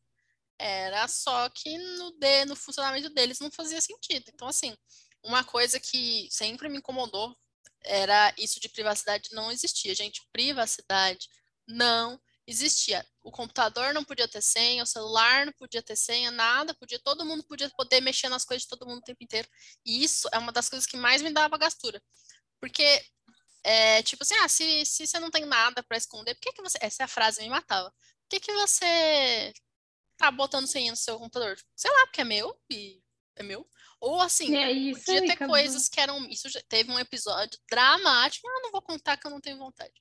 Era 0.60 1.08
só 1.08 1.50
que 1.50 1.78
no, 1.78 2.12
de, 2.12 2.46
no 2.46 2.56
funcionamento 2.56 3.10
deles 3.10 3.40
não 3.40 3.52
fazia 3.52 3.82
sentido. 3.82 4.26
Então, 4.34 4.48
assim, 4.48 4.76
uma 5.24 5.44
coisa 5.44 5.80
que 5.80 6.28
sempre 6.32 6.70
me 6.70 6.78
incomodou 6.78 7.36
era 7.86 8.34
isso 8.38 8.60
de 8.60 8.70
privacidade 8.70 9.30
não 9.34 9.52
existia, 9.52 9.94
gente. 9.96 10.22
Privacidade 10.32 11.28
não 11.68 12.20
existia. 12.46 13.06
O 13.22 13.32
computador 13.32 13.94
não 13.94 14.04
podia 14.04 14.28
ter 14.28 14.42
senha, 14.42 14.84
o 14.84 14.88
celular 14.88 15.46
não 15.46 15.54
podia 15.54 15.82
ter 15.82 15.96
senha, 15.96 16.32
nada 16.32 16.74
podia, 16.74 17.00
todo 17.00 17.26
mundo 17.26 17.44
podia 17.44 17.70
poder 17.72 18.02
mexer 18.02 18.30
nas 18.30 18.46
coisas 18.46 18.64
de 18.64 18.70
todo 18.70 18.86
mundo 18.88 19.00
o 19.00 19.04
tempo 19.04 19.24
inteiro. 19.24 19.48
E 19.86 20.04
isso 20.04 20.28
é 20.32 20.38
uma 20.38 20.52
das 20.52 20.70
coisas 20.70 20.86
que 20.86 20.98
mais 20.98 21.22
me 21.22 21.32
dava 21.32 21.58
gastura. 21.58 22.02
Porque, 22.60 23.04
é, 23.64 24.04
tipo 24.04 24.24
assim, 24.24 24.36
ah, 24.36 24.50
se, 24.50 24.86
se 24.86 25.08
você 25.08 25.20
não 25.20 25.32
tem 25.32 25.46
nada 25.46 25.84
para 25.84 25.98
esconder, 25.98 26.36
por 26.36 26.42
que, 26.42 26.54
que 26.54 26.62
você. 26.62 26.78
Essa 26.82 27.04
é 27.04 27.06
a 27.06 27.08
frase 27.08 27.42
me 27.42 27.50
matava. 27.50 27.90
Por 27.92 28.30
que, 28.30 28.40
que 28.42 28.54
você 28.54 29.54
tá 30.18 30.32
botando 30.32 30.68
senha 30.68 30.92
no 30.92 30.98
seu 30.98 31.18
computador? 31.20 31.58
Sei 31.76 31.92
lá, 31.92 32.06
porque 32.08 32.22
é 32.22 32.26
meu 32.26 32.58
e 32.70 33.02
é 33.36 33.44
meu. 33.44 33.68
Ou 34.04 34.20
assim, 34.20 34.54
é 34.58 34.70
isso 34.70 35.06
podia 35.06 35.22
aí, 35.22 35.28
ter 35.28 35.34
acabou. 35.34 35.56
coisas 35.56 35.88
que 35.88 35.98
eram. 35.98 36.28
Isso 36.30 36.50
já 36.50 36.62
teve 36.68 36.92
um 36.92 37.00
episódio 37.00 37.58
dramático, 37.72 38.46
mas 38.46 38.58
eu 38.58 38.64
não 38.64 38.72
vou 38.72 38.82
contar 38.82 39.16
que 39.16 39.26
eu 39.26 39.32
não 39.32 39.40
tenho 39.40 39.58
vontade. 39.58 39.94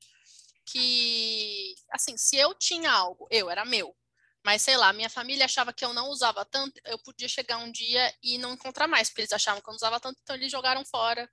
Que, 0.66 1.72
assim, 1.88 2.16
se 2.16 2.36
eu 2.36 2.52
tinha 2.52 2.90
algo, 2.90 3.28
eu 3.30 3.48
era 3.48 3.64
meu, 3.64 3.94
mas 4.44 4.62
sei 4.62 4.76
lá, 4.76 4.92
minha 4.92 5.08
família 5.08 5.44
achava 5.44 5.72
que 5.72 5.84
eu 5.84 5.92
não 5.94 6.08
usava 6.08 6.44
tanto, 6.44 6.80
eu 6.84 6.98
podia 6.98 7.28
chegar 7.28 7.58
um 7.58 7.70
dia 7.70 8.12
e 8.20 8.38
não 8.38 8.54
encontrar 8.54 8.88
mais, 8.88 9.08
porque 9.08 9.20
eles 9.20 9.32
achavam 9.32 9.60
que 9.60 9.68
eu 9.68 9.72
não 9.72 9.76
usava 9.76 10.00
tanto, 10.00 10.18
então 10.20 10.34
eles 10.34 10.50
jogaram 10.50 10.84
fora 10.84 11.30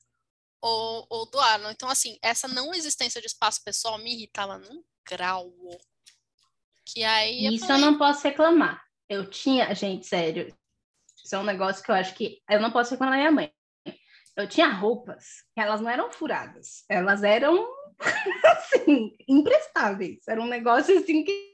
ou, 0.61 1.07
ou 1.09 1.25
doaram. 1.31 1.71
Então, 1.71 1.89
assim, 1.89 2.19
essa 2.21 2.47
não 2.47 2.71
existência 2.75 3.19
de 3.19 3.25
espaço 3.25 3.63
pessoal 3.63 3.97
me 3.97 4.13
irritava 4.13 4.59
num 4.59 4.83
grau. 5.09 5.51
Que 6.85 7.03
aí. 7.03 7.47
Isso 7.47 7.63
eu, 7.63 7.67
falei... 7.67 7.83
eu 7.83 7.91
não 7.91 7.97
posso 7.97 8.21
reclamar. 8.21 8.79
Eu 9.09 9.27
tinha, 9.27 9.73
gente, 9.73 10.05
sério, 10.05 10.55
isso 11.29 11.35
é 11.35 11.39
um 11.39 11.43
negócio 11.43 11.83
que 11.83 11.91
eu 11.91 11.95
acho 11.95 12.15
que 12.15 12.41
eu 12.49 12.59
não 12.59 12.71
posso 12.71 12.89
reclamar 12.89 13.13
da 13.13 13.19
minha 13.19 13.31
mãe. 13.31 13.53
Eu 14.35 14.47
tinha 14.47 14.67
roupas 14.67 15.43
elas 15.55 15.79
não 15.79 15.87
eram 15.87 16.11
furadas, 16.11 16.83
elas 16.89 17.21
eram 17.21 17.67
assim, 18.45 19.15
imprestáveis. 19.27 20.27
Era 20.27 20.41
um 20.41 20.47
negócio 20.47 20.97
assim 20.97 21.23
que 21.23 21.48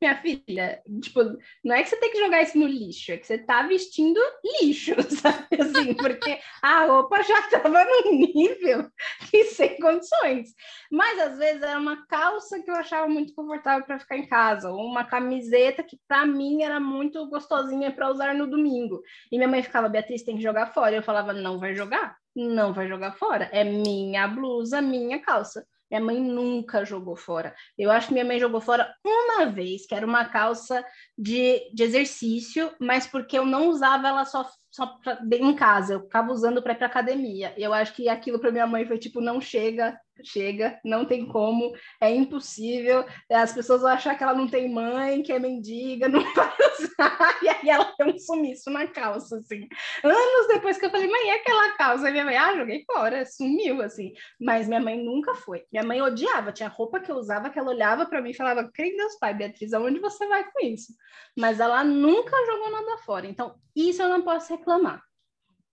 minha 0.00 0.16
filha, 0.20 0.82
tipo, 1.00 1.20
não 1.64 1.74
é 1.74 1.82
que 1.82 1.88
você 1.88 1.96
tem 1.96 2.10
que 2.10 2.18
jogar 2.18 2.42
isso 2.42 2.58
no 2.58 2.66
lixo, 2.66 3.12
é 3.12 3.16
que 3.16 3.26
você 3.26 3.38
tá 3.38 3.62
vestindo 3.62 4.20
lixo, 4.60 4.94
sabe? 5.10 5.46
Assim, 5.60 5.94
porque 5.94 6.38
a 6.62 6.84
roupa 6.84 7.22
já 7.22 7.42
tava 7.48 7.84
num 7.84 8.18
nível 8.18 8.90
que 9.30 9.44
sem 9.44 9.78
condições. 9.78 10.54
Mas 10.90 11.18
às 11.18 11.38
vezes 11.38 11.62
era 11.62 11.78
uma 11.78 12.06
calça 12.06 12.62
que 12.62 12.70
eu 12.70 12.74
achava 12.74 13.08
muito 13.08 13.34
confortável 13.34 13.84
para 13.84 13.98
ficar 13.98 14.16
em 14.16 14.26
casa, 14.26 14.70
ou 14.70 14.84
uma 14.84 15.04
camiseta 15.04 15.82
que 15.82 15.98
para 16.06 16.26
mim 16.26 16.62
era 16.62 16.78
muito 16.80 17.26
gostosinha 17.28 17.92
para 17.92 18.10
usar 18.10 18.34
no 18.34 18.46
domingo. 18.46 19.02
E 19.30 19.36
minha 19.36 19.48
mãe 19.48 19.62
ficava, 19.62 19.88
Beatriz, 19.88 20.22
tem 20.22 20.36
que 20.36 20.42
jogar 20.42 20.72
fora. 20.72 20.96
Eu 20.96 21.02
falava, 21.02 21.32
não 21.32 21.58
vai 21.58 21.74
jogar, 21.74 22.16
não 22.34 22.72
vai 22.72 22.88
jogar 22.88 23.12
fora. 23.12 23.48
É 23.52 23.64
minha 23.64 24.26
blusa, 24.28 24.82
minha 24.82 25.20
calça. 25.20 25.66
Minha 25.90 26.00
mãe 26.00 26.20
nunca 26.20 26.84
jogou 26.84 27.16
fora. 27.16 27.54
Eu 27.78 27.90
acho 27.90 28.08
que 28.08 28.12
minha 28.12 28.24
mãe 28.24 28.40
jogou 28.40 28.60
fora 28.60 28.94
uma 29.04 29.46
vez, 29.46 29.86
que 29.86 29.94
era 29.94 30.06
uma 30.06 30.24
calça 30.24 30.84
de, 31.16 31.70
de 31.72 31.82
exercício, 31.82 32.72
mas 32.80 33.06
porque 33.06 33.38
eu 33.38 33.44
não 33.44 33.68
usava 33.68 34.08
ela 34.08 34.24
só, 34.24 34.48
só 34.70 34.86
pra, 34.98 35.20
em 35.32 35.54
casa, 35.54 35.94
eu 35.94 36.02
ficava 36.02 36.32
usando 36.32 36.62
para 36.62 36.72
ir 36.72 36.76
para 36.76 36.86
academia. 36.86 37.54
Eu 37.56 37.72
acho 37.72 37.94
que 37.94 38.08
aquilo 38.08 38.38
para 38.38 38.50
minha 38.52 38.66
mãe 38.66 38.86
foi 38.86 38.98
tipo, 38.98 39.20
não 39.20 39.40
chega, 39.40 39.98
chega, 40.24 40.78
não 40.84 41.04
tem 41.04 41.26
como, 41.26 41.72
é 42.00 42.10
impossível. 42.14 43.04
As 43.30 43.52
pessoas 43.52 43.82
vão 43.82 43.90
achar 43.90 44.16
que 44.16 44.22
ela 44.22 44.34
não 44.34 44.48
tem 44.48 44.72
mãe, 44.72 45.22
que 45.22 45.32
é 45.32 45.38
mendiga, 45.38 46.08
não 46.08 46.22
vai 46.34 46.52
usar. 46.78 47.38
E 47.42 47.48
aí 47.48 47.68
ela 47.68 47.84
tem 47.96 48.14
um 48.14 48.18
sumiço 48.18 48.70
na 48.70 48.86
calça, 48.86 49.36
assim. 49.36 49.68
Anos 50.02 50.48
depois 50.48 50.78
que 50.78 50.86
eu 50.86 50.90
falei, 50.90 51.08
mãe, 51.08 51.30
é 51.30 51.34
aquela 51.36 51.76
calça? 51.76 52.08
E 52.08 52.12
minha 52.12 52.24
mãe, 52.24 52.36
ah, 52.36 52.56
joguei 52.56 52.84
fora, 52.84 53.24
sumiu, 53.26 53.82
assim. 53.82 54.12
Mas 54.40 54.68
minha 54.68 54.80
mãe 54.80 55.02
nunca 55.02 55.34
foi. 55.34 55.64
Minha 55.72 55.84
mãe 55.84 56.00
odiava, 56.02 56.52
tinha 56.52 56.68
roupa 56.68 57.00
que 57.00 57.10
eu 57.10 57.16
usava 57.16 57.50
que 57.50 57.58
ela 57.58 57.70
olhava 57.70 58.06
para 58.06 58.20
mim 58.20 58.30
e 58.30 58.36
falava, 58.36 58.70
crê 58.72 58.96
Deus 58.96 59.18
Pai, 59.18 59.34
Beatriz, 59.34 59.72
aonde 59.72 60.00
você 60.00 60.26
vai 60.26 60.44
com 60.50 60.64
isso? 60.64 60.92
Mas 61.36 61.60
ela 61.60 61.84
nunca 61.84 62.36
jogou 62.46 62.70
nada 62.70 62.98
fora. 62.98 63.26
Então, 63.26 63.56
isso 63.74 64.02
eu 64.02 64.08
não 64.08 64.22
posso 64.22 64.54
reclamar. 64.54 65.02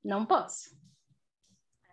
Não 0.03 0.25
posso. 0.25 0.75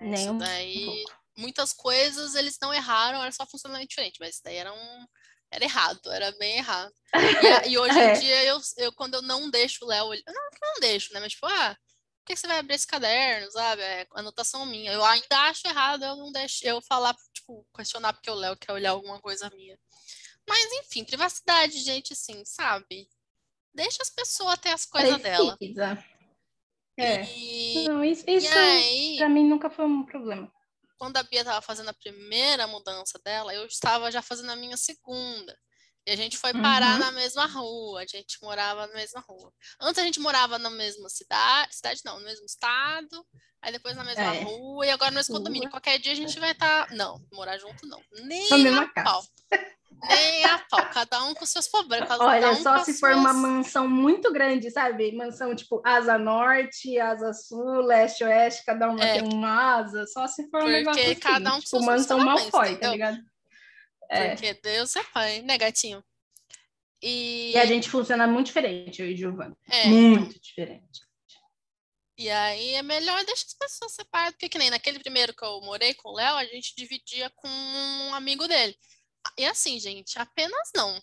É, 0.00 0.04
Nem 0.04 0.30
um 0.30 0.38
daí... 0.38 0.84
pouco 0.84 1.19
muitas 1.40 1.72
coisas 1.72 2.34
eles 2.34 2.58
não 2.60 2.72
erraram, 2.72 3.22
era 3.22 3.32
só 3.32 3.46
funcionamento 3.46 3.88
diferente, 3.88 4.18
mas 4.20 4.34
isso 4.34 4.42
daí 4.44 4.56
era 4.56 4.72
um. 4.72 5.06
Era 5.52 5.64
errado, 5.64 6.12
era 6.12 6.30
bem 6.38 6.58
errado. 6.58 6.92
E, 7.66 7.70
e 7.70 7.78
hoje 7.78 7.98
em 7.98 8.02
é. 8.02 8.12
dia, 8.12 8.44
eu, 8.44 8.60
eu, 8.76 8.92
quando 8.92 9.14
eu 9.14 9.22
não 9.22 9.50
deixo 9.50 9.84
o 9.84 9.88
Léo. 9.88 10.10
Não, 10.26 10.50
não 10.62 10.80
deixo, 10.80 11.12
né? 11.12 11.18
Mas, 11.18 11.32
tipo, 11.32 11.44
ah, 11.46 11.74
por 12.20 12.26
que 12.26 12.36
você 12.36 12.46
vai 12.46 12.58
abrir 12.60 12.76
esse 12.76 12.86
caderno, 12.86 13.50
sabe? 13.50 13.82
É 13.82 14.06
anotação 14.14 14.64
minha. 14.64 14.92
Eu 14.92 15.04
ainda 15.04 15.48
acho 15.48 15.66
errado, 15.66 16.04
eu 16.04 16.14
não 16.14 16.30
deixo 16.30 16.64
eu 16.64 16.80
falar, 16.82 17.16
tipo, 17.34 17.66
questionar 17.74 18.12
porque 18.12 18.30
o 18.30 18.34
Léo 18.34 18.56
quer 18.56 18.72
olhar 18.72 18.90
alguma 18.90 19.20
coisa 19.20 19.50
minha. 19.50 19.76
Mas, 20.48 20.72
enfim, 20.84 21.04
privacidade, 21.04 21.78
gente, 21.80 22.12
assim, 22.12 22.44
sabe? 22.44 23.08
Deixa 23.74 23.98
as 24.02 24.10
pessoas 24.10 24.58
ter 24.58 24.70
as 24.70 24.84
coisas 24.84 25.20
dela. 25.20 25.58
É. 26.96 27.24
E... 27.24 27.88
Não, 27.88 28.04
isso, 28.04 28.24
isso 28.28 28.56
aí... 28.56 29.16
pra 29.18 29.28
mim 29.28 29.48
nunca 29.48 29.68
foi 29.68 29.84
um 29.84 30.04
problema 30.04 30.52
quando 31.00 31.16
a 31.16 31.22
Bia 31.22 31.40
estava 31.40 31.62
fazendo 31.62 31.88
a 31.88 31.94
primeira 31.94 32.66
mudança 32.66 33.18
dela, 33.24 33.54
eu 33.54 33.64
estava 33.64 34.12
já 34.12 34.20
fazendo 34.20 34.52
a 34.52 34.56
minha 34.56 34.76
segunda. 34.76 35.58
E 36.06 36.10
a 36.10 36.16
gente 36.16 36.36
foi 36.36 36.52
parar 36.52 36.92
uhum. 36.92 36.98
na 36.98 37.12
mesma 37.12 37.46
rua, 37.46 38.02
a 38.02 38.06
gente 38.06 38.36
morava 38.42 38.86
na 38.86 38.92
mesma 38.92 39.20
rua. 39.20 39.50
Antes 39.80 39.98
a 39.98 40.04
gente 40.04 40.20
morava 40.20 40.58
na 40.58 40.68
mesma 40.68 41.08
cidade, 41.08 41.74
cidade 41.74 42.02
não, 42.04 42.18
no 42.18 42.24
mesmo 42.26 42.44
estado, 42.44 43.26
aí 43.62 43.72
depois 43.72 43.96
na 43.96 44.04
mesma 44.04 44.34
é. 44.34 44.42
rua, 44.42 44.86
e 44.86 44.90
agora 44.90 45.10
no 45.10 45.16
mesmo 45.16 45.34
condomínio. 45.34 45.70
Qualquer 45.70 45.98
dia 45.98 46.12
a 46.12 46.16
gente 46.16 46.38
vai 46.38 46.52
estar. 46.52 46.86
Tá... 46.86 46.94
Não, 46.94 47.18
morar 47.32 47.56
junto 47.56 47.86
não. 47.86 48.02
Nem 48.24 48.68
a 48.68 49.02
pau. 49.02 49.24
Nem 50.08 50.44
a 50.44 50.58
pau, 50.58 50.88
cada 50.90 51.24
um 51.24 51.34
com 51.34 51.44
seus 51.44 51.68
problemas. 51.68 52.08
Olha, 52.18 52.52
um 52.52 52.62
só 52.62 52.82
se 52.82 52.94
for 52.94 53.12
uma 53.12 53.32
mansão 53.32 53.88
muito 53.88 54.32
grande, 54.32 54.70
sabe? 54.70 55.12
Mansão 55.12 55.54
tipo 55.54 55.82
asa 55.84 56.18
norte, 56.18 56.98
asa 56.98 57.32
sul, 57.32 57.82
leste, 57.82 58.24
oeste, 58.24 58.64
cada 58.64 58.88
uma 58.88 59.04
é. 59.04 59.20
tem 59.20 59.34
uma 59.34 59.76
asa, 59.76 60.06
só 60.06 60.26
se 60.26 60.48
for 60.48 60.62
um 60.62 60.64
Porque 60.64 60.72
negócio 60.78 61.02
assim, 61.02 61.14
cada 61.16 61.50
um 61.50 61.54
com 61.54 61.60
tipo 61.60 61.68
seus 61.68 61.84
mansão 61.84 62.18
Malfoy, 62.18 62.76
tá 62.76 62.90
ligado? 62.90 63.18
É. 64.10 64.30
Porque 64.30 64.54
Deus 64.54 64.96
é 64.96 65.02
pai, 65.04 65.42
né, 65.42 65.58
gatinho? 65.58 66.02
E... 67.02 67.52
e 67.52 67.58
a 67.58 67.64
gente 67.64 67.88
funciona 67.88 68.26
muito 68.26 68.46
diferente, 68.46 69.00
eu 69.00 69.08
e 69.08 69.16
Giovana. 69.16 69.56
É. 69.70 69.86
Muito 69.86 70.38
diferente. 70.40 71.00
E 72.18 72.28
aí 72.28 72.74
é 72.74 72.82
melhor 72.82 73.24
deixar 73.24 73.46
as 73.46 73.54
pessoas 73.54 73.92
separadas, 73.92 74.32
porque 74.32 74.50
que 74.50 74.58
nem 74.58 74.68
naquele 74.68 74.98
primeiro 74.98 75.34
que 75.34 75.42
eu 75.42 75.60
morei 75.62 75.94
com 75.94 76.10
o 76.10 76.14
Léo, 76.14 76.36
a 76.36 76.44
gente 76.44 76.76
dividia 76.76 77.30
com 77.30 77.48
um 77.48 78.14
amigo 78.14 78.46
dele. 78.46 78.76
E 79.38 79.44
assim, 79.46 79.78
gente, 79.78 80.18
apenas 80.18 80.70
não. 80.74 81.00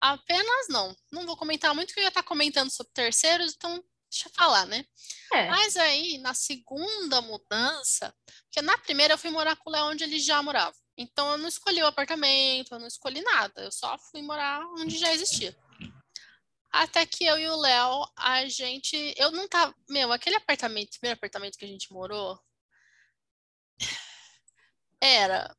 Apenas 0.00 0.68
não. 0.68 0.96
Não 1.10 1.26
vou 1.26 1.36
comentar 1.36 1.74
muito, 1.74 1.88
porque 1.88 2.00
eu 2.00 2.04
ia 2.04 2.08
estar 2.08 2.22
comentando 2.22 2.70
sobre 2.70 2.92
terceiros, 2.92 3.54
então 3.54 3.82
deixa 4.10 4.28
eu 4.28 4.32
falar, 4.32 4.66
né? 4.66 4.84
É. 5.32 5.48
Mas 5.48 5.76
aí, 5.76 6.18
na 6.18 6.34
segunda 6.34 7.20
mudança, 7.22 8.14
porque 8.44 8.60
na 8.60 8.76
primeira 8.78 9.14
eu 9.14 9.18
fui 9.18 9.30
morar 9.30 9.56
com 9.56 9.70
o 9.70 9.72
Léo 9.72 9.86
onde 9.86 10.04
ele 10.04 10.18
já 10.18 10.42
morava. 10.42 10.76
Então 10.96 11.32
eu 11.32 11.38
não 11.38 11.48
escolhi 11.48 11.82
o 11.82 11.86
apartamento, 11.86 12.74
eu 12.74 12.78
não 12.78 12.86
escolhi 12.86 13.22
nada. 13.22 13.62
Eu 13.62 13.72
só 13.72 13.96
fui 14.10 14.20
morar 14.22 14.64
onde 14.78 14.98
já 14.98 15.12
existia. 15.12 15.56
Até 16.70 17.04
que 17.06 17.24
eu 17.24 17.38
e 17.38 17.48
o 17.48 17.56
Léo, 17.56 18.06
a 18.16 18.46
gente. 18.48 19.14
Eu 19.16 19.30
não 19.30 19.48
tava. 19.48 19.74
Meu, 19.88 20.12
aquele 20.12 20.36
apartamento, 20.36 20.98
primeiro 20.98 21.16
apartamento 21.16 21.56
que 21.56 21.64
a 21.64 21.68
gente 21.68 21.92
morou. 21.92 22.38
Era 25.00 25.54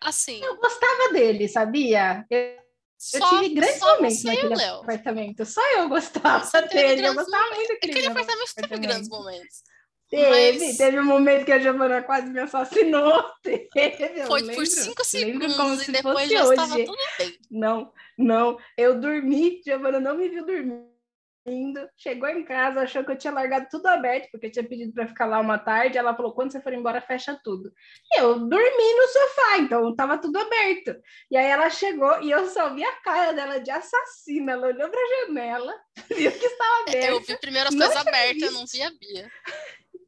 Assim. 0.00 0.42
Eu 0.42 0.56
gostava 0.56 1.12
dele, 1.12 1.48
sabia? 1.48 2.24
Eu, 2.30 2.56
só, 2.98 3.18
eu 3.18 3.42
tive 3.42 3.54
grandes 3.54 3.80
momentos 3.80 4.24
naquele 4.24 4.64
apartamento. 4.64 5.44
Só 5.44 5.60
eu 5.76 5.88
gostava 5.88 6.62
dele. 6.62 7.06
Eu 7.06 7.14
gostava 7.14 7.54
muito 7.54 7.68
daquele 7.68 7.92
Aquele 7.92 8.06
apartamento 8.06 8.54
teve 8.54 8.78
grandes 8.78 9.08
momentos. 9.08 9.62
Teve, 10.10 10.66
mas... 10.66 10.76
teve 10.76 10.98
um 10.98 11.04
momento 11.04 11.44
que 11.44 11.52
a 11.52 11.58
Giovana 11.60 12.02
quase 12.02 12.30
me 12.30 12.40
assassinou. 12.40 13.22
Teve, 13.44 14.26
Foi 14.26 14.40
lembro, 14.40 14.56
por 14.56 14.66
cinco 14.66 15.04
segundos 15.04 15.56
como 15.56 15.76
se 15.76 15.88
e 15.88 15.92
depois 15.92 16.28
já 16.28 16.42
hoje. 16.42 16.50
estava 16.50 16.84
tudo 16.84 16.98
bem. 17.16 17.38
Não, 17.48 17.92
não. 18.18 18.58
Eu 18.76 19.00
dormi, 19.00 19.62
Giovana 19.64 20.00
não 20.00 20.16
me 20.16 20.28
viu 20.28 20.44
dormir 20.44 20.89
indo, 21.50 21.80
chegou 21.96 22.28
em 22.28 22.44
casa, 22.44 22.82
achou 22.82 23.04
que 23.04 23.12
eu 23.12 23.18
tinha 23.18 23.32
largado 23.32 23.66
tudo 23.70 23.86
aberto, 23.86 24.28
porque 24.30 24.46
eu 24.46 24.52
tinha 24.52 24.68
pedido 24.68 24.92
para 24.92 25.06
ficar 25.06 25.26
lá 25.26 25.40
uma 25.40 25.58
tarde. 25.58 25.98
Ela 25.98 26.14
falou: 26.14 26.32
quando 26.32 26.52
você 26.52 26.60
for 26.60 26.72
embora, 26.72 27.00
fecha 27.00 27.38
tudo. 27.42 27.72
E 28.12 28.20
eu 28.20 28.38
dormi 28.38 28.94
no 28.94 29.08
sofá, 29.08 29.58
então 29.58 29.90
estava 29.90 30.18
tudo 30.18 30.38
aberto. 30.38 30.96
E 31.30 31.36
aí 31.36 31.46
ela 31.46 31.68
chegou 31.70 32.22
e 32.22 32.30
eu 32.30 32.46
só 32.48 32.72
vi 32.74 32.84
a 32.84 32.92
cara 33.02 33.32
dela 33.32 33.58
de 33.58 33.70
assassina. 33.70 34.52
Ela 34.52 34.68
olhou 34.68 34.88
para 34.88 35.00
a 35.00 35.26
janela, 35.26 35.74
viu 36.08 36.32
que 36.32 36.46
estava 36.46 36.82
aberto. 36.82 37.08
Eu 37.08 37.20
vi 37.20 37.38
primeiro 37.38 37.68
as 37.68 37.74
coisas 37.74 37.96
abertas, 37.96 38.42
eu 38.42 38.52
não 38.52 38.64
vi 38.66 38.82
a 38.82 38.90
Bia. 38.90 39.30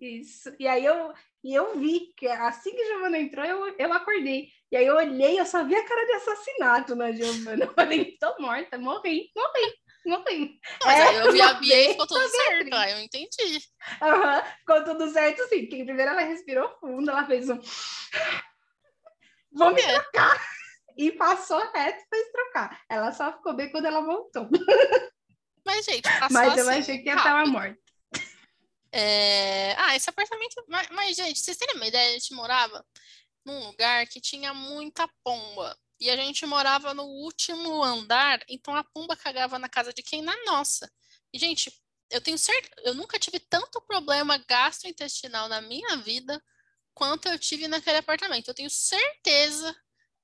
Isso. 0.01 0.55
E 0.59 0.67
aí 0.67 0.85
eu, 0.85 1.13
e 1.45 1.55
eu 1.55 1.79
vi 1.79 2.13
que 2.17 2.27
assim 2.27 2.75
que 2.75 2.83
a 2.83 2.87
Giovana 2.87 3.19
entrou, 3.19 3.45
eu, 3.45 3.75
eu 3.79 3.93
acordei. 3.93 4.49
E 4.71 4.77
aí 4.77 4.87
eu 4.87 4.97
olhei, 4.97 5.39
eu 5.39 5.45
só 5.45 5.65
vi 5.65 5.75
a 5.75 5.85
cara 5.85 6.07
de 6.07 6.13
assassinato 6.13 6.97
na 6.97 7.13
Giovana. 7.13 7.65
Eu 7.67 7.75
falei, 7.75 8.17
tô 8.19 8.35
morta, 8.41 8.79
morri, 8.79 9.31
morri. 9.37 9.82
Não 10.05 10.23
tem. 10.25 10.59
Mas 10.85 10.99
é, 10.99 11.03
aí 11.03 11.17
eu 11.17 11.33
vi 11.33 11.41
a 11.41 11.55
Bia 11.55 11.81
e 11.81 11.91
ficou 11.91 12.07
tudo 12.07 12.29
certo, 12.29 12.75
aí 12.75 12.93
eu 12.93 13.01
entendi. 13.01 13.61
Uhum, 14.03 14.43
ficou 14.59 14.85
tudo 14.85 15.11
certo, 15.13 15.49
sim. 15.49 15.61
Porque 15.61 15.85
primeiro 15.85 16.11
ela 16.11 16.23
respirou 16.23 16.77
fundo, 16.81 17.11
ela 17.11 17.27
fez 17.27 17.49
um. 17.49 17.61
Vou 19.53 19.73
me 19.73 19.81
é. 19.81 20.01
trocar. 20.01 20.41
E 20.97 21.13
passou 21.13 21.59
reto 21.73 22.05
para 22.09 22.33
trocar. 22.33 22.83
Ela 22.89 23.13
só 23.13 23.33
ficou 23.33 23.55
bem 23.55 23.71
quando 23.71 23.87
ela 23.87 24.01
voltou. 24.03 24.49
Mas, 25.65 25.85
gente, 25.85 26.03
passou 26.03 26.31
Mas 26.31 26.59
eu 26.59 26.69
assim, 26.69 26.81
achei 26.81 26.99
que 26.99 27.09
ela 27.09 27.21
estava 27.21 27.47
morta. 27.47 27.79
É... 28.91 29.75
Ah, 29.79 29.97
esse 29.97 30.11
apartamento. 30.11 30.63
Mas, 30.69 30.89
mas, 30.91 31.17
gente, 31.17 31.39
vocês 31.39 31.57
terem 31.57 31.77
uma 31.77 31.87
ideia, 31.87 32.11
a 32.11 32.13
gente 32.13 32.35
morava 32.35 32.85
num 33.45 33.67
lugar 33.67 34.07
que 34.07 34.21
tinha 34.21 34.53
muita 34.53 35.09
pomba. 35.25 35.77
E 36.03 36.11
a 36.11 36.17
gente 36.17 36.45
morava 36.47 36.93
no 36.93 37.05
último 37.05 37.81
andar, 37.81 38.45
então 38.49 38.75
a 38.75 38.83
pomba 38.83 39.17
cagava 39.17 39.57
na 39.57 39.69
casa 39.69 39.93
de 39.93 40.03
quem? 40.03 40.21
Na 40.21 40.37
nossa. 40.45 40.91
E, 41.33 41.39
gente, 41.39 41.73
eu 42.11 42.21
tenho 42.21 42.37
certeza, 42.37 42.75
eu 42.85 42.93
nunca 42.93 43.21
tive 43.21 43.39
tanto 43.39 43.81
problema 43.83 44.37
gastrointestinal 44.37 45.49
na 45.49 45.61
minha 45.61 45.97
vida 45.99 46.43
quanto 46.93 47.29
eu 47.29 47.39
tive 47.39 47.69
naquele 47.69 47.99
apartamento. 47.99 48.49
Eu 48.49 48.55
tenho 48.55 48.69
certeza 48.69 49.73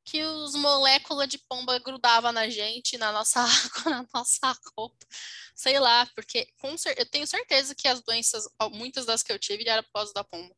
que 0.05 0.21
os 0.25 0.57
moléculas 0.57 1.29
de 1.29 1.39
pomba 1.39 1.79
grudavam 1.79 2.33
na 2.33 2.49
gente, 2.49 2.99
na 2.99 3.13
nossa 3.13 3.39
água, 3.47 3.91
na 3.91 4.09
nossa 4.13 4.59
roupa. 4.77 5.07
Sei 5.55 5.79
lá, 5.79 6.07
porque 6.13 6.49
com, 6.59 6.75
eu 6.97 7.07
tenho 7.09 7.27
certeza 7.27 7.73
que 7.73 7.87
as 7.87 8.03
doenças, 8.03 8.49
muitas 8.73 9.07
das 9.07 9.23
que 9.23 9.33
eu 9.33 9.39
tive, 9.39 9.69
eram 9.69 9.85
por 9.85 9.93
causa 9.93 10.13
da 10.13 10.25
pomba. 10.25 10.57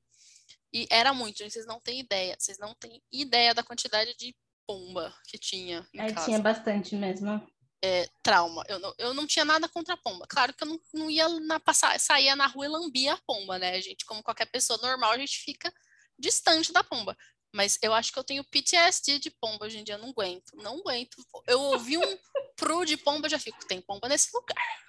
E 0.73 0.87
era 0.91 1.13
muito, 1.13 1.37
gente, 1.37 1.53
vocês 1.53 1.67
não 1.67 1.79
têm 1.79 2.01
ideia. 2.01 2.37
Vocês 2.39 2.59
não 2.59 2.75
têm 2.75 3.03
ideia 3.13 3.53
da 3.53 3.63
quantidade 3.63 4.17
de 4.17 4.35
pomba 4.71 5.13
que 5.27 5.37
tinha. 5.37 5.85
É, 5.97 6.13
tinha 6.25 6.39
bastante 6.39 6.95
mesmo. 6.95 7.45
É, 7.83 8.09
trauma. 8.23 8.63
Eu 8.69 8.79
não, 8.79 8.95
eu 8.99 9.15
não 9.15 9.27
tinha 9.27 9.45
nada 9.45 9.69
contra 9.69 9.95
a 9.95 9.97
pomba. 9.97 10.27
Claro 10.29 10.55
que 10.55 10.63
eu 10.63 10.69
não, 10.69 10.81
não 10.95 11.11
ia 11.11 11.29
na, 11.41 11.59
passar, 11.59 11.99
saía 11.99 12.37
na 12.37 12.47
rua 12.47 12.67
e 12.67 12.69
lambia 12.69 13.15
a 13.15 13.21
pomba, 13.27 13.59
né? 13.59 13.73
A 13.73 13.81
gente, 13.81 14.05
como 14.05 14.23
qualquer 14.23 14.47
pessoa 14.47 14.79
normal, 14.81 15.11
a 15.11 15.19
gente 15.19 15.39
fica 15.39 15.73
distante 16.17 16.73
da 16.73 16.85
pomba. 16.85 17.17
Mas 17.53 17.79
eu 17.83 17.93
acho 17.93 18.13
que 18.13 18.19
eu 18.19 18.23
tenho 18.23 18.45
PTSD 18.45 19.19
de 19.19 19.31
pomba 19.31 19.67
hoje 19.67 19.79
em 19.79 19.83
dia, 19.83 19.97
eu 19.97 19.99
não 19.99 20.11
aguento. 20.11 20.53
Não 20.55 20.79
aguento. 20.79 21.17
Eu 21.49 21.61
ouvi 21.61 21.99
um 21.99 22.19
pro 22.55 22.85
de 22.85 22.97
pomba, 22.97 23.29
já 23.29 23.41
fico, 23.41 23.67
tem 23.67 23.81
pomba 23.81 24.09
nesse 24.09 24.29
lugar. 24.33 24.85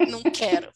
não, 0.00 0.10
não 0.18 0.22
quero. 0.32 0.72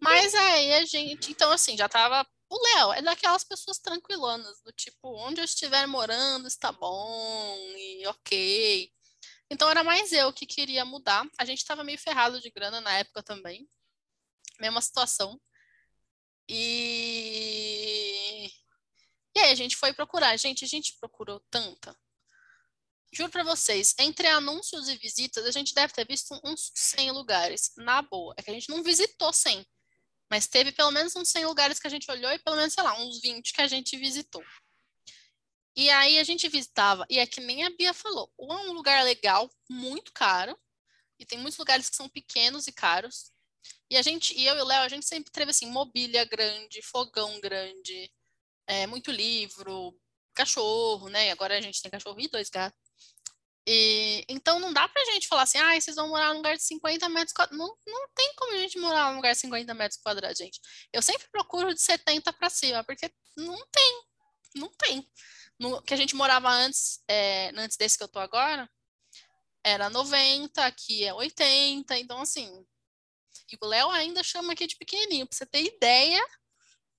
Mas 0.00 0.32
aí 0.34 0.74
a 0.74 0.84
gente, 0.84 1.32
então 1.32 1.50
assim, 1.50 1.76
já 1.76 1.88
tava 1.88 2.24
o 2.48 2.62
Léo 2.62 2.92
é 2.92 3.02
daquelas 3.02 3.44
pessoas 3.44 3.78
tranquilonas, 3.78 4.60
do 4.62 4.72
tipo, 4.72 5.08
onde 5.16 5.40
eu 5.40 5.44
estiver 5.44 5.86
morando 5.86 6.46
está 6.46 6.70
bom 6.70 7.56
e 7.76 8.06
ok. 8.06 8.92
Então 9.50 9.68
era 9.68 9.84
mais 9.84 10.12
eu 10.12 10.32
que 10.32 10.46
queria 10.46 10.84
mudar. 10.84 11.26
A 11.38 11.44
gente 11.44 11.58
estava 11.58 11.84
meio 11.84 11.98
ferrado 11.98 12.40
de 12.40 12.50
grana 12.50 12.80
na 12.80 12.98
época 12.98 13.22
também. 13.22 13.68
Mesma 14.60 14.80
situação. 14.80 15.40
E... 16.48 18.48
E 19.34 19.40
aí 19.40 19.52
a 19.52 19.54
gente 19.54 19.76
foi 19.76 19.92
procurar. 19.92 20.36
Gente, 20.36 20.64
a 20.64 20.68
gente 20.68 20.96
procurou 20.98 21.40
tanta. 21.50 21.96
Juro 23.12 23.30
para 23.30 23.44
vocês, 23.44 23.94
entre 23.98 24.26
anúncios 24.28 24.88
e 24.88 24.96
visitas, 24.96 25.46
a 25.46 25.50
gente 25.50 25.74
deve 25.74 25.92
ter 25.92 26.06
visto 26.06 26.38
uns 26.44 26.72
100 26.74 27.12
lugares, 27.12 27.72
na 27.76 28.02
boa. 28.02 28.34
É 28.36 28.42
que 28.42 28.50
a 28.50 28.54
gente 28.54 28.68
não 28.68 28.82
visitou 28.82 29.32
100 29.32 29.66
Mas 30.30 30.46
teve 30.46 30.72
pelo 30.72 30.90
menos 30.90 31.14
uns 31.14 31.28
100 31.28 31.46
lugares 31.46 31.78
que 31.78 31.86
a 31.86 31.90
gente 31.90 32.10
olhou 32.10 32.30
e 32.32 32.38
pelo 32.38 32.56
menos, 32.56 32.74
sei 32.74 32.82
lá, 32.82 32.98
uns 33.00 33.20
20 33.20 33.52
que 33.52 33.60
a 33.60 33.68
gente 33.68 33.96
visitou. 33.96 34.44
E 35.76 35.90
aí 35.90 36.18
a 36.18 36.24
gente 36.24 36.48
visitava, 36.48 37.04
e 37.10 37.18
é 37.18 37.26
que 37.26 37.40
nem 37.40 37.64
a 37.64 37.70
Bia 37.70 37.92
falou, 37.92 38.32
ou 38.38 38.50
é 38.50 38.56
um 38.62 38.72
lugar 38.72 39.04
legal, 39.04 39.50
muito 39.68 40.10
caro, 40.10 40.58
e 41.18 41.26
tem 41.26 41.38
muitos 41.38 41.58
lugares 41.58 41.90
que 41.90 41.96
são 41.96 42.08
pequenos 42.08 42.66
e 42.66 42.72
caros. 42.72 43.30
E 43.90 43.96
a 43.96 44.02
gente, 44.02 44.34
e 44.34 44.46
eu 44.46 44.56
e 44.56 44.60
o 44.62 44.64
Léo, 44.64 44.82
a 44.82 44.88
gente 44.88 45.06
sempre 45.06 45.30
teve 45.30 45.50
assim, 45.50 45.66
mobília 45.66 46.24
grande, 46.24 46.80
fogão 46.82 47.38
grande, 47.40 48.10
é, 48.66 48.86
muito 48.86 49.10
livro, 49.10 49.94
cachorro, 50.34 51.08
né? 51.08 51.30
Agora 51.30 51.56
a 51.58 51.60
gente 51.60 51.80
tem 51.82 51.90
cachorro 51.90 52.20
e 52.20 52.28
dois 52.28 52.50
gatos. 52.50 52.85
E, 53.68 54.24
então 54.28 54.60
não 54.60 54.72
dá 54.72 54.86
pra 54.88 55.04
gente 55.06 55.26
falar 55.26 55.42
assim, 55.42 55.58
ah, 55.58 55.78
vocês 55.78 55.96
vão 55.96 56.08
morar 56.08 56.30
num 56.30 56.36
lugar 56.36 56.56
de 56.56 56.62
50 56.62 57.08
metros 57.08 57.32
quadrados. 57.32 57.58
Não, 57.58 57.76
não 57.86 58.08
tem 58.14 58.32
como 58.36 58.54
a 58.54 58.58
gente 58.58 58.78
morar 58.78 59.10
num 59.10 59.16
lugar 59.16 59.32
de 59.32 59.40
50 59.40 59.74
metros 59.74 60.00
quadrados, 60.00 60.38
gente. 60.38 60.60
Eu 60.92 61.02
sempre 61.02 61.26
procuro 61.32 61.74
de 61.74 61.80
70 61.80 62.32
para 62.32 62.48
cima, 62.48 62.84
porque 62.84 63.10
não 63.36 63.56
tem, 63.72 64.02
não 64.54 64.68
tem. 64.68 65.10
No 65.58 65.82
que 65.82 65.94
a 65.94 65.96
gente 65.96 66.14
morava 66.14 66.48
antes, 66.48 67.02
é, 67.08 67.50
antes 67.56 67.76
desse 67.76 67.98
que 67.98 68.04
eu 68.04 68.08
tô 68.08 68.20
agora, 68.20 68.70
era 69.64 69.90
90, 69.90 70.64
aqui 70.64 71.04
é 71.04 71.12
80, 71.12 71.98
então 71.98 72.20
assim. 72.20 72.64
E 73.50 73.56
o 73.60 73.66
Léo 73.66 73.90
ainda 73.90 74.22
chama 74.22 74.52
aqui 74.52 74.66
de 74.66 74.76
pequenininho, 74.76 75.26
pra 75.26 75.36
você 75.36 75.46
ter 75.46 75.64
ideia 75.64 76.24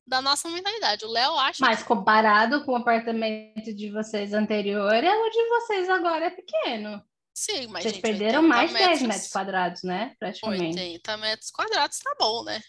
da 0.07 0.21
nossa 0.21 0.49
mentalidade. 0.49 1.05
O 1.05 1.09
Léo 1.09 1.37
acha. 1.37 1.63
Mas 1.63 1.83
comparado 1.83 2.63
com 2.63 2.71
o 2.71 2.75
apartamento 2.75 3.73
de 3.73 3.91
vocês 3.91 4.33
anterior, 4.33 4.93
é 4.93 5.15
o 5.15 5.29
de 5.29 5.49
vocês 5.49 5.89
agora 5.89 6.25
é 6.25 6.29
pequeno. 6.29 7.03
Sim, 7.35 7.67
mas. 7.67 7.83
Vocês 7.83 7.95
gente, 7.95 8.01
perderam 8.01 8.41
mais 8.41 8.71
de 8.71 8.77
10 8.77 9.01
metros 9.03 9.27
quadrados, 9.27 9.83
né? 9.83 10.15
Praticamente. 10.17 10.79
80 10.79 11.17
metros 11.17 11.51
quadrados 11.51 11.99
tá 11.99 12.15
bom, 12.17 12.43
né? 12.43 12.59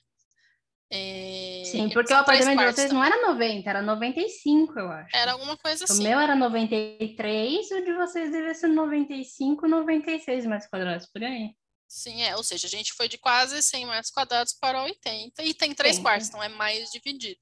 É... 0.90 1.62
Sim, 1.66 1.90
porque 1.90 2.12
o 2.12 2.16
apartamento 2.16 2.58
de 2.58 2.64
vocês 2.64 2.88
também. 2.88 2.94
não 2.94 3.04
era 3.04 3.28
90, 3.28 3.70
era 3.70 3.82
95, 3.82 4.78
eu 4.78 4.90
acho. 4.90 5.16
Era 5.16 5.32
alguma 5.32 5.56
coisa 5.56 5.84
assim. 5.84 6.00
O 6.00 6.02
meu 6.02 6.18
era 6.18 6.34
93, 6.34 7.70
o 7.70 7.84
de 7.84 7.92
vocês 7.92 8.32
devia 8.32 8.54
ser 8.54 8.68
95, 8.68 9.68
96 9.68 10.46
metros 10.46 10.68
quadrados, 10.68 11.06
por 11.06 11.22
aí. 11.22 11.50
Sim, 11.88 12.22
é. 12.22 12.36
Ou 12.36 12.44
seja, 12.44 12.66
a 12.66 12.70
gente 12.70 12.92
foi 12.92 13.08
de 13.08 13.16
quase 13.16 13.62
100 13.62 13.86
metros 13.86 14.10
quadrados 14.10 14.52
para 14.52 14.82
80 14.82 15.42
e 15.42 15.54
tem 15.54 15.74
três 15.74 15.98
quartos, 15.98 16.28
então 16.28 16.42
é 16.42 16.48
mais 16.48 16.90
dividido. 16.90 17.40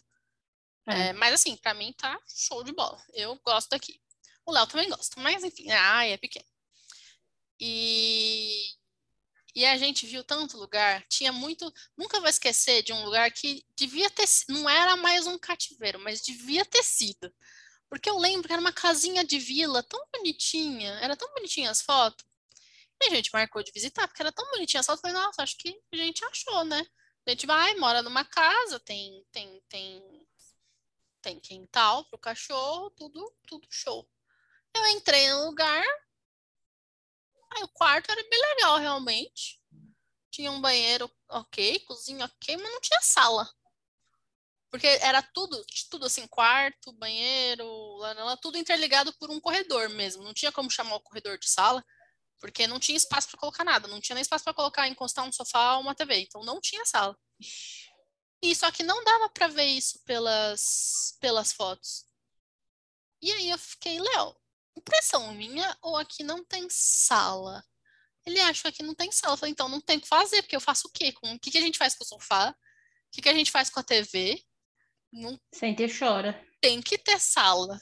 É. 0.89 1.09
É, 1.09 1.13
mas 1.13 1.35
assim, 1.35 1.57
para 1.57 1.75
mim 1.75 1.93
tá 1.93 2.19
show 2.29 2.63
de 2.63 2.73
bola. 2.73 3.03
Eu 3.13 3.39
gosto 3.45 3.71
daqui. 3.71 4.01
O 4.47 4.53
Léo 4.53 4.67
também 4.69 4.89
gosta, 4.89 5.21
mas 5.21 5.43
enfim, 5.43 5.69
ah, 5.73 6.07
é 6.07 6.17
pequeno. 6.17 6.47
E, 7.59 8.71
e 9.55 9.65
a 9.65 9.77
gente 9.77 10.07
viu 10.07 10.23
tanto 10.23 10.57
lugar, 10.57 11.05
tinha 11.09 11.33
muito. 11.33 11.73
Nunca 11.97 12.21
vou 12.21 12.29
esquecer 12.29 12.85
de 12.85 12.93
um 12.93 13.05
lugar 13.05 13.29
que 13.33 13.67
devia 13.75 14.09
ter. 14.11 14.29
Não 14.49 14.71
era 14.71 14.95
mais 14.97 15.27
um 15.27 15.37
cativeiro, 15.37 15.99
mas 15.99 16.23
devia 16.23 16.65
ter 16.65 16.85
sido. 16.85 17.35
Porque 17.89 18.09
eu 18.09 18.19
lembro 18.19 18.47
que 18.47 18.53
era 18.53 18.61
uma 18.61 18.73
casinha 18.73 19.25
de 19.25 19.39
vila 19.41 19.83
tão 19.83 20.01
bonitinha, 20.15 20.93
era 21.01 21.17
tão 21.17 21.33
bonitinha 21.35 21.71
as 21.71 21.83
fotos. 21.83 22.25
E 23.03 23.07
a 23.07 23.11
gente 23.11 23.31
marcou 23.33 23.63
de 23.63 23.73
visitar, 23.73 24.07
porque 24.09 24.23
era 24.23 24.33
tão 24.33 24.49
bonitinha 24.51 24.81
as 24.81 24.87
fotos. 24.87 25.01
Falei, 25.01 25.17
nossa, 25.17 25.43
acho 25.43 25.57
que 25.59 25.81
a 25.93 25.97
gente 25.97 26.25
achou, 26.25 26.65
né? 26.65 26.85
A 27.27 27.31
gente 27.31 27.47
vai, 27.47 27.75
mora 27.75 28.03
numa 28.03 28.25
casa, 28.25 28.79
tem, 28.81 29.25
tem, 29.33 29.61
tem, 29.69 30.27
tem 31.21 31.41
quintal 31.41 32.05
pro 32.09 32.19
cachorro, 32.19 32.91
tudo, 32.91 33.35
tudo 33.47 33.67
show. 33.71 34.09
Eu 34.75 34.87
entrei 34.89 35.29
no 35.31 35.47
lugar, 35.47 35.85
aí 37.53 37.63
o 37.65 37.69
quarto 37.69 38.11
era 38.11 38.23
bem 38.29 38.41
legal, 38.41 38.79
realmente. 38.79 39.61
Tinha 40.31 40.53
um 40.53 40.61
banheiro 40.61 41.11
ok, 41.29 41.81
cozinha 41.81 42.27
ok, 42.27 42.57
mas 42.57 42.73
não 42.73 42.81
tinha 42.81 43.01
sala. 43.03 43.51
Porque 44.71 44.87
era 44.87 45.23
tudo, 45.23 45.65
tudo 45.91 46.07
assim, 46.07 46.27
quarto, 46.29 46.93
banheiro, 46.93 47.67
tudo 48.41 48.59
interligado 48.59 49.13
por 49.19 49.31
um 49.31 49.41
corredor 49.41 49.89
mesmo. 49.89 50.23
Não 50.23 50.35
tinha 50.35 50.53
como 50.53 50.71
chamar 50.71 50.97
o 50.97 51.01
corredor 51.01 51.39
de 51.39 51.49
sala 51.49 51.85
porque 52.41 52.67
não 52.67 52.79
tinha 52.79 52.97
espaço 52.97 53.29
para 53.29 53.39
colocar 53.39 53.65
nada, 53.65 53.89
não 53.89 54.01
tinha 54.01 54.15
nem 54.15 54.23
espaço 54.23 54.45
para 54.45 54.55
colocar, 54.55 54.89
encostar 54.89 55.25
um 55.25 55.33
sofá 55.33 55.77
ou 55.77 55.83
uma 55.83 55.95
TV, 55.95 56.21
então 56.21 56.43
não 56.45 56.61
tinha 56.61 56.85
sala. 56.85 57.17
E 58.43 58.55
só 58.55 58.71
que 58.71 58.83
não 58.83 59.03
dava 59.03 59.29
para 59.31 59.49
ver 59.49 59.65
isso 59.65 60.03
pelas, 60.05 61.17
pelas 61.21 61.53
fotos. 61.53 62.05
E 63.23 63.33
aí 63.33 63.51
eu 63.51 63.59
fiquei, 63.59 63.99
Léo, 63.99 64.37
impressão 64.77 65.33
minha 65.33 65.77
ou 65.81 65.97
aqui 65.97 66.23
não 66.23 66.45
tem 66.45 66.67
sala? 66.71 67.65
Ele 68.25 68.41
acha 68.41 68.63
que 68.63 68.69
aqui 68.69 68.83
não 68.83 68.95
tem 68.95 69.11
sala. 69.11 69.35
Eu 69.35 69.39
falei, 69.39 69.53
então 69.53 69.69
não 69.69 69.81
tem 69.81 69.99
o 69.99 70.01
que 70.01 70.09
fazer, 70.09 70.43
porque 70.43 70.57
eu 70.57 70.61
faço 70.61 70.89
o 70.89 70.91
quê? 70.93 71.13
Com, 71.13 71.35
o 71.35 71.39
que, 71.39 71.51
que 71.51 71.59
a 71.59 71.63
gente 71.63 71.79
faz 71.79 71.95
com 71.95 72.05
o 72.05 72.07
sofá? 72.07 72.51
O 72.51 72.55
que, 73.13 73.23
que 73.23 73.29
a 73.29 73.35
gente 73.35 73.51
faz 73.51 73.71
com 73.71 73.81
a 73.81 73.85
TV? 73.85 74.43
Não... 75.13 75.41
Sente 75.53 75.85
e 75.85 75.99
chora. 75.99 76.45
Tem 76.61 76.83
que 76.83 76.99
ter 76.99 77.21
sala. 77.21 77.81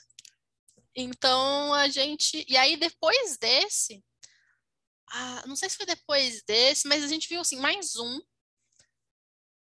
Então 0.95 1.75
a 1.75 1.89
gente. 1.89 2.45
E 2.49 2.57
aí 2.57 2.77
depois 2.77 3.37
desse, 3.39 4.05
ah, 5.15 5.45
não 5.47 5.57
sei 5.57 5.71
se 5.71 5.77
foi 5.77 5.87
depois 5.87 6.43
desse, 6.45 6.89
mas 6.89 7.05
a 7.05 7.09
gente 7.09 7.29
viu 7.29 7.41
assim, 7.41 7.57
mais 7.61 7.97
um. 7.97 8.21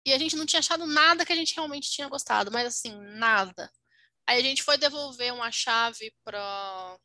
E 0.06 0.12
a 0.12 0.18
gente 0.18 0.36
não 0.36 0.46
tinha 0.46 0.60
achado 0.60 0.86
nada 0.86 1.26
que 1.26 1.32
a 1.32 1.36
gente 1.36 1.54
realmente 1.54 1.90
tinha 1.90 2.08
gostado, 2.08 2.50
mas 2.50 2.66
assim, 2.66 2.96
nada. 3.18 3.70
Aí 4.26 4.38
a 4.40 4.42
gente 4.42 4.62
foi 4.62 4.78
devolver 4.78 5.32
uma 5.34 5.50
chave 5.52 6.12
para 6.24 6.98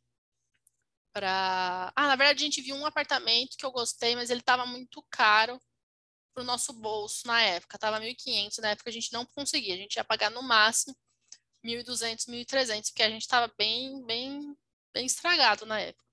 para 1.14 1.92
Ah, 1.96 2.08
na 2.08 2.16
verdade 2.16 2.44
a 2.44 2.46
gente 2.46 2.62
viu 2.62 2.76
um 2.76 2.86
apartamento 2.86 3.58
que 3.58 3.66
eu 3.66 3.72
gostei, 3.72 4.16
mas 4.16 4.30
ele 4.30 4.40
estava 4.40 4.66
muito 4.66 5.04
caro 5.10 5.60
pro 6.34 6.44
nosso 6.44 6.74
bolso 6.74 7.28
na 7.28 7.42
época. 7.42 7.78
Tava 7.78 8.00
1.500, 8.00 8.60
na 8.60 8.72
época 8.72 8.90
a 8.90 8.94
gente 8.94 9.12
não 9.14 9.26
conseguia, 9.26 9.76
a 9.76 9.78
gente 9.78 9.96
ia 9.98 10.04
pagar 10.06 10.32
no 10.32 10.42
máximo 10.44 10.96
1.200, 11.66 12.28
1.300, 12.28 12.90
porque 12.92 13.04
a 13.04 13.10
gente 13.10 13.24
estava 13.24 13.54
bem, 13.58 14.04
bem, 14.06 14.56
bem 14.94 15.06
estragado 15.06 15.66
na 15.66 15.80
época. 15.80 16.11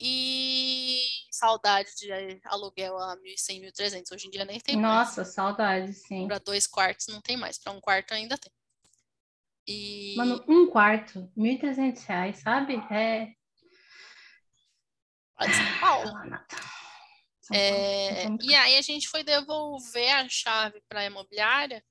E 0.00 1.00
saudade 1.30 1.90
de 1.96 2.40
aluguel 2.44 2.96
a 2.98 3.16
1.100, 3.16 3.72
1.300. 3.72 4.12
Hoje 4.12 4.26
em 4.28 4.30
dia 4.30 4.44
nem 4.44 4.60
tem 4.60 4.76
Nossa, 4.76 5.22
mais. 5.22 5.34
saudade, 5.34 5.92
sim. 5.92 6.26
Para 6.26 6.38
dois 6.38 6.66
quartos 6.66 7.08
não 7.08 7.20
tem 7.20 7.36
mais, 7.36 7.58
para 7.58 7.72
um 7.72 7.80
quarto 7.80 8.12
ainda 8.12 8.38
tem. 8.38 8.52
E... 9.66 10.14
Mano, 10.16 10.42
um 10.48 10.66
quarto, 10.66 11.30
1.300 11.36 12.06
reais, 12.06 12.38
sabe? 12.38 12.76
É. 12.90 13.32
Pode 15.36 15.54
São 15.54 15.80
Paulo. 15.80 16.12
É, 17.52 18.26
e 18.42 18.54
aí 18.54 18.76
a 18.76 18.82
gente 18.82 19.08
foi 19.08 19.22
devolver 19.22 20.10
a 20.16 20.28
chave 20.28 20.82
para 20.88 21.00
a 21.00 21.06
imobiliária 21.06 21.82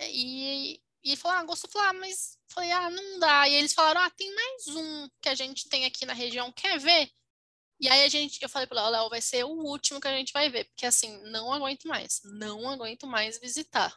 e, 0.00 0.80
e 1.02 1.16
falou, 1.16 1.38
ah, 1.38 1.44
gostou, 1.44 1.70
falou, 1.70 1.88
ah, 1.88 1.92
mas 1.92 2.38
falei, 2.48 2.72
ah, 2.72 2.90
não 2.90 3.18
dá. 3.18 3.48
E 3.48 3.54
eles 3.54 3.74
falaram, 3.74 4.00
ah, 4.00 4.10
tem 4.10 4.32
mais 4.34 4.66
um 4.68 5.08
que 5.20 5.28
a 5.28 5.34
gente 5.34 5.68
tem 5.68 5.84
aqui 5.84 6.06
na 6.06 6.12
região, 6.12 6.52
quer 6.52 6.78
ver? 6.78 7.10
E 7.80 7.88
aí 7.88 8.04
a 8.04 8.08
gente, 8.08 8.40
eu 8.42 8.48
falei 8.48 8.66
para 8.66 8.86
o 8.86 8.88
Léo, 8.88 9.08
vai 9.10 9.20
ser 9.20 9.44
o 9.44 9.50
último 9.50 10.00
que 10.00 10.08
a 10.08 10.16
gente 10.16 10.32
vai 10.32 10.48
ver, 10.48 10.64
porque 10.64 10.86
assim, 10.86 11.20
não 11.30 11.52
aguento 11.52 11.86
mais, 11.88 12.20
não 12.24 12.68
aguento 12.68 13.06
mais 13.06 13.38
visitar. 13.38 13.94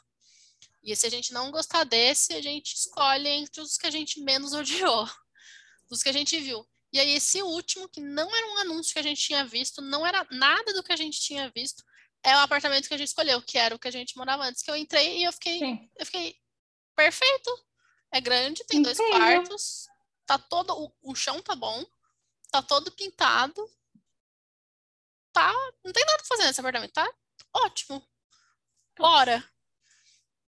E 0.83 0.95
se 0.95 1.05
a 1.05 1.09
gente 1.09 1.33
não 1.33 1.51
gostar 1.51 1.83
desse, 1.83 2.33
a 2.33 2.41
gente 2.41 2.73
escolhe 2.73 3.27
entre 3.27 3.61
os 3.61 3.77
que 3.77 3.87
a 3.87 3.91
gente 3.91 4.21
menos 4.21 4.53
odiou, 4.53 5.07
dos 5.89 6.01
que 6.01 6.09
a 6.09 6.13
gente 6.13 6.39
viu. 6.39 6.67
E 6.91 6.99
aí 6.99 7.11
esse 7.11 7.41
último, 7.41 7.87
que 7.89 7.99
não 7.99 8.33
era 8.35 8.47
um 8.47 8.57
anúncio 8.59 8.93
que 8.93 8.99
a 8.99 9.03
gente 9.03 9.21
tinha 9.21 9.45
visto, 9.45 9.81
não 9.81 10.05
era 10.05 10.25
nada 10.31 10.73
do 10.73 10.81
que 10.81 10.93
a 10.93 10.95
gente 10.95 11.19
tinha 11.19 11.49
visto, 11.53 11.83
é 12.23 12.35
o 12.35 12.39
apartamento 12.39 12.87
que 12.87 12.93
a 12.93 12.97
gente 12.97 13.09
escolheu, 13.09 13.41
que 13.41 13.57
era 13.57 13.75
o 13.75 13.79
que 13.79 13.87
a 13.87 13.91
gente 13.91 14.17
morava 14.17 14.45
antes, 14.45 14.61
que 14.61 14.71
eu 14.71 14.75
entrei 14.75 15.19
e 15.19 15.23
eu 15.23 15.31
fiquei, 15.31 15.59
eu 15.97 16.05
fiquei 16.05 16.35
perfeito. 16.95 17.65
É 18.11 18.21
grande, 18.21 18.63
tem 18.63 18.81
dois 18.81 18.97
quartos, 18.97 19.85
tá 20.25 20.37
todo 20.37 20.73
o, 20.73 21.11
o 21.11 21.13
chão 21.13 21.41
tá 21.41 21.55
bom, 21.55 21.85
tá 22.51 22.61
todo 22.61 22.91
pintado, 22.91 23.69
tá, 25.33 25.53
não 25.83 25.93
tem 25.93 26.05
nada 26.05 26.17
pra 26.17 26.27
fazer 26.27 26.45
nesse 26.45 26.59
apartamento, 26.59 26.93
tá 26.93 27.13
ótimo. 27.53 28.05
Bora. 28.97 29.43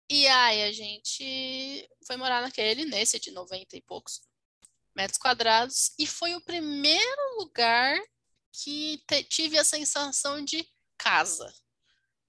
E 0.10 0.28
aí 0.28 0.64
a 0.64 0.72
gente 0.72 1.90
foi 2.06 2.16
morar 2.18 2.42
naquele, 2.42 2.86
nesse 2.86 3.20
de 3.20 3.32
90 3.32 3.78
e 3.78 3.82
poucos 3.82 4.22
metros 4.96 5.20
quadrados, 5.20 5.94
e 6.00 6.08
foi 6.08 6.36
o 6.36 6.42
primeiro 6.42 7.38
lugar 7.38 7.98
que 8.52 9.04
tive 9.30 9.58
a 9.58 9.64
sensação 9.64 10.44
de 10.44 10.68
casa. 10.98 11.54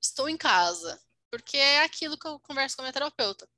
Estou 0.01 0.29
em 0.29 0.37
casa. 0.37 1.01
Porque 1.31 1.57
é 1.57 1.83
aquilo 1.83 2.19
que 2.19 2.27
eu 2.27 2.41
converso 2.41 2.77
com 2.77 2.83
a 2.83 2.85
minha 2.85 2.93
terapeuta. 2.93 3.49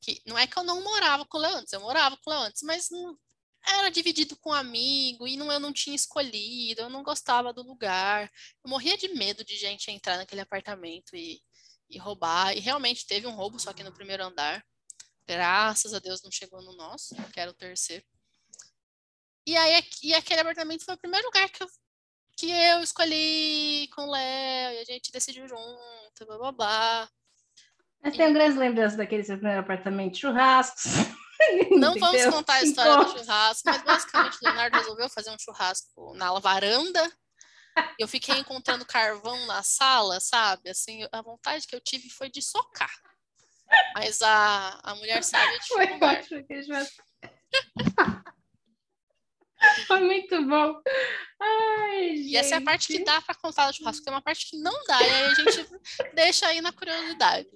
Que 0.00 0.22
não 0.24 0.38
é 0.38 0.46
que 0.46 0.56
eu 0.58 0.62
não 0.62 0.82
morava 0.82 1.24
com 1.26 1.38
o 1.38 1.40
Leandro, 1.40 1.68
eu 1.72 1.80
morava 1.80 2.16
com 2.18 2.30
o 2.30 2.32
Leandro, 2.32 2.54
mas 2.62 2.90
não, 2.90 3.18
era 3.66 3.90
dividido 3.90 4.36
com 4.36 4.50
um 4.50 4.54
amigo 4.54 5.26
e 5.26 5.36
não, 5.36 5.50
eu 5.50 5.58
não 5.58 5.72
tinha 5.72 5.96
escolhido, 5.96 6.82
eu 6.82 6.90
não 6.90 7.02
gostava 7.02 7.52
do 7.52 7.62
lugar. 7.62 8.30
Eu 8.64 8.70
morria 8.70 8.96
de 8.96 9.08
medo 9.08 9.44
de 9.44 9.56
gente 9.56 9.90
entrar 9.90 10.16
naquele 10.16 10.40
apartamento 10.40 11.16
e, 11.16 11.42
e 11.90 11.98
roubar. 11.98 12.56
E 12.56 12.60
realmente 12.60 13.06
teve 13.06 13.26
um 13.26 13.34
roubo, 13.34 13.58
só 13.58 13.72
que 13.72 13.82
no 13.82 13.92
primeiro 13.92 14.24
andar. 14.24 14.64
Graças 15.26 15.92
a 15.92 15.98
Deus 15.98 16.22
não 16.22 16.30
chegou 16.30 16.62
no 16.62 16.76
nosso, 16.76 17.14
que 17.32 17.40
era 17.40 17.50
o 17.50 17.54
terceiro. 17.54 18.04
E 19.44 19.56
aí 19.56 19.82
e 20.02 20.14
aquele 20.14 20.40
apartamento 20.40 20.84
foi 20.84 20.94
o 20.94 20.98
primeiro 20.98 21.26
lugar 21.26 21.48
que 21.48 21.62
eu, 21.62 21.68
que 22.36 22.50
eu 22.50 22.80
escolhi 22.80 23.88
com 23.94 24.02
o 24.02 24.10
Léo 24.10 24.74
e 24.74 24.78
a 24.78 24.84
gente 24.84 25.12
decidiu 25.12 25.48
junto, 25.48 26.26
blá 26.26 26.38
blá 26.38 26.52
blá. 26.52 27.10
Mas 28.02 28.16
tenho 28.16 28.32
grandes 28.32 28.56
lembranças 28.56 28.96
daquele 28.96 29.24
seu 29.24 29.36
primeiro 29.36 29.60
apartamento, 29.60 30.18
churrascos. 30.18 31.15
Não 31.78 31.94
vamos 31.94 32.24
contar 32.26 32.54
a 32.54 32.62
história 32.62 33.04
do 33.04 33.18
churrasco, 33.18 33.68
mas 33.68 33.82
basicamente 33.82 34.36
o 34.36 34.44
Leonardo 34.44 34.78
resolveu 34.78 35.08
fazer 35.08 35.30
um 35.30 35.38
churrasco 35.38 36.14
na 36.14 36.32
varanda. 36.38 37.12
Eu 37.98 38.08
fiquei 38.08 38.38
encontrando 38.38 38.86
carvão 38.86 39.44
na 39.46 39.62
sala, 39.62 40.18
sabe? 40.18 40.70
Assim, 40.70 41.06
a 41.12 41.20
vontade 41.20 41.66
que 41.66 41.76
eu 41.76 41.80
tive 41.80 42.08
foi 42.08 42.30
de 42.30 42.40
socar. 42.40 42.90
Mas 43.94 44.22
a, 44.22 44.80
a 44.82 44.94
mulher 44.94 45.22
sabe 45.22 45.58
de 45.60 45.68
Foi 45.68 45.86
Foi 49.86 50.00
muito 50.00 50.46
bom. 50.46 50.80
Ai, 51.40 52.10
e 52.14 52.36
essa 52.36 52.54
é 52.54 52.58
a 52.58 52.62
parte 52.62 52.88
que 52.88 53.02
dá 53.02 53.20
para 53.22 53.34
contar 53.34 53.70
do 53.70 53.76
churrasco, 53.76 54.04
tem 54.04 54.12
uma 54.12 54.22
parte 54.22 54.50
que 54.50 54.58
não 54.58 54.72
dá, 54.84 55.02
e 55.02 55.10
aí 55.10 55.24
a 55.24 55.34
gente 55.34 55.66
deixa 56.14 56.46
aí 56.46 56.60
na 56.60 56.72
curiosidade. 56.72 57.48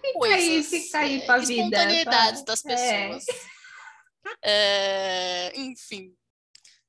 Fica 0.00 0.18
Coisas, 0.18 0.38
aí, 0.38 0.62
fica 0.64 0.98
aí 0.98 1.26
pra 1.26 1.38
vida. 1.38 1.52
Espontaneidades 1.52 2.44
das 2.44 2.64
é. 2.64 2.68
pessoas. 2.68 3.28
É. 3.28 3.62
É, 4.42 5.52
enfim, 5.56 6.14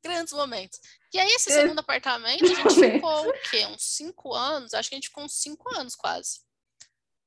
grandes 0.04 0.34
momentos. 0.34 0.80
E 1.14 1.20
aí, 1.20 1.28
esse 1.30 1.52
segundo 1.52 1.80
apartamento, 1.80 2.44
a 2.44 2.48
gente 2.48 2.74
ficou 2.74 3.30
o 3.30 3.34
quê? 3.50 3.66
Uns 3.68 3.84
cinco 3.84 4.34
anos? 4.34 4.74
Acho 4.74 4.90
que 4.90 4.96
a 4.96 4.98
gente 4.98 5.10
ficou 5.10 5.24
uns 5.24 5.36
cinco 5.36 5.70
anos 5.76 5.96
quase. 5.96 6.42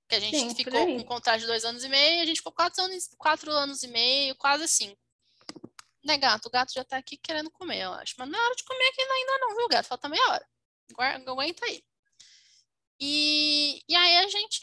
Que 0.09 0.17
a 0.17 0.21
gente 0.21 0.39
Sim, 0.39 0.55
ficou 0.55 0.87
com 0.87 0.97
um 0.97 1.05
contrato 1.05 1.41
de 1.41 1.47
dois 1.47 1.65
anos 1.65 1.83
e 1.83 1.89
meio, 1.89 2.23
a 2.23 2.27
gente 2.27 2.39
ficou 2.39 2.53
quatro 2.53 2.83
anos, 2.83 3.09
quatro 3.19 3.51
anos 3.51 3.83
e 3.83 3.89
meio, 3.89 4.37
quase 4.37 4.69
cinco. 4.69 5.01
Né, 6.05 6.17
gato? 6.17 6.47
O 6.47 6.51
gato 6.51 6.73
já 6.73 6.85
tá 6.85 6.97
aqui 6.97 7.17
querendo 7.17 7.51
comer, 7.51 7.83
eu 7.83 7.93
acho. 7.95 8.15
Mas 8.19 8.29
não 8.29 8.39
é 8.39 8.43
hora 8.43 8.55
de 8.55 8.65
comer 8.65 8.89
aqui 8.89 9.03
ainda 9.03 9.39
não, 9.39 9.57
viu, 9.57 9.69
gato? 9.69 9.87
Falta 9.87 10.09
meia 10.09 10.29
hora. 10.29 10.49
Aguenta 11.27 11.67
aí. 11.67 11.83
E, 13.01 13.83
e 13.89 13.97
aí 13.97 14.17
a 14.19 14.29
gente 14.29 14.61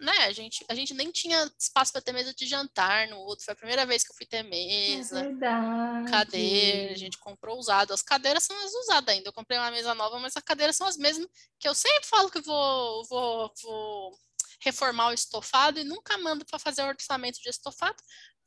né, 0.00 0.24
a 0.24 0.32
gente, 0.32 0.64
a 0.68 0.74
gente 0.74 0.94
nem 0.94 1.10
tinha 1.10 1.50
espaço 1.58 1.92
para 1.92 2.00
ter 2.00 2.12
mesa 2.12 2.32
de 2.34 2.46
jantar 2.46 3.06
no 3.08 3.18
outro. 3.18 3.44
Foi 3.44 3.52
a 3.52 3.56
primeira 3.56 3.84
vez 3.84 4.02
que 4.02 4.10
eu 4.10 4.16
fui 4.16 4.26
ter 4.26 4.42
mesa. 4.42 5.20
É 5.20 5.22
verdade. 5.24 6.10
Cadeira, 6.10 6.92
a 6.92 6.96
gente 6.96 7.18
comprou 7.18 7.58
usado. 7.58 7.92
As 7.92 8.02
cadeiras 8.02 8.42
são 8.44 8.56
as 8.64 8.72
usadas 8.72 9.14
ainda. 9.14 9.28
Eu 9.28 9.32
comprei 9.32 9.58
uma 9.58 9.70
mesa 9.70 9.94
nova, 9.94 10.18
mas 10.18 10.36
as 10.36 10.42
cadeiras 10.42 10.76
são 10.76 10.86
as 10.86 10.96
mesmas 10.96 11.28
que 11.58 11.68
eu 11.68 11.74
sempre 11.74 12.06
falo 12.06 12.30
que 12.30 12.40
vou, 12.40 13.04
vou, 13.04 13.52
vou 13.62 14.18
reformar 14.60 15.08
o 15.08 15.12
estofado 15.12 15.78
e 15.78 15.84
nunca 15.84 16.16
mando 16.18 16.44
para 16.44 16.58
fazer 16.58 16.82
o 16.82 16.88
orçamento 16.88 17.40
de 17.40 17.50
estofado. 17.50 17.96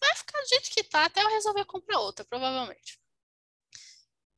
Vai 0.01 0.15
ficar 0.15 0.41
do 0.41 0.49
jeito 0.49 0.69
que 0.71 0.83
tá 0.83 1.05
até 1.05 1.21
eu 1.21 1.29
resolver 1.29 1.65
comprar 1.65 1.99
outra, 1.99 2.25
provavelmente. 2.25 2.99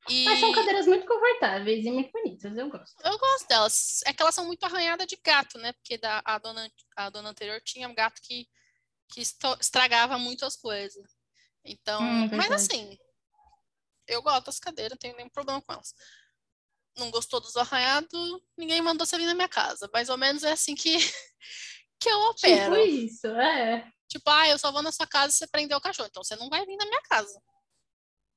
E... 0.09 0.25
Mas 0.25 0.39
são 0.39 0.51
cadeiras 0.51 0.85
muito 0.85 1.07
confortáveis 1.07 1.85
e 1.85 1.91
muito 1.91 2.11
bonitas, 2.11 2.55
eu 2.55 2.69
gosto. 2.69 2.95
Eu 3.03 3.17
gosto 3.17 3.47
delas. 3.47 4.01
É 4.05 4.13
que 4.13 4.21
elas 4.21 4.35
são 4.35 4.45
muito 4.45 4.63
arranhadas 4.63 5.07
de 5.07 5.17
gato, 5.23 5.57
né? 5.57 5.73
Porque 5.73 5.97
da, 5.97 6.21
a, 6.23 6.37
dona, 6.37 6.71
a 6.95 7.09
dona 7.09 7.29
anterior 7.29 7.59
tinha 7.61 7.87
um 7.89 7.95
gato 7.95 8.21
que, 8.21 8.47
que 9.09 9.21
estragava 9.21 10.17
muito 10.17 10.45
as 10.45 10.55
coisas. 10.55 11.11
Então, 11.63 12.01
hum, 12.01 12.29
mas 12.35 12.51
assim, 12.51 12.97
eu 14.07 14.21
gosto 14.21 14.45
das 14.45 14.59
cadeiras, 14.59 14.91
não 14.91 14.97
tenho 14.97 15.15
nenhum 15.15 15.29
problema 15.29 15.61
com 15.61 15.73
elas. 15.73 15.93
Não 16.97 17.09
gostou 17.09 17.41
dos 17.41 17.55
arranhados, 17.57 18.09
ninguém 18.55 18.81
mandou 18.81 19.05
você 19.05 19.17
vir 19.17 19.25
na 19.25 19.33
minha 19.33 19.49
casa. 19.49 19.89
Mais 19.91 20.09
ou 20.09 20.17
menos 20.17 20.43
é 20.43 20.51
assim 20.51 20.75
que, 20.75 20.97
que 21.99 22.09
eu 22.09 22.19
opero. 22.29 22.75
Tipo 22.75 22.87
isso, 22.87 23.27
é. 23.27 23.91
Tipo, 24.07 24.29
ah, 24.29 24.47
eu 24.47 24.59
só 24.59 24.71
vou 24.71 24.83
na 24.83 24.91
sua 24.91 25.07
casa 25.07 25.31
se 25.31 25.39
você 25.39 25.47
prender 25.47 25.75
o 25.75 25.81
cachorro. 25.81 26.07
Então 26.07 26.23
você 26.23 26.35
não 26.35 26.47
vai 26.47 26.63
vir 26.65 26.77
na 26.77 26.85
minha 26.85 27.01
casa. 27.01 27.41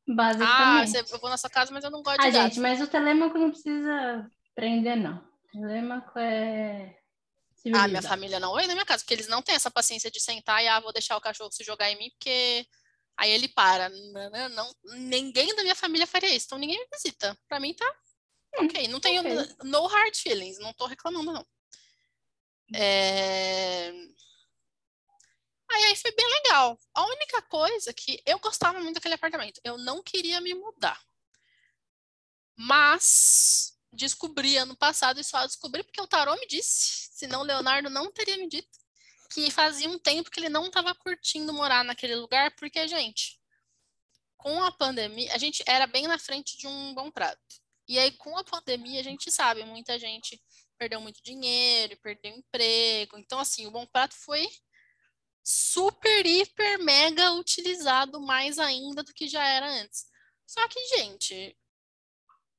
Basicamente. 0.09 0.97
Ah, 0.97 1.05
eu 1.11 1.19
vou 1.19 1.29
na 1.29 1.37
sua 1.37 1.51
casa, 1.51 1.71
mas 1.71 1.85
eu 1.85 1.91
não 1.91 2.03
gosto 2.03 2.21
ah, 2.21 2.27
de 2.27 2.33
gato. 2.33 2.45
gente, 2.45 2.61
mas 2.61 2.81
o 2.81 2.87
telêmaco 2.87 3.37
não 3.37 3.51
precisa 3.51 4.31
prender, 4.55 4.97
não. 4.97 5.23
O 5.55 5.61
telêmaco 5.61 6.19
é. 6.19 6.97
Ah, 7.75 7.87
minha 7.87 8.01
família 8.01 8.41
não 8.41 8.55
vem 8.55 8.67
na 8.67 8.73
minha 8.73 8.87
casa, 8.87 9.03
porque 9.03 9.13
eles 9.13 9.29
não 9.29 9.43
têm 9.43 9.55
essa 9.55 9.71
paciência 9.71 10.11
de 10.11 10.21
sentar 10.21 10.65
e, 10.65 10.69
ah, 10.69 10.81
vou 10.81 10.93
deixar 10.93 11.17
o 11.17 11.21
cachorro 11.21 11.53
se 11.53 11.63
jogar 11.63 11.91
em 11.91 11.99
mim, 11.99 12.11
porque 12.11 12.67
aí 13.19 13.31
ele 13.31 13.49
para. 13.49 13.91
Não, 13.91 14.31
não, 14.31 14.49
não 14.49 14.75
ninguém 14.97 15.55
da 15.55 15.63
minha 15.63 15.75
família 15.75 16.07
faria 16.07 16.35
isso, 16.35 16.47
então 16.47 16.59
ninguém 16.59 16.79
me 16.79 16.87
visita. 16.91 17.37
Pra 17.47 17.61
mim 17.61 17.75
tá 17.75 17.85
hum, 18.59 18.65
ok. 18.65 18.89
Não 18.89 19.01
tenho 19.01 19.21
okay. 19.21 19.55
no 19.65 19.87
hard 19.87 20.17
feelings, 20.17 20.59
não 20.59 20.73
tô 20.73 20.87
reclamando, 20.87 21.33
não. 21.33 21.47
É... 22.75 23.93
Aí, 25.71 25.85
aí 25.85 25.97
foi 25.97 26.13
bem 26.13 26.27
legal. 26.27 26.79
A 26.95 27.05
única 27.05 27.43
coisa 27.43 27.93
que 27.93 28.23
eu 28.27 28.39
gostava 28.39 28.81
muito 28.81 28.95
daquele 28.95 29.15
apartamento, 29.15 29.61
eu 29.63 29.77
não 29.79 30.03
queria 30.03 30.41
me 30.41 30.55
mudar. 30.55 31.01
Mas 32.57 33.79
descobri 33.93 34.57
ano 34.57 34.77
passado 34.77 35.21
e 35.21 35.25
só 35.25 35.47
descobri 35.47 35.83
porque 35.83 36.01
o 36.01 36.07
Tarô 36.07 36.35
me 36.37 36.47
disse, 36.47 37.11
senão 37.13 37.43
Leonardo 37.43 37.89
não 37.89 38.11
teria 38.13 38.37
me 38.37 38.49
dito, 38.49 38.79
que 39.31 39.51
fazia 39.51 39.89
um 39.89 39.99
tempo 39.99 40.31
que 40.31 40.41
ele 40.41 40.49
não 40.49 40.67
estava 40.67 40.95
curtindo 40.95 41.53
morar 41.53 41.85
naquele 41.85 42.17
lugar, 42.17 42.55
porque, 42.57 42.87
gente, 42.89 43.39
com 44.37 44.63
a 44.63 44.73
pandemia, 44.73 45.33
a 45.35 45.39
gente 45.39 45.63
era 45.67 45.87
bem 45.87 46.07
na 46.07 46.19
frente 46.19 46.57
de 46.57 46.67
um 46.67 46.95
bom 46.95 47.11
prato. 47.11 47.39
E 47.87 47.99
aí, 47.99 48.13
com 48.13 48.37
a 48.37 48.45
pandemia, 48.45 49.01
a 49.01 49.05
gente 49.05 49.31
sabe, 49.31 49.65
muita 49.65 49.99
gente 49.99 50.41
perdeu 50.79 51.01
muito 51.01 51.23
dinheiro, 51.23 51.97
perdeu 51.99 52.33
emprego. 52.37 53.19
Então, 53.19 53.39
assim, 53.39 53.67
o 53.67 53.71
bom 53.71 53.85
prato 53.87 54.15
foi 54.15 54.49
super, 55.49 56.27
hiper, 56.27 56.79
mega 56.85 57.33
utilizado 57.33 58.21
mais 58.21 58.59
ainda 58.59 59.03
do 59.03 59.15
que 59.15 59.27
já 59.27 59.43
era 59.43 59.67
antes. 59.67 60.05
Só 60.47 60.67
que, 60.69 60.79
gente, 60.89 61.57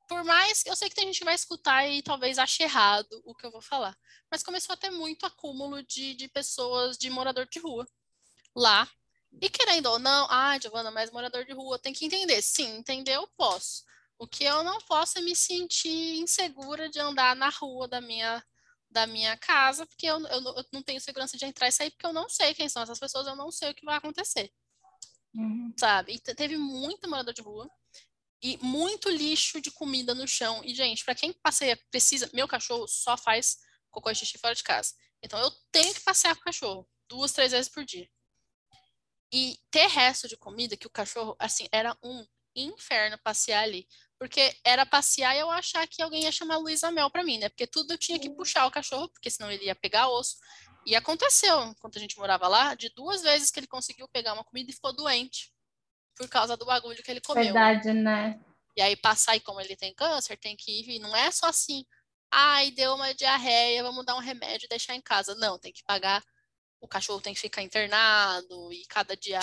por 0.08 0.24
mais 0.24 0.64
que 0.64 0.72
eu 0.72 0.76
sei 0.76 0.90
que 0.90 0.96
tem 0.96 1.06
gente 1.06 1.20
que 1.20 1.26
vai 1.26 1.36
escutar 1.36 1.88
e 1.88 2.02
talvez 2.02 2.40
ache 2.40 2.64
errado 2.64 3.22
o 3.24 3.36
que 3.36 3.46
eu 3.46 3.52
vou 3.52 3.62
falar, 3.62 3.96
mas 4.32 4.42
começou 4.42 4.74
a 4.74 4.78
ter 4.78 4.90
muito 4.90 5.24
acúmulo 5.24 5.84
de, 5.84 6.16
de 6.16 6.28
pessoas, 6.30 6.98
de 6.98 7.12
morador 7.12 7.48
de 7.48 7.60
rua 7.60 7.88
lá. 8.56 8.90
E 9.40 9.50
querendo 9.52 9.86
ou 9.86 10.00
não, 10.00 10.26
ah, 10.28 10.58
Giovana, 10.60 10.90
mas 10.90 11.12
morador 11.12 11.46
de 11.46 11.54
rua 11.54 11.78
tem 11.78 11.94
que 11.94 12.06
entender. 12.06 12.42
Sim, 12.42 12.78
entender 12.78 13.16
eu 13.16 13.28
posso. 13.38 13.84
O 14.18 14.28
que 14.28 14.44
eu 14.44 14.64
não 14.64 14.80
posso 14.82 15.20
é 15.20 15.22
me 15.22 15.36
sentir 15.36 16.18
insegura 16.18 16.90
de 16.90 17.00
andar 17.00 17.36
na 17.36 17.50
rua 17.50 17.88
da 17.88 18.02
minha 18.02 18.44
da 18.90 19.06
minha 19.06 19.38
casa, 19.38 19.86
porque 19.86 20.06
eu, 20.06 20.20
eu, 20.28 20.42
eu, 20.42 20.66
não 20.72 20.82
tenho 20.82 21.00
segurança 21.00 21.38
de 21.38 21.46
entrar 21.46 21.68
e 21.68 21.72
sair, 21.72 21.92
porque 21.92 22.06
eu 22.06 22.14
não 22.14 22.28
sei 22.28 22.54
quem 22.54 22.68
são 22.68 22.82
essas 22.82 23.00
pessoas, 23.00 23.28
eu 23.28 23.36
não 23.36 23.52
sei 23.52 23.72
o 23.72 23.76
que 23.76 23.86
vai 23.86 23.96
acontecer. 23.96 24.52
Uhum. 25.34 25.74
Sabe? 25.78 26.14
E 26.14 26.20
teve 26.20 26.58
muito 26.58 27.10
morador 27.10 27.34
de 27.34 27.42
rua 27.42 27.70
e 28.42 28.58
muito 28.64 29.10
lixo 29.10 29.62
de 29.62 29.70
comida 29.70 30.16
no 30.16 30.28
chão. 30.28 30.62
E, 30.64 30.74
gente, 30.74 31.04
para 31.06 31.16
quem 31.16 31.34
passeia, 31.34 31.80
precisa. 31.92 32.30
Meu 32.34 32.48
cachorro 32.48 32.88
só 32.88 33.16
faz 33.16 33.58
cocô 33.92 34.10
e 34.10 34.16
xixi 34.16 34.38
fora 34.38 34.56
de 34.56 34.64
casa. 34.64 34.96
Então, 35.22 35.40
eu 35.40 35.52
tenho 35.72 35.94
que 35.94 36.02
passear 36.02 36.36
com 36.36 36.42
o 36.42 36.46
cachorro 36.46 36.90
duas, 37.08 37.32
três 37.32 37.52
vezes 37.52 37.70
por 37.70 37.84
dia. 37.84 38.10
E 39.32 39.60
ter 39.70 39.88
resto 39.88 40.28
de 40.28 40.38
comida, 40.38 40.78
que 40.78 40.88
o 40.88 40.92
cachorro, 40.92 41.36
assim, 41.38 41.68
era 41.72 41.96
um 42.04 42.26
inferno 42.56 43.18
passear 43.20 43.64
ali. 43.64 43.88
Porque 44.20 44.54
era 44.66 44.86
passear 44.86 45.36
e 45.36 45.40
eu 45.40 45.50
achar 45.50 45.88
que 45.88 46.02
alguém 46.02 46.24
ia 46.24 46.32
chamar 46.32 46.58
Luísa 46.58 46.92
Mel 46.92 47.10
para 47.10 47.24
mim, 47.24 47.38
né? 47.38 47.48
Porque 47.48 47.66
tudo 47.66 47.94
eu 47.94 47.98
tinha 47.98 48.20
que 48.20 48.30
puxar 48.30 48.66
o 48.66 48.72
cachorro, 48.72 49.08
porque 49.08 49.30
senão 49.30 49.50
ele 49.50 49.66
ia 49.66 49.76
pegar 49.76 50.10
osso. 50.10 50.36
E 50.86 50.96
aconteceu, 50.96 51.64
enquanto 51.64 51.98
a 51.98 52.02
gente 52.02 52.18
morava 52.18 52.48
lá, 52.48 52.76
de 52.76 52.90
duas 52.90 53.22
vezes 53.22 53.50
que 53.50 53.60
ele 53.60 53.68
conseguiu 53.68 54.08
pegar 54.10 54.34
uma 54.34 54.44
comida 54.44 54.70
e 54.70 54.74
ficou 54.74 54.94
doente. 54.94 55.54
Por 56.18 56.28
causa 56.28 56.58
do 56.58 56.66
bagulho 56.66 57.02
que 57.02 57.10
ele 57.10 57.22
comeu. 57.22 57.46
Verdade, 57.46 57.94
né? 57.94 58.40
E 58.76 58.82
aí 58.82 58.96
passar, 58.96 59.38
e 59.38 59.40
como 59.40 59.62
ele 59.62 59.76
tem 59.76 59.94
câncer, 59.94 60.38
tem 60.38 60.56
que 60.56 60.82
ir. 60.82 61.00
Não 61.00 61.16
é 61.16 61.32
só 61.32 61.48
assim, 61.48 61.86
ai, 62.30 62.72
deu 62.72 62.96
uma 62.96 63.14
diarreia, 63.14 63.84
vamos 63.84 64.06
dar 64.06 64.16
um 64.16 64.20
remédio 64.20 64.66
e 64.66 64.70
deixar 64.70 64.96
em 64.96 65.02
casa. 65.02 65.34
Não, 65.36 65.58
tem 65.58 65.72
que 65.72 65.84
pagar. 65.84 66.24
O 66.82 66.88
cachorro 66.88 67.22
tem 67.22 67.34
que 67.34 67.40
ficar 67.40 67.62
internado 67.62 68.72
e 68.74 68.86
cada 68.88 69.16
dia 69.16 69.40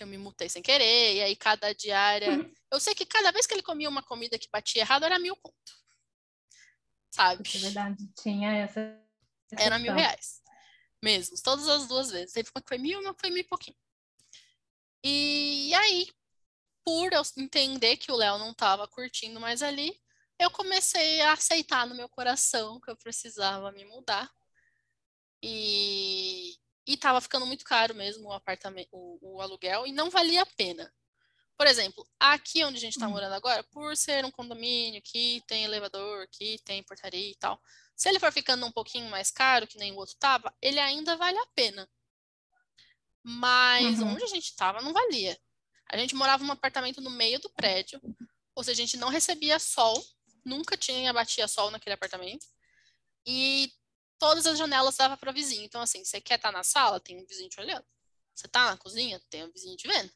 que 0.00 0.04
eu 0.04 0.06
me 0.06 0.16
mutei 0.16 0.48
sem 0.48 0.62
querer, 0.62 1.16
e 1.16 1.22
aí 1.22 1.36
cada 1.36 1.74
diária. 1.74 2.30
Uhum. 2.30 2.54
Eu 2.72 2.80
sei 2.80 2.94
que 2.94 3.04
cada 3.04 3.30
vez 3.30 3.46
que 3.46 3.52
ele 3.52 3.62
comia 3.62 3.86
uma 3.86 4.02
comida 4.02 4.38
que 4.38 4.48
batia 4.50 4.80
errado 4.80 5.04
era 5.04 5.18
mil 5.18 5.36
conto. 5.36 5.72
Sabe? 7.10 7.42
É 7.54 7.58
verdade, 7.58 8.08
tinha 8.18 8.50
essa. 8.50 8.98
Era 9.58 9.78
mil 9.78 9.92
reais. 9.92 10.40
Mesmo, 11.02 11.36
todas 11.42 11.68
as 11.68 11.86
duas 11.86 12.10
vezes. 12.10 12.32
Teve 12.32 12.48
uma 12.54 12.62
que 12.62 12.68
foi 12.68 12.78
mil, 12.78 12.98
uma 12.98 13.14
foi 13.14 13.28
mil 13.28 13.40
e 13.40 13.44
pouquinho. 13.44 13.76
E 15.04 15.74
aí, 15.74 16.08
por 16.82 17.12
eu 17.12 17.22
entender 17.36 17.98
que 17.98 18.10
o 18.10 18.16
Léo 18.16 18.38
não 18.38 18.52
estava 18.52 18.88
curtindo 18.88 19.38
mais 19.38 19.62
ali, 19.62 19.94
eu 20.38 20.50
comecei 20.50 21.20
a 21.20 21.32
aceitar 21.32 21.86
no 21.86 21.94
meu 21.94 22.08
coração 22.08 22.80
que 22.80 22.90
eu 22.90 22.96
precisava 22.96 23.70
me 23.72 23.84
mudar. 23.84 24.30
E, 25.42 26.54
e 26.86 26.94
estava 26.94 27.20
ficando 27.20 27.46
muito 27.46 27.64
caro 27.64 27.94
mesmo 27.94 28.28
o 28.28 28.32
apartamento, 28.32 28.88
o, 28.92 29.18
o, 29.20 29.40
aluguel, 29.40 29.86
e 29.86 29.92
não 29.92 30.10
valia 30.10 30.42
a 30.42 30.46
pena. 30.46 30.92
Por 31.56 31.66
exemplo, 31.66 32.06
aqui 32.18 32.64
onde 32.64 32.78
a 32.78 32.80
gente 32.80 32.94
está 32.94 33.06
hum. 33.06 33.10
morando 33.10 33.34
agora, 33.34 33.62
por 33.64 33.96
ser 33.96 34.24
um 34.24 34.30
condomínio 34.30 35.02
que 35.02 35.42
tem 35.46 35.64
elevador, 35.64 36.26
que 36.30 36.58
tem 36.64 36.82
portaria 36.82 37.30
e 37.30 37.34
tal, 37.34 37.60
se 37.94 38.08
ele 38.08 38.18
for 38.18 38.32
ficando 38.32 38.64
um 38.64 38.72
pouquinho 38.72 39.10
mais 39.10 39.30
caro, 39.30 39.66
que 39.66 39.76
nem 39.76 39.92
o 39.92 39.96
outro 39.96 40.14
estava, 40.14 40.54
ele 40.62 40.80
ainda 40.80 41.16
vale 41.16 41.38
a 41.38 41.46
pena. 41.54 41.88
Mas 43.22 44.00
uhum. 44.00 44.14
onde 44.14 44.24
a 44.24 44.28
gente 44.28 44.46
estava 44.46 44.80
não 44.80 44.94
valia. 44.94 45.38
A 45.86 45.98
gente 45.98 46.14
morava 46.14 46.42
num 46.42 46.52
apartamento 46.52 47.00
no 47.02 47.10
meio 47.10 47.38
do 47.40 47.50
prédio, 47.50 48.00
ou 48.54 48.64
seja, 48.64 48.82
a 48.82 48.86
gente 48.86 48.96
não 48.96 49.08
recebia 49.08 49.58
sol, 49.58 50.02
nunca 50.44 50.76
tinha 50.76 51.12
batia 51.12 51.46
sol 51.46 51.70
naquele 51.70 51.94
apartamento. 51.94 52.46
E 53.26 53.70
todas 54.20 54.46
as 54.46 54.58
janelas 54.58 54.96
davam 54.96 55.16
para 55.16 55.32
vizinho. 55.32 55.64
Então, 55.64 55.80
assim, 55.80 56.04
você 56.04 56.20
quer 56.20 56.36
estar 56.36 56.52
tá 56.52 56.58
na 56.58 56.62
sala, 56.62 57.00
tem 57.00 57.18
um 57.18 57.26
vizinho 57.26 57.48
te 57.48 57.58
olhando. 57.58 57.84
Você 58.34 58.46
tá 58.46 58.70
na 58.70 58.76
cozinha, 58.76 59.20
tem 59.30 59.44
um 59.44 59.50
vizinho 59.50 59.76
te 59.76 59.88
vendo. 59.88 60.12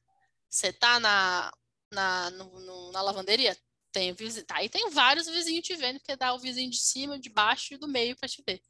Você 0.49 0.73
tá 0.73 1.01
na, 1.01 1.53
na, 1.91 2.31
no, 2.31 2.61
no, 2.61 2.93
na 2.93 3.03
lavanderia, 3.03 3.57
tem 3.91 4.13
vizinho. 4.13 4.47
Aí 4.51 4.69
tem 4.69 4.91
vários 4.91 5.27
vizinhos 5.27 5.67
te 5.67 5.75
vendo, 5.75 5.99
porque 5.99 6.15
dá 6.15 6.35
o 6.35 6.39
vizinho 6.39 6.71
de 6.71 6.77
cima, 6.77 7.19
de 7.19 7.31
baixo 7.31 7.75
e 7.75 7.79
do 7.79 7.89
meio 7.89 8.15
para 8.15 8.29
te 8.29 8.43
ver. 8.47 8.63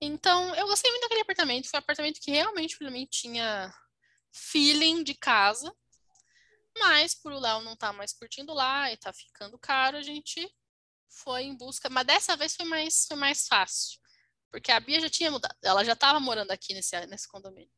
Então, 0.00 0.54
eu 0.54 0.66
gostei 0.66 0.90
muito 0.90 1.02
daquele 1.02 1.22
apartamento. 1.22 1.68
Foi 1.68 1.78
um 1.78 1.82
apartamento 1.82 2.20
que 2.20 2.30
realmente, 2.30 2.78
para 2.78 2.90
mim, 2.90 3.06
tinha 3.10 3.74
feeling 4.32 5.02
de 5.02 5.14
casa. 5.14 5.74
Mas, 6.78 7.14
por 7.14 7.32
o 7.32 7.40
Léo 7.40 7.62
não 7.62 7.74
tá 7.74 7.92
mais 7.92 8.12
curtindo 8.12 8.52
lá 8.52 8.92
e 8.92 8.96
tá 8.96 9.12
ficando 9.12 9.58
caro, 9.58 9.96
a 9.96 10.02
gente 10.02 10.48
foi 11.08 11.44
em 11.44 11.56
busca. 11.56 11.88
Mas 11.88 12.06
dessa 12.06 12.36
vez 12.36 12.54
foi 12.54 12.66
mais, 12.66 13.06
foi 13.06 13.16
mais 13.16 13.48
fácil. 13.48 13.98
Porque 14.56 14.72
a 14.72 14.80
Bia 14.80 15.00
já 15.00 15.10
tinha 15.10 15.30
mudado. 15.30 15.56
Ela 15.62 15.84
já 15.84 15.92
estava 15.92 16.18
morando 16.18 16.50
aqui 16.50 16.74
nesse, 16.74 16.98
nesse 17.06 17.28
condomínio. 17.28 17.70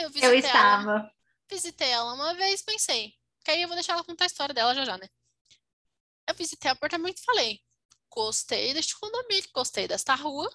eu, 0.00 0.10
eu 0.22 0.34
estava. 0.34 0.90
Ela, 0.90 1.12
visitei 1.50 1.88
ela 1.88 2.12
uma 2.12 2.34
vez 2.34 2.62
pensei. 2.62 3.14
Que 3.44 3.50
aí 3.50 3.62
eu 3.62 3.68
vou 3.68 3.74
deixar 3.74 3.94
ela 3.94 4.04
contar 4.04 4.24
a 4.24 4.26
história 4.26 4.54
dela 4.54 4.74
já 4.74 4.84
já, 4.84 4.98
né? 4.98 5.08
Eu 6.26 6.34
visitei 6.34 6.70
o 6.70 6.74
apartamento 6.74 7.18
e 7.18 7.24
falei: 7.24 7.60
gostei 8.10 8.74
deste 8.74 8.98
condomínio, 8.98 9.48
gostei 9.54 9.88
desta 9.88 10.14
rua 10.14 10.50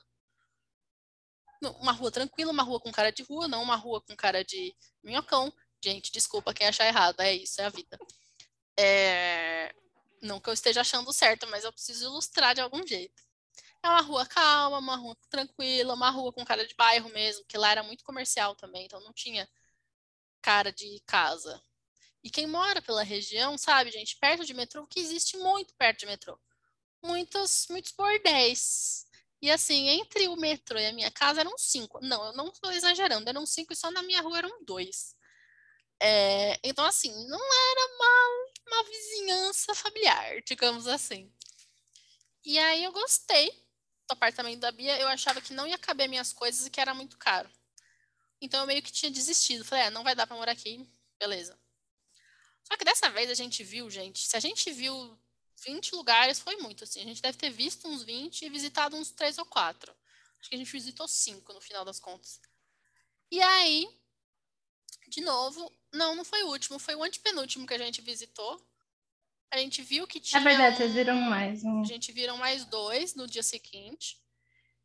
uma 1.80 1.92
rua 1.92 2.12
tranquila, 2.12 2.52
uma 2.52 2.64
rua 2.64 2.80
com 2.80 2.92
cara 2.92 3.12
de 3.12 3.24
rua, 3.24 3.48
não 3.48 3.64
uma 3.64 3.76
rua 3.76 4.02
com 4.02 4.16
cara 4.16 4.44
de 4.44 4.76
minhocão. 5.04 5.52
Gente, 5.84 6.12
desculpa 6.12 6.54
quem 6.54 6.68
achar 6.68 6.88
errado, 6.88 7.20
é 7.22 7.34
isso, 7.34 7.62
é 7.62 7.66
a 7.66 7.70
vida. 7.70 7.98
É... 8.78 9.74
Não 10.22 10.40
que 10.40 10.50
eu 10.50 10.54
esteja 10.54 10.82
achando 10.82 11.12
certo, 11.14 11.48
mas 11.48 11.64
eu 11.64 11.72
preciso 11.72 12.06
ilustrar 12.06 12.56
de 12.56 12.62
algum 12.62 12.86
jeito. 12.86 13.24
É 13.86 13.88
uma 13.88 14.02
rua 14.02 14.26
calma, 14.26 14.80
uma 14.80 14.96
rua 14.96 15.16
tranquila, 15.30 15.94
uma 15.94 16.10
rua 16.10 16.34
com 16.34 16.44
cara 16.44 16.66
de 16.66 16.74
bairro 16.74 17.08
mesmo, 17.10 17.46
que 17.46 17.56
lá 17.56 17.70
era 17.70 17.84
muito 17.84 18.04
comercial 18.04 18.56
também, 18.56 18.86
então 18.86 19.00
não 19.02 19.14
tinha 19.14 19.48
cara 20.42 20.72
de 20.72 21.00
casa. 21.06 21.62
E 22.24 22.32
quem 22.32 22.48
mora 22.48 22.82
pela 22.82 23.04
região 23.04 23.60
sabe, 23.60 23.92
gente, 23.92 24.18
perto 24.18 24.44
de 24.44 24.56
metrô, 24.56 24.88
que 24.88 25.00
existe 25.00 25.38
muito 25.38 25.76
perto 25.76 26.00
de 26.00 26.08
metrô. 26.08 26.40
Muitos, 27.04 27.68
muitos 27.70 27.92
bordéis, 27.92 29.06
e 29.40 29.52
assim, 29.52 29.88
entre 29.90 30.28
o 30.30 30.36
metrô 30.36 30.80
e 30.80 30.88
a 30.88 30.94
minha 30.94 31.12
casa 31.12 31.42
eram 31.42 31.56
cinco. 31.56 32.00
Não, 32.02 32.26
eu 32.26 32.34
não 32.34 32.48
estou 32.48 32.72
exagerando, 32.72 33.30
eram 33.30 33.46
cinco 33.46 33.72
e 33.72 33.76
só 33.76 33.92
na 33.92 34.02
minha 34.02 34.22
rua 34.22 34.40
eram 34.40 34.66
dois. 34.66 35.16
É, 36.02 36.60
então, 36.64 36.86
assim, 36.86 37.12
não 37.28 37.40
era 37.40 37.96
uma, 37.96 38.82
uma 38.82 38.84
vizinhança 38.90 39.76
familiar, 39.76 40.42
digamos 40.42 40.88
assim. 40.88 41.32
E 42.44 42.58
aí 42.58 42.84
eu 42.84 42.92
gostei 42.92 43.65
apartamento 44.14 44.60
da 44.60 44.72
Bia, 44.72 45.00
eu 45.00 45.08
achava 45.08 45.42
que 45.42 45.54
não 45.54 45.68
ia 45.68 45.78
caber 45.78 46.08
minhas 46.08 46.32
coisas 46.32 46.66
e 46.66 46.70
que 46.70 46.80
era 46.80 46.94
muito 46.94 47.18
caro. 47.18 47.50
Então 48.42 48.62
eu 48.62 48.68
meio 48.68 48.82
que 48.82 48.92
tinha 48.92 49.12
desistido. 49.12 49.66
Falei, 49.66 49.86
é, 49.86 49.90
não 49.90 50.04
vai 50.04 50.16
dar 50.16 50.28
para 50.28 50.36
morar 50.36 50.52
aqui, 50.52 50.88
beleza. 51.20 51.58
Só 52.64 52.78
que 52.78 52.86
dessa 52.86 53.10
vez 53.10 53.30
a 53.30 53.34
gente 53.34 53.64
viu, 53.64 53.90
gente, 53.90 54.28
se 54.28 54.36
a 54.36 54.40
gente 54.40 54.72
viu 54.72 55.18
20 55.64 55.96
lugares 55.96 56.40
foi 56.40 56.58
muito, 56.58 56.84
assim. 56.84 57.02
A 57.02 57.06
gente 57.06 57.22
deve 57.22 57.38
ter 57.38 57.50
visto 57.50 57.88
uns 57.88 58.04
20 58.04 58.46
e 58.46 58.50
visitado 58.50 58.96
uns 58.96 59.12
3 59.12 59.38
ou 59.38 59.46
4. 59.46 59.96
Acho 60.40 60.50
que 60.50 60.56
a 60.56 60.60
gente 60.60 60.72
visitou 60.72 61.08
5 61.08 61.54
no 61.54 61.62
final 61.62 61.86
das 61.86 62.00
contas. 62.00 62.40
E 63.32 63.42
aí, 63.42 63.90
de 65.08 65.22
novo, 65.22 65.72
não, 65.92 66.16
não 66.16 66.26
foi 66.26 66.44
o 66.44 66.50
último, 66.50 66.78
foi 66.78 66.96
o 66.96 67.04
antepenúltimo 67.04 67.66
que 67.66 67.74
a 67.74 67.78
gente 67.78 68.02
visitou. 68.02 68.62
A 69.56 69.60
gente 69.60 69.82
viu 69.82 70.06
que 70.06 70.20
tinha. 70.20 70.42
É 70.42 70.44
verdade, 70.44 70.76
vocês 70.76 70.94
viram 70.94 71.16
mais 71.16 71.64
um. 71.64 71.80
A 71.80 71.86
gente 71.86 72.12
viram 72.12 72.36
mais 72.36 72.66
dois 72.66 73.16
no 73.16 73.26
dia 73.26 73.42
seguinte. 73.42 74.22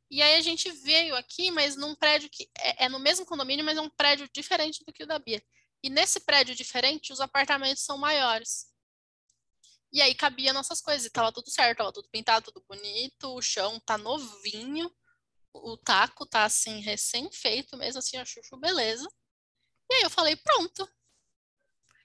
E 0.09 0.23
aí 0.23 0.37
a 0.37 0.41
gente 0.41 0.71
veio 0.71 1.17
aqui, 1.17 1.51
mas 1.51 1.75
num 1.75 1.93
prédio 1.93 2.31
que 2.31 2.49
é, 2.57 2.85
é, 2.85 2.89
no 2.89 3.01
mesmo 3.01 3.27
condomínio, 3.27 3.65
mas 3.65 3.77
é 3.77 3.81
um 3.81 3.91
prédio 3.91 4.29
diferente 4.33 4.85
do 4.85 4.93
que 4.93 5.03
o 5.03 5.07
da 5.09 5.19
Bia. 5.19 5.43
E 5.83 5.91
nesse 5.91 6.21
prédio 6.21 6.55
diferente, 6.55 7.13
os 7.13 7.21
apartamentos 7.21 7.83
são 7.83 7.99
maiores. 7.99 8.67
E 9.93 10.01
aí 10.01 10.15
cabia 10.15 10.53
nossas 10.53 10.81
coisas, 10.81 11.05
e 11.05 11.11
tava 11.11 11.33
tudo 11.33 11.51
certo, 11.51 11.79
tava 11.79 11.93
tudo 11.93 12.09
pintado, 12.09 12.53
tudo 12.53 12.65
bonito, 12.69 13.35
o 13.35 13.43
chão 13.43 13.81
tá 13.81 13.99
novinho, 13.99 14.89
o 15.53 15.77
taco 15.77 16.25
tá 16.25 16.45
assim, 16.45 16.81
recém-feito 16.81 17.77
mesmo, 17.77 17.99
assim, 17.99 18.19
a 18.19 18.25
chuchu, 18.25 18.57
beleza. 18.57 19.09
E 19.91 19.95
aí 19.95 20.03
eu 20.03 20.11
falei, 20.11 20.37
pronto. 20.37 20.89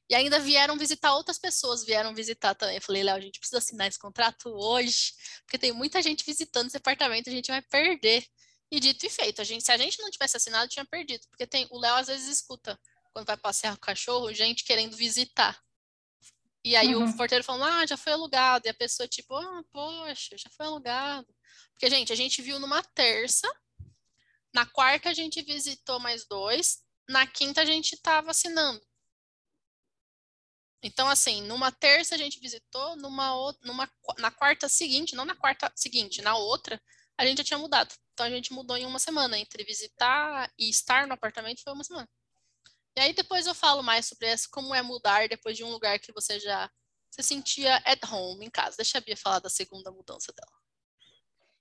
E 0.10 0.14
ainda 0.14 0.40
vieram 0.40 0.78
visitar 0.78 1.16
outras 1.16 1.40
pessoas, 1.40 1.84
vieram 1.84 2.14
visitar 2.14 2.54
também. 2.54 2.76
Eu 2.76 2.82
falei, 2.82 3.04
Léo, 3.04 3.16
a 3.16 3.22
gente 3.22 3.40
precisa 3.40 3.58
assinar 3.58 3.88
esse 3.88 3.98
contrato 3.98 4.50
hoje, 4.50 5.14
porque 5.44 5.58
tem 5.58 5.72
muita 5.72 6.02
gente 6.02 6.24
visitando 6.24 6.68
esse 6.68 6.78
apartamento, 6.78 7.30
a 7.30 7.34
gente 7.34 7.48
vai 7.48 7.62
perder. 7.62 8.26
E 8.72 8.80
dito 8.80 9.06
e 9.06 9.10
feito, 9.10 9.42
a 9.42 9.44
gente, 9.44 9.64
se 9.64 9.72
a 9.72 9.78
gente 9.78 10.00
não 10.02 10.10
tivesse 10.10 10.38
assinado, 10.38 10.70
tinha 10.70 10.86
perdido, 10.86 11.26
porque 11.30 11.46
tem 11.46 11.68
o 11.70 11.80
Léo 11.80 11.96
às 11.96 12.08
vezes 12.08 12.28
escuta 12.28 12.80
quando 13.14 13.28
vai 13.28 13.38
passear 13.38 13.72
com 13.72 13.78
o 13.78 13.86
cachorro, 13.86 14.34
gente 14.34 14.64
querendo 14.64 14.98
visitar. 14.98 15.58
E 16.66 16.76
aí 16.76 16.96
uhum. 16.96 17.06
o 17.08 17.16
porteiro 17.16 17.44
falou, 17.44 17.64
ah, 17.64 17.86
já 17.86 17.96
foi 17.96 18.14
alugado. 18.14 18.68
E 18.68 18.70
a 18.70 18.74
pessoa, 18.74 19.08
tipo, 19.08 19.36
ah, 19.36 19.64
poxa, 19.72 20.36
já 20.36 20.50
foi 20.50 20.66
alugado. 20.66 21.28
Porque, 21.72 21.88
gente, 21.90 22.12
a 22.12 22.16
gente 22.16 22.42
viu 22.42 22.60
numa 22.60 22.82
terça, 22.82 23.48
na 24.52 24.66
quarta 24.66 25.10
a 25.10 25.14
gente 25.14 25.44
visitou 25.44 26.00
mais 26.00 26.26
dois, 26.26 26.80
na 27.08 27.28
quinta 27.28 27.62
a 27.62 27.66
gente 27.66 27.94
estava 27.94 28.32
assinando. 28.32 28.82
Então, 30.86 31.10
assim, 31.10 31.42
numa 31.42 31.72
terça 31.72 32.14
a 32.14 32.18
gente 32.18 32.40
visitou, 32.40 32.96
numa, 32.98 33.34
numa 33.64 33.90
na 34.20 34.30
quarta 34.30 34.70
seguinte, 34.70 35.16
não 35.16 35.26
na 35.26 35.36
quarta 35.36 35.72
seguinte, 35.76 36.22
na 36.22 36.38
outra, 36.38 36.80
a 37.18 37.26
gente 37.26 37.40
já 37.40 37.44
tinha 37.44 37.58
mudado. 37.58 37.92
Então 38.14 38.24
a 38.24 38.30
gente 38.30 38.54
mudou 38.54 38.78
em 38.78 38.86
uma 38.86 39.00
semana. 39.00 39.36
Entre 39.36 39.64
visitar 39.64 40.48
e 40.60 40.70
estar 40.70 41.08
no 41.08 41.14
apartamento 41.14 41.64
foi 41.64 41.74
uma 41.74 41.84
semana. 41.84 42.08
E 42.96 43.02
aí 43.02 43.14
depois 43.14 43.48
eu 43.48 43.56
falo 43.56 43.82
mais 43.82 44.06
sobre 44.06 44.28
essa, 44.28 44.48
como 44.52 44.76
é 44.76 44.84
mudar 44.84 45.28
depois 45.28 45.58
de 45.58 45.64
um 45.64 45.72
lugar 45.72 45.98
que 45.98 46.14
você 46.14 46.40
já 46.40 46.70
se 47.10 47.24
sentia 47.24 47.78
at 47.78 48.00
home 48.08 48.46
em 48.46 48.52
casa. 48.52 48.78
Deixa 48.78 49.00
a 49.00 49.02
Bia 49.02 49.18
falar 49.18 49.40
da 49.40 49.50
segunda 49.50 49.90
mudança 49.90 50.32
dela. 50.34 50.56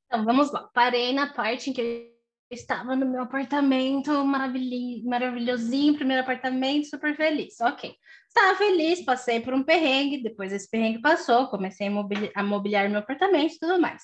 Então, 0.05 0.22
vamos 0.27 0.53
lá. 0.53 0.68
Parei 0.75 1.14
na 1.14 1.33
parte 1.33 1.70
em 1.70 1.72
que 1.72 1.81
eu 1.81 2.14
estava 2.51 2.95
no 2.95 3.07
meu 3.07 3.22
apartamento 3.22 4.12
maravilhosinho, 4.22 5.95
primeiro 5.95 6.22
apartamento, 6.22 6.91
super 6.91 7.16
feliz. 7.16 7.59
Ok. 7.62 7.97
Estava 8.37 8.59
feliz, 8.59 9.05
passei 9.05 9.39
por 9.39 9.55
um 9.55 9.62
perrengue, 9.62 10.20
depois 10.20 10.53
esse 10.53 10.68
perrengue 10.68 11.01
passou, 11.01 11.47
comecei 11.47 11.87
a, 11.87 11.91
mobili 11.91 12.32
a 12.35 12.43
mobiliar 12.43 12.91
meu 12.91 12.99
apartamento 12.99 13.55
e 13.55 13.59
tudo 13.61 13.80
mais. 13.80 14.03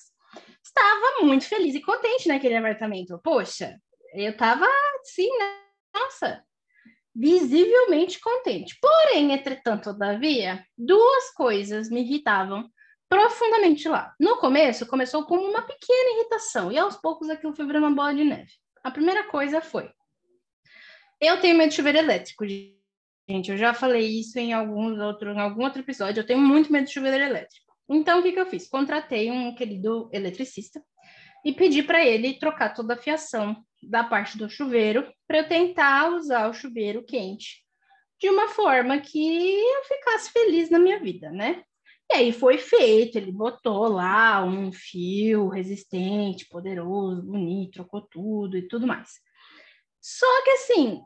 Estava 0.63 1.25
muito 1.25 1.43
feliz 1.43 1.75
e 1.75 1.81
contente 1.81 2.29
naquele 2.29 2.55
apartamento. 2.55 3.19
Poxa, 3.21 3.77
eu 4.13 4.31
estava 4.31 4.65
assim, 5.01 5.27
né? 5.37 5.57
Nossa, 5.93 6.41
visivelmente 7.13 8.21
contente. 8.21 8.77
Porém, 8.81 9.33
entretanto, 9.33 9.91
todavia, 9.91 10.65
duas 10.77 11.31
coisas 11.33 11.89
me 11.89 11.99
irritavam 11.99 12.69
profundamente 13.09 13.89
lá. 13.89 14.15
No 14.17 14.37
começo, 14.37 14.87
começou 14.87 15.25
como 15.25 15.41
uma 15.41 15.63
pequena 15.63 16.19
irritação, 16.21 16.71
e 16.71 16.77
aos 16.77 16.95
poucos 16.95 17.29
aquilo 17.29 17.53
foi 17.53 17.65
virando 17.65 17.87
uma 17.87 17.95
bola 17.95 18.15
de 18.15 18.23
neve. 18.23 18.53
A 18.81 18.91
primeira 18.91 19.25
coisa 19.25 19.59
foi: 19.59 19.91
eu 21.19 21.41
tenho 21.41 21.57
medo 21.57 21.67
de 21.67 21.75
chuveiro 21.75 21.97
elétrico, 21.97 22.45
gente. 23.29 23.51
Eu 23.51 23.57
já 23.57 23.73
falei 23.73 24.19
isso 24.19 24.37
em, 24.39 24.53
alguns 24.53 24.99
outro, 24.99 25.31
em 25.31 25.39
algum 25.39 25.63
outro 25.63 25.81
episódio. 25.81 26.21
Eu 26.21 26.25
tenho 26.25 26.39
muito 26.39 26.71
medo 26.71 26.85
de 26.85 26.93
chuveiro 26.93 27.23
elétrico. 27.23 27.71
Então, 27.89 28.19
o 28.19 28.23
que, 28.23 28.31
que 28.31 28.39
eu 28.39 28.45
fiz? 28.45 28.67
Contratei 28.67 29.29
um 29.29 29.53
querido 29.53 30.09
eletricista 30.13 30.81
e 31.43 31.51
pedi 31.51 31.83
para 31.83 32.05
ele 32.05 32.39
trocar 32.39 32.73
toda 32.73 32.93
a 32.93 32.97
fiação 32.97 33.63
da 33.83 34.03
parte 34.03 34.37
do 34.37 34.49
chuveiro 34.49 35.11
para 35.27 35.39
eu 35.39 35.47
tentar 35.47 36.13
usar 36.13 36.47
o 36.47 36.53
chuveiro 36.53 37.03
quente 37.03 37.61
de 38.19 38.29
uma 38.29 38.47
forma 38.49 38.99
que 38.99 39.59
eu 39.59 39.83
ficasse 39.83 40.31
feliz 40.31 40.69
na 40.69 40.77
minha 40.77 40.99
vida, 40.99 41.31
né? 41.31 41.63
E 42.11 42.15
aí 42.15 42.31
foi 42.31 42.57
feito, 42.57 43.17
ele 43.17 43.31
botou 43.31 43.87
lá 43.87 44.43
um 44.43 44.71
fio 44.71 45.47
resistente, 45.47 46.47
poderoso, 46.47 47.23
bonito, 47.23 47.71
trocou 47.71 48.01
tudo 48.01 48.57
e 48.57 48.67
tudo 48.67 48.85
mais. 48.85 49.09
Só 49.99 50.43
que 50.43 50.49
assim, 50.51 51.01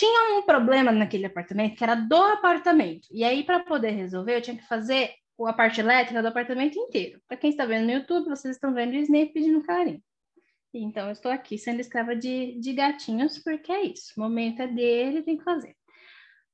tinha 0.00 0.38
um 0.38 0.42
problema 0.42 0.90
naquele 0.90 1.26
apartamento 1.26 1.76
que 1.76 1.84
era 1.84 1.94
do 1.94 2.16
apartamento. 2.16 3.06
E 3.10 3.22
aí, 3.22 3.44
para 3.44 3.60
poder 3.60 3.90
resolver, 3.90 4.36
eu 4.36 4.40
tinha 4.40 4.56
que 4.56 4.66
fazer 4.66 5.12
a 5.38 5.52
parte 5.52 5.78
elétrica 5.78 6.22
do 6.22 6.28
apartamento 6.28 6.78
inteiro. 6.78 7.20
Para 7.28 7.36
quem 7.36 7.50
está 7.50 7.66
vendo 7.66 7.84
no 7.84 7.92
YouTube, 7.92 8.30
vocês 8.30 8.56
estão 8.56 8.72
vendo 8.72 8.92
o 8.92 8.96
Snape 8.96 9.34
pedindo 9.34 9.62
carinho. 9.62 10.02
Então, 10.72 11.06
eu 11.06 11.12
estou 11.12 11.30
aqui 11.30 11.58
sendo 11.58 11.80
escrava 11.80 12.16
de, 12.16 12.58
de 12.58 12.72
gatinhos, 12.72 13.38
porque 13.40 13.70
é 13.70 13.82
isso. 13.82 14.14
O 14.16 14.20
momento 14.20 14.62
é 14.62 14.68
dele, 14.68 15.22
tem 15.22 15.36
que 15.36 15.44
fazer. 15.44 15.76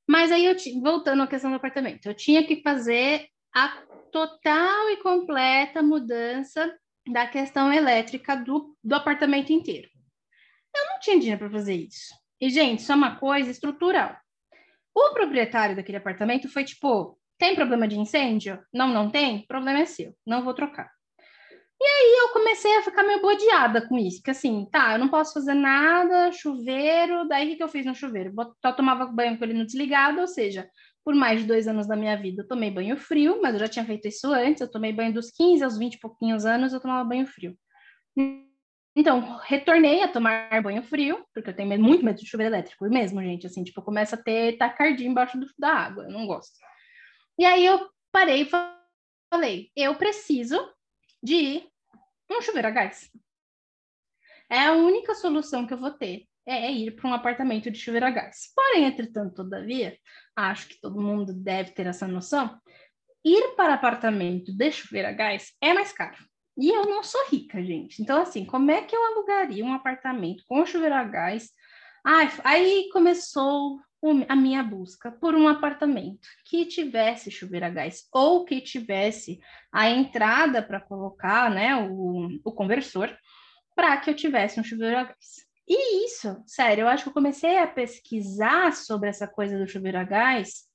Mas 0.09 0.33
aí, 0.33 0.45
eu 0.45 0.57
voltando 0.83 1.23
à 1.23 1.27
questão 1.29 1.51
do 1.51 1.57
apartamento, 1.57 2.07
eu 2.07 2.15
tinha 2.15 2.45
que 2.45 2.63
fazer 2.63 3.29
a 3.55 3.69
total 4.11 4.91
e 4.91 4.97
completa 4.97 5.85
mudança 5.85 6.77
da 7.09 7.29
questão 7.29 7.73
elétrica 7.73 8.35
do, 8.35 8.77
do 8.83 8.95
apartamento 8.97 9.53
inteiro. 9.53 9.89
Eu 10.75 10.85
não 10.87 10.99
tinha 10.99 11.19
dinheiro 11.19 11.39
para 11.39 11.51
fazer 11.51 11.75
isso. 11.75 12.26
E, 12.41 12.51
gente, 12.51 12.81
isso 12.81 12.93
é 12.93 12.95
uma 12.95 13.17
coisa 13.17 13.51
estrutural. 13.51 14.17
O 14.95 15.13
proprietário 15.13 15.77
daquele 15.77 15.99
apartamento 15.99 16.49
foi 16.49 16.65
tipo: 16.65 17.19
tem 17.39 17.55
problema 17.55 17.87
de 17.87 17.99
incêndio? 17.99 18.59
Não, 18.73 18.89
não 18.89 19.11
tem? 19.11 19.47
Problema 19.47 19.81
é 19.81 19.85
seu, 19.85 20.15
não 20.27 20.43
vou 20.43 20.55
trocar. 20.55 20.91
E 21.79 21.85
aí 21.85 22.17
eu 22.23 22.33
comecei 22.33 22.75
a 22.79 22.83
ficar 22.83 23.03
meio 23.03 23.21
bodeada 23.21 23.87
com 23.87 23.99
isso, 23.99 24.17
porque 24.19 24.31
assim, 24.31 24.67
tá, 24.73 24.95
eu 24.95 24.99
não 24.99 25.09
posso 25.09 25.35
fazer 25.35 25.53
nada, 25.53 26.33
chuveiro, 26.33 27.29
daí 27.29 27.45
o 27.47 27.51
que, 27.51 27.57
que 27.57 27.63
eu 27.63 27.69
fiz 27.69 27.85
no 27.85 27.95
chuveiro? 27.95 28.33
Só 28.63 28.73
tomava 28.73 29.05
banho 29.05 29.37
com 29.37 29.45
ele 29.45 29.53
no 29.53 29.67
desligado, 29.67 30.21
ou 30.21 30.27
seja, 30.27 30.67
por 31.05 31.15
mais 31.15 31.43
de 31.43 31.47
dois 31.47 31.69
anos 31.69 31.87
da 31.87 31.95
minha 31.95 32.17
vida 32.17 32.43
eu 32.43 32.49
tomei 32.49 32.71
banho 32.71 32.97
frio, 32.97 33.41
mas 33.43 33.53
eu 33.55 33.61
já 33.61 33.69
tinha 33.69 33.85
feito 33.85 34.09
isso 34.09 34.33
antes, 34.33 34.63
eu 34.63 34.71
tomei 34.71 34.91
banho 34.91 35.13
dos 35.13 35.31
15 35.31 35.63
aos 35.63 35.79
20 35.79 35.95
e 35.95 36.01
pouquinhos 36.01 36.47
anos, 36.47 36.73
eu 36.73 36.81
tomava 36.81 37.07
banho 37.07 37.27
frio. 37.27 37.55
Então, 38.97 39.37
retornei 39.45 40.03
a 40.03 40.09
tomar 40.09 40.63
banho 40.63 40.83
frio, 40.83 41.23
porque 41.35 41.51
eu 41.51 41.55
tenho 41.55 41.79
muito 41.79 42.03
medo 42.03 42.19
de 42.19 42.27
chuveiro 42.27 42.55
elétrico 42.55 42.89
mesmo, 42.89 43.23
gente, 43.23 43.47
assim, 43.47 43.63
tipo, 43.63 43.83
começa 43.83 44.17
a 44.17 44.23
ter 44.23 44.57
tacardia 44.57 45.07
embaixo 45.07 45.39
do, 45.39 45.47
da 45.59 45.69
água, 45.69 46.05
eu 46.05 46.11
não 46.11 46.27
gosto. 46.27 46.57
E 47.39 47.45
aí 47.45 47.67
eu 47.67 47.91
parei 48.11 48.43
e 48.43 48.51
falei, 49.31 49.71
eu 49.77 49.95
preciso 49.97 50.59
de 51.23 51.63
um 52.31 52.41
chuveiro 52.41 52.69
a 52.69 52.71
gás. 52.71 53.11
É 54.49 54.61
a 54.61 54.73
única 54.73 55.15
solução 55.15 55.67
que 55.67 55.75
eu 55.75 55.79
vou 55.79 55.91
ter, 55.91 56.27
é 56.47 56.73
ir 56.73 56.97
para 56.97 57.11
um 57.11 57.13
apartamento 57.13 57.71
de 57.71 57.79
chuveiro 57.79 58.07
a 58.07 58.11
gás. 58.11 58.51
Porém, 58.55 58.85
entretanto, 58.85 59.35
todavia, 59.35 59.99
acho 60.35 60.69
que 60.69 60.81
todo 60.81 61.03
mundo 61.03 61.35
deve 61.35 61.73
ter 61.73 61.87
essa 61.87 62.09
noção, 62.09 62.59
ir 63.23 63.55
para 63.57 63.75
apartamento 63.75 64.57
de 64.57 64.73
chuveiro 64.73 65.09
a 65.09 65.13
gás 65.13 65.53
é 65.61 65.75
mais 65.75 65.93
caro. 65.93 66.17
E 66.57 66.69
eu 66.71 66.87
não 66.87 67.03
sou 67.03 67.27
rica, 67.29 67.63
gente. 67.63 68.01
Então, 68.01 68.23
assim, 68.23 68.45
como 68.45 68.71
é 68.71 68.83
que 68.83 68.97
eu 68.97 69.05
alugaria 69.05 69.65
um 69.65 69.75
apartamento 69.75 70.43
com 70.49 70.65
chuveiro 70.65 70.95
a 70.95 71.05
gás? 71.05 71.51
Ai, 72.05 72.31
aí 72.45 72.89
começou 72.93 73.79
a 74.29 74.37
minha 74.37 74.63
busca 74.63 75.11
por 75.11 75.35
um 75.35 75.49
apartamento 75.49 76.29
que 76.45 76.65
tivesse 76.67 77.31
chuveiro 77.31 77.67
a 77.67 77.71
gás 77.71 78.05
ou 78.13 78.45
que 78.45 78.61
tivesse 78.61 79.41
a 79.73 79.91
entrada 79.91 80.63
para 80.63 80.81
colocar 80.81 81.51
né, 81.51 81.75
o, 81.77 82.29
o 82.45 82.53
conversor 82.53 83.15
para 83.75 83.97
que 83.97 84.11
eu 84.11 84.15
tivesse 84.15 84.61
um 84.61 84.65
chuveiro 84.65 84.99
a 84.99 85.05
gás. 85.05 85.47
E 85.69 86.05
isso, 86.07 86.41
sério, 86.47 86.83
eu 86.83 86.89
acho 86.89 87.03
que 87.03 87.09
eu 87.09 87.15
comecei 87.15 87.59
a 87.59 87.67
pesquisar 87.67 88.73
sobre 88.73 89.09
essa 89.09 89.27
coisa 89.27 89.59
do 89.59 89.67
chuveiro 89.67 89.99
a 89.99 90.05
gás 90.05 90.66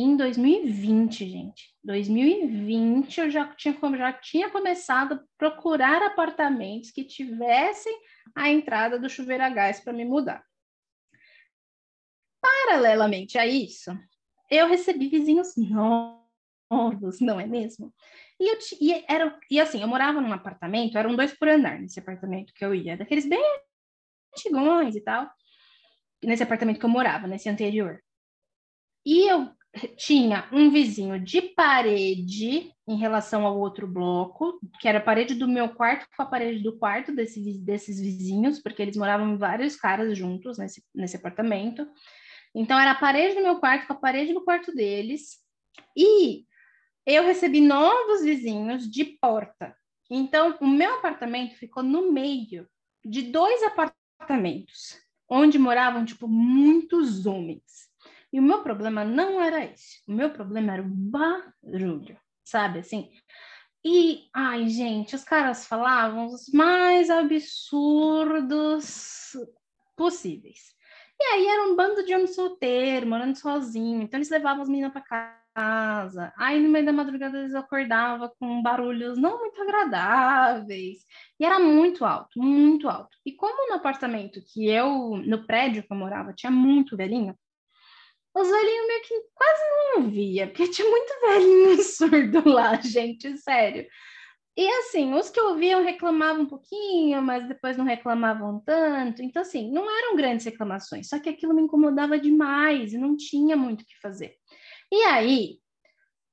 em 0.00 0.16
2020, 0.16 1.28
gente. 1.28 1.74
2020 1.82 3.18
eu 3.18 3.28
já 3.28 3.52
tinha, 3.56 3.76
já 3.96 4.12
tinha 4.12 4.48
começado 4.48 5.14
a 5.14 5.24
procurar 5.36 6.00
apartamentos 6.04 6.92
que 6.92 7.02
tivessem 7.02 7.92
a 8.32 8.48
entrada 8.48 8.96
do 8.96 9.10
chuveiro 9.10 9.42
a 9.42 9.48
gás 9.50 9.80
para 9.80 9.92
me 9.92 10.04
mudar. 10.04 10.44
Paralelamente 12.40 13.36
a 13.38 13.44
isso, 13.44 13.90
eu 14.48 14.68
recebi 14.68 15.08
vizinhos 15.08 15.56
novos, 15.56 17.20
não 17.20 17.40
é 17.40 17.46
mesmo? 17.46 17.92
E, 18.38 18.54
eu, 18.54 18.58
e, 18.80 19.04
era, 19.08 19.36
e 19.50 19.60
assim, 19.60 19.82
eu 19.82 19.88
morava 19.88 20.20
num 20.20 20.32
apartamento, 20.32 20.96
eram 20.96 21.16
dois 21.16 21.36
por 21.36 21.48
andar 21.48 21.80
nesse 21.80 21.98
apartamento 21.98 22.54
que 22.54 22.64
eu 22.64 22.72
ia, 22.72 22.96
daqueles 22.96 23.28
bem 23.28 23.42
antigões 24.32 24.94
e 24.94 25.00
tal, 25.00 25.28
nesse 26.22 26.44
apartamento 26.44 26.78
que 26.78 26.86
eu 26.86 26.90
morava, 26.90 27.26
nesse 27.26 27.48
anterior. 27.48 28.00
E 29.04 29.28
eu 29.28 29.57
tinha 29.96 30.48
um 30.52 30.70
vizinho 30.70 31.18
de 31.20 31.42
parede 31.42 32.72
em 32.86 32.96
relação 32.96 33.46
ao 33.46 33.58
outro 33.58 33.86
bloco, 33.86 34.58
que 34.80 34.88
era 34.88 34.98
a 34.98 35.02
parede 35.02 35.34
do 35.34 35.46
meu 35.46 35.68
quarto 35.68 36.06
com 36.16 36.22
a 36.22 36.26
parede 36.26 36.62
do 36.62 36.78
quarto 36.78 37.14
desse, 37.14 37.58
desses 37.58 38.00
vizinhos, 38.00 38.58
porque 38.60 38.80
eles 38.80 38.96
moravam 38.96 39.36
vários 39.36 39.76
caras 39.76 40.16
juntos 40.16 40.58
nesse, 40.58 40.82
nesse 40.94 41.16
apartamento. 41.16 41.86
Então, 42.54 42.78
era 42.78 42.92
a 42.92 42.98
parede 42.98 43.34
do 43.34 43.42
meu 43.42 43.58
quarto 43.60 43.86
com 43.86 43.92
a 43.92 43.96
parede 43.96 44.32
do 44.32 44.42
quarto 44.42 44.74
deles. 44.74 45.38
E 45.96 46.44
eu 47.04 47.24
recebi 47.24 47.60
novos 47.60 48.22
vizinhos 48.22 48.90
de 48.90 49.04
porta. 49.04 49.76
Então, 50.10 50.56
o 50.60 50.66
meu 50.66 50.94
apartamento 50.94 51.54
ficou 51.56 51.82
no 51.82 52.10
meio 52.10 52.66
de 53.04 53.22
dois 53.22 53.62
apartamentos, 53.62 54.98
onde 55.28 55.58
moravam, 55.58 56.04
tipo, 56.04 56.26
muitos 56.26 57.26
homens. 57.26 57.87
E 58.32 58.38
o 58.38 58.42
meu 58.42 58.62
problema 58.62 59.04
não 59.04 59.40
era 59.40 59.64
esse. 59.64 60.02
O 60.06 60.12
meu 60.12 60.30
problema 60.30 60.74
era 60.74 60.82
o 60.82 60.88
barulho, 60.88 62.18
sabe? 62.44 62.80
Assim. 62.80 63.10
E, 63.84 64.28
ai, 64.34 64.68
gente, 64.68 65.14
os 65.14 65.24
caras 65.24 65.66
falavam 65.66 66.26
os 66.26 66.48
mais 66.52 67.08
absurdos 67.10 68.86
possíveis. 69.96 70.76
E 71.20 71.24
aí 71.34 71.46
era 71.48 71.64
um 71.64 71.74
bando 71.74 72.04
de 72.04 72.14
homens 72.14 72.34
solteiros, 72.34 73.08
morando 73.08 73.36
sozinho. 73.36 74.02
Então 74.02 74.18
eles 74.18 74.30
levavam 74.30 74.62
as 74.62 74.68
meninas 74.68 74.92
para 74.92 75.34
casa. 75.54 76.32
Aí 76.36 76.60
no 76.60 76.68
meio 76.68 76.86
da 76.86 76.92
madrugada 76.92 77.38
eles 77.38 77.54
acordavam 77.54 78.30
com 78.38 78.62
barulhos 78.62 79.18
não 79.18 79.40
muito 79.40 79.60
agradáveis. 79.60 80.98
E 81.40 81.44
era 81.44 81.58
muito 81.58 82.04
alto, 82.04 82.38
muito 82.40 82.88
alto. 82.88 83.16
E 83.26 83.32
como 83.32 83.68
no 83.68 83.74
apartamento 83.76 84.40
que 84.52 84.68
eu, 84.68 85.16
no 85.16 85.44
prédio 85.44 85.82
que 85.82 85.92
eu 85.92 85.96
morava, 85.96 86.32
tinha 86.32 86.52
muito 86.52 86.96
velhinho, 86.96 87.36
os 88.34 88.48
velhinhos 88.48 88.86
meio 88.86 89.02
que 89.02 89.14
quase 89.34 89.62
não 89.94 90.10
via, 90.10 90.46
porque 90.46 90.68
tinha 90.68 90.88
muito 90.88 91.12
velhinho 91.20 91.76
surdo 91.82 92.48
lá, 92.48 92.80
gente, 92.80 93.36
sério. 93.38 93.86
E 94.56 94.68
assim, 94.80 95.14
os 95.14 95.30
que 95.30 95.40
ouviam 95.40 95.84
reclamavam 95.84 96.42
um 96.42 96.46
pouquinho, 96.46 97.22
mas 97.22 97.46
depois 97.46 97.76
não 97.76 97.84
reclamavam 97.84 98.60
tanto. 98.66 99.22
Então, 99.22 99.42
assim, 99.42 99.70
não 99.70 99.88
eram 99.88 100.16
grandes 100.16 100.44
reclamações, 100.46 101.08
só 101.08 101.20
que 101.20 101.28
aquilo 101.28 101.54
me 101.54 101.62
incomodava 101.62 102.18
demais 102.18 102.92
e 102.92 102.98
não 102.98 103.16
tinha 103.16 103.56
muito 103.56 103.82
o 103.82 103.86
que 103.86 103.96
fazer. 104.00 104.34
E 104.90 105.02
aí, 105.04 105.58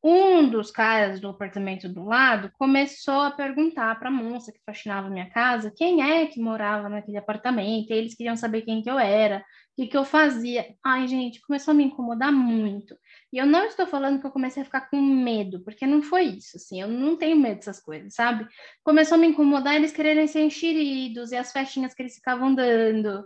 um 0.07 0.47
dos 0.47 0.69
caras 0.69 1.19
do 1.19 1.29
apartamento 1.29 1.89
do 1.89 2.03
lado 2.03 2.51
começou 2.59 3.21
a 3.21 3.31
perguntar 3.31 3.97
para 3.97 4.09
a 4.09 4.11
moça 4.11 4.51
que 4.51 4.61
faxinava 4.63 5.09
minha 5.09 5.27
casa 5.31 5.73
quem 5.75 6.03
é 6.03 6.27
que 6.27 6.39
morava 6.39 6.87
naquele 6.87 7.17
apartamento, 7.17 7.89
eles 7.89 8.13
queriam 8.13 8.35
saber 8.37 8.61
quem 8.61 8.83
que 8.83 8.89
eu 8.89 8.99
era, 8.99 9.39
o 9.39 9.81
que, 9.81 9.87
que 9.87 9.97
eu 9.97 10.05
fazia. 10.05 10.75
Ai, 10.83 11.07
gente, 11.07 11.41
começou 11.41 11.71
a 11.71 11.75
me 11.75 11.85
incomodar 11.85 12.31
muito. 12.31 12.95
E 13.33 13.39
eu 13.39 13.47
não 13.47 13.65
estou 13.65 13.87
falando 13.87 14.21
que 14.21 14.27
eu 14.27 14.31
comecei 14.31 14.61
a 14.61 14.65
ficar 14.65 14.89
com 14.91 15.01
medo, 15.01 15.63
porque 15.63 15.87
não 15.87 16.03
foi 16.03 16.25
isso, 16.25 16.55
assim, 16.57 16.79
eu 16.79 16.87
não 16.87 17.17
tenho 17.17 17.35
medo 17.35 17.55
dessas 17.55 17.79
coisas, 17.79 18.13
sabe? 18.13 18.47
Começou 18.83 19.15
a 19.15 19.17
me 19.17 19.25
incomodar 19.25 19.75
eles 19.75 19.91
quererem 19.91 20.27
ser 20.27 20.41
enxeridos 20.41 21.31
e 21.31 21.35
as 21.35 21.51
festinhas 21.51 21.95
que 21.95 22.03
eles 22.03 22.13
ficavam 22.13 22.53
dando. 22.53 23.25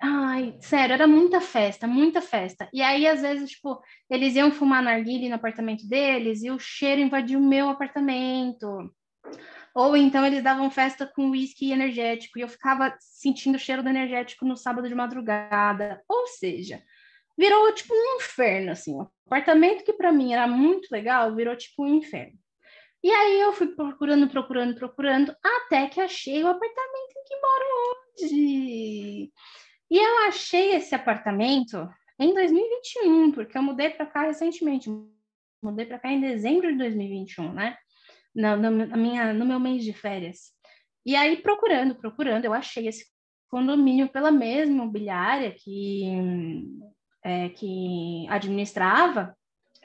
Ai, 0.00 0.56
sério, 0.60 0.94
era 0.94 1.08
muita 1.08 1.40
festa, 1.40 1.86
muita 1.86 2.22
festa. 2.22 2.68
E 2.72 2.80
aí, 2.82 3.06
às 3.06 3.20
vezes, 3.20 3.50
tipo, 3.50 3.82
eles 4.08 4.36
iam 4.36 4.52
fumar 4.52 4.82
narguile 4.82 5.28
no 5.28 5.34
apartamento 5.34 5.88
deles 5.88 6.42
e 6.42 6.50
o 6.50 6.58
cheiro 6.58 7.00
invadiu 7.00 7.40
o 7.40 7.46
meu 7.46 7.68
apartamento. 7.68 8.92
Ou 9.74 9.96
então 9.96 10.24
eles 10.24 10.42
davam 10.42 10.70
festa 10.70 11.06
com 11.06 11.30
uísque 11.30 11.72
energético 11.72 12.38
e 12.38 12.42
eu 12.42 12.48
ficava 12.48 12.96
sentindo 13.00 13.56
o 13.56 13.58
cheiro 13.58 13.82
do 13.82 13.88
energético 13.88 14.44
no 14.44 14.56
sábado 14.56 14.88
de 14.88 14.94
madrugada. 14.94 16.02
Ou 16.08 16.26
seja, 16.28 16.82
virou 17.36 17.72
tipo 17.74 17.92
um 17.94 18.16
inferno, 18.16 18.72
assim. 18.72 18.94
O 18.94 19.08
apartamento 19.26 19.84
que 19.84 19.92
para 19.92 20.12
mim 20.12 20.32
era 20.32 20.46
muito 20.46 20.88
legal 20.90 21.34
virou 21.34 21.56
tipo 21.56 21.84
um 21.84 21.94
inferno. 21.94 22.38
E 23.02 23.10
aí 23.10 23.40
eu 23.40 23.52
fui 23.52 23.68
procurando, 23.68 24.28
procurando, 24.28 24.74
procurando, 24.74 25.34
até 25.42 25.86
que 25.86 26.00
achei 26.00 26.42
o 26.42 26.48
apartamento 26.48 27.12
em 27.16 27.24
que 27.24 27.36
moro 27.40 27.64
hoje. 28.20 29.32
E 29.90 29.96
eu 29.96 30.28
achei 30.28 30.74
esse 30.74 30.94
apartamento 30.94 31.88
em 32.18 32.34
2021, 32.34 33.32
porque 33.32 33.56
eu 33.56 33.62
mudei 33.62 33.90
para 33.90 34.06
cá 34.06 34.22
recentemente. 34.22 34.90
Mudei 35.62 35.86
para 35.86 35.98
cá 35.98 36.10
em 36.10 36.20
dezembro 36.20 36.70
de 36.70 36.78
2021, 36.78 37.52
né? 37.52 37.76
Na, 38.34 38.56
na, 38.56 38.96
minha, 38.96 39.32
no 39.32 39.46
meu 39.46 39.58
mês 39.58 39.82
de 39.82 39.92
férias. 39.92 40.52
E 41.04 41.16
aí, 41.16 41.36
procurando, 41.36 41.94
procurando, 41.94 42.44
eu 42.44 42.52
achei 42.52 42.86
esse 42.86 43.06
condomínio 43.48 44.08
pela 44.08 44.30
mesma 44.30 44.74
imobiliária 44.74 45.52
que 45.52 46.04
é, 47.24 47.48
que 47.50 48.26
administrava 48.28 49.36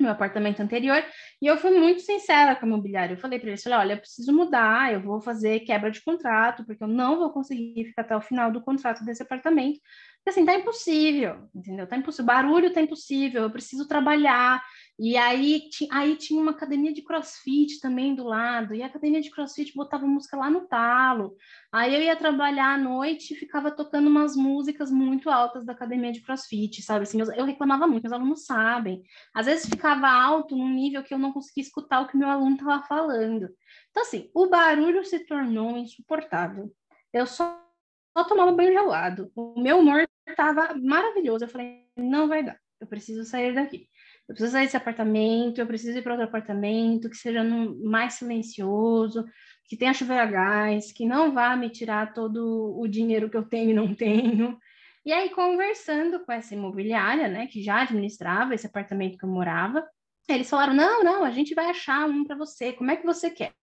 meu 0.04 0.12
apartamento 0.12 0.62
anterior, 0.62 1.04
e 1.42 1.48
eu 1.48 1.58
fui 1.58 1.72
muito 1.80 2.02
sincera 2.02 2.56
com 2.56 2.66
a 2.66 2.70
imobiliária. 2.70 3.14
Eu 3.14 3.18
falei 3.18 3.40
para 3.40 3.50
eles, 3.50 3.66
olha, 3.68 3.94
eu 3.94 3.98
preciso 4.00 4.32
mudar, 4.34 4.94
eu 4.94 5.02
vou 5.02 5.22
fazer 5.22 5.62
quebra 5.62 5.90
de 5.90 6.04
contrato, 6.04 6.66
porque 6.66 6.84
eu 6.84 6.88
não 6.88 7.18
vou 7.18 7.32
conseguir 7.32 7.86
ficar 7.86 8.04
até 8.04 8.16
o 8.16 8.22
final 8.22 8.52
do 8.52 8.62
contrato 8.62 9.04
desse 9.04 9.24
apartamento. 9.24 9.80
Porque 10.24 10.30
assim, 10.30 10.46
tá 10.46 10.56
impossível, 10.56 11.50
entendeu? 11.54 11.88
Tá 11.88 11.98
impossível, 11.98 12.26
barulho 12.26 12.72
tá 12.72 12.82
impossível, 12.82 13.44
eu 13.44 13.52
preciso 13.52 13.88
trabalhar, 13.88 14.64
e 15.00 15.18
aí, 15.18 15.70
aí 15.92 16.16
tinha 16.16 16.40
uma 16.40 16.52
academia 16.52 16.94
de 16.94 17.02
crossfit 17.02 17.80
também 17.80 18.14
do 18.14 18.24
lado, 18.24 18.76
e 18.76 18.84
a 18.84 18.86
academia 18.86 19.22
de 19.22 19.32
crossfit 19.32 19.74
botava 19.76 20.06
música 20.06 20.38
lá 20.38 20.52
no 20.52 20.68
talo. 20.68 21.36
Aí 21.72 21.96
eu 21.96 22.02
ia 22.02 22.16
trabalhar 22.16 22.76
à 22.76 22.78
noite 22.78 23.34
e 23.34 23.36
ficava 23.36 23.72
tocando 23.72 24.08
umas 24.08 24.36
músicas 24.36 24.92
muito 24.92 25.32
altas 25.32 25.66
da 25.66 25.74
academia 25.74 26.12
de 26.12 26.22
crossfit, 26.22 26.84
sabe? 26.84 27.04
Assim, 27.04 27.20
eu, 27.20 27.46
reclamava 27.46 27.88
muito, 27.88 28.04
meus 28.04 28.14
alunos 28.14 28.46
sabem. 28.46 29.02
Às 29.34 29.48
vezes 29.48 29.68
ficava 29.68 30.08
alto 30.08 30.56
num 30.56 30.70
nível 30.70 31.04
que 31.04 31.14
eu 31.14 31.20
não 31.20 31.34
conseguia 31.34 31.64
escutar 31.64 32.02
o 32.02 32.08
que 32.08 32.16
meu 32.18 32.30
aluno 32.30 32.56
estava 32.56 32.84
falando. 32.84 33.50
Então, 33.90 34.04
assim, 34.04 34.30
o 34.34 34.48
barulho 34.48 35.04
se 35.04 35.26
tornou 35.26 35.76
insuportável. 35.76 36.72
Eu 37.12 37.26
só, 37.26 37.60
só 38.16 38.24
tomava 38.26 38.52
banho 38.52 38.74
gelado. 38.74 39.32
O 39.36 39.60
meu 39.60 39.80
humor 39.80 40.08
estava 40.28 40.76
maravilhoso. 40.76 41.46
Eu 41.46 41.50
falei, 41.50 41.88
não 41.98 42.28
vai 42.28 42.44
dar, 42.44 42.60
eu 42.80 42.86
preciso 42.86 43.26
sair 43.26 43.56
daqui 43.56 43.88
eu 44.28 44.34
preciso 44.36 44.54
sair 44.54 44.66
desse 44.66 44.78
apartamento, 44.78 45.60
eu 45.60 45.68
preciso 45.68 45.98
ir 45.98 46.02
para 46.02 46.14
outro 46.14 46.28
apartamento 46.28 47.10
que 47.10 47.18
seja 47.18 47.44
mais 47.44 48.14
silencioso, 48.14 49.26
que 49.66 49.78
tenha 49.78 49.94
chuveiro 49.94 50.24
a 50.24 50.26
gás, 50.26 50.92
que 50.92 51.06
não 51.06 51.34
vá 51.34 51.56
me 51.56 51.70
tirar 51.70 52.14
todo 52.14 52.78
o 52.80 52.88
dinheiro 52.88 53.30
que 53.30 53.38
eu 53.38 53.44
tenho 53.44 53.72
e 53.72 53.74
não 53.74 53.94
tenho. 53.94 54.58
E 55.06 55.12
aí, 55.12 55.30
conversando 55.30 56.24
com 56.26 56.32
essa 56.32 56.54
imobiliária, 56.54 57.28
né, 57.28 57.48
que 57.48 57.62
já 57.62 57.82
administrava 57.82 58.56
esse 58.56 58.66
apartamento 58.66 59.18
que 59.18 59.26
eu 59.26 59.30
morava, 59.30 59.86
eles 60.30 60.50
falaram: 60.50 60.74
não, 60.74 61.04
não, 61.04 61.24
a 61.26 61.32
gente 61.32 61.54
vai 61.54 61.66
achar 61.70 62.08
um 62.08 62.24
para 62.24 62.38
você, 62.38 62.72
como 62.74 62.92
é 62.92 62.96
que 62.96 63.06
você 63.06 63.30
quer? 63.30 63.54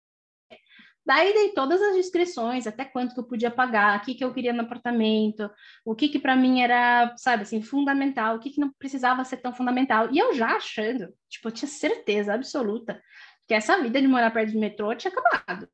Daí 1.11 1.35
dei 1.35 1.49
todas 1.49 1.83
as 1.83 1.97
descrições, 1.97 2.69
até 2.69 2.85
quanto 2.85 3.15
que 3.15 3.19
eu 3.19 3.25
podia 3.25 3.51
pagar, 3.51 3.99
o 3.99 4.03
que, 4.03 4.15
que 4.15 4.25
eu 4.25 4.33
queria 4.33 4.53
no 4.53 4.61
apartamento, 4.61 5.51
o 5.85 5.93
que 5.93 6.09
que 6.09 6.21
para 6.21 6.37
mim 6.37 6.61
era, 6.61 7.13
sabe, 7.17 7.43
assim, 7.43 7.61
fundamental, 7.61 8.37
o 8.37 8.39
que 8.39 8.51
que 8.51 8.61
não 8.61 8.73
precisava 8.75 9.25
ser 9.25 9.39
tão 9.39 9.53
fundamental. 9.53 10.09
E 10.13 10.19
eu 10.21 10.33
já 10.35 10.55
achando, 10.55 11.13
tipo, 11.29 11.49
eu 11.49 11.53
tinha 11.53 11.69
certeza 11.69 12.33
absoluta 12.33 13.03
que 13.45 13.53
essa 13.53 13.83
vida 13.83 14.01
de 14.01 14.07
morar 14.07 14.31
perto 14.31 14.53
de 14.53 14.59
metrô 14.59 14.95
tinha 14.95 15.13
acabado. 15.13 15.69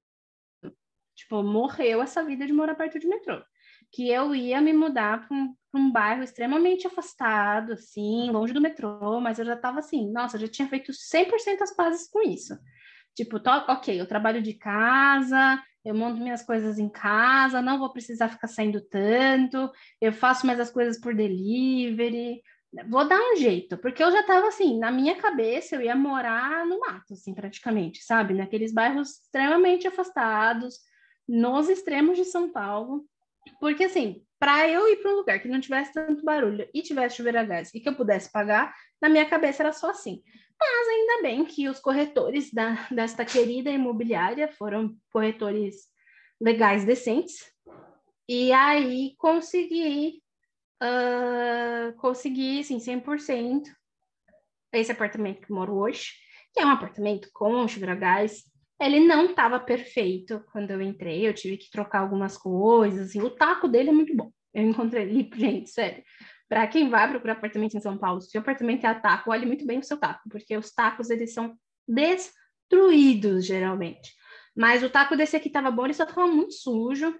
Tipo, 1.14 1.42
morreu 1.42 2.00
essa 2.00 2.24
vida 2.24 2.46
de 2.46 2.52
morar 2.54 2.74
perto 2.74 2.98
de 2.98 3.06
metrô. 3.06 3.42
Que 3.92 4.08
eu 4.08 4.34
ia 4.34 4.58
me 4.62 4.72
mudar 4.72 5.28
para 5.28 5.36
um, 5.36 5.54
um, 5.74 5.92
bairro 5.92 6.22
extremamente 6.22 6.86
afastado, 6.86 7.74
assim, 7.74 8.30
longe 8.30 8.54
do 8.54 8.60
metrô, 8.62 9.20
mas 9.20 9.38
eu 9.38 9.44
já 9.44 9.52
estava 9.52 9.80
assim, 9.80 10.10
nossa, 10.10 10.38
já 10.38 10.48
tinha 10.48 10.66
feito 10.66 10.92
100% 10.92 11.60
as 11.60 11.76
pazes 11.76 12.08
com 12.08 12.22
isso. 12.22 12.58
Tipo, 13.16 13.40
ok, 13.68 13.98
eu 13.98 14.06
trabalho 14.06 14.42
de 14.42 14.52
casa, 14.52 15.58
eu 15.82 15.94
monto 15.94 16.20
minhas 16.20 16.44
coisas 16.44 16.78
em 16.78 16.88
casa, 16.88 17.62
não 17.62 17.78
vou 17.78 17.90
precisar 17.90 18.28
ficar 18.28 18.46
saindo 18.46 18.80
tanto, 18.80 19.72
eu 20.00 20.12
faço 20.12 20.46
mais 20.46 20.60
as 20.60 20.70
coisas 20.70 21.00
por 21.00 21.14
delivery, 21.14 22.42
vou 22.90 23.08
dar 23.08 23.18
um 23.18 23.36
jeito, 23.36 23.78
porque 23.78 24.02
eu 24.04 24.12
já 24.12 24.20
estava 24.20 24.48
assim, 24.48 24.78
na 24.78 24.90
minha 24.90 25.16
cabeça 25.16 25.76
eu 25.76 25.80
ia 25.80 25.96
morar 25.96 26.66
no 26.66 26.78
mato, 26.78 27.14
assim, 27.14 27.32
praticamente, 27.32 28.04
sabe? 28.04 28.34
Naqueles 28.34 28.72
bairros 28.72 29.22
extremamente 29.22 29.88
afastados, 29.88 30.78
nos 31.26 31.70
extremos 31.70 32.18
de 32.18 32.24
São 32.26 32.52
Paulo, 32.52 33.06
porque 33.58 33.84
assim, 33.84 34.22
para 34.38 34.68
eu 34.68 34.86
ir 34.88 34.96
para 34.96 35.12
um 35.12 35.16
lugar 35.16 35.40
que 35.40 35.48
não 35.48 35.60
tivesse 35.60 35.92
tanto 35.94 36.22
barulho 36.22 36.68
e 36.74 36.82
tivesse 36.82 37.16
chuveiro 37.16 37.38
a 37.38 37.44
gás 37.44 37.72
e 37.72 37.80
que 37.80 37.88
eu 37.88 37.94
pudesse 37.94 38.30
pagar, 38.30 38.74
na 39.00 39.08
minha 39.08 39.24
cabeça 39.24 39.62
era 39.62 39.72
só 39.72 39.90
assim. 39.90 40.22
Mas 40.72 40.88
ainda 40.88 41.22
bem 41.22 41.44
que 41.44 41.68
os 41.68 41.78
corretores 41.78 42.52
da, 42.52 42.88
desta 42.90 43.24
querida 43.24 43.70
imobiliária 43.70 44.48
foram 44.48 44.96
corretores 45.12 45.88
legais, 46.40 46.84
decentes, 46.84 47.36
e 48.28 48.52
aí 48.52 49.14
consegui, 49.16 50.22
uh, 50.82 51.96
consegui, 51.96 52.60
assim, 52.60 52.78
100% 52.78 53.62
esse 54.72 54.92
apartamento 54.92 55.40
que 55.40 55.52
moro 55.52 55.74
hoje, 55.76 56.10
que 56.52 56.60
é 56.60 56.66
um 56.66 56.70
apartamento 56.70 57.30
com 57.32 57.66
chuveiro 57.66 57.92
a 57.92 57.96
gás, 57.96 58.44
ele 58.80 59.00
não 59.00 59.26
estava 59.26 59.58
perfeito 59.58 60.44
quando 60.52 60.70
eu 60.70 60.82
entrei, 60.82 61.26
eu 61.26 61.32
tive 61.32 61.56
que 61.56 61.70
trocar 61.70 62.00
algumas 62.00 62.36
coisas, 62.36 63.08
assim, 63.08 63.22
o 63.22 63.30
taco 63.30 63.68
dele 63.68 63.90
é 63.90 63.92
muito 63.92 64.14
bom. 64.14 64.30
Eu 64.52 64.64
encontrei 64.64 65.02
ali, 65.02 65.30
gente, 65.36 65.70
sério. 65.70 66.02
Para 66.48 66.66
quem 66.66 66.88
vai 66.88 67.08
procurar 67.08 67.34
apartamento 67.34 67.76
em 67.76 67.80
São 67.80 67.98
Paulo, 67.98 68.20
se 68.20 68.36
o 68.36 68.40
apartamento 68.40 68.84
é 68.84 68.88
a 68.88 68.94
taco, 68.94 69.30
olhe 69.30 69.46
muito 69.46 69.66
bem 69.66 69.78
o 69.78 69.82
seu 69.82 69.98
taco, 69.98 70.28
porque 70.30 70.56
os 70.56 70.72
tacos 70.72 71.10
eles 71.10 71.32
são 71.32 71.56
destruídos 71.88 73.44
geralmente. 73.44 74.14
Mas 74.56 74.82
o 74.82 74.90
taco 74.90 75.16
desse 75.16 75.36
aqui 75.36 75.48
estava 75.48 75.70
bom, 75.70 75.84
ele 75.84 75.94
só 75.94 76.04
estava 76.04 76.26
muito 76.26 76.54
sujo. 76.54 77.14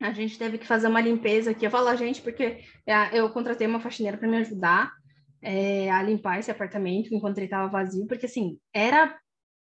A 0.00 0.12
gente 0.12 0.36
teve 0.36 0.58
que 0.58 0.66
fazer 0.66 0.88
uma 0.88 1.00
limpeza 1.00 1.52
aqui. 1.52 1.64
Eu 1.64 1.70
falo 1.70 1.88
a 1.88 1.96
gente 1.96 2.20
porque 2.20 2.64
é, 2.84 3.18
eu 3.18 3.30
contratei 3.30 3.66
uma 3.66 3.80
faxineira 3.80 4.18
para 4.18 4.28
me 4.28 4.38
ajudar 4.38 4.92
é, 5.40 5.90
a 5.90 6.02
limpar 6.02 6.38
esse 6.38 6.50
apartamento 6.50 7.14
enquanto 7.14 7.38
ele 7.38 7.46
estava 7.46 7.68
vazio, 7.68 8.06
porque 8.06 8.26
assim, 8.26 8.58
era 8.72 9.18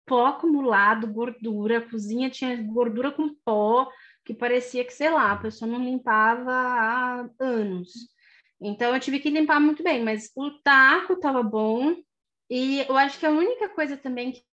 pó 0.06 0.28
acumulado, 0.28 1.12
gordura, 1.12 1.80
a 1.80 1.90
cozinha 1.90 2.30
tinha 2.30 2.56
gordura 2.64 3.12
com 3.12 3.36
pó, 3.44 3.90
que 4.24 4.34
parecia 4.34 4.86
que, 4.86 4.94
sei 4.94 5.10
lá, 5.10 5.32
a 5.34 5.38
pessoa 5.38 5.70
não 5.70 5.84
limpava 5.84 6.52
há 6.52 7.30
anos. 7.40 7.92
Então 8.62 8.94
eu 8.94 9.00
tive 9.00 9.20
que 9.20 9.30
limpar 9.30 9.60
muito 9.60 9.84
bem, 9.84 10.04
mas 10.04 10.32
o 10.36 10.52
taco 10.64 11.14
estava 11.14 11.44
bom. 11.44 11.96
E 12.50 12.82
eu 12.88 12.98
acho 12.98 13.20
que 13.20 13.26
a 13.26 13.32
única 13.32 13.70
coisa 13.70 13.98
também 13.98 14.32
que 14.32 14.44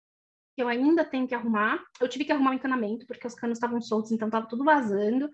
eu 0.56 0.68
ainda 0.68 1.04
tenho 1.04 1.26
que 1.26 1.34
arrumar, 1.34 1.82
eu 2.00 2.08
tive 2.08 2.24
que 2.24 2.32
arrumar 2.32 2.52
o 2.52 2.54
encanamento, 2.54 3.06
porque 3.06 3.26
os 3.26 3.34
canos 3.34 3.58
estavam 3.58 3.80
soltos, 3.80 4.12
então 4.12 4.28
estava 4.28 4.46
tudo 4.46 4.64
vazando. 4.64 5.28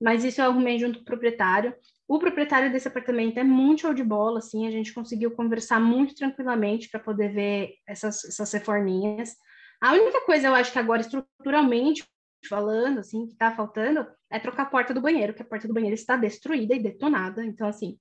Mas 0.00 0.24
isso 0.24 0.40
eu 0.40 0.46
arrumei 0.46 0.78
junto 0.78 0.98
com 0.98 1.02
o 1.02 1.06
proprietário. 1.06 1.74
O 2.06 2.18
proprietário 2.18 2.70
desse 2.70 2.86
apartamento 2.86 3.38
é 3.38 3.44
muito 3.44 3.82
show 3.82 3.94
de 3.94 4.04
bola, 4.04 4.38
assim, 4.38 4.66
a 4.66 4.70
gente 4.70 4.92
conseguiu 4.92 5.30
conversar 5.30 5.80
muito 5.80 6.14
tranquilamente 6.14 6.88
para 6.90 7.00
poder 7.00 7.32
ver 7.32 7.74
essas, 7.86 8.24
essas 8.24 8.52
reforminhas. 8.52 9.34
A 9.80 9.92
única 9.94 10.20
coisa 10.24 10.48
eu 10.48 10.54
acho 10.54 10.72
que 10.72 10.78
agora, 10.78 11.00
estruturalmente 11.00 12.04
falando, 12.48 13.00
assim, 13.00 13.26
que 13.26 13.32
está 13.32 13.50
faltando, 13.50 14.06
é 14.30 14.38
trocar 14.38 14.64
a 14.64 14.66
porta 14.66 14.94
do 14.94 15.00
banheiro, 15.00 15.34
que 15.34 15.42
a 15.42 15.44
porta 15.44 15.66
do 15.66 15.74
banheiro 15.74 15.94
está 15.94 16.16
destruída 16.16 16.74
e 16.74 16.82
detonada. 16.82 17.44
Então, 17.44 17.66
assim, 17.66 17.98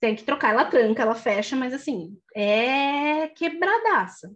tem 0.00 0.14
que 0.14 0.24
trocar, 0.24 0.50
ela 0.52 0.64
tranca, 0.64 1.02
ela 1.02 1.14
fecha, 1.14 1.56
mas 1.56 1.72
assim, 1.74 2.16
é 2.34 3.28
quebradaça. 3.28 4.32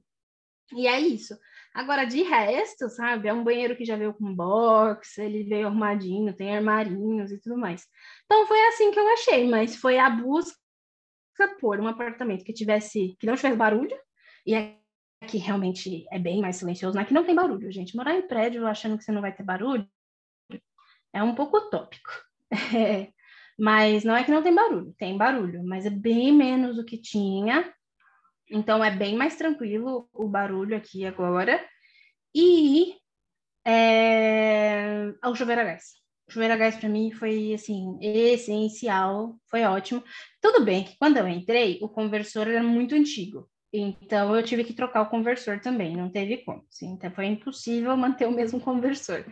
E 0.74 0.86
é 0.86 0.98
isso. 1.00 1.36
Agora, 1.74 2.04
de 2.04 2.22
resto, 2.22 2.88
sabe, 2.90 3.28
é 3.28 3.32
um 3.32 3.44
banheiro 3.44 3.76
que 3.76 3.84
já 3.84 3.96
veio 3.96 4.12
com 4.12 4.34
box, 4.34 5.18
ele 5.18 5.44
veio 5.44 5.66
arrumadinho, 5.66 6.34
tem 6.34 6.54
armarinhos 6.54 7.30
e 7.30 7.40
tudo 7.40 7.56
mais. 7.56 7.86
Então 8.24 8.46
foi 8.46 8.60
assim 8.68 8.90
que 8.90 8.98
eu 8.98 9.08
achei, 9.12 9.48
mas 9.48 9.76
foi 9.76 9.98
a 9.98 10.10
busca 10.10 10.56
por 11.60 11.80
um 11.80 11.88
apartamento 11.88 12.44
que 12.44 12.52
tivesse, 12.52 13.16
que 13.18 13.26
não 13.26 13.36
tivesse 13.36 13.56
barulho, 13.56 13.96
e 14.46 14.54
aqui 15.22 15.38
realmente 15.38 16.06
é 16.12 16.18
bem 16.18 16.40
mais 16.40 16.56
silencioso, 16.56 16.98
aqui 16.98 17.14
não 17.14 17.24
tem 17.24 17.34
barulho, 17.34 17.70
gente. 17.72 17.96
Morar 17.96 18.14
em 18.14 18.26
prédio 18.26 18.66
achando 18.66 18.98
que 18.98 19.04
você 19.04 19.12
não 19.12 19.22
vai 19.22 19.34
ter 19.34 19.42
barulho 19.42 19.88
é 21.12 21.22
um 21.22 21.34
pouco 21.34 21.58
utópico. 21.58 22.10
É. 22.76 23.10
Mas 23.58 24.04
não 24.04 24.16
é 24.16 24.24
que 24.24 24.30
não 24.30 24.42
tem 24.42 24.54
barulho, 24.54 24.94
tem 24.98 25.16
barulho, 25.16 25.62
mas 25.64 25.86
é 25.86 25.90
bem 25.90 26.32
menos 26.32 26.76
do 26.76 26.84
que 26.84 26.96
tinha. 26.96 27.72
Então 28.50 28.84
é 28.84 28.90
bem 28.90 29.16
mais 29.16 29.36
tranquilo 29.36 30.08
o 30.12 30.28
barulho 30.28 30.76
aqui 30.76 31.06
agora. 31.06 31.64
E 32.34 32.94
é, 33.64 35.12
o 35.24 35.34
chuveiro 35.34 35.60
a 35.60 35.64
gás. 35.64 35.84
O 36.28 36.32
chuveiro 36.32 36.54
a 36.54 36.56
gás 36.56 36.76
para 36.76 36.88
mim 36.88 37.12
foi 37.12 37.54
assim 37.54 37.98
essencial, 38.00 39.36
foi 39.50 39.62
ótimo. 39.64 40.02
Tudo 40.40 40.64
bem 40.64 40.84
que 40.84 40.96
quando 40.98 41.18
eu 41.18 41.28
entrei, 41.28 41.78
o 41.82 41.88
conversor 41.88 42.48
era 42.48 42.62
muito 42.62 42.94
antigo. 42.94 43.48
Então 43.72 44.36
eu 44.36 44.42
tive 44.42 44.64
que 44.64 44.74
trocar 44.74 45.02
o 45.02 45.08
conversor 45.08 45.60
também, 45.60 45.96
não 45.96 46.10
teve 46.10 46.38
como. 46.38 46.64
Assim, 46.68 46.92
então 46.92 47.10
foi 47.10 47.26
impossível 47.26 47.96
manter 47.96 48.26
o 48.26 48.32
mesmo 48.32 48.60
conversor. 48.60 49.24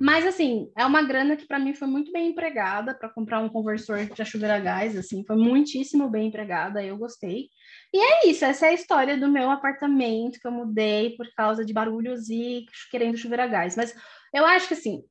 Mas, 0.00 0.24
assim, 0.24 0.70
é 0.76 0.86
uma 0.86 1.02
grana 1.02 1.36
que 1.36 1.46
para 1.46 1.58
mim 1.58 1.74
foi 1.74 1.88
muito 1.88 2.12
bem 2.12 2.28
empregada 2.28 2.94
para 2.94 3.08
comprar 3.08 3.40
um 3.40 3.48
conversor 3.48 4.04
de 4.06 4.24
chuveiro 4.24 4.54
a 4.54 4.60
gás, 4.60 4.96
assim, 4.96 5.24
foi 5.26 5.36
muitíssimo 5.36 6.08
bem 6.08 6.28
empregada, 6.28 6.82
eu 6.84 6.96
gostei. 6.96 7.48
E 7.92 7.98
é 7.98 8.28
isso, 8.28 8.44
essa 8.44 8.66
é 8.66 8.70
a 8.70 8.74
história 8.74 9.18
do 9.18 9.28
meu 9.28 9.50
apartamento 9.50 10.38
que 10.38 10.46
eu 10.46 10.52
mudei 10.52 11.16
por 11.16 11.26
causa 11.34 11.64
de 11.64 11.72
barulhos 11.72 12.28
e 12.30 12.64
querendo 12.90 13.16
chuveiro 13.16 13.42
a 13.42 13.46
gás. 13.46 13.76
Mas 13.76 13.94
eu 14.32 14.46
acho 14.46 14.68
que, 14.68 14.74
assim, 14.74 15.02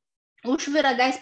o 0.44 0.58
chuveiro 0.58 0.88
a 0.88 0.92
gás 0.92 1.20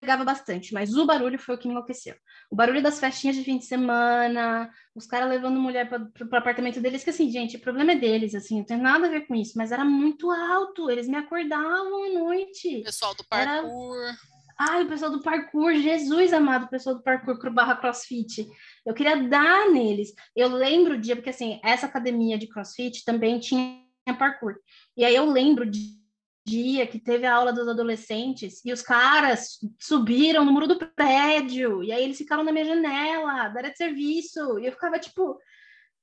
pegava 0.00 0.24
bastante, 0.24 0.72
mas 0.72 0.94
o 0.94 1.04
barulho 1.04 1.38
foi 1.38 1.54
o 1.54 1.58
que 1.58 1.68
me 1.68 1.74
enlouqueceu. 1.74 2.14
O 2.50 2.56
barulho 2.56 2.82
das 2.82 2.98
festinhas 2.98 3.36
de 3.36 3.44
fim 3.44 3.58
de 3.58 3.66
semana, 3.66 4.70
os 4.94 5.06
caras 5.06 5.28
levando 5.28 5.60
mulher 5.60 5.88
para 5.88 6.02
o 6.02 6.36
apartamento 6.36 6.80
deles, 6.80 7.04
que 7.04 7.10
assim, 7.10 7.30
gente, 7.30 7.56
o 7.56 7.60
problema 7.60 7.92
é 7.92 7.96
deles, 7.96 8.34
assim, 8.34 8.58
não 8.58 8.64
tem 8.64 8.78
nada 8.78 9.06
a 9.06 9.10
ver 9.10 9.26
com 9.26 9.34
isso, 9.34 9.52
mas 9.56 9.72
era 9.72 9.84
muito 9.84 10.30
alto, 10.30 10.90
eles 10.90 11.06
me 11.06 11.16
acordavam 11.16 12.04
à 12.04 12.18
noite. 12.18 12.82
Pessoal 12.82 13.14
do 13.14 13.24
parkour. 13.24 13.96
Era... 13.96 14.16
Ai, 14.58 14.82
o 14.82 14.88
pessoal 14.88 15.10
do 15.10 15.22
parkour, 15.22 15.74
Jesus 15.74 16.32
amado, 16.32 16.66
o 16.66 16.70
pessoal 16.70 16.96
do 16.96 17.02
parkour 17.02 17.50
barra 17.50 17.76
crossfit. 17.76 18.46
Eu 18.84 18.92
queria 18.92 19.16
dar 19.16 19.70
neles. 19.70 20.12
Eu 20.36 20.48
lembro 20.48 20.94
o 20.94 21.00
dia, 21.00 21.16
porque 21.16 21.30
assim, 21.30 21.58
essa 21.64 21.86
academia 21.86 22.36
de 22.36 22.46
crossfit 22.46 23.02
também 23.04 23.38
tinha 23.38 23.82
parkour. 24.18 24.54
E 24.96 25.04
aí 25.04 25.14
eu 25.14 25.24
lembro 25.24 25.64
de 25.64 25.99
dia 26.44 26.86
que 26.86 26.98
teve 26.98 27.26
a 27.26 27.34
aula 27.34 27.52
dos 27.52 27.68
adolescentes 27.68 28.64
e 28.64 28.72
os 28.72 28.82
caras 28.82 29.58
subiram 29.78 30.44
no 30.44 30.52
muro 30.52 30.66
do 30.66 30.78
prédio 30.78 31.82
e 31.82 31.92
aí 31.92 32.02
eles 32.02 32.18
ficaram 32.18 32.42
na 32.42 32.52
minha 32.52 32.64
janela, 32.64 33.48
da 33.48 33.60
área 33.60 33.70
de 33.70 33.76
serviço, 33.76 34.58
e 34.58 34.66
eu 34.66 34.72
ficava 34.72 34.98
tipo, 34.98 35.38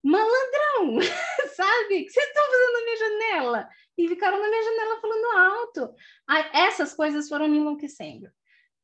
malandrão, 0.03 0.99
sabe? 1.55 2.01
O 2.01 2.05
que 2.05 2.09
vocês 2.09 2.27
estão 2.27 2.43
fazendo 2.45 2.73
na 2.73 2.83
minha 2.83 2.97
janela? 2.97 3.69
E 3.97 4.07
ficaram 4.07 4.39
na 4.39 4.47
minha 4.47 4.63
janela 4.63 5.01
falando 5.01 5.37
alto. 5.37 5.95
Aí, 6.27 6.45
essas 6.53 6.93
coisas 6.93 7.27
foram 7.27 7.47
me 7.47 7.57
enlouquecendo. 7.57 8.27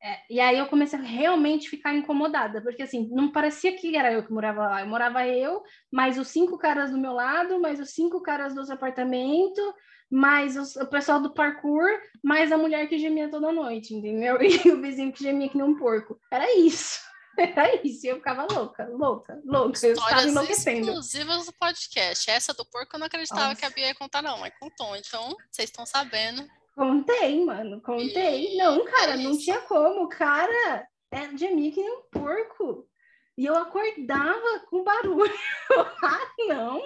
É, 0.02 0.18
e 0.28 0.38
aí 0.38 0.58
eu 0.58 0.66
comecei 0.66 0.98
a 0.98 1.02
realmente 1.02 1.70
ficar 1.70 1.94
incomodada, 1.94 2.60
porque 2.60 2.82
assim, 2.82 3.08
não 3.10 3.32
parecia 3.32 3.74
que 3.74 3.96
era 3.96 4.12
eu 4.12 4.22
que 4.22 4.30
morava 4.30 4.66
lá, 4.66 4.80
eu 4.82 4.86
morava 4.86 5.26
eu, 5.26 5.62
mais 5.90 6.18
os 6.18 6.28
cinco 6.28 6.58
caras 6.58 6.90
do 6.90 6.98
meu 6.98 7.12
lado, 7.12 7.58
mais 7.58 7.80
os 7.80 7.94
cinco 7.94 8.20
caras 8.20 8.52
do 8.52 8.60
outro 8.60 8.74
apartamento, 8.74 9.62
mais 10.10 10.56
os, 10.56 10.76
o 10.76 10.86
pessoal 10.86 11.20
do 11.20 11.34
parkour, 11.34 11.88
mais 12.22 12.52
a 12.52 12.58
mulher 12.58 12.88
que 12.88 12.98
gemia 12.98 13.30
toda 13.30 13.52
noite, 13.52 13.94
entendeu? 13.94 14.38
E 14.42 14.70
o 14.70 14.80
vizinho 14.80 15.12
que 15.12 15.22
gemia 15.22 15.48
que 15.48 15.56
nem 15.56 15.66
um 15.66 15.76
porco. 15.76 16.18
Era 16.30 16.54
isso. 16.56 17.00
Era 17.36 17.84
isso, 17.84 18.06
e 18.06 18.10
eu 18.10 18.16
ficava 18.16 18.46
louca, 18.50 18.88
louca, 18.88 19.40
louca. 19.44 19.86
Eu 19.86 19.92
estava 19.92 20.22
enlouquecendo. 20.22 20.86
exclusivas 20.86 21.46
do 21.46 21.52
podcast. 21.54 22.30
Essa 22.30 22.54
do 22.54 22.64
porco 22.64 22.94
eu 22.94 23.00
não 23.00 23.06
acreditava 23.06 23.48
Nossa. 23.48 23.56
que 23.56 23.66
a 23.66 23.70
Bia 23.70 23.88
ia 23.88 23.94
contar, 23.94 24.22
não, 24.22 24.38
mas 24.38 24.52
contou. 24.58 24.94
Então, 24.94 25.36
vocês 25.50 25.68
estão 25.68 25.84
sabendo. 25.84 26.48
Contei, 26.76 27.44
mano, 27.44 27.80
contei. 27.80 28.56
Não, 28.56 28.84
cara, 28.84 29.16
não 29.16 29.36
tinha 29.36 29.60
como. 29.62 30.04
O 30.04 30.08
cara 30.08 30.86
é 31.10 31.28
de 31.28 31.48
mim 31.48 31.70
que 31.70 31.80
nem 31.80 31.90
um 31.90 32.02
porco. 32.10 32.86
E 33.36 33.44
eu 33.46 33.56
acordava 33.56 34.60
com 34.68 34.84
barulho. 34.84 35.34
ah, 36.04 36.32
não! 36.48 36.80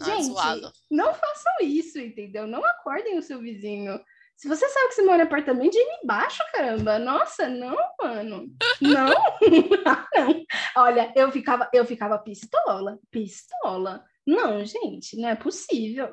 Ah, 0.00 0.04
Gente, 0.04 0.24
zoado. 0.26 0.72
não 0.90 1.14
façam 1.14 1.52
isso, 1.60 1.98
entendeu? 1.98 2.46
Não 2.46 2.64
acordem 2.64 3.18
o 3.18 3.22
seu 3.22 3.40
vizinho. 3.40 4.00
Se 4.36 4.48
você 4.48 4.68
sabe 4.68 4.88
que 4.88 4.94
você 4.94 5.02
mora 5.02 5.22
em 5.22 5.26
apartamento, 5.26 5.72
de 5.72 5.78
embaixo, 6.02 6.42
caramba. 6.52 6.98
Nossa, 6.98 7.48
não, 7.48 7.76
mano. 8.00 8.48
Não. 8.80 9.14
não. 10.14 10.44
Olha, 10.76 11.12
eu 11.14 11.30
ficava, 11.30 11.70
eu 11.72 11.86
ficava 11.86 12.18
pistola, 12.18 12.98
pistola. 13.10 14.04
Não, 14.26 14.64
gente, 14.64 15.16
não 15.16 15.28
é 15.28 15.36
possível. 15.36 16.12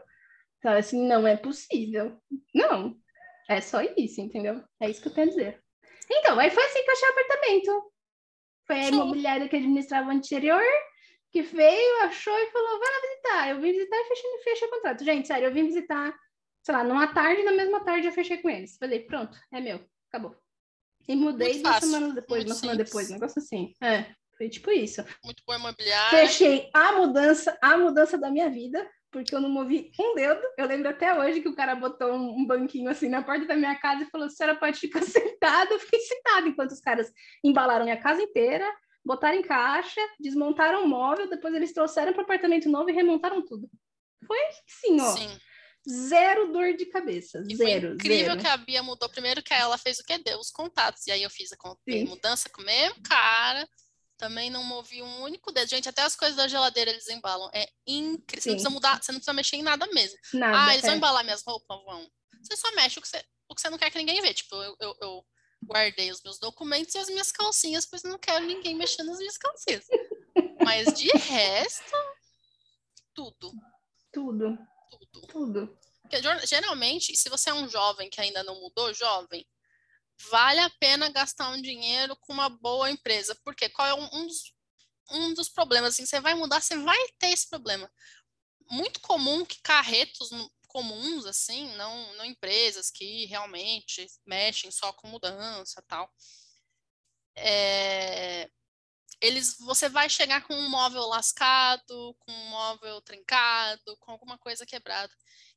Então, 0.59 0.73
assim, 0.73 1.07
não 1.07 1.25
é 1.25 1.35
possível. 1.35 2.15
Não. 2.53 2.95
É 3.49 3.59
só 3.59 3.81
isso, 3.97 4.21
entendeu? 4.21 4.63
É 4.79 4.89
isso 4.89 5.01
que 5.01 5.19
eu 5.19 5.23
a 5.23 5.27
dizer. 5.27 5.61
Então, 6.09 6.37
aí 6.39 6.51
foi 6.51 6.63
assim 6.63 6.83
que 6.83 6.89
eu 6.89 6.93
achei 6.93 7.07
o 7.07 7.11
apartamento. 7.11 7.91
Foi 8.67 8.79
a 8.79 8.89
imobiliária 8.89 9.49
que 9.49 9.55
administrava 9.55 10.09
o 10.09 10.11
anterior, 10.11 10.63
que 11.31 11.41
veio, 11.41 12.03
achou 12.03 12.37
e 12.37 12.51
falou: 12.51 12.79
vai 12.79 12.89
lá 12.89 13.01
visitar. 13.01 13.49
Eu 13.49 13.61
vim 13.61 13.71
visitar 13.71 13.97
e 13.97 14.07
fechei, 14.07 14.37
fechei 14.43 14.67
o 14.67 14.71
contrato. 14.71 15.03
Gente, 15.03 15.27
sério, 15.27 15.45
eu 15.47 15.53
vim 15.53 15.65
visitar, 15.65 16.13
sei 16.63 16.75
lá, 16.75 16.83
numa 16.83 17.07
tarde, 17.07 17.43
na 17.43 17.53
mesma 17.53 17.79
tarde 17.83 18.07
eu 18.07 18.13
fechei 18.13 18.37
com 18.37 18.49
eles. 18.49 18.77
Falei: 18.77 18.99
pronto, 19.01 19.37
é 19.53 19.61
meu, 19.61 19.79
acabou. 20.09 20.35
E 21.07 21.15
mudei 21.15 21.53
Muito 21.53 21.63
duas 21.63 21.75
fácil. 21.75 21.89
semanas 21.89 22.15
depois, 22.15 22.43
Muito 22.43 22.49
uma 22.49 22.59
semana 22.59 22.83
depois, 22.83 23.09
um 23.09 23.13
negócio 23.13 23.39
assim. 23.39 23.73
É, 23.81 24.13
foi 24.37 24.49
tipo 24.49 24.71
isso. 24.71 25.03
Muito 25.23 25.41
bom 25.47 25.55
imobiliário. 25.55 26.19
Fechei 26.19 26.69
a 26.73 26.91
mudança, 26.93 27.57
a 27.61 27.77
mudança 27.77 28.17
da 28.17 28.29
minha 28.29 28.49
vida 28.49 28.87
porque 29.11 29.35
eu 29.35 29.41
não 29.41 29.49
movi 29.49 29.91
um 29.99 30.15
dedo. 30.15 30.41
Eu 30.57 30.65
lembro 30.65 30.89
até 30.89 31.13
hoje 31.13 31.41
que 31.41 31.49
o 31.49 31.55
cara 31.55 31.75
botou 31.75 32.13
um, 32.13 32.39
um 32.39 32.45
banquinho 32.47 32.89
assim 32.89 33.09
na 33.09 33.21
porta 33.21 33.45
da 33.45 33.55
minha 33.55 33.75
casa 33.75 34.03
e 34.03 34.09
falou: 34.09 34.27
a 34.27 34.29
senhora 34.29 34.57
pode 34.57 34.79
ficar 34.79 35.01
sentada. 35.03 35.73
Eu 35.73 35.79
fiquei 35.79 35.99
sentada 35.99 36.47
enquanto 36.47 36.71
os 36.71 36.79
caras 36.79 37.11
embalaram 37.43 37.83
minha 37.83 37.99
casa 37.99 38.21
inteira, 38.21 38.65
botaram 39.03 39.37
em 39.37 39.41
caixa, 39.41 40.01
desmontaram 40.19 40.83
o 40.83 40.87
móvel, 40.87 41.29
depois 41.29 41.53
eles 41.53 41.73
trouxeram 41.73 42.13
para 42.13 42.21
o 42.21 42.23
apartamento 42.23 42.69
novo 42.69 42.89
e 42.89 42.93
remontaram 42.93 43.43
tudo. 43.45 43.69
Foi 44.25 44.37
sim, 44.67 44.99
ó. 44.99 45.11
Sim. 45.15 45.37
Zero 45.89 46.51
dor 46.51 46.75
de 46.75 46.85
cabeça. 46.85 47.43
E 47.49 47.55
zero. 47.55 47.95
Incrível 47.95 48.33
zero. 48.33 48.39
que 48.39 48.47
a 48.47 48.57
Bia 48.57 48.83
mudou 48.83 49.09
primeiro 49.09 49.41
que 49.41 49.53
ela 49.53 49.77
fez 49.79 49.97
o 49.97 50.03
que 50.03 50.17
deu, 50.19 50.37
os 50.39 50.51
contatos. 50.51 51.07
E 51.07 51.11
aí 51.11 51.23
eu 51.23 51.29
fiz 51.29 51.51
a 51.51 52.05
mudança 52.07 52.47
com 52.49 52.61
o 52.61 52.65
mesmo 52.65 53.01
cara 53.01 53.67
também 54.21 54.51
não 54.51 54.63
movi 54.63 55.01
um 55.01 55.23
único 55.23 55.51
dedo. 55.51 55.67
Gente, 55.67 55.89
até 55.89 56.03
as 56.03 56.15
coisas 56.15 56.37
da 56.37 56.47
geladeira 56.47 56.91
eles 56.91 57.09
embalam. 57.09 57.49
É 57.51 57.67
incrível. 57.87 58.43
Você 58.43 58.49
não 58.49 58.53
precisa 58.53 58.69
mudar, 58.69 59.01
você 59.01 59.11
não 59.11 59.19
precisa 59.19 59.33
mexer 59.33 59.55
em 59.55 59.63
nada 59.63 59.87
mesmo. 59.87 60.15
Nada, 60.35 60.65
ah, 60.65 60.73
eles 60.73 60.83
é. 60.83 60.87
vão 60.87 60.97
embalar 60.97 61.23
minhas 61.23 61.41
roupas? 61.41 61.83
Vão. 61.83 62.07
Você 62.43 62.55
só 62.55 62.71
mexe 62.75 62.99
o 62.99 63.01
que 63.01 63.07
você, 63.07 63.17
o 63.49 63.55
que 63.55 63.61
você 63.61 63.69
não 63.71 63.79
quer 63.79 63.89
que 63.89 63.97
ninguém 63.97 64.21
vê. 64.21 64.31
Tipo, 64.31 64.55
eu, 64.57 64.75
eu, 64.79 64.95
eu 65.01 65.25
guardei 65.63 66.11
os 66.11 66.21
meus 66.21 66.39
documentos 66.39 66.95
e 66.95 66.97
as 66.97 67.07
minhas 67.07 67.31
calcinhas, 67.31 67.85
pois 67.85 68.03
não 68.03 68.17
quero 68.17 68.45
ninguém 68.45 68.75
mexendo 68.75 69.07
nas 69.07 69.17
minhas 69.17 69.37
calcinhas. 69.37 69.85
Mas 70.63 70.93
de 70.93 71.07
resto, 71.17 71.97
tudo. 73.13 73.51
Tudo. 74.11 74.57
Tudo. 74.89 75.27
Tudo. 75.27 75.79
Porque, 76.01 76.21
geralmente, 76.45 77.15
se 77.15 77.29
você 77.29 77.49
é 77.49 77.53
um 77.53 77.69
jovem 77.69 78.09
que 78.09 78.19
ainda 78.19 78.43
não 78.43 78.59
mudou, 78.59 78.93
jovem, 78.93 79.47
vale 80.29 80.59
a 80.59 80.69
pena 80.69 81.09
gastar 81.09 81.49
um 81.49 81.61
dinheiro 81.61 82.15
com 82.17 82.33
uma 82.33 82.49
boa 82.49 82.91
empresa. 82.91 83.37
Porque 83.43 83.69
qual 83.69 83.87
é 83.87 83.93
um, 83.93 84.09
um, 84.13 84.27
dos, 84.27 84.53
um 85.11 85.33
dos 85.33 85.49
problemas? 85.49 85.93
Assim, 85.93 86.05
você 86.05 86.19
vai 86.19 86.33
mudar, 86.33 86.61
você 86.61 86.77
vai 86.77 86.97
ter 87.17 87.29
esse 87.29 87.49
problema. 87.49 87.89
Muito 88.69 88.99
comum 88.99 89.45
que 89.45 89.61
carretos 89.61 90.29
comuns, 90.71 91.25
assim, 91.25 91.67
não, 91.75 92.13
não 92.15 92.25
empresas 92.25 92.89
que 92.89 93.25
realmente 93.25 94.07
mexem 94.25 94.71
só 94.71 94.93
com 94.93 95.09
mudança 95.09 95.83
tal. 95.87 96.09
É, 97.35 98.49
eles, 99.21 99.57
você 99.59 99.89
vai 99.89 100.09
chegar 100.09 100.43
com 100.47 100.55
um 100.55 100.69
móvel 100.69 101.03
lascado, 101.07 102.15
com 102.19 102.31
um 102.31 102.49
móvel 102.49 103.01
trincado, 103.01 103.97
com 103.97 104.11
alguma 104.11 104.37
coisa 104.37 104.65
quebrada. 104.65 105.13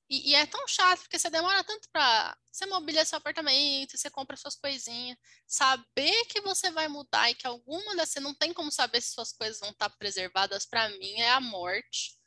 E, 0.09 0.32
e, 0.32 0.35
é 0.35 0.45
tão 0.47 0.66
chato, 0.69 1.01
porque 1.01 1.19
você 1.19 1.31
demora 1.31 1.65
tanto 1.65 1.89
para. 1.91 2.36
Você 2.53 2.66
mobília 2.66 3.05
seu 3.05 3.16
apartamento, 3.19 3.97
você 3.97 4.11
compra 4.11 4.36
suas 4.36 4.55
coisinhas. 4.55 5.16
Saber 5.47 6.27
que 6.27 6.41
você 6.43 6.70
vai 6.70 6.89
mudar 6.89 7.31
e 7.31 7.35
que 7.35 7.47
alguma 7.47 7.97
dessas. 7.97 8.12
Você 8.15 8.20
não 8.20 8.35
tem 8.35 8.53
como 8.53 8.70
saber 8.70 9.01
se 9.01 9.12
suas 9.12 9.32
coisas 9.32 9.61
vão 9.61 9.70
estar 9.70 9.89
preservadas, 9.91 10.66
para 10.66 10.91
mim, 10.91 11.15
é 11.20 11.31
a 11.31 11.41
morte. 11.41 12.19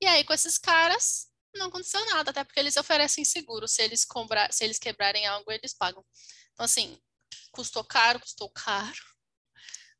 E 0.00 0.06
aí, 0.06 0.24
com 0.24 0.34
esses 0.34 0.58
caras, 0.58 1.31
não 1.54 1.66
aconteceu 1.66 2.04
nada, 2.06 2.30
até 2.30 2.44
porque 2.44 2.60
eles 2.60 2.76
oferecem 2.76 3.24
seguro. 3.24 3.68
Se 3.68 3.82
eles, 3.82 4.04
comprar, 4.04 4.52
se 4.52 4.64
eles 4.64 4.78
quebrarem 4.78 5.26
algo, 5.26 5.50
eles 5.50 5.74
pagam. 5.74 6.04
Então, 6.52 6.64
assim, 6.64 6.98
custou 7.50 7.84
caro, 7.84 8.20
custou 8.20 8.50
caro. 8.50 9.00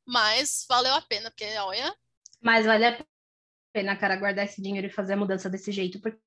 Mas 0.06 0.64
valeu 0.68 0.94
a 0.94 1.02
pena, 1.02 1.30
porque, 1.30 1.44
olha. 1.58 1.94
Mas 2.40 2.66
vale 2.66 2.86
a 2.86 3.06
pena, 3.72 3.96
cara, 3.96 4.16
guardar 4.16 4.44
esse 4.44 4.60
dinheiro 4.60 4.86
e 4.86 4.92
fazer 4.92 5.14
a 5.14 5.16
mudança 5.16 5.48
desse 5.48 5.70
jeito, 5.70 6.00
porque 6.00 6.20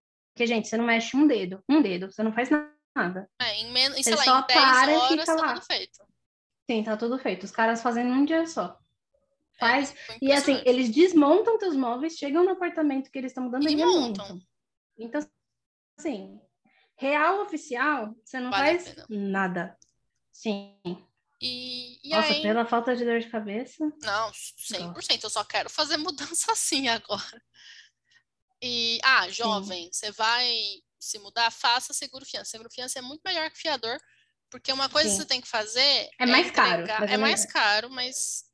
gente, 0.45 0.68
você 0.68 0.77
não 0.77 0.85
mexe 0.85 1.15
um 1.15 1.27
dedo, 1.27 1.64
um 1.69 1.81
dedo, 1.81 2.11
você 2.11 2.23
não 2.23 2.34
faz 2.34 2.49
nada. 2.95 3.30
É, 3.41 3.56
em 3.56 3.72
menos, 3.72 4.02
sei 4.02 4.15
lá, 4.15 4.23
só 4.23 4.39
em 4.39 4.47
10 4.47 4.60
para 4.60 4.91
horas 4.91 5.03
e 5.03 5.07
fica 5.10 5.26
tá 5.26 5.34
lá. 5.35 5.53
tudo 5.53 5.65
feito. 5.65 6.06
Sim, 6.69 6.84
tá 6.84 6.97
tudo 6.97 7.19
feito. 7.19 7.43
Os 7.43 7.52
caras 7.52 7.81
fazem 7.81 8.03
num 8.03 8.26
dia 8.26 8.45
só. 8.47 8.80
É, 9.56 9.60
faz. 9.60 9.95
É, 10.10 10.18
e 10.22 10.31
assim, 10.31 10.61
eles 10.65 10.89
desmontam 10.89 11.57
teus 11.57 11.76
móveis, 11.76 12.18
chegam 12.18 12.43
no 12.43 12.52
apartamento 12.52 13.11
que 13.11 13.18
eles 13.18 13.31
estão 13.31 13.43
mudando 13.43 13.69
e 13.69 13.76
remontam. 13.76 14.27
Montam. 14.30 14.55
Então, 14.97 15.22
assim, 15.97 16.39
real 16.95 17.41
oficial, 17.41 18.15
você 18.23 18.39
não 18.39 18.51
vale 18.51 18.80
faz 18.80 19.05
nada. 19.09 19.77
Sim. 20.31 20.77
E, 21.41 21.99
e 22.03 22.09
Nossa, 22.09 22.34
aí... 22.34 22.41
pela 22.41 22.65
falta 22.65 22.95
de 22.95 23.03
dor 23.03 23.19
de 23.19 23.30
cabeça. 23.30 23.85
Não, 24.01 24.31
100%. 24.31 24.80
Nossa. 24.80 25.19
Eu 25.22 25.30
só 25.30 25.43
quero 25.43 25.69
fazer 25.69 25.97
mudança 25.97 26.51
assim 26.51 26.88
agora. 26.88 27.41
E, 28.61 28.99
ah, 29.03 29.30
jovem, 29.30 29.85
Sim. 29.85 29.89
você 29.91 30.11
vai 30.11 30.49
se 30.97 31.19
mudar, 31.19 31.51
faça 31.51 31.93
seguro 31.93 32.26
fiança. 32.26 32.51
Seguro 32.51 32.69
fiança 32.72 32.99
é 32.99 33.01
muito 33.01 33.22
melhor 33.23 33.49
que 33.51 33.59
fiador, 33.59 33.99
porque 34.49 34.72
uma 34.72 34.89
coisa 34.89 35.09
Sim. 35.09 35.15
que 35.15 35.22
você 35.22 35.27
tem 35.27 35.41
que 35.41 35.47
fazer 35.47 35.81
é, 35.81 36.09
é 36.19 36.26
mais 36.26 36.47
entregar, 36.47 36.88
caro. 36.88 37.05
É, 37.05 37.13
é 37.13 37.17
mais 37.17 37.45
caro, 37.45 37.89
mas 37.89 38.45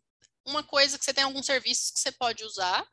uma 0.46 0.64
coisa 0.64 0.98
que 0.98 1.06
você 1.06 1.14
tem 1.14 1.24
alguns 1.24 1.46
serviços 1.46 1.92
que 1.92 2.00
você 2.00 2.12
pode 2.12 2.44
usar, 2.44 2.86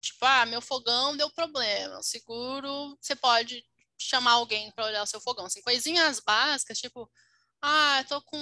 tipo, 0.00 0.24
ah, 0.24 0.46
meu 0.46 0.60
fogão 0.60 1.16
deu 1.16 1.30
problema, 1.30 1.98
o 1.98 2.02
seguro, 2.02 2.96
você 3.00 3.16
pode 3.16 3.64
chamar 3.98 4.32
alguém 4.32 4.70
para 4.72 4.86
olhar 4.86 5.02
o 5.02 5.06
seu 5.06 5.20
fogão. 5.20 5.46
Assim, 5.46 5.62
coisinhas 5.62 6.20
básicas, 6.20 6.78
tipo, 6.78 7.10
ah, 7.62 8.04
tô 8.08 8.20
com 8.22 8.38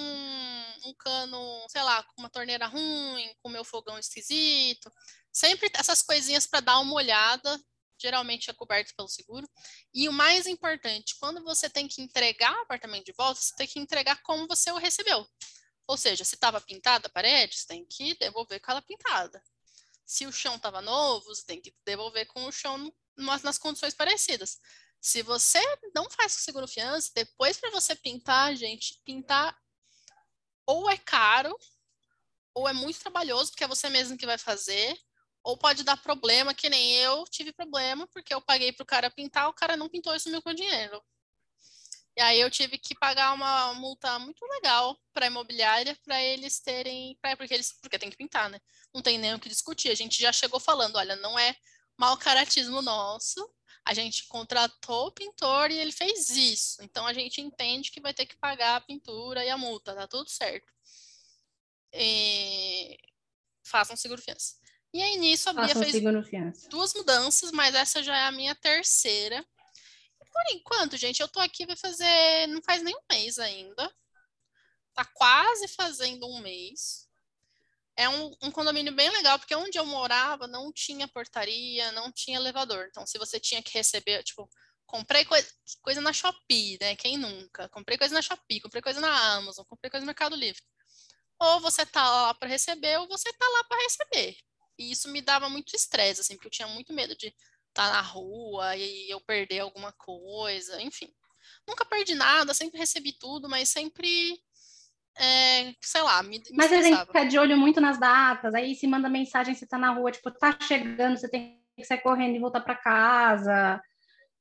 um 0.85 0.93
cano, 0.99 1.65
sei 1.69 1.83
lá, 1.83 2.03
com 2.03 2.21
uma 2.21 2.29
torneira 2.29 2.67
ruim, 2.67 3.33
com 3.41 3.49
meu 3.49 3.63
fogão 3.63 3.97
esquisito. 3.97 4.91
Sempre 5.31 5.69
essas 5.73 6.01
coisinhas 6.01 6.47
para 6.47 6.59
dar 6.59 6.79
uma 6.79 6.93
olhada 6.93 7.59
geralmente 7.99 8.49
é 8.49 8.53
coberto 8.53 8.93
pelo 8.95 9.07
seguro. 9.07 9.49
E 9.93 10.07
o 10.09 10.13
mais 10.13 10.47
importante, 10.47 11.15
quando 11.19 11.43
você 11.43 11.69
tem 11.69 11.87
que 11.87 12.01
entregar 12.01 12.53
o 12.53 12.61
apartamento 12.61 13.05
de 13.05 13.13
volta, 13.17 13.39
você 13.41 13.55
tem 13.55 13.67
que 13.67 13.79
entregar 13.79 14.21
como 14.21 14.47
você 14.47 14.71
o 14.71 14.77
recebeu. 14.77 15.25
Ou 15.87 15.97
seja, 15.97 16.23
se 16.23 16.35
estava 16.35 16.59
pintada 16.61 17.07
a 17.07 17.11
parede, 17.11 17.57
você 17.57 17.67
tem 17.67 17.85
que 17.85 18.17
devolver 18.17 18.59
com 18.59 18.71
ela 18.71 18.81
pintada. 18.81 19.41
Se 20.05 20.25
o 20.25 20.31
chão 20.31 20.55
estava 20.55 20.81
novo, 20.81 21.25
você 21.25 21.45
tem 21.45 21.61
que 21.61 21.75
devolver 21.85 22.27
com 22.27 22.45
o 22.45 22.51
chão 22.51 22.93
nas 23.17 23.57
condições 23.57 23.93
parecidas. 23.93 24.59
Se 25.01 25.21
você 25.21 25.59
não 25.95 26.09
faz 26.09 26.35
com 26.35 26.41
seguro 26.41 26.67
fiança, 26.67 27.11
depois 27.13 27.57
para 27.57 27.71
você 27.71 27.95
pintar, 27.95 28.55
gente, 28.55 28.99
pintar 29.03 29.57
ou 30.65 30.89
é 30.89 30.97
caro, 30.97 31.55
ou 32.53 32.67
é 32.67 32.73
muito 32.73 32.99
trabalhoso, 32.99 33.51
porque 33.51 33.63
é 33.63 33.67
você 33.67 33.89
mesmo 33.89 34.17
que 34.17 34.25
vai 34.25 34.37
fazer, 34.37 34.97
ou 35.43 35.57
pode 35.57 35.83
dar 35.83 35.97
problema, 35.97 36.55
que 36.55 36.69
nem 36.69 36.95
eu 36.95 37.23
tive 37.25 37.53
problema, 37.53 38.07
porque 38.07 38.33
eu 38.33 38.41
paguei 38.41 38.71
para 38.71 38.83
o 38.83 38.87
cara 38.87 39.11
pintar, 39.11 39.47
o 39.47 39.53
cara 39.53 39.77
não 39.77 39.89
pintou 39.89 40.15
e 40.15 40.19
sumiu 40.19 40.41
com 40.41 40.49
o 40.49 40.55
dinheiro. 40.55 41.03
E 42.17 42.21
aí 42.21 42.39
eu 42.39 42.49
tive 42.49 42.77
que 42.77 42.95
pagar 42.95 43.33
uma 43.33 43.73
multa 43.73 44.17
muito 44.19 44.43
legal 44.45 44.97
para 45.13 45.25
a 45.25 45.27
imobiliária 45.27 45.97
para 46.03 46.23
eles 46.23 46.59
terem, 46.59 47.17
pra, 47.21 47.35
porque 47.35 47.53
eles, 47.53 47.73
porque 47.81 47.99
tem 47.99 48.09
que 48.09 48.15
pintar, 48.15 48.49
né? 48.49 48.59
Não 48.93 49.01
tem 49.01 49.17
nem 49.17 49.33
o 49.33 49.39
que 49.39 49.49
discutir. 49.49 49.89
A 49.89 49.95
gente 49.95 50.21
já 50.21 50.31
chegou 50.31 50.59
falando, 50.59 50.95
olha, 50.95 51.17
não 51.17 51.37
é 51.37 51.53
mau 51.97 52.17
caratismo 52.17 52.81
nosso. 52.81 53.49
A 53.83 53.93
gente 53.93 54.27
contratou 54.27 55.07
o 55.07 55.11
pintor 55.11 55.69
e 55.71 55.77
ele 55.77 55.91
fez 55.91 56.29
isso. 56.29 56.81
Então 56.81 57.05
a 57.05 57.13
gente 57.13 57.41
entende 57.41 57.91
que 57.91 57.99
vai 57.99 58.13
ter 58.13 58.25
que 58.25 58.37
pagar 58.37 58.77
a 58.77 58.81
pintura 58.81 59.43
e 59.43 59.49
a 59.49 59.57
multa, 59.57 59.93
tá 59.93 60.07
tudo 60.07 60.29
certo. 60.29 60.71
E... 61.93 62.97
Façam 63.63 63.95
seguro 63.95 64.21
fiança. 64.21 64.55
E 64.93 65.01
aí 65.01 65.17
nisso 65.17 65.49
a 65.49 65.53
Bia 65.53 65.75
fez 65.75 66.01
duas 66.69 66.93
mudanças, 66.93 67.51
mas 67.51 67.75
essa 67.75 68.01
já 68.01 68.15
é 68.17 68.25
a 68.25 68.31
minha 68.31 68.55
terceira. 68.55 69.45
Por 70.35 70.43
enquanto, 70.53 70.97
gente, 70.97 71.21
eu 71.21 71.29
tô 71.29 71.39
aqui 71.39 71.65
vai 71.65 71.77
fazer, 71.77 72.47
não 72.47 72.61
faz 72.61 72.83
nem 72.83 72.93
um 72.93 73.01
mês 73.09 73.39
ainda. 73.39 73.89
Tá 74.93 75.05
quase 75.05 75.65
fazendo 75.69 76.27
um 76.27 76.41
mês. 76.41 77.07
É 77.95 78.09
um, 78.09 78.31
um 78.43 78.51
condomínio 78.51 78.93
bem 78.93 79.09
legal, 79.11 79.39
porque 79.39 79.55
onde 79.55 79.79
eu 79.79 79.85
morava 79.85 80.45
não 80.45 80.73
tinha 80.73 81.07
portaria, 81.07 81.89
não 81.93 82.11
tinha 82.11 82.37
elevador. 82.37 82.87
Então, 82.89 83.07
se 83.07 83.17
você 83.17 83.39
tinha 83.39 83.63
que 83.63 83.77
receber, 83.77 84.23
tipo, 84.23 84.49
comprei 84.85 85.23
coi 85.23 85.41
coisa 85.81 86.01
na 86.01 86.11
Shopee, 86.11 86.77
né? 86.81 86.97
Quem 86.97 87.17
nunca? 87.17 87.69
Comprei 87.69 87.97
coisa 87.97 88.13
na 88.13 88.21
Shopee, 88.21 88.59
comprei 88.59 88.81
coisa 88.81 88.99
na 88.99 89.35
Amazon, 89.35 89.63
comprei 89.63 89.89
coisa 89.89 90.01
no 90.01 90.07
Mercado 90.07 90.35
Livre. 90.35 90.61
Ou 91.39 91.61
você 91.61 91.85
tá 91.85 92.03
lá 92.03 92.33
para 92.33 92.49
receber, 92.49 92.99
ou 92.99 93.07
você 93.07 93.31
tá 93.31 93.47
lá 93.47 93.63
para 93.63 93.81
receber. 93.83 94.37
E 94.77 94.91
isso 94.91 95.07
me 95.07 95.21
dava 95.21 95.47
muito 95.47 95.73
estresse, 95.77 96.19
assim, 96.19 96.35
porque 96.35 96.47
eu 96.47 96.51
tinha 96.51 96.67
muito 96.67 96.91
medo 96.91 97.15
de 97.15 97.33
tá 97.75 97.91
na 97.91 98.01
rua 98.01 98.75
e 98.75 99.11
eu 99.11 99.19
perder 99.19 99.59
alguma 99.59 99.91
coisa, 99.91 100.81
enfim. 100.81 101.13
Nunca 101.67 101.85
perdi 101.85 102.15
nada, 102.15 102.53
sempre 102.53 102.79
recebi 102.79 103.11
tudo, 103.11 103.49
mas 103.49 103.69
sempre 103.69 104.39
é, 105.17 105.75
sei 105.81 106.01
lá, 106.01 106.23
me, 106.23 106.39
me 106.39 106.43
Mas 106.53 106.71
a 106.71 106.81
gente 106.81 107.05
fica 107.05 107.25
de 107.25 107.37
olho 107.37 107.57
muito 107.57 107.81
nas 107.81 107.99
datas, 107.99 108.53
aí 108.53 108.73
se 108.75 108.87
manda 108.87 109.09
mensagem, 109.09 109.53
você 109.53 109.67
tá 109.67 109.77
na 109.77 109.91
rua, 109.91 110.11
tipo, 110.11 110.31
tá 110.31 110.57
chegando, 110.59 111.17
você 111.17 111.29
tem 111.29 111.61
que 111.75 111.83
sair 111.83 112.01
correndo 112.01 112.35
e 112.35 112.39
voltar 112.39 112.61
para 112.61 112.75
casa. 112.75 113.81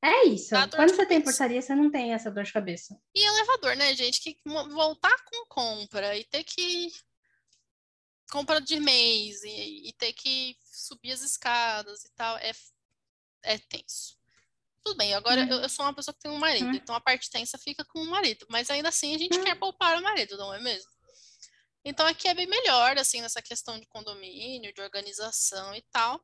É 0.01 0.27
isso. 0.27 0.55
Quando 0.77 0.95
você 0.95 1.07
tem 1.07 1.21
portaria, 1.21 1.61
você 1.61 1.75
não 1.75 1.91
tem 1.91 2.13
essa 2.13 2.31
dor 2.31 2.45
de 2.45 2.53
cabeça. 2.53 2.97
E 3.15 3.27
elevador, 3.27 3.75
né, 3.75 3.95
gente? 3.95 4.21
Que 4.21 4.39
voltar 4.45 5.17
com 5.25 5.47
compra 5.47 6.17
e 6.17 6.25
ter 6.25 6.45
que 6.45 6.89
compra 8.31 8.61
de 8.61 8.79
mês 8.79 9.43
e, 9.45 9.89
e 9.89 9.93
ter 9.95 10.13
que 10.13 10.57
subir 10.63 11.13
as 11.13 11.23
escadas 11.23 12.05
e 12.05 12.13
tal 12.15 12.37
é, 12.39 12.53
é 13.45 13.59
tenso. 13.59 14.17
Tudo 14.83 14.99
bem, 14.99 15.15
agora 15.15 15.43
uhum. 15.43 15.49
eu, 15.49 15.61
eu, 15.61 15.69
sou 15.69 15.85
uma 15.87 15.95
pessoa 15.95 16.15
que 16.15 16.21
tem 16.21 16.31
um 16.31 16.39
marido, 16.39 16.67
uhum. 16.67 16.75
então 16.75 16.95
a 16.95 17.01
parte 17.01 17.31
tensa 17.31 17.57
fica 17.57 17.85
com 17.87 18.01
o 18.01 18.11
marido, 18.11 18.47
mas 18.51 18.69
ainda 18.69 18.91
assim 18.91 19.15
a 19.15 19.19
gente 19.19 19.39
uhum. 19.39 19.45
quer 19.45 19.55
poupar 19.55 19.99
o 19.99 20.03
marido, 20.03 20.37
não 20.37 20.53
é 20.53 20.61
mesmo? 20.61 20.91
Então 21.85 22.07
aqui 22.07 22.29
é 22.29 22.35
bem 22.35 22.47
melhor, 22.47 22.97
assim, 22.99 23.21
nessa 23.21 23.43
questão 23.43 23.79
de 23.79 23.87
condomínio, 23.87 24.73
de 24.73 24.81
organização 24.81 25.75
e 25.75 25.83
tal. 25.93 26.23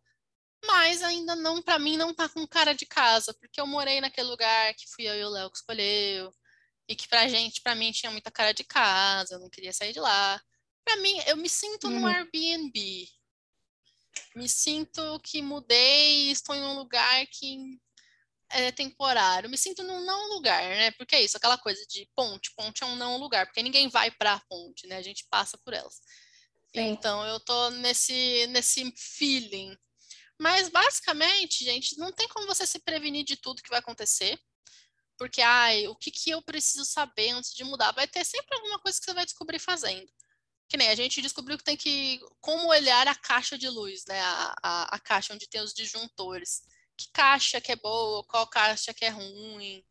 Mas 0.65 1.03
ainda 1.03 1.35
não, 1.37 1.63
para 1.63 1.79
mim, 1.79 1.97
não 1.97 2.15
tá 2.15 2.29
com 2.29 2.47
cara 2.47 2.75
de 2.75 2.87
casa, 2.87 3.33
porque 3.35 3.61
eu 3.61 3.67
morei 3.67 4.01
naquele 4.01 4.29
lugar 4.29 4.75
que 4.75 4.91
fui 4.91 5.07
eu 5.09 5.15
e 5.15 5.25
o 5.25 5.29
Léo 5.29 5.51
que 5.51 5.57
escolheu, 5.57 6.33
e 6.89 6.97
que 6.97 7.09
pra 7.09 7.29
gente, 7.29 7.63
pra 7.63 7.75
mim, 7.75 7.93
tinha 7.93 8.11
muita 8.11 8.31
cara 8.31 8.53
de 8.53 8.65
casa, 8.65 9.35
eu 9.35 9.39
não 9.39 9.49
queria 9.49 9.73
sair 9.73 9.93
de 9.93 10.01
lá. 10.01 10.41
Pra 10.85 10.97
mim, 10.97 11.19
eu 11.27 11.37
me 11.37 11.49
sinto 11.49 11.89
uhum. 11.89 12.01
no 12.01 12.07
Airbnb. 12.07 13.09
Me 14.35 14.49
sinto 14.49 15.21
que 15.21 15.43
mudei, 15.43 16.31
estou 16.31 16.55
em 16.55 16.63
um 16.63 16.75
lugar 16.75 17.27
que 17.27 17.79
é 18.51 18.73
temporário. 18.73 19.51
Me 19.51 19.59
sinto 19.59 19.83
num 19.83 20.05
não 20.05 20.35
lugar, 20.35 20.63
né? 20.63 20.91
Porque 20.93 21.15
é 21.15 21.23
isso, 21.23 21.37
aquela 21.37 21.59
coisa 21.59 21.85
de 21.87 22.09
ponte. 22.15 22.53
Ponte 22.57 22.83
é 22.83 22.87
um 22.87 22.97
não 22.97 23.17
lugar, 23.17 23.47
porque 23.47 23.63
ninguém 23.63 23.89
vai 23.89 24.11
para 24.11 24.35
a 24.35 24.41
ponte, 24.41 24.87
né? 24.87 24.97
A 24.97 25.03
gente 25.03 25.27
passa 25.31 25.59
por 25.59 25.73
elas. 25.73 26.01
Sim. 26.75 26.91
Então 26.91 27.25
eu 27.27 27.41
tô 27.41 27.71
nesse 27.71 28.47
nesse 28.49 28.93
feeling 28.97 29.77
mas 30.41 30.71
basicamente, 30.71 31.63
gente, 31.63 31.99
não 31.99 32.11
tem 32.11 32.27
como 32.29 32.47
você 32.47 32.67
se 32.67 32.79
prevenir 32.79 33.25
de 33.25 33.37
tudo 33.37 33.63
que 33.63 33.69
vai 33.69 33.79
acontecer. 33.79 34.41
Porque, 35.19 35.43
ai, 35.43 35.87
o 35.87 35.95
que, 35.95 36.11
que 36.11 36.31
eu 36.31 36.41
preciso 36.41 36.83
saber 36.87 37.29
antes 37.33 37.53
de 37.53 37.63
mudar? 37.63 37.93
Vai 37.93 38.09
ter 38.09 38.25
sempre 38.25 38.57
alguma 38.57 38.79
coisa 38.79 38.99
que 38.99 39.05
você 39.05 39.13
vai 39.13 39.27
descobrir 39.27 39.59
fazendo. 39.59 40.11
Que 40.71 40.77
nem 40.77 40.89
a 40.89 40.95
gente 40.95 41.21
descobriu 41.21 41.59
que 41.59 41.65
tem 41.65 41.77
que. 41.77 42.21
Como 42.41 42.69
olhar 42.69 43.07
a 43.07 43.15
caixa 43.15 43.59
de 43.59 43.69
luz, 43.69 44.07
né? 44.07 44.21
A, 44.21 44.55
a, 44.63 44.83
a 44.95 44.99
caixa 45.01 45.35
onde 45.35 45.49
tem 45.49 45.61
os 45.61 45.75
disjuntores. 45.75 46.63
Que 46.97 47.09
caixa 47.13 47.61
que 47.61 47.73
é 47.73 47.77
boa, 47.77 48.25
qual 48.25 48.47
caixa 48.47 48.95
que 48.95 49.05
é 49.05 49.09
ruim. 49.09 49.85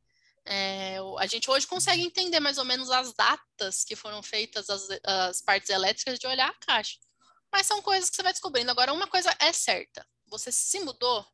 É, 0.45 0.97
a 1.19 1.27
gente 1.27 1.51
hoje 1.51 1.67
consegue 1.67 2.01
entender 2.01 2.39
mais 2.39 2.57
ou 2.57 2.65
menos 2.65 2.89
as 2.89 3.13
datas 3.13 3.83
que 3.83 3.95
foram 3.95 4.23
feitas 4.23 4.67
as, 4.69 4.87
as 5.03 5.41
partes 5.41 5.69
elétricas 5.69 6.17
de 6.17 6.25
olhar 6.25 6.49
a 6.49 6.65
caixa. 6.65 6.97
Mas 7.51 7.67
são 7.67 7.81
coisas 7.81 8.09
que 8.09 8.15
você 8.15 8.23
vai 8.23 8.31
descobrindo. 8.31 8.71
Agora, 8.71 8.93
uma 8.93 9.07
coisa 9.07 9.35
é 9.39 9.51
certa: 9.51 10.07
você 10.27 10.51
se 10.51 10.79
mudou, 10.79 11.25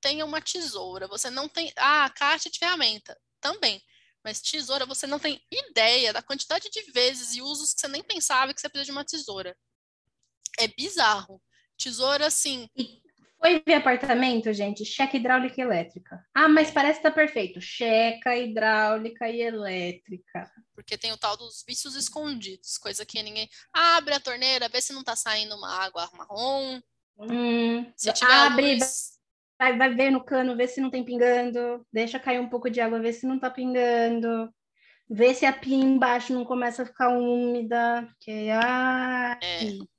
tenha 0.00 0.24
uma 0.24 0.40
tesoura. 0.40 1.06
Você 1.08 1.30
não 1.30 1.48
tem. 1.48 1.72
Ah, 1.76 2.10
caixa 2.10 2.50
de 2.50 2.58
ferramenta. 2.58 3.20
Também. 3.40 3.82
Mas 4.24 4.40
tesoura, 4.40 4.86
você 4.86 5.06
não 5.06 5.18
tem 5.18 5.40
ideia 5.50 6.12
da 6.12 6.22
quantidade 6.22 6.70
de 6.70 6.82
vezes 6.92 7.34
e 7.34 7.42
usos 7.42 7.74
que 7.74 7.80
você 7.80 7.88
nem 7.88 8.02
pensava 8.02 8.54
que 8.54 8.60
você 8.60 8.68
precisa 8.68 8.86
de 8.86 8.92
uma 8.92 9.04
tesoura. 9.04 9.56
É 10.58 10.68
bizarro. 10.68 11.42
Tesoura, 11.76 12.26
assim. 12.26 12.68
Foi 13.40 13.60
ver 13.66 13.74
apartamento, 13.74 14.52
gente? 14.52 14.84
Checa 14.84 15.16
hidráulica 15.16 15.60
e 15.60 15.64
elétrica. 15.64 16.24
Ah, 16.32 16.48
mas 16.48 16.70
parece 16.70 17.00
que 17.00 17.02
tá 17.02 17.10
perfeito. 17.10 17.60
Checa 17.60 18.36
hidráulica 18.36 19.28
e 19.28 19.40
elétrica. 19.40 20.48
Porque 20.72 20.96
tem 20.96 21.10
o 21.10 21.18
tal 21.18 21.36
dos 21.36 21.64
vícios 21.66 21.96
escondidos, 21.96 22.78
coisa 22.78 23.04
que 23.04 23.20
ninguém. 23.20 23.50
Abre 23.72 24.14
a 24.14 24.20
torneira, 24.20 24.68
vê 24.68 24.80
se 24.80 24.92
não 24.92 25.02
tá 25.02 25.16
saindo 25.16 25.56
uma 25.56 25.74
água 25.74 26.08
marrom. 26.12 26.80
Hum, 27.18 27.92
abre, 28.22 28.78
luz... 28.78 29.18
vai, 29.58 29.76
vai 29.76 29.94
ver 29.94 30.10
no 30.10 30.24
cano, 30.24 30.56
ver 30.56 30.68
se 30.68 30.80
não 30.80 30.90
tem 30.90 31.04
pingando, 31.04 31.86
deixa 31.92 32.18
cair 32.18 32.40
um 32.40 32.48
pouco 32.48 32.70
de 32.70 32.80
água, 32.80 33.00
ver 33.00 33.12
se 33.12 33.26
não 33.26 33.38
tá 33.38 33.50
pingando, 33.50 34.52
ver 35.08 35.34
se 35.34 35.46
a 35.46 35.52
pia 35.52 35.76
embaixo 35.76 36.32
não 36.32 36.44
começa 36.44 36.82
a 36.82 36.86
ficar 36.86 37.08
úmida, 37.10 38.06
porque 38.08 38.48
ai, 38.52 39.38
é. 39.42 39.92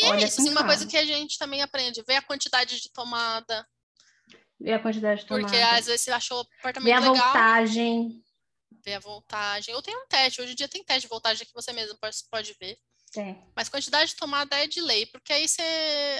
E 0.00 0.04
é 0.04 0.16
isso, 0.24 0.40
assim, 0.40 0.50
uma 0.50 0.64
coisa 0.64 0.86
que 0.86 0.96
a 0.96 1.04
gente 1.04 1.36
também 1.38 1.60
aprende, 1.60 2.04
ver 2.06 2.16
a 2.16 2.22
quantidade 2.22 2.80
de 2.80 2.92
tomada. 2.92 3.66
Ver 4.60 4.74
a 4.74 4.78
quantidade 4.78 5.22
de 5.22 5.26
tomada. 5.26 5.46
Porque 5.48 5.60
às 5.60 5.86
vezes 5.86 6.02
você 6.02 6.10
achou 6.12 6.38
o 6.38 6.46
apartamento 6.60 6.86
ver 6.86 6.92
a 6.92 7.00
legal. 7.00 7.24
voltagem. 7.24 8.24
Ver 8.84 8.94
a 8.94 9.00
voltagem. 9.00 9.74
Ou 9.74 9.82
tem 9.82 9.96
um 9.96 10.06
teste, 10.06 10.40
hoje 10.40 10.52
em 10.52 10.54
dia 10.54 10.68
tem 10.68 10.84
teste 10.84 11.02
de 11.02 11.08
voltagem 11.08 11.44
que 11.44 11.52
você 11.52 11.72
mesmo 11.72 11.98
pode, 11.98 12.16
pode 12.30 12.56
ver. 12.60 12.78
É. 13.16 13.36
Mas 13.56 13.68
quantidade 13.68 14.10
de 14.10 14.16
tomada 14.16 14.56
é 14.56 14.66
de 14.66 14.80
lei, 14.80 15.06
porque 15.06 15.32
aí 15.32 15.48
você, 15.48 15.62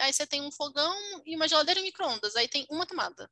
aí 0.02 0.12
você 0.12 0.26
tem 0.26 0.40
um 0.40 0.50
fogão 0.50 0.96
e 1.26 1.36
uma 1.36 1.48
geladeira 1.48 1.80
e 1.80 1.82
um 1.82 1.86
micro-ondas, 1.86 2.34
aí 2.34 2.48
tem 2.48 2.66
uma 2.70 2.86
tomada. 2.86 3.30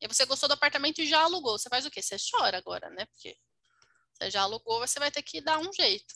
E 0.00 0.08
você 0.08 0.26
gostou 0.26 0.48
do 0.48 0.52
apartamento 0.52 1.00
e 1.00 1.06
já 1.06 1.22
alugou. 1.22 1.58
Você 1.58 1.68
faz 1.68 1.86
o 1.86 1.90
quê? 1.90 2.02
Você 2.02 2.16
chora 2.30 2.58
agora, 2.58 2.90
né? 2.90 3.06
Porque 3.06 3.36
você 4.12 4.30
já 4.30 4.42
alugou, 4.42 4.80
você 4.80 4.98
vai 4.98 5.10
ter 5.10 5.22
que 5.22 5.40
dar 5.40 5.58
um 5.58 5.72
jeito. 5.72 6.14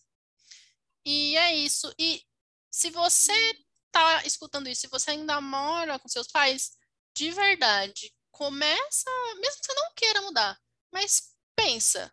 E 1.05 1.37
é 1.37 1.55
isso. 1.55 1.93
E 1.99 2.23
se 2.71 2.91
você 2.91 3.59
tá 3.91 4.25
escutando 4.27 4.69
isso, 4.69 4.83
se 4.83 4.89
você 4.89 5.13
ainda 5.13 5.41
mora 5.41 5.99
com 5.99 6.09
seus 6.09 6.29
pais, 6.29 6.77
de 7.17 7.31
verdade, 7.31 8.15
começa, 8.31 9.11
mesmo 9.41 9.61
que 9.61 9.67
você 9.67 9.75
não 9.75 9.93
queira 9.95 10.23
mudar, 10.23 10.61
mas 10.93 11.35
pensa. 11.57 12.13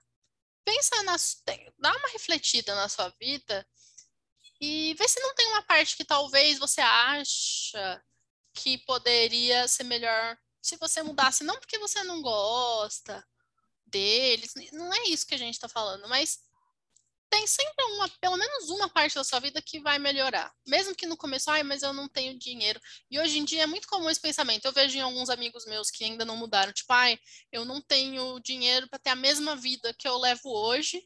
Pensa 0.64 1.04
na, 1.04 1.16
dá 1.78 1.96
uma 1.96 2.08
refletida 2.10 2.74
na 2.74 2.90
sua 2.90 3.10
vida 3.20 3.68
e 4.66 4.94
vê 4.96 5.08
se 5.08 5.20
não 5.20 5.36
tem 5.36 5.48
uma 5.50 5.62
parte 5.62 5.96
que 5.96 6.04
talvez 6.04 6.58
você 6.58 6.82
acha 6.82 8.04
que 8.54 8.80
poderia 8.80 9.68
ser 9.68 9.84
melhor 9.84 10.38
se 10.62 10.76
você 10.78 11.04
mudasse, 11.04 11.44
não 11.44 11.60
porque 11.60 11.78
você 11.78 12.04
não 12.04 12.22
gosta 12.22 13.24
deles, 13.86 14.54
não 14.74 14.92
é 14.92 15.04
isso 15.04 15.28
que 15.28 15.36
a 15.36 15.38
gente 15.38 15.54
está 15.54 15.70
falando, 15.70 16.08
mas 16.10 16.40
tem 17.30 17.46
sempre 17.46 17.84
uma, 17.94 18.10
pelo 18.22 18.38
menos 18.38 18.70
uma 18.70 18.90
parte 18.90 19.16
da 19.16 19.24
sua 19.24 19.40
vida 19.40 19.62
que 19.62 19.80
vai 19.80 20.00
melhorar. 20.00 20.52
Mesmo 20.66 20.96
que 20.96 21.06
no 21.06 21.18
começo, 21.18 21.52
ai, 21.52 21.64
mas 21.64 21.84
eu 21.84 21.92
não 21.92 22.08
tenho 22.08 22.38
dinheiro. 22.38 22.80
E 23.12 23.20
hoje 23.20 23.38
em 23.38 23.44
dia 23.44 23.64
é 23.64 23.68
muito 23.68 23.88
comum 23.88 24.10
esse 24.10 24.22
pensamento. 24.22 24.66
Eu 24.66 24.72
vejo 24.72 24.98
em 24.98 25.02
alguns 25.02 25.30
amigos 25.30 25.66
meus 25.66 25.92
que 25.92 26.06
ainda 26.06 26.24
não 26.24 26.38
mudaram, 26.38 26.72
tipo, 26.72 26.92
ai, 26.94 27.20
eu 27.52 27.66
não 27.66 27.82
tenho 27.82 28.40
dinheiro 28.40 28.88
para 28.88 29.00
ter 29.00 29.10
a 29.10 29.16
mesma 29.16 29.56
vida 29.56 29.94
que 29.94 30.08
eu 30.08 30.18
levo 30.18 30.50
hoje, 30.50 31.04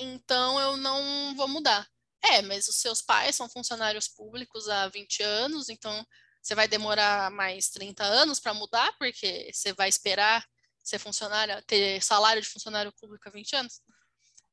então 0.00 0.58
eu 0.60 0.76
não 0.76 1.34
vou 1.36 1.48
mudar. 1.48 1.88
É, 2.32 2.42
mas 2.42 2.68
os 2.68 2.76
seus 2.76 3.02
pais 3.02 3.36
são 3.36 3.48
funcionários 3.48 4.08
públicos 4.08 4.68
há 4.68 4.88
20 4.88 5.22
anos, 5.22 5.68
então 5.68 6.04
você 6.42 6.54
vai 6.54 6.68
demorar 6.68 7.30
mais 7.30 7.68
30 7.70 8.04
anos 8.04 8.38
para 8.38 8.54
mudar, 8.54 8.92
porque 8.98 9.50
você 9.52 9.72
vai 9.72 9.88
esperar 9.88 10.44
ser 10.82 10.98
funcionário, 10.98 11.60
ter 11.66 12.00
salário 12.00 12.40
de 12.40 12.48
funcionário 12.48 12.92
público 12.92 13.28
há 13.28 13.32
20 13.32 13.56
anos. 13.56 13.80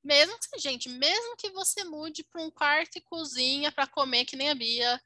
Mesmo 0.04 0.36
que, 0.40 0.60
gente, 0.60 0.90
mesmo 0.90 1.38
que 1.38 1.50
você 1.52 1.84
mude 1.84 2.24
para 2.24 2.42
um 2.42 2.50
quarto 2.50 2.98
e 2.98 3.02
cozinha 3.02 3.72
para 3.72 3.88
comer 3.88 4.26
que 4.26 4.36
nem 4.36 4.50
a 4.50 4.56
Bia, 4.56 5.00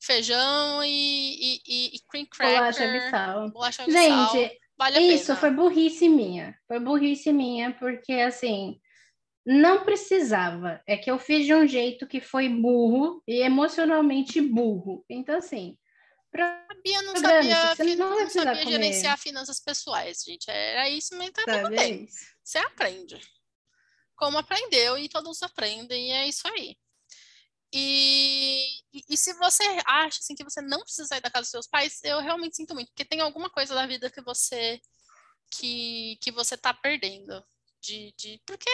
feijão 0.00 0.84
e, 0.84 1.60
e, 1.66 1.96
e 1.96 2.00
cream 2.08 2.26
cracker. 2.26 2.58
Bolacha 2.58 2.92
de 2.92 3.10
sal. 3.10 3.50
Bolacha 3.50 3.84
gente, 3.84 4.60
vale 4.76 4.98
isso 4.98 5.36
foi 5.36 5.50
burrice 5.50 6.08
minha. 6.08 6.58
Foi 6.66 6.80
burrice 6.80 7.32
minha, 7.32 7.72
porque 7.72 8.14
assim, 8.14 8.80
não 9.44 9.84
precisava. 9.84 10.80
É 10.86 10.96
que 10.96 11.10
eu 11.10 11.18
fiz 11.18 11.46
de 11.46 11.54
um 11.54 11.66
jeito 11.66 12.06
que 12.06 12.20
foi 12.20 12.48
burro 12.48 13.22
e 13.26 13.42
emocionalmente 13.42 14.40
burro. 14.40 15.04
Então, 15.08 15.36
assim. 15.36 15.76
Pra... 16.30 16.62
Bia 16.82 17.02
não 17.02 17.16
sabia, 17.16 17.76
você 17.76 17.94
não, 17.94 18.10
não 18.10 18.30
sabia 18.30 18.66
gerenciar 18.66 19.18
finanças 19.18 19.60
pessoais, 19.60 20.22
gente. 20.26 20.50
Era 20.50 20.88
isso, 20.88 21.16
mas 21.16 21.30
tá 21.30 21.44
tudo 21.44 21.76
bem. 21.76 22.08
Você 22.42 22.58
aprende. 22.58 23.20
Como 24.16 24.38
aprendeu 24.38 24.98
e 24.98 25.08
todos 25.08 25.42
aprendem, 25.42 26.08
e 26.08 26.12
é 26.12 26.28
isso 26.28 26.48
aí. 26.48 26.76
E, 27.72 28.64
e, 28.92 29.02
e, 29.10 29.16
se 29.16 29.32
você 29.34 29.62
acha 29.86 30.18
assim, 30.18 30.34
que 30.34 30.44
você 30.44 30.60
não 30.60 30.80
precisa 30.80 31.08
sair 31.08 31.20
da 31.20 31.30
casa 31.30 31.42
dos 31.42 31.50
seus 31.50 31.66
pais, 31.66 32.00
eu 32.04 32.20
realmente 32.20 32.56
sinto 32.56 32.74
muito, 32.74 32.88
porque 32.88 33.04
tem 33.04 33.20
alguma 33.20 33.48
coisa 33.48 33.74
da 33.74 33.86
vida 33.86 34.10
que 34.10 34.20
você 34.20 34.80
que, 35.50 36.18
que 36.20 36.30
você 36.30 36.56
tá 36.56 36.74
perdendo. 36.74 37.42
De, 37.80 38.12
de, 38.16 38.40
porque 38.46 38.70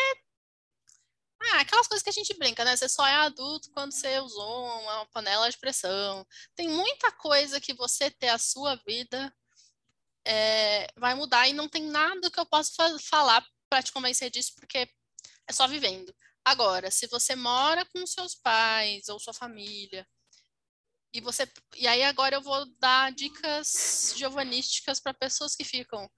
ah, 1.41 1.61
aquelas 1.61 1.87
coisas 1.87 2.03
que 2.03 2.11
a 2.11 2.13
gente 2.13 2.37
brinca, 2.39 2.65
né? 2.65 2.77
Você 2.77 2.89
só 2.89 3.07
é 3.07 3.15
adulto 3.15 3.71
quando 3.73 3.93
você 3.93 4.19
usou 4.21 4.81
uma 4.83 5.07
panela 5.07 5.49
de 5.51 5.59
pressão. 5.59 6.27
Tem 6.55 6.69
muita 6.69 7.13
coisa 7.13 7.61
que 7.61 7.75
você 7.75 8.11
ter 8.11 8.29
a 8.29 8.39
sua 8.39 8.77
vida 8.87 9.33
é, 10.27 10.87
vai 10.97 11.15
mudar 11.15 11.49
e 11.49 11.53
não 11.53 11.69
tem 11.69 11.85
nada 11.85 12.31
que 12.31 12.41
eu 12.41 12.47
possa 12.47 12.99
falar 13.01 13.45
para 13.69 13.83
te 13.83 13.93
convencer 13.93 14.31
disso, 14.31 14.53
porque 14.57 14.89
é 15.47 15.53
só 15.53 15.67
vivendo. 15.67 16.15
Agora, 16.45 16.91
se 16.91 17.07
você 17.07 17.37
mora 17.37 17.85
com 17.87 18.07
seus 18.07 18.35
pais 18.35 19.09
ou 19.09 19.19
sua 19.19 19.33
família, 19.35 20.07
e 21.13 21.21
você 21.21 21.51
e 21.77 21.87
aí 21.87 22.03
agora 22.03 22.37
eu 22.37 22.43
vou 22.43 22.67
dar 22.79 23.13
dicas 23.13 24.13
giovanísticas 24.17 25.01
para 25.01 25.15
pessoas 25.15 25.55
que 25.57 25.65
ficam, 25.65 26.11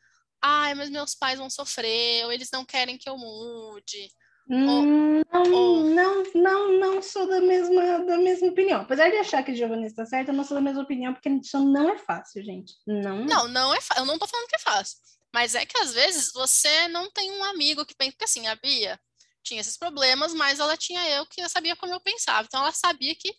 ai, 0.43 0.75
mas 0.75 0.91
meus 0.91 1.15
pais 1.15 1.39
vão 1.39 1.51
sofrer, 1.51 2.25
ou 2.25 2.33
eles 2.33 2.51
não 2.53 2.65
querem 2.65 2.99
que 2.99 3.09
eu 3.09 3.17
mude. 3.17 4.11
Não, 4.51 5.23
não, 5.33 6.25
não, 6.35 6.79
não 6.81 7.03
sou 7.03 7.25
da 7.29 7.41
mesma, 7.41 8.05
da 8.05 8.19
mesma 8.19 8.49
opinião. 8.49 8.81
Apesar 8.81 9.09
de 9.09 9.17
achar 9.17 9.45
que 9.45 9.55
Giovanni 9.55 9.87
está 9.87 10.05
certo, 10.05 10.31
eu 10.31 10.35
não 10.35 10.43
sou 10.43 10.57
da 10.57 10.61
mesma 10.61 10.83
opinião, 10.83 11.15
porque 11.15 11.29
isso 11.29 11.57
não 11.61 11.89
é 11.89 11.97
fácil, 11.99 12.43
gente. 12.43 12.75
Não. 12.85 13.25
Não, 13.25 13.47
não 13.47 13.73
é 13.73 13.79
Eu 13.97 14.05
não 14.05 14.19
tô 14.19 14.27
falando 14.27 14.49
que 14.49 14.57
é 14.57 14.59
fácil. 14.59 14.99
Mas 15.33 15.55
é 15.55 15.65
que 15.65 15.79
às 15.79 15.95
vezes 15.95 16.33
você 16.33 16.89
não 16.89 17.09
tem 17.13 17.31
um 17.31 17.45
amigo 17.45 17.87
que 17.87 17.95
pensa. 17.95 18.11
Porque 18.11 18.25
assim, 18.25 18.49
a 18.49 18.57
Bia 18.57 18.99
tinha 19.41 19.61
esses 19.61 19.77
problemas, 19.77 20.35
mas 20.35 20.59
ela 20.59 20.77
tinha 20.77 21.09
eu 21.11 21.25
que 21.27 21.49
sabia 21.49 21.77
como 21.77 21.95
eu 21.95 22.01
pensava. 22.01 22.45
Então 22.45 22.61
ela 22.61 22.73
sabia 22.73 23.15
que 23.15 23.33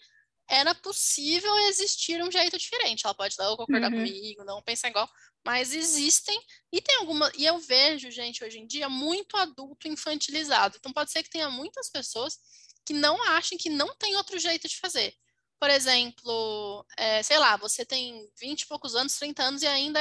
era 0.49 0.73
possível 0.75 1.53
existir 1.67 2.23
um 2.23 2.31
jeito 2.31 2.57
diferente. 2.57 3.05
Ela 3.05 3.13
pode 3.13 3.35
não 3.37 3.57
concordar 3.57 3.91
uhum. 3.91 3.97
comigo, 3.97 4.45
não 4.45 4.61
pensar 4.61 4.87
igual, 4.87 5.09
mas 5.43 5.73
existem 5.73 6.39
e 6.71 6.81
tem 6.81 6.95
alguma 6.97 7.31
e 7.35 7.45
eu 7.45 7.57
vejo 7.59 8.11
gente 8.11 8.43
hoje 8.43 8.59
em 8.59 8.67
dia 8.67 8.87
muito 8.87 9.35
adulto 9.37 9.87
infantilizado. 9.87 10.77
Então 10.77 10.93
pode 10.93 11.11
ser 11.11 11.23
que 11.23 11.29
tenha 11.29 11.49
muitas 11.49 11.89
pessoas 11.89 12.39
que 12.85 12.93
não 12.93 13.21
achem 13.23 13.57
que 13.57 13.69
não 13.69 13.95
tem 13.95 14.15
outro 14.15 14.37
jeito 14.39 14.67
de 14.67 14.77
fazer. 14.77 15.15
Por 15.59 15.69
exemplo, 15.69 16.85
é, 16.97 17.21
sei 17.23 17.37
lá, 17.37 17.55
você 17.57 17.85
tem 17.85 18.27
20 18.39 18.61
e 18.61 18.67
poucos 18.67 18.95
anos, 18.95 19.15
30 19.15 19.43
anos 19.43 19.61
e 19.61 19.67
ainda 19.67 19.99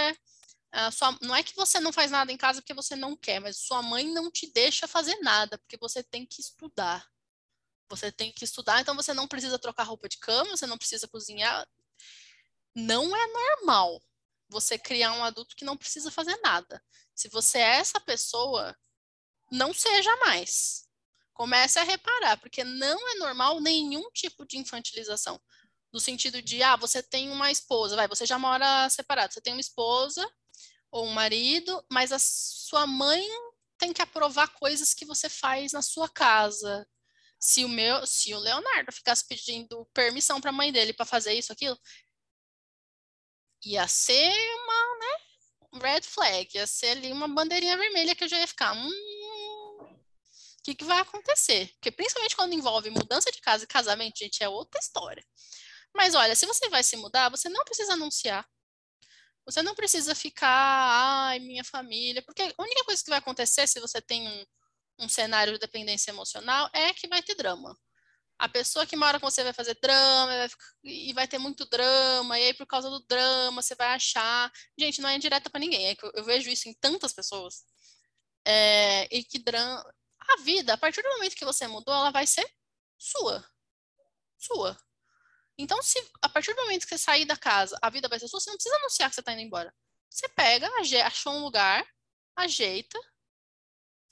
é, 0.72 0.90
sua, 0.90 1.16
não 1.20 1.34
é 1.34 1.42
que 1.42 1.54
você 1.56 1.80
não 1.80 1.92
faz 1.92 2.10
nada 2.10 2.32
em 2.32 2.36
casa 2.36 2.60
porque 2.60 2.74
você 2.74 2.94
não 2.96 3.16
quer, 3.16 3.40
mas 3.40 3.58
sua 3.58 3.82
mãe 3.82 4.06
não 4.06 4.30
te 4.30 4.50
deixa 4.52 4.86
fazer 4.86 5.16
nada 5.20 5.58
porque 5.58 5.76
você 5.78 6.02
tem 6.02 6.26
que 6.26 6.40
estudar. 6.40 7.06
Você 7.88 8.12
tem 8.12 8.32
que 8.32 8.44
estudar, 8.44 8.80
então 8.80 8.94
você 8.94 9.12
não 9.12 9.26
precisa 9.26 9.58
trocar 9.58 9.82
roupa 9.82 10.08
de 10.08 10.18
cama, 10.18 10.56
você 10.56 10.66
não 10.66 10.78
precisa 10.78 11.08
cozinhar. 11.08 11.66
Não 12.74 13.14
é 13.16 13.26
normal 13.26 14.00
você 14.50 14.78
criar 14.78 15.12
um 15.12 15.24
adulto 15.24 15.56
que 15.56 15.64
não 15.64 15.76
precisa 15.76 16.10
fazer 16.10 16.36
nada. 16.42 16.82
Se 17.14 17.28
você 17.28 17.58
é 17.58 17.76
essa 17.76 18.00
pessoa, 18.00 18.76
não 19.50 19.72
seja 19.72 20.14
mais. 20.18 20.86
Comece 21.32 21.78
a 21.78 21.84
reparar, 21.84 22.38
porque 22.38 22.64
não 22.64 23.10
é 23.10 23.14
normal 23.14 23.60
nenhum 23.60 24.10
tipo 24.10 24.44
de 24.44 24.58
infantilização. 24.58 25.40
No 25.92 25.98
sentido 25.98 26.42
de, 26.42 26.62
ah, 26.62 26.76
você 26.76 27.02
tem 27.02 27.30
uma 27.30 27.50
esposa, 27.50 27.96
vai, 27.96 28.06
você 28.06 28.26
já 28.26 28.38
mora 28.38 28.88
separado, 28.90 29.32
você 29.32 29.40
tem 29.40 29.54
uma 29.54 29.60
esposa 29.60 30.28
ou 30.90 31.06
um 31.06 31.12
marido, 31.12 31.84
mas 31.90 32.12
a 32.12 32.18
sua 32.18 32.86
mãe 32.86 33.26
tem 33.78 33.92
que 33.92 34.02
aprovar 34.02 34.48
coisas 34.48 34.92
que 34.92 35.04
você 35.04 35.28
faz 35.28 35.72
na 35.72 35.82
sua 35.82 36.08
casa. 36.08 36.86
Se 37.40 37.64
o 37.64 37.68
meu, 37.68 38.06
se 38.06 38.34
o 38.34 38.38
Leonardo 38.38 38.92
ficasse 38.92 39.26
pedindo 39.26 39.88
permissão 39.94 40.40
para 40.40 40.50
a 40.50 40.52
mãe 40.52 40.70
dele 40.70 40.92
para 40.92 41.06
fazer 41.06 41.32
isso, 41.32 41.52
aquilo, 41.52 41.78
ia 43.64 43.86
ser 43.88 44.32
uma, 44.62 44.98
né, 44.98 45.80
red 45.82 46.02
flag, 46.02 46.48
ia 46.54 46.66
ser 46.66 46.90
ali 46.90 47.12
uma 47.12 47.28
bandeirinha 47.28 47.76
vermelha 47.76 48.14
que 48.14 48.24
eu 48.24 48.28
já 48.28 48.38
ia 48.38 48.46
ficar, 48.46 48.74
hum, 48.74 48.90
o 50.60 50.62
que, 50.62 50.74
que 50.74 50.84
vai 50.84 51.00
acontecer? 51.00 51.68
Porque 51.74 51.90
principalmente 51.90 52.36
quando 52.36 52.52
envolve 52.52 52.90
mudança 52.90 53.30
de 53.32 53.40
casa 53.40 53.64
e 53.64 53.66
casamento, 53.66 54.18
gente, 54.18 54.42
é 54.42 54.48
outra 54.48 54.78
história. 54.78 55.24
Mas 55.94 56.14
olha, 56.14 56.36
se 56.36 56.46
você 56.46 56.68
vai 56.68 56.84
se 56.84 56.96
mudar, 56.96 57.30
você 57.30 57.48
não 57.48 57.64
precisa 57.64 57.94
anunciar. 57.94 58.46
Você 59.46 59.62
não 59.62 59.74
precisa 59.74 60.14
ficar, 60.14 60.48
ai, 60.48 61.38
minha 61.40 61.64
família, 61.64 62.22
porque 62.22 62.42
a 62.42 62.62
única 62.62 62.84
coisa 62.84 63.02
que 63.02 63.10
vai 63.10 63.18
acontecer 63.18 63.66
se 63.66 63.80
você 63.80 64.00
tem 64.00 64.28
um, 64.28 64.44
um 65.00 65.08
cenário 65.08 65.54
de 65.54 65.58
dependência 65.58 66.10
emocional 66.10 66.70
é 66.74 66.92
que 66.92 67.08
vai 67.08 67.22
ter 67.22 67.34
drama 67.34 67.76
a 68.40 68.48
pessoa 68.48 68.86
que 68.86 68.96
mora 68.96 69.20
com 69.20 69.30
você 69.30 69.44
vai 69.44 69.52
fazer 69.52 69.78
drama 69.82 70.26
vai 70.26 70.48
ficar, 70.48 70.64
e 70.82 71.12
vai 71.12 71.28
ter 71.28 71.38
muito 71.38 71.68
drama, 71.68 72.38
e 72.38 72.46
aí 72.46 72.54
por 72.54 72.66
causa 72.66 72.88
do 72.88 73.04
drama 73.06 73.60
você 73.60 73.74
vai 73.74 73.88
achar. 73.88 74.50
Gente, 74.78 75.02
não 75.02 75.10
é 75.10 75.16
indireta 75.16 75.50
para 75.50 75.60
ninguém, 75.60 75.88
é 75.88 75.94
que 75.94 76.06
eu, 76.06 76.10
eu, 76.14 76.24
vejo 76.24 76.48
isso 76.48 76.66
em 76.66 76.72
tantas 76.74 77.12
pessoas. 77.12 77.64
É, 78.46 79.06
e 79.14 79.22
que 79.22 79.38
drama. 79.38 79.84
A 80.20 80.42
vida, 80.42 80.72
a 80.74 80.78
partir 80.78 81.02
do 81.02 81.08
momento 81.10 81.34
que 81.34 81.44
você 81.44 81.66
mudou, 81.66 81.94
ela 81.94 82.10
vai 82.10 82.26
ser 82.26 82.48
sua. 82.98 83.44
Sua. 84.38 84.78
Então, 85.58 85.82
se 85.82 85.98
a 86.22 86.28
partir 86.28 86.54
do 86.54 86.62
momento 86.62 86.84
que 86.84 86.88
você 86.88 86.98
sair 86.98 87.26
da 87.26 87.36
casa, 87.36 87.78
a 87.82 87.90
vida 87.90 88.08
vai 88.08 88.18
ser 88.18 88.28
sua, 88.28 88.40
você 88.40 88.48
não 88.48 88.56
precisa 88.56 88.76
anunciar 88.76 89.10
que 89.10 89.16
você 89.16 89.20
está 89.20 89.32
indo 89.32 89.42
embora. 89.42 89.74
Você 90.08 90.28
pega, 90.30 90.70
achou 91.04 91.34
um 91.34 91.42
lugar, 91.42 91.86
ajeita, 92.36 92.98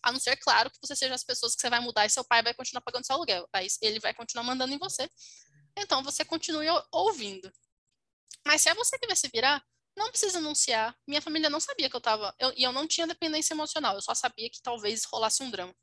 a 0.03 0.13
não 0.13 0.21
ser, 0.21 0.37
claro, 0.37 0.71
que 0.71 0.79
você 0.83 0.95
seja 0.95 1.15
as 1.15 1.25
pessoas 1.25 1.55
que 1.55 1.61
você 1.61 1.71
vai 1.71 1.81
mudar 1.81 2.07
e 2.07 2.11
seu 2.11 2.25
pai 2.25 2.43
vai 2.43 2.55
continuar 2.55 2.83
pagando 2.83 3.05
seu 3.05 3.17
aluguel. 3.17 3.49
Aí 3.53 3.67
ele 3.83 3.99
vai 4.01 4.15
continuar 4.15 4.45
mandando 4.45 4.73
em 4.73 4.79
você. 4.79 5.09
Então 5.77 6.03
você 6.03 6.25
continue 6.25 6.67
ouvindo. 6.93 7.51
Mas 8.47 8.63
se 8.63 8.69
é 8.69 8.75
você 8.75 8.99
que 8.99 9.07
vai 9.07 9.17
se 9.17 9.29
virar, 9.29 9.63
não 9.97 10.11
precisa 10.11 10.39
anunciar. 10.39 10.97
Minha 11.07 11.21
família 11.21 11.51
não 11.51 11.61
sabia 11.61 11.91
que 11.91 11.97
eu 11.97 11.99
estava. 11.99 12.35
E 12.57 12.63
eu 12.63 12.73
não 12.73 12.87
tinha 12.87 13.07
dependência 13.07 13.55
emocional. 13.55 13.95
Eu 13.95 14.03
só 14.03 14.15
sabia 14.15 14.49
que 14.49 14.63
talvez 14.63 15.05
rolasse 15.05 15.43
um 15.43 15.51
drama. 15.51 15.75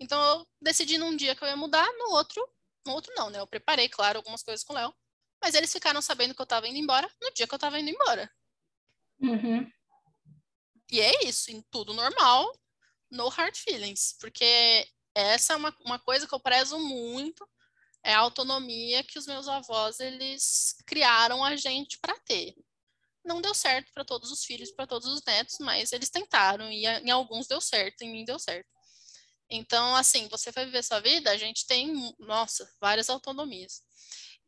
Então 0.00 0.20
eu 0.20 0.46
decidi 0.60 0.98
num 0.98 1.16
dia 1.16 1.34
que 1.34 1.44
eu 1.44 1.48
ia 1.48 1.56
mudar, 1.56 1.86
no 1.98 2.10
outro. 2.10 2.46
No 2.84 2.92
outro 2.94 3.12
não, 3.16 3.30
né? 3.30 3.38
Eu 3.38 3.46
preparei, 3.46 3.88
claro, 3.88 4.18
algumas 4.18 4.42
coisas 4.42 4.64
com 4.64 4.72
o 4.72 4.76
Léo. 4.76 4.92
Mas 5.40 5.54
eles 5.54 5.72
ficaram 5.72 6.02
sabendo 6.02 6.34
que 6.34 6.40
eu 6.40 6.44
estava 6.44 6.66
indo 6.66 6.78
embora 6.78 7.08
no 7.20 7.30
dia 7.32 7.46
que 7.46 7.54
eu 7.54 7.56
estava 7.56 7.78
indo 7.78 7.90
embora. 7.90 8.30
Uhum. 9.20 9.70
E 10.90 11.00
é 11.00 11.24
isso, 11.24 11.50
em 11.50 11.62
tudo 11.70 11.94
normal 11.94 12.52
no 13.12 13.28
hard 13.28 13.54
feelings, 13.54 14.16
porque 14.18 14.88
essa 15.14 15.52
é 15.52 15.56
uma, 15.56 15.76
uma 15.84 15.98
coisa 15.98 16.26
que 16.26 16.34
eu 16.34 16.40
prezo 16.40 16.78
muito, 16.78 17.46
é 18.02 18.14
a 18.14 18.18
autonomia 18.18 19.04
que 19.04 19.18
os 19.18 19.26
meus 19.26 19.46
avós 19.46 20.00
eles 20.00 20.74
criaram 20.86 21.44
a 21.44 21.54
gente 21.54 21.98
para 22.00 22.18
ter. 22.20 22.54
Não 23.24 23.40
deu 23.40 23.54
certo 23.54 23.92
para 23.92 24.04
todos 24.04 24.32
os 24.32 24.44
filhos, 24.44 24.72
para 24.72 24.86
todos 24.86 25.06
os 25.06 25.22
netos, 25.24 25.58
mas 25.60 25.92
eles 25.92 26.10
tentaram 26.10 26.72
e 26.72 26.84
em 26.86 27.10
alguns 27.10 27.46
deu 27.46 27.60
certo, 27.60 28.02
em 28.02 28.10
mim 28.10 28.24
deu 28.24 28.38
certo. 28.38 28.68
Então, 29.48 29.94
assim, 29.94 30.26
você 30.28 30.50
vai 30.50 30.64
viver 30.64 30.82
sua 30.82 30.98
vida, 30.98 31.30
a 31.30 31.36
gente 31.36 31.66
tem, 31.66 31.92
nossa, 32.18 32.68
várias 32.80 33.10
autonomias. 33.10 33.82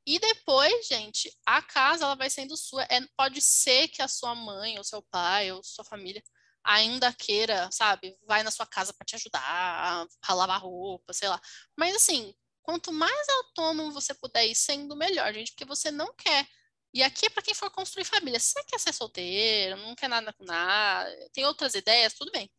E 0.07 0.19
depois, 0.19 0.87
gente, 0.87 1.31
a 1.47 1.63
casa 1.63 2.05
ela 2.05 2.15
vai 2.15 2.29
sendo 2.29 2.57
sua. 2.57 2.85
É, 2.85 3.01
pode 3.17 3.41
ser 3.41 3.89
que 3.89 4.03
a 4.03 4.09
sua 4.09 4.35
mãe, 4.35 4.77
ou 4.79 4.85
seu 4.85 5.03
pai, 5.03 5.53
ou 5.53 5.63
sua 5.63 5.85
família 5.85 6.23
ainda 6.65 7.13
queira, 7.13 7.71
sabe, 7.71 8.17
vai 8.27 8.43
na 8.43 8.51
sua 8.51 8.67
casa 8.67 8.93
para 8.93 9.05
te 9.05 9.17
ajudar 9.17 10.07
a 10.23 10.35
lavar 10.35 10.61
roupa, 10.61 11.13
sei 11.13 11.29
lá. 11.29 11.41
Mas 11.77 11.95
assim, 11.97 12.35
quanto 12.63 12.93
mais 12.93 13.29
autônomo 13.29 13.93
você 13.93 14.15
puder 14.15 14.47
ir 14.47 14.55
sendo, 14.55 14.97
melhor, 14.97 15.33
gente, 15.35 15.53
porque 15.53 15.65
você 15.67 15.91
não 15.91 16.13
quer. 16.15 16.49
E 16.93 17.03
aqui 17.03 17.27
é 17.27 17.31
para 17.31 17.43
quem 17.43 17.55
for 17.55 17.71
construir 17.71 18.05
família. 18.05 18.41
Se 18.41 18.53
você 18.53 18.65
quer 18.65 18.81
ser 18.81 18.93
solteiro, 18.93 19.77
não 19.79 19.95
quer 19.95 20.09
nada 20.09 20.33
com 20.33 20.45
nada, 20.45 21.11
tem 21.33 21.45
outras 21.45 21.75
ideias, 21.75 22.15
tudo 22.15 22.31
bem. 22.33 22.51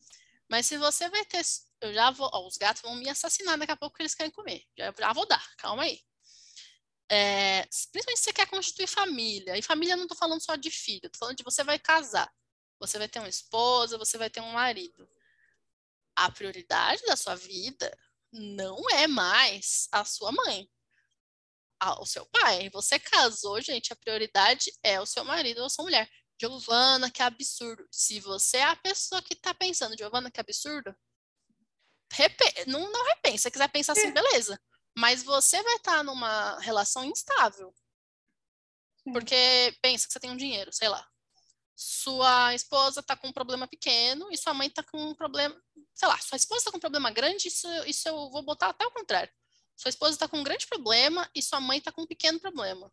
Mas 0.49 0.67
se 0.67 0.77
você 0.77 1.09
vai 1.09 1.25
ter. 1.25 1.41
Eu 1.81 1.93
já 1.93 2.11
vou. 2.11 2.29
Ó, 2.33 2.47
os 2.47 2.57
gatos 2.57 2.81
vão 2.81 2.95
me 2.95 3.09
assassinar 3.09 3.57
daqui 3.57 3.71
a 3.71 3.77
pouco 3.77 3.95
que 3.95 4.03
eles 4.03 4.15
querem 4.15 4.31
comer. 4.31 4.63
Já, 4.77 4.93
já 4.97 5.13
vou 5.13 5.27
dar, 5.27 5.43
calma 5.57 5.83
aí. 5.83 5.99
É, 7.09 7.61
principalmente 7.91 8.17
se 8.17 8.23
você 8.25 8.33
quer 8.33 8.47
constituir 8.47 8.87
família. 8.87 9.57
E 9.57 9.61
família 9.61 9.95
não 9.95 10.07
tô 10.07 10.15
falando 10.15 10.41
só 10.41 10.55
de 10.55 10.69
filho, 10.71 11.09
tô 11.09 11.17
falando 11.17 11.37
de 11.37 11.43
você 11.43 11.63
vai 11.63 11.79
casar. 11.79 12.31
Você 12.85 12.97
vai 12.97 13.07
ter 13.07 13.19
uma 13.19 13.29
esposa, 13.29 13.97
você 13.97 14.17
vai 14.17 14.29
ter 14.29 14.41
um 14.41 14.51
marido. 14.51 15.09
A 16.15 16.31
prioridade 16.31 17.01
da 17.03 17.15
sua 17.15 17.35
vida 17.35 17.91
não 18.31 18.89
é 18.91 19.07
mais 19.07 19.87
a 19.91 20.05
sua 20.05 20.31
mãe, 20.31 20.69
o 21.99 22.05
seu 22.05 22.25
pai. 22.27 22.69
Você 22.69 22.99
casou, 22.99 23.61
gente, 23.61 23.91
a 23.91 23.95
prioridade 23.95 24.71
é 24.83 24.99
o 24.99 25.05
seu 25.05 25.23
marido 25.23 25.59
ou 25.59 25.65
a 25.65 25.69
sua 25.69 25.83
mulher. 25.83 26.09
Giovana, 26.39 27.09
que 27.09 27.21
absurdo. 27.21 27.87
Se 27.91 28.19
você 28.19 28.57
é 28.57 28.63
a 28.63 28.75
pessoa 28.75 29.21
que 29.21 29.35
tá 29.35 29.53
pensando, 29.53 29.97
Giovana, 29.97 30.31
que 30.31 30.39
absurdo, 30.39 30.95
não, 32.67 32.91
não 32.91 33.05
repensa. 33.05 33.43
Se 33.43 33.51
quiser 33.51 33.69
pensar 33.69 33.93
assim, 33.93 34.07
é. 34.07 34.11
beleza. 34.11 34.59
Mas 34.97 35.23
você 35.23 35.61
vai 35.63 35.75
estar 35.75 35.97
tá 35.97 36.03
numa 36.03 36.59
relação 36.59 37.03
instável. 37.05 37.73
Porque 39.13 39.77
pensa 39.81 40.07
que 40.07 40.13
você 40.13 40.19
tem 40.19 40.31
um 40.31 40.37
dinheiro, 40.37 40.73
sei 40.73 40.89
lá 40.89 41.07
sua 41.75 42.55
esposa 42.55 43.01
está 43.01 43.15
com 43.15 43.27
um 43.27 43.33
problema 43.33 43.67
pequeno 43.67 44.31
e 44.31 44.37
sua 44.37 44.53
mãe 44.53 44.67
está 44.67 44.81
com 44.81 44.97
um 44.97 45.13
problema, 45.13 45.55
sei 45.93 46.07
lá, 46.07 46.17
sua 46.19 46.37
esposa 46.37 46.59
está 46.59 46.71
com 46.71 46.77
um 46.77 46.81
problema 46.81 47.11
grande, 47.11 47.49
isso, 47.49 47.67
isso 47.85 48.07
eu 48.07 48.29
vou 48.29 48.41
botar 48.41 48.69
até 48.69 48.85
o 48.85 48.91
contrário. 48.91 49.31
Sua 49.75 49.89
esposa 49.89 50.13
está 50.13 50.27
com 50.27 50.37
um 50.37 50.43
grande 50.43 50.65
problema 50.67 51.29
e 51.35 51.41
sua 51.41 51.59
mãe 51.59 51.79
está 51.79 51.91
com 51.91 52.03
um 52.03 52.07
pequeno 52.07 52.39
problema. 52.39 52.91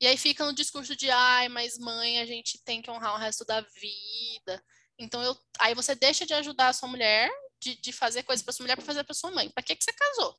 E 0.00 0.06
aí 0.06 0.18
fica 0.18 0.44
no 0.44 0.52
discurso 0.52 0.94
de, 0.94 1.08
ai, 1.08 1.48
mas 1.48 1.78
mãe, 1.78 2.20
a 2.20 2.26
gente 2.26 2.62
tem 2.62 2.82
que 2.82 2.90
honrar 2.90 3.14
o 3.14 3.18
resto 3.18 3.44
da 3.44 3.62
vida. 3.62 4.62
Então, 4.98 5.22
eu, 5.22 5.36
aí 5.58 5.74
você 5.74 5.94
deixa 5.94 6.26
de 6.26 6.34
ajudar 6.34 6.68
a 6.68 6.72
sua 6.72 6.88
mulher, 6.88 7.30
de, 7.58 7.74
de 7.76 7.92
fazer 7.92 8.22
coisas 8.22 8.44
para 8.44 8.52
sua 8.52 8.64
mulher 8.64 8.76
para 8.76 8.84
fazer 8.84 9.04
para 9.04 9.14
sua 9.14 9.30
mãe. 9.30 9.48
Para 9.48 9.62
que, 9.62 9.74
que 9.74 9.82
você 9.82 9.92
casou? 9.92 10.36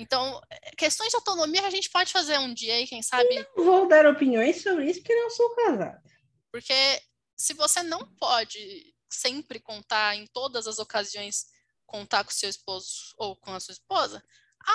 Então, 0.00 0.40
questões 0.78 1.10
de 1.10 1.16
autonomia 1.16 1.66
a 1.66 1.70
gente 1.70 1.90
pode 1.90 2.10
fazer 2.10 2.38
um 2.38 2.54
dia 2.54 2.72
aí, 2.72 2.86
quem 2.86 3.02
sabe. 3.02 3.46
Não 3.54 3.64
vou 3.64 3.86
dar 3.86 4.06
opiniões 4.06 4.62
sobre 4.62 4.90
isso 4.90 5.00
porque 5.00 5.14
não 5.14 5.28
sou 5.28 5.54
casada. 5.54 6.02
Porque 6.50 7.02
se 7.36 7.52
você 7.52 7.82
não 7.82 8.06
pode 8.16 8.94
sempre 9.10 9.60
contar 9.60 10.16
em 10.16 10.26
todas 10.28 10.66
as 10.66 10.78
ocasiões 10.78 11.46
contar 11.84 12.24
com 12.24 12.30
seu 12.30 12.48
esposo 12.48 13.14
ou 13.18 13.36
com 13.36 13.52
a 13.52 13.60
sua 13.60 13.72
esposa, 13.72 14.24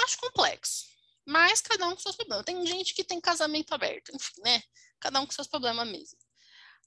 acho 0.04 0.20
complexo. 0.20 0.86
Mas 1.26 1.60
cada 1.60 1.88
um 1.88 1.96
com 1.96 2.02
seus 2.02 2.16
problemas. 2.16 2.46
Tem 2.46 2.64
gente 2.68 2.94
que 2.94 3.04
tem 3.04 3.20
casamento 3.20 3.74
aberto, 3.74 4.12
enfim, 4.14 4.42
né? 4.44 4.62
Cada 5.00 5.20
um 5.20 5.26
com 5.26 5.32
seus 5.32 5.48
problemas 5.48 5.88
mesmo. 5.88 6.20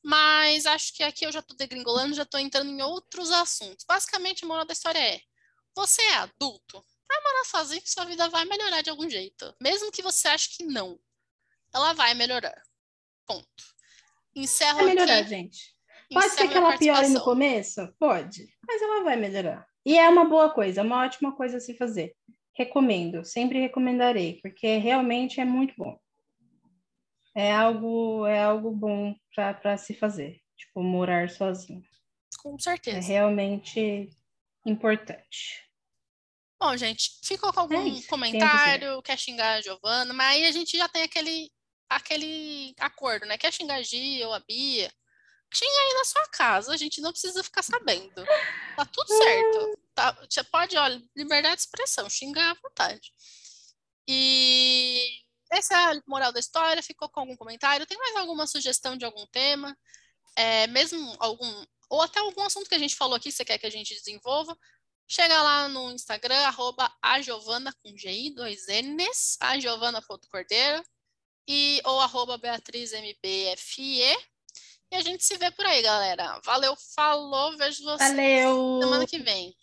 Mas 0.00 0.64
acho 0.64 0.94
que 0.94 1.02
aqui 1.02 1.26
eu 1.26 1.32
já 1.32 1.40
estou 1.40 1.56
degringolando, 1.56 2.14
já 2.14 2.22
estou 2.22 2.38
entrando 2.38 2.70
em 2.70 2.82
outros 2.82 3.32
assuntos. 3.32 3.84
Basicamente, 3.84 4.44
a 4.44 4.46
moral 4.46 4.64
da 4.64 4.72
história 4.72 4.98
é: 4.98 5.20
você 5.74 6.00
é 6.02 6.14
adulto, 6.14 6.84
vai 7.08 7.20
morar 7.22 7.44
sozinho 7.44 7.82
que 7.82 7.90
sua 7.90 8.04
vida 8.04 8.28
vai 8.28 8.44
melhorar 8.44 8.82
de 8.82 8.90
algum 8.90 9.08
jeito. 9.08 9.54
Mesmo 9.60 9.90
que 9.90 10.02
você 10.02 10.28
ache 10.28 10.56
que 10.56 10.64
não, 10.64 10.98
ela 11.74 11.92
vai 11.92 12.14
melhorar. 12.14 12.62
Ponto. 13.26 13.48
Encerro 14.34 14.76
vai 14.76 14.86
melhorar, 14.86 15.18
aqui. 15.18 15.30
gente. 15.30 15.76
Pode 16.12 16.30
ser 16.30 16.48
que 16.48 16.56
ela 16.56 16.78
piore 16.78 17.08
no 17.08 17.22
começo? 17.22 17.86
Pode. 17.98 18.48
Mas 18.66 18.80
ela 18.80 19.02
vai 19.02 19.16
melhorar. 19.16 19.66
E 19.84 19.98
é 19.98 20.08
uma 20.08 20.24
boa 20.24 20.50
coisa, 20.50 20.80
é 20.80 20.84
uma 20.84 21.04
ótima 21.04 21.34
coisa 21.34 21.58
a 21.58 21.60
se 21.60 21.76
fazer. 21.76 22.14
Recomendo, 22.54 23.24
sempre 23.24 23.60
recomendarei, 23.60 24.40
porque 24.42 24.78
realmente 24.78 25.40
é 25.40 25.44
muito 25.44 25.74
bom 25.76 25.98
é 27.38 27.52
algo 27.52 28.26
é 28.26 28.42
algo 28.42 28.72
bom 28.72 29.14
para 29.32 29.76
se 29.76 29.94
fazer, 29.94 30.40
tipo 30.56 30.82
morar 30.82 31.30
sozinho. 31.30 31.84
Com 32.42 32.58
certeza. 32.58 32.98
É 32.98 33.00
realmente 33.00 34.08
importante. 34.66 35.67
Bom, 36.60 36.76
gente, 36.76 37.20
ficou 37.22 37.52
com 37.52 37.60
algum 37.60 37.98
é 37.98 38.02
comentário, 38.02 39.00
quer 39.02 39.16
xingar 39.16 39.54
a 39.54 39.60
Giovana, 39.60 40.12
mas 40.12 40.34
aí 40.34 40.46
a 40.46 40.52
gente 40.52 40.76
já 40.76 40.88
tem 40.88 41.02
aquele 41.02 41.50
aquele 41.88 42.74
acordo, 42.78 43.24
né? 43.26 43.38
Quer 43.38 43.52
xingar 43.52 43.76
a 43.76 43.82
Gia 43.82 44.26
ou 44.26 44.34
a 44.34 44.40
Bia? 44.40 44.92
Xinga 45.54 45.80
aí 45.80 45.94
na 45.94 46.04
sua 46.04 46.28
casa, 46.28 46.74
a 46.74 46.76
gente 46.76 47.00
não 47.00 47.10
precisa 47.10 47.42
ficar 47.42 47.62
sabendo. 47.62 48.24
Tá 48.76 48.84
tudo 48.84 49.08
certo. 49.08 49.78
Tá, 49.94 50.12
você 50.28 50.44
pode, 50.44 50.76
olha, 50.76 51.02
liberdade 51.16 51.56
de 51.56 51.62
expressão, 51.62 52.08
xingar 52.10 52.50
à 52.50 52.54
vontade. 52.54 53.12
E 54.06 55.02
essa 55.50 55.74
é 55.74 55.76
a 55.76 56.02
moral 56.06 56.32
da 56.32 56.40
história. 56.40 56.82
Ficou 56.82 57.08
com 57.08 57.20
algum 57.20 57.36
comentário? 57.36 57.86
Tem 57.86 57.96
mais 57.96 58.16
alguma 58.16 58.46
sugestão 58.46 58.96
de 58.96 59.04
algum 59.04 59.26
tema? 59.26 59.76
É, 60.36 60.66
mesmo 60.66 61.16
algum, 61.18 61.64
ou 61.88 62.02
até 62.02 62.20
algum 62.20 62.42
assunto 62.42 62.68
que 62.68 62.74
a 62.74 62.78
gente 62.78 62.94
falou 62.94 63.16
aqui, 63.16 63.32
você 63.32 63.44
quer 63.44 63.58
que 63.58 63.66
a 63.66 63.70
gente 63.70 63.94
desenvolva? 63.94 64.56
Chega 65.10 65.42
lá 65.42 65.68
no 65.68 65.90
Instagram, 65.90 66.36
arroba 66.40 66.92
a 67.00 67.22
Giovana 67.22 67.72
com 67.82 67.96
GI, 67.96 68.34
dois 68.34 68.66
N's, 68.68 69.38
a 69.40 69.58
Giovana.cordeiro, 69.58 70.84
e, 71.48 71.80
ou 71.86 71.98
arroba 71.98 72.36
BeatrizMBFE. 72.36 74.02
E 74.90 74.96
a 74.96 75.00
gente 75.00 75.24
se 75.24 75.36
vê 75.38 75.50
por 75.50 75.64
aí, 75.64 75.80
galera. 75.80 76.38
Valeu, 76.44 76.76
falou, 76.94 77.56
vejo 77.56 77.82
vocês 77.84 78.10
Valeu. 78.10 78.80
semana 78.82 79.06
que 79.06 79.18
vem. 79.18 79.56